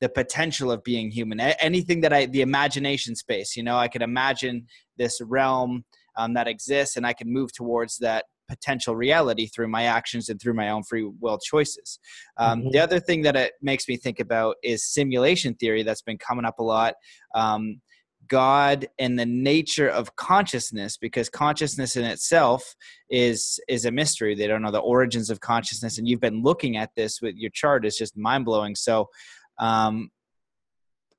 the 0.01 0.09
potential 0.09 0.71
of 0.71 0.83
being 0.85 1.11
human. 1.11 1.41
Anything 1.41 2.01
that 2.03 2.13
I, 2.13 2.27
the 2.27 2.43
imagination 2.43 3.17
space, 3.17 3.57
you 3.57 3.63
know, 3.63 3.77
I 3.77 3.89
could 3.89 4.03
imagine 4.03 4.67
this 4.97 5.21
realm 5.23 5.85
um, 6.17 6.35
that 6.35 6.49
exists, 6.49 6.97
and 6.97 7.07
I 7.07 7.13
can 7.13 7.33
move 7.33 7.53
towards 7.53 7.99
that 7.99 8.25
potential 8.49 8.95
reality 8.95 9.49
through 9.49 9.69
my 9.69 9.85
actions 9.85 10.29
and 10.29 10.41
through 10.41 10.55
my 10.55 10.71
own 10.71 10.83
free 10.85 11.09
will 11.21 11.39
choices. 11.39 11.99
Um, 12.37 12.61
mm-hmm. 12.61 12.71
The 12.71 12.79
other 12.79 13.01
thing 13.01 13.23
that 13.23 13.37
it 13.37 13.53
makes 13.61 13.89
me 13.89 13.97
think 13.97 14.21
about 14.21 14.57
is 14.63 14.87
simulation 14.87 15.55
theory 15.55 15.83
that's 15.83 16.03
been 16.03 16.19
coming 16.19 16.45
up 16.45 16.59
a 16.59 16.63
lot. 16.63 16.95
Um, 17.35 17.81
God 18.29 18.89
and 18.99 19.19
the 19.19 19.27
nature 19.27 19.89
of 19.89 20.17
consciousness 20.17 20.97
because 20.97 21.29
consciousness 21.29 21.97
in 21.97 22.05
itself 22.05 22.75
is 23.09 23.61
is 23.69 23.85
a 23.85 23.91
mystery. 23.91 24.35
They 24.35 24.47
don't 24.47 24.63
know 24.63 24.71
the 24.71 24.79
origins 24.79 25.31
of 25.31 25.41
consciousness, 25.41 25.99
and 25.99 26.09
you've 26.09 26.21
been 26.21 26.43
looking 26.43 26.77
at 26.77 26.91
this 26.97 27.21
with 27.23 27.37
your 27.37 27.51
chart. 27.51 27.87
It's 27.87 27.99
just 27.99 28.17
mind 28.17 28.45
blowing. 28.45 28.75
So, 28.75 29.09
um, 29.59 30.11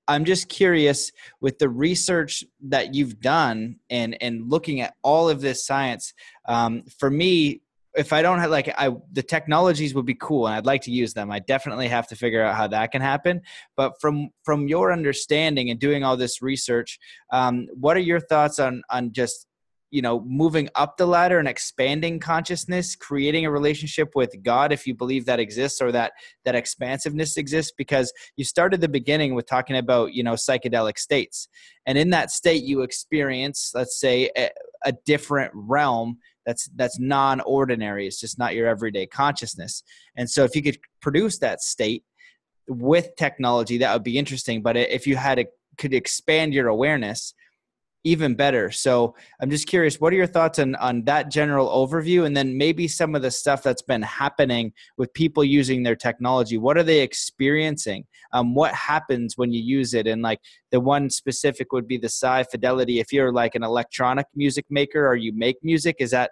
I'm 0.07 0.25
just 0.25 0.47
curious 0.47 1.11
with 1.41 1.59
the 1.59 1.69
research 1.69 2.43
that 2.69 2.95
you've 2.95 3.19
done 3.19 3.77
and 3.89 4.17
and 4.21 4.49
looking 4.49 4.81
at 4.81 4.95
all 5.03 5.29
of 5.29 5.41
this 5.41 5.65
science. 5.65 6.13
Um, 6.47 6.83
for 6.97 7.09
me, 7.09 7.61
if 7.95 8.13
I 8.13 8.21
don't 8.21 8.39
have 8.39 8.51
like 8.51 8.73
I 8.77 8.95
the 9.11 9.23
technologies 9.23 9.93
would 9.95 10.05
be 10.05 10.15
cool 10.15 10.47
and 10.47 10.55
I'd 10.55 10.65
like 10.65 10.83
to 10.83 10.91
use 10.91 11.13
them. 11.13 11.31
I 11.31 11.39
definitely 11.39 11.89
have 11.89 12.07
to 12.07 12.15
figure 12.15 12.43
out 12.43 12.55
how 12.55 12.67
that 12.67 12.91
can 12.91 13.01
happen. 13.01 13.41
But 13.75 13.99
from 13.99 14.29
from 14.43 14.67
your 14.67 14.93
understanding 14.93 15.69
and 15.69 15.79
doing 15.79 16.03
all 16.03 16.15
this 16.15 16.41
research, 16.41 16.99
um, 17.33 17.67
what 17.73 17.97
are 17.97 18.01
your 18.01 18.21
thoughts 18.21 18.59
on 18.59 18.83
on 18.89 19.11
just 19.11 19.47
you 19.91 20.01
know 20.01 20.21
moving 20.21 20.69
up 20.75 20.97
the 20.97 21.05
ladder 21.05 21.39
and 21.39 21.47
expanding 21.47 22.19
consciousness 22.19 22.95
creating 22.95 23.45
a 23.45 23.51
relationship 23.51 24.09
with 24.15 24.35
god 24.43 24.71
if 24.71 24.85
you 24.85 24.93
believe 24.93 25.25
that 25.25 25.39
exists 25.39 25.81
or 25.81 25.91
that 25.91 26.11
that 26.43 26.55
expansiveness 26.55 27.37
exists 27.37 27.71
because 27.77 28.11
you 28.35 28.43
started 28.43 28.81
the 28.81 28.89
beginning 28.89 29.35
with 29.35 29.45
talking 29.47 29.77
about 29.77 30.13
you 30.13 30.23
know 30.23 30.33
psychedelic 30.33 30.97
states. 30.97 31.47
And 31.85 31.97
in 31.97 32.09
that 32.11 32.31
state 32.31 32.63
you 32.63 32.81
experience 32.81 33.71
let's 33.73 33.99
say 33.99 34.29
a, 34.37 34.49
a 34.85 34.93
different 35.05 35.51
realm 35.53 36.17
that's 36.45 36.69
that's 36.75 36.99
non-ordinary. 36.99 38.07
It's 38.07 38.19
just 38.19 38.39
not 38.39 38.55
your 38.55 38.67
everyday 38.67 39.05
consciousness. 39.05 39.83
And 40.15 40.29
so 40.29 40.43
if 40.43 40.55
you 40.55 40.63
could 40.63 40.77
produce 41.01 41.39
that 41.39 41.61
state 41.61 42.03
with 42.67 43.15
technology 43.17 43.77
that 43.79 43.93
would 43.93 44.03
be 44.03 44.17
interesting. 44.17 44.61
But 44.61 44.77
if 44.77 45.07
you 45.07 45.15
had 45.15 45.39
a 45.39 45.45
could 45.77 45.93
expand 45.93 46.53
your 46.53 46.67
awareness 46.69 47.33
even 48.07 48.35
better. 48.35 48.71
So 48.71 49.15
i'm 49.41 49.49
just 49.49 49.67
curious 49.67 49.99
what 49.99 50.13
are 50.13 50.15
your 50.15 50.27
thoughts 50.27 50.59
on 50.59 50.75
on 50.75 51.03
that 51.03 51.29
general 51.29 51.67
overview? 51.69 52.25
And 52.25 52.35
then 52.35 52.57
maybe 52.57 52.87
some 52.87 53.15
of 53.15 53.21
the 53.21 53.31
stuff 53.31 53.61
that's 53.63 53.81
been 53.81 54.01
happening 54.01 54.73
with 54.97 55.13
people 55.13 55.43
using 55.43 55.83
their 55.83 55.95
technology 55.95 56.57
what 56.57 56.77
are 56.77 56.83
they 56.83 57.01
experiencing? 57.01 58.05
Um, 58.33 58.55
what 58.55 58.73
happens 58.73 59.37
when 59.37 59.51
you 59.51 59.61
use 59.61 59.93
it? 59.93 60.07
And 60.07 60.21
like 60.21 60.39
the 60.71 60.79
one 60.79 61.09
specific 61.09 61.71
would 61.73 61.87
be 61.87 61.97
the 61.97 62.09
psi 62.09 62.43
fidelity. 62.43 62.99
If 62.99 63.11
you're 63.13 63.33
like 63.33 63.55
an 63.55 63.63
electronic 63.63 64.27
music 64.35 64.65
maker 64.69 65.07
or 65.07 65.15
you 65.15 65.33
make 65.33 65.57
music? 65.63 65.97
Is 65.99 66.11
that 66.11 66.31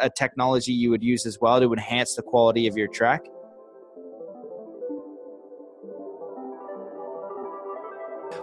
a 0.00 0.10
technology 0.10 0.72
you 0.72 0.90
would 0.90 1.02
use 1.02 1.24
as 1.24 1.38
well 1.40 1.58
to 1.60 1.72
enhance 1.72 2.14
the 2.14 2.22
quality 2.22 2.66
of 2.66 2.76
your 2.76 2.88
track 2.88 3.22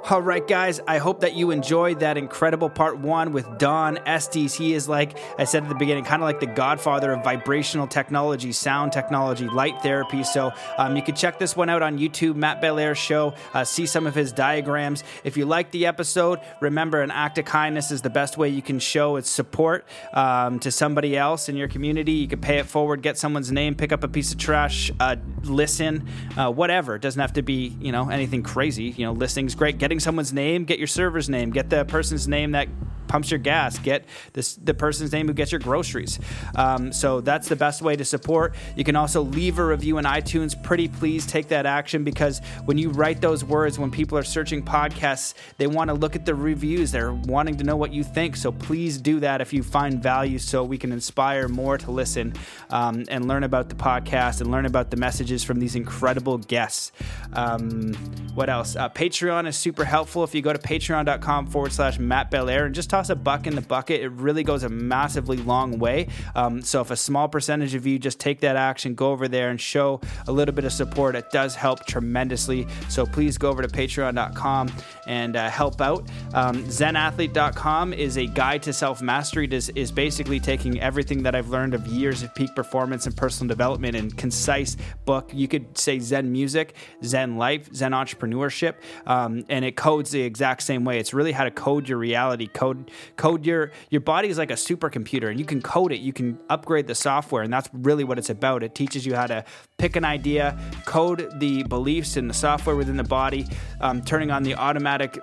All 0.09 0.21
right, 0.21 0.47
guys, 0.47 0.79
I 0.87 0.99
hope 0.99 1.19
that 1.19 1.35
you 1.35 1.51
enjoyed 1.51 1.99
that 1.99 2.15
incredible 2.15 2.69
part 2.69 2.97
one 2.97 3.33
with 3.33 3.45
Don 3.57 3.97
Estes. 4.07 4.53
He 4.53 4.73
is, 4.73 4.87
like 4.87 5.17
I 5.37 5.43
said 5.43 5.63
at 5.63 5.69
the 5.69 5.75
beginning, 5.75 6.05
kind 6.05 6.21
of 6.21 6.25
like 6.25 6.39
the 6.39 6.45
godfather 6.45 7.11
of 7.11 7.25
vibrational 7.25 7.87
technology, 7.87 8.53
sound 8.53 8.93
technology, 8.93 9.49
light 9.49 9.81
therapy. 9.81 10.23
So 10.23 10.53
um, 10.77 10.95
you 10.95 11.01
can 11.01 11.13
check 11.13 11.39
this 11.39 11.57
one 11.57 11.67
out 11.67 11.81
on 11.81 11.99
YouTube, 11.99 12.37
Matt 12.37 12.61
Belair 12.61 12.95
Show, 12.95 13.33
uh, 13.53 13.65
see 13.65 13.85
some 13.85 14.07
of 14.07 14.15
his 14.15 14.31
diagrams. 14.31 15.03
If 15.25 15.35
you 15.35 15.45
like 15.45 15.71
the 15.71 15.87
episode, 15.87 16.39
remember 16.61 17.01
an 17.01 17.11
act 17.11 17.37
of 17.37 17.43
kindness 17.43 17.91
is 17.91 18.01
the 18.01 18.09
best 18.09 18.37
way 18.37 18.47
you 18.47 18.61
can 18.61 18.79
show 18.79 19.17
its 19.17 19.29
support 19.29 19.85
um, 20.13 20.59
to 20.59 20.71
somebody 20.71 21.17
else 21.17 21.49
in 21.49 21.57
your 21.57 21.67
community. 21.67 22.13
You 22.13 22.29
can 22.29 22.39
pay 22.39 22.59
it 22.59 22.65
forward, 22.67 23.01
get 23.01 23.17
someone's 23.17 23.51
name, 23.51 23.75
pick 23.75 23.91
up 23.91 24.05
a 24.05 24.07
piece 24.07 24.31
of 24.31 24.37
trash, 24.37 24.89
uh, 25.01 25.17
listen, 25.43 26.07
uh, 26.37 26.49
whatever. 26.49 26.95
It 26.95 27.01
doesn't 27.01 27.19
have 27.19 27.33
to 27.33 27.41
be, 27.41 27.75
you 27.81 27.91
know, 27.91 28.09
anything 28.09 28.41
crazy. 28.41 28.95
You 28.95 29.05
know, 29.05 29.11
listening's 29.11 29.53
great. 29.53 29.77
Getting 29.79 29.96
someone's 29.99 30.33
name, 30.33 30.65
get 30.65 30.77
your 30.79 30.87
server's 30.87 31.29
name, 31.29 31.51
get 31.51 31.69
the 31.69 31.85
person's 31.85 32.27
name 32.27 32.51
that 32.51 32.67
pumps 33.07 33.31
your 33.31 33.39
gas. 33.39 33.79
Get 33.79 34.05
this 34.33 34.55
the 34.55 34.73
person's 34.73 35.11
name 35.11 35.27
who 35.27 35.33
gets 35.33 35.51
your 35.51 35.59
groceries. 35.59 36.19
Um, 36.55 36.91
so 36.91 37.21
that's 37.21 37.49
the 37.49 37.55
best 37.55 37.81
way 37.81 37.95
to 37.95 38.05
support. 38.05 38.55
You 38.75 38.83
can 38.83 38.95
also 38.95 39.21
leave 39.21 39.59
a 39.59 39.65
review 39.65 39.97
in 39.97 40.05
iTunes. 40.05 40.61
Pretty 40.61 40.87
please 40.87 41.25
take 41.25 41.47
that 41.49 41.65
action 41.65 42.03
because 42.03 42.39
when 42.65 42.77
you 42.77 42.89
write 42.89 43.21
those 43.21 43.43
words, 43.43 43.77
when 43.79 43.91
people 43.91 44.17
are 44.17 44.23
searching 44.23 44.63
podcasts, 44.63 45.33
they 45.57 45.67
want 45.67 45.89
to 45.89 45.93
look 45.93 46.15
at 46.15 46.25
the 46.25 46.35
reviews. 46.35 46.91
They're 46.91 47.13
wanting 47.13 47.57
to 47.57 47.63
know 47.63 47.75
what 47.75 47.93
you 47.93 48.03
think. 48.03 48.35
So 48.35 48.51
please 48.51 48.97
do 48.97 49.19
that 49.19 49.41
if 49.41 49.53
you 49.53 49.63
find 49.63 50.01
value, 50.01 50.39
so 50.39 50.63
we 50.63 50.77
can 50.77 50.91
inspire 50.91 51.47
more 51.47 51.77
to 51.77 51.91
listen 51.91 52.33
um, 52.69 53.03
and 53.09 53.27
learn 53.27 53.43
about 53.43 53.69
the 53.69 53.75
podcast 53.75 54.41
and 54.41 54.51
learn 54.51 54.65
about 54.65 54.91
the 54.91 54.97
messages 54.97 55.43
from 55.43 55.59
these 55.59 55.75
incredible 55.75 56.37
guests. 56.37 56.91
Um, 57.33 57.93
what 58.33 58.49
else? 58.49 58.75
Uh, 58.75 58.89
Patreon 58.89 59.47
is 59.47 59.55
super 59.55 59.83
helpful. 59.83 60.23
If 60.23 60.33
you 60.33 60.41
go 60.41 60.53
to 60.53 60.59
patreon.com 60.59 61.47
forward 61.47 61.71
slash 61.71 61.99
Matt 61.99 62.31
Belair 62.31 62.65
and 62.65 62.75
just 62.75 62.89
toss 62.97 63.09
a 63.11 63.15
buck 63.15 63.45
in 63.45 63.53
the 63.53 63.61
bucket, 63.61 64.01
it 64.01 64.09
really 64.09 64.43
goes 64.43 64.63
a 64.63 64.69
massively 64.69 65.37
long 65.37 65.77
way. 65.77 66.07
Um, 66.33 66.63
so 66.63 66.81
if 66.81 66.89
a 66.89 66.95
small 66.95 67.27
percentage 67.27 67.75
of 67.75 67.85
you 67.85 67.99
just 67.99 68.19
take 68.19 68.39
that 68.39 68.55
action, 68.55 68.95
go 68.95 69.11
over 69.11 69.27
there 69.27 69.49
and 69.49 69.61
show 69.61 70.01
a 70.27 70.31
little 70.31 70.53
bit 70.53 70.65
of 70.65 70.73
support, 70.73 71.15
it 71.15 71.29
does 71.31 71.53
help 71.53 71.85
tremendously. 71.85 72.65
So 72.89 73.05
please 73.05 73.37
go 73.37 73.49
over 73.49 73.61
to 73.61 73.67
patreon.com 73.67 74.71
and 75.05 75.35
uh, 75.35 75.49
help 75.49 75.79
out. 75.79 76.09
Um, 76.33 76.63
ZenAthlete.com 76.63 77.93
is 77.93 78.17
a 78.17 78.25
guide 78.25 78.63
to 78.63 78.73
self 78.73 78.99
mastery. 78.99 79.45
It 79.45 79.53
is, 79.53 79.69
is 79.69 79.91
basically 79.91 80.39
taking 80.39 80.81
everything 80.81 81.21
that 81.23 81.35
I've 81.35 81.49
learned 81.49 81.75
of 81.75 81.85
years 81.85 82.23
of 82.23 82.33
peak 82.33 82.55
performance 82.55 83.05
and 83.05 83.15
personal 83.15 83.47
development 83.47 83.95
in 83.95 84.09
concise 84.09 84.75
book. 85.05 85.29
You 85.33 85.47
could 85.47 85.77
say 85.77 85.99
Zen 85.99 86.31
music, 86.31 86.73
Zen 87.03 87.37
life, 87.37 87.69
Zen 87.75 87.91
entrepreneurship, 87.91 88.75
um, 89.05 89.45
and 89.49 89.63
it 89.63 89.75
codes 89.75 90.09
the 90.09 90.21
exact 90.21 90.63
same 90.63 90.83
way. 90.83 90.99
It's 90.99 91.13
really 91.13 91.31
how 91.31 91.43
to 91.43 91.51
code 91.51 91.87
your 91.87 91.99
reality, 91.99 92.47
code 92.47 92.86
code 93.15 93.45
your 93.45 93.71
your 93.89 94.01
body 94.01 94.29
is 94.29 94.37
like 94.37 94.51
a 94.51 94.55
supercomputer, 94.55 95.29
and 95.29 95.39
you 95.39 95.45
can 95.45 95.61
code 95.61 95.91
it. 95.91 95.99
You 95.99 96.13
can 96.13 96.39
upgrade 96.49 96.87
the 96.87 96.95
software, 96.95 97.43
and 97.43 97.51
that's 97.51 97.69
really 97.73 98.03
what 98.03 98.17
it's 98.17 98.29
about. 98.29 98.63
It 98.63 98.75
teaches 98.75 99.05
you 99.05 99.15
how 99.15 99.27
to 99.27 99.43
pick 99.77 99.95
an 99.95 100.05
idea, 100.05 100.59
code 100.85 101.29
the 101.39 101.63
beliefs 101.63 102.17
in 102.17 102.27
the 102.27 102.33
software 102.33 102.75
within 102.75 102.97
the 102.97 103.03
body, 103.03 103.45
um, 103.81 104.01
turning 104.01 104.31
on 104.31 104.43
the 104.43 104.55
automatic 104.55 105.19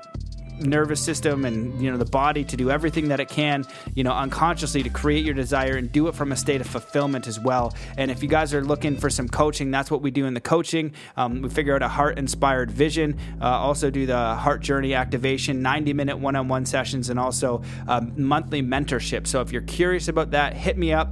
nervous 0.60 1.01
system 1.01 1.44
and 1.44 1.81
you 1.81 1.90
know 1.90 1.97
the 1.97 2.05
body 2.05 2.44
to 2.44 2.56
do 2.56 2.70
everything 2.70 3.09
that 3.09 3.20
it 3.20 3.28
can 3.28 3.64
you 3.94 4.05
know 4.05 4.12
unconsciously 4.12 4.82
to 4.82 4.89
create 4.89 5.24
your 5.24 5.35
desire 5.35 5.76
and 5.76 5.90
do 5.93 6.09
it 6.09 6.14
from 6.14 6.32
a 6.32 6.36
state 6.36 6.60
of 6.60 6.66
fulfillment 6.66 7.26
as 7.26 7.40
well. 7.40 7.74
And 7.97 8.10
if 8.10 8.22
you 8.22 8.28
guys 8.28 8.55
are 8.55 8.64
looking 8.64 8.97
for 8.97 9.10
some 9.10 9.28
coaching 9.28 9.70
that's 9.70 9.90
what 9.90 10.02
we 10.02 10.10
do 10.10 10.26
in 10.26 10.35
the 10.35 10.40
coaching. 10.40 10.93
Um, 11.16 11.43
we 11.43 11.48
figure 11.48 11.74
out 11.74 11.82
a 11.82 11.89
heart 11.89 12.18
inspired 12.18 12.70
vision 12.70 13.18
uh, 13.40 13.47
also 13.47 13.90
do 13.90 14.06
the 14.06 14.35
heart 14.35 14.60
journey 14.60 14.94
activation 14.94 15.62
90 15.62 15.93
minute 15.93 16.18
one-on-one 16.18 16.66
sessions 16.66 17.10
and 17.10 17.18
also 17.18 17.62
um, 17.89 18.12
monthly 18.16 18.62
mentorship. 18.62 19.26
So 19.26 19.40
if 19.40 19.52
you're 19.52 19.62
curious 19.62 20.09
about 20.09 20.31
that 20.32 20.55
hit 20.55 20.78
me 20.78 20.93
up 20.93 21.09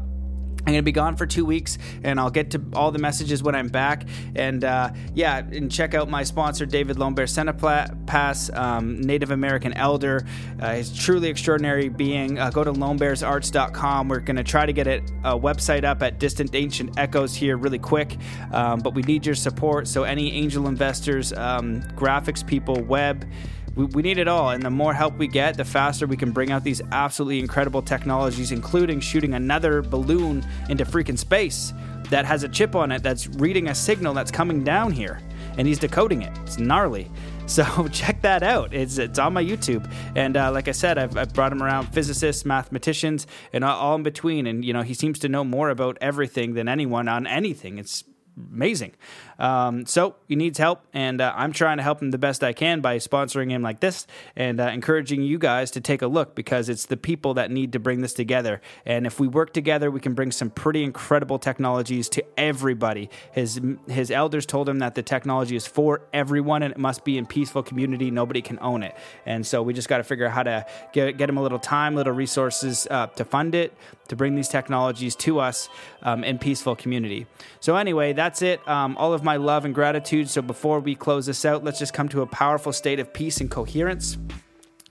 I'm 0.63 0.67
going 0.67 0.79
to 0.79 0.83
be 0.83 0.93
gone 0.93 1.17
for 1.17 1.27
two 1.27 1.45
weeks, 1.45 1.77
and 2.05 2.21
I'll 2.21 2.31
get 2.31 2.53
to 2.53 2.63
all 2.75 2.93
the 2.93 2.99
messages 3.01 3.43
when 3.43 3.57
I'm 3.57 3.67
back. 3.67 4.07
And 4.37 4.63
uh, 4.63 4.91
yeah, 5.13 5.39
and 5.39 5.71
check 5.71 5.95
out 5.95 6.09
my 6.09 6.23
sponsor, 6.23 6.67
David 6.67 6.99
Lombear 6.99 7.27
Senepass, 7.27 8.57
um, 8.57 9.01
Native 9.01 9.33
American 9.33 9.73
elder. 9.73 10.25
Uh, 10.61 10.75
he's 10.75 10.97
truly 10.97 11.29
extraordinary 11.29 11.89
being. 11.89 12.39
Uh, 12.39 12.51
go 12.51 12.63
to 12.63 12.73
lombairsarts.com. 12.73 14.09
We're 14.09 14.21
going 14.21 14.37
to 14.37 14.45
try 14.45 14.65
to 14.65 14.73
get 14.73 14.87
it, 14.87 15.03
a 15.25 15.37
website 15.37 15.83
up 15.83 16.01
at 16.01 16.21
Distant 16.21 16.55
Ancient 16.55 16.97
Echoes 16.97 17.35
here 17.35 17.57
really 17.57 17.81
quick, 17.81 18.17
um, 18.53 18.79
but 18.79 18.95
we 18.95 19.03
need 19.03 19.27
your 19.27 19.35
support. 19.35 19.89
So, 19.89 20.05
any 20.05 20.33
angel 20.33 20.69
investors, 20.69 21.33
um, 21.33 21.83
graphics 21.97 22.47
people, 22.47 22.81
web, 22.83 23.27
we, 23.75 23.87
we 23.87 24.03
need 24.03 24.19
it 24.19 24.29
all. 24.29 24.51
And 24.51 24.63
the 24.63 24.71
more 24.71 24.95
help 24.95 25.17
we 25.19 25.27
get, 25.27 25.57
the 25.57 25.65
faster 25.65 26.07
we 26.07 26.17
can 26.17 26.33
bring 26.33 26.51
out 26.51 26.65
these 26.65 26.83
absolutely 26.93 27.39
incredible 27.39 27.83
technologies, 27.83 28.53
including 28.53 29.01
shooting 29.01 29.35
another 29.35 29.83
balloon 29.83 30.47
into 30.69 30.85
freaking 30.85 31.19
space 31.19 31.73
that 32.11 32.25
has 32.27 32.43
a 32.43 32.49
chip 32.49 32.75
on 32.75 32.93
it 32.93 33.03
that's 33.03 33.29
reading 33.29 33.69
a 33.69 33.75
signal 33.75 34.13
that's 34.13 34.31
coming 34.31 34.63
down 34.63 34.93
here. 34.93 35.21
And 35.57 35.67
he's 35.67 35.79
decoding 35.79 36.23
it. 36.23 36.37
It's 36.45 36.59
gnarly. 36.59 37.11
So 37.47 37.89
check 37.93 38.23
that 38.23 38.45
out. 38.45 38.73
It's 38.73 38.99
it's 38.99 39.19
on 39.19 39.33
my 39.33 39.45
YouTube, 39.45 39.93
and 40.15 40.37
uh, 40.37 40.53
like 40.53 40.69
I 40.69 40.73
said, 40.73 40.97
I've, 40.97 41.17
I've, 41.19 41.35
brought 41.35 41.51
him 41.51 41.61
around 41.61 41.93
physicists, 41.93 42.45
mathematicians, 42.45 43.27
and 43.53 43.65
all 43.65 43.97
in 43.97 44.05
between. 44.05 44.47
And 44.47 44.65
you 44.65 44.73
know, 44.73 44.83
he 44.83 44.95
seems 44.95 45.19
to 45.19 45.29
know 45.29 45.43
more 45.43 45.69
about 45.69 45.99
everything 46.01 46.55
than 46.55 46.69
anyone 46.69 47.09
on 47.09 47.27
anything. 47.27 47.79
It's 47.79 48.05
amazing. 48.37 48.93
Um, 49.39 49.87
so 49.87 50.17
he 50.29 50.37
needs 50.37 50.59
help, 50.59 50.83
and 50.93 51.21
uh, 51.21 51.33
I'm 51.37 51.53
trying 51.53 51.77
to 51.79 51.83
help 51.83 52.01
him 52.01 52.11
the 52.11 52.19
best 52.19 52.43
I 52.45 52.53
can 52.53 52.81
by 52.81 52.99
sponsoring 52.99 53.51
him 53.51 53.63
like 53.63 53.81
this 53.81 54.07
and 54.37 54.61
uh, 54.61 54.65
encouraging 54.65 55.23
you 55.23 55.39
guys 55.39 55.71
to 55.73 55.81
take 55.81 56.03
a 56.03 56.07
look 56.07 56.35
because 56.35 56.69
it's 56.69 56.87
the 56.87 56.97
people 56.97 57.35
that 57.35 57.51
need 57.51 57.73
to 57.73 57.79
bring 57.79 58.01
this 58.01 58.13
together. 58.13 58.61
And 58.87 59.07
if 59.07 59.19
we 59.19 59.29
work 59.29 59.53
together, 59.53 59.91
we 59.91 60.01
can 60.01 60.15
bring 60.15 60.31
some 60.31 60.51
pretty 60.51 60.83
incredible 60.85 61.39
technologies 61.39 62.09
to 62.11 62.25
everybody. 62.37 63.11
His 63.33 63.61
his 63.89 64.11
elders 64.11 64.47
told 64.47 64.69
him 64.69 64.79
that 64.79 64.95
the 64.95 65.03
technology 65.03 65.57
is 65.57 65.67
for 65.67 66.03
everyone 66.13 66.63
and 66.63 66.73
it 66.73 66.79
must 66.79 67.05
be 67.05 67.19
in 67.19 67.27
peaceful 67.27 67.63
community. 67.63 68.11
Nobody 68.11 68.43
can 68.43 68.59
own 68.61 68.83
it, 68.83 68.97
and 69.27 69.47
so 69.47 69.63
we 69.63 69.73
just 69.73 69.89
got 69.89 69.99
to 69.99 70.05
figure 70.05 70.27
out 70.27 70.33
how 70.33 70.43
to 70.45 70.67
get 70.93 71.17
get 71.17 71.29
him 71.29 71.37
a 71.37 71.43
little 71.43 71.59
time, 71.59 71.95
little 71.95 72.13
resources 72.13 72.87
uh, 72.91 73.09
to 73.09 73.25
fund 73.25 73.55
it, 73.55 73.77
to 74.09 74.17
bring 74.17 74.35
these 74.35 74.49
technologies 74.49 75.17
to 75.17 75.41
us 75.41 75.69
um, 76.03 76.25
in 76.25 76.39
peaceful 76.39 76.77
community. 76.77 77.27
So 77.61 77.77
anyway, 77.77 78.13
that's 78.13 78.43
it. 78.43 78.67
Um, 78.69 78.97
all 78.97 79.13
of 79.13 79.23
my 79.23 79.37
love 79.37 79.65
and 79.65 79.75
gratitude. 79.75 80.29
So 80.29 80.43
before 80.43 80.81
we 80.81 80.95
close 80.95 81.27
this 81.27 81.45
out, 81.45 81.65
let's 81.65 81.79
just 81.79 81.95
come 81.95 82.09
to 82.11 82.23
a 82.23 82.27
powerful 82.27 82.73
state 82.73 83.01
of 83.01 83.13
peace 83.13 83.41
and 83.41 83.51
coherence. 83.51 84.19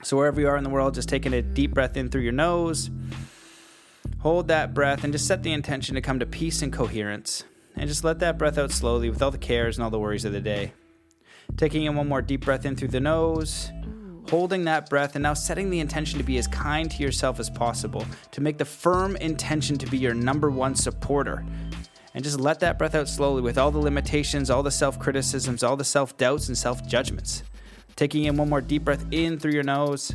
So 0.02 0.16
wherever 0.16 0.40
you 0.40 0.48
are 0.48 0.56
in 0.56 0.64
the 0.64 0.70
world, 0.70 0.94
just 0.94 1.08
taking 1.08 1.32
a 1.32 1.42
deep 1.42 1.74
breath 1.74 1.96
in 1.96 2.08
through 2.08 2.22
your 2.22 2.32
nose. 2.32 2.90
Hold 4.18 4.48
that 4.48 4.74
breath 4.74 5.04
and 5.04 5.12
just 5.12 5.26
set 5.26 5.42
the 5.42 5.52
intention 5.52 5.94
to 5.94 6.00
come 6.00 6.18
to 6.18 6.26
peace 6.26 6.62
and 6.62 6.72
coherence. 6.72 7.44
And 7.76 7.88
just 7.88 8.04
let 8.04 8.18
that 8.18 8.38
breath 8.38 8.58
out 8.58 8.70
slowly 8.70 9.08
with 9.08 9.22
all 9.22 9.30
the 9.30 9.38
cares 9.38 9.76
and 9.76 9.84
all 9.84 9.90
the 9.90 9.98
worries 9.98 10.24
of 10.24 10.32
the 10.32 10.40
day. 10.40 10.72
Taking 11.56 11.84
in 11.84 11.96
one 11.96 12.08
more 12.08 12.22
deep 12.22 12.44
breath 12.44 12.64
in 12.64 12.76
through 12.76 12.88
the 12.88 13.00
nose 13.00 13.70
holding 14.28 14.64
that 14.64 14.88
breath 14.88 15.14
and 15.14 15.22
now 15.22 15.34
setting 15.34 15.70
the 15.70 15.80
intention 15.80 16.18
to 16.18 16.24
be 16.24 16.38
as 16.38 16.46
kind 16.46 16.90
to 16.90 17.02
yourself 17.02 17.40
as 17.40 17.50
possible, 17.50 18.06
to 18.30 18.40
make 18.40 18.58
the 18.58 18.64
firm 18.64 19.16
intention 19.16 19.78
to 19.78 19.86
be 19.86 19.98
your 19.98 20.14
number 20.14 20.50
one 20.50 20.74
supporter. 20.74 21.44
And 22.14 22.22
just 22.22 22.38
let 22.38 22.60
that 22.60 22.78
breath 22.78 22.94
out 22.94 23.08
slowly 23.08 23.40
with 23.40 23.56
all 23.56 23.70
the 23.70 23.78
limitations, 23.78 24.50
all 24.50 24.62
the 24.62 24.70
self 24.70 24.98
criticisms, 24.98 25.62
all 25.62 25.76
the 25.76 25.84
self 25.84 26.16
doubts, 26.16 26.48
and 26.48 26.58
self 26.58 26.86
judgments. 26.86 27.42
Taking 27.96 28.24
in 28.24 28.36
one 28.36 28.48
more 28.48 28.60
deep 28.60 28.84
breath 28.84 29.04
in 29.10 29.38
through 29.38 29.52
your 29.52 29.62
nose, 29.62 30.14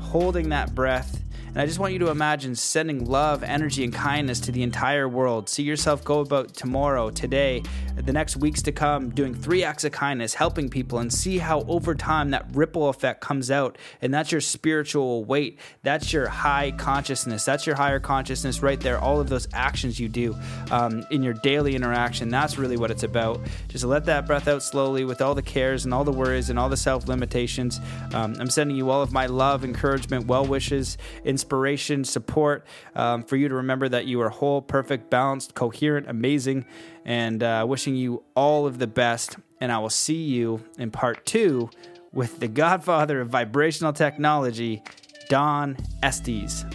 holding 0.00 0.48
that 0.48 0.74
breath, 0.74 1.22
and 1.50 1.58
I 1.58 1.66
just 1.66 1.80
want 1.80 1.92
you 1.92 1.98
to 2.00 2.10
imagine 2.10 2.54
sending 2.54 3.04
love, 3.04 3.42
energy, 3.42 3.82
and 3.82 3.92
kindness 3.92 4.38
to 4.40 4.52
the 4.52 4.62
entire 4.62 5.08
world. 5.08 5.48
See 5.48 5.64
yourself 5.64 6.04
go 6.04 6.20
about 6.20 6.54
tomorrow, 6.54 7.10
today, 7.10 7.62
the 7.96 8.12
next 8.12 8.36
weeks 8.36 8.62
to 8.62 8.72
come, 8.72 9.10
doing 9.10 9.34
three 9.34 9.64
acts 9.64 9.82
of 9.82 9.90
kindness, 9.90 10.34
helping 10.34 10.68
people, 10.68 10.98
and 10.98 11.12
see 11.12 11.38
how 11.38 11.62
over 11.62 11.94
time 11.96 12.30
that 12.30 12.46
ripple 12.52 12.88
effect 12.88 13.20
comes 13.20 13.50
out. 13.50 13.78
And 14.00 14.14
that's 14.14 14.30
your 14.30 14.40
spiritual 14.40 15.24
weight. 15.24 15.58
That's 15.82 16.12
your 16.12 16.28
high 16.28 16.70
consciousness. 16.72 17.44
That's 17.44 17.66
your 17.66 17.74
higher 17.74 17.98
consciousness 17.98 18.62
right 18.62 18.78
there. 18.78 18.98
All 19.00 19.20
of 19.20 19.28
those 19.28 19.48
actions 19.52 19.98
you 19.98 20.08
do 20.08 20.36
um, 20.70 21.04
in 21.10 21.22
your 21.22 21.34
daily 21.34 21.74
interaction. 21.74 22.28
That's 22.28 22.58
really 22.58 22.76
what 22.76 22.92
it's 22.92 23.02
about. 23.02 23.40
Just 23.66 23.84
let 23.84 24.04
that 24.04 24.26
breath 24.26 24.46
out 24.46 24.62
slowly 24.62 25.04
with 25.04 25.20
all 25.20 25.34
the 25.34 25.42
cares 25.42 25.84
and 25.84 25.92
all 25.92 26.04
the 26.04 26.12
worries 26.12 26.48
and 26.48 26.58
all 26.58 26.68
the 26.68 26.76
self 26.76 27.08
limitations. 27.08 27.80
Um, 28.14 28.36
I'm 28.38 28.50
sending 28.50 28.76
you 28.76 28.90
all 28.90 29.02
of 29.02 29.12
my 29.12 29.26
love, 29.26 29.64
encouragement, 29.64 30.26
well 30.26 30.46
wishes, 30.46 30.96
inspiration, 31.40 32.04
support 32.04 32.66
um, 32.94 33.22
for 33.22 33.36
you 33.36 33.48
to 33.48 33.54
remember 33.54 33.88
that 33.88 34.04
you 34.04 34.20
are 34.20 34.28
whole, 34.28 34.60
perfect, 34.60 35.08
balanced, 35.08 35.54
coherent, 35.54 36.06
amazing, 36.06 36.66
and 37.06 37.42
uh, 37.42 37.64
wishing 37.66 37.96
you 37.96 38.22
all 38.34 38.66
of 38.66 38.78
the 38.78 38.86
best. 38.86 39.36
And 39.58 39.72
I 39.72 39.78
will 39.78 39.88
see 39.90 40.22
you 40.22 40.62
in 40.78 40.90
part 40.90 41.24
two 41.24 41.70
with 42.12 42.40
the 42.40 42.48
godfather 42.48 43.22
of 43.22 43.28
vibrational 43.28 43.94
technology, 43.94 44.82
Don 45.30 45.78
Estes. 46.02 46.66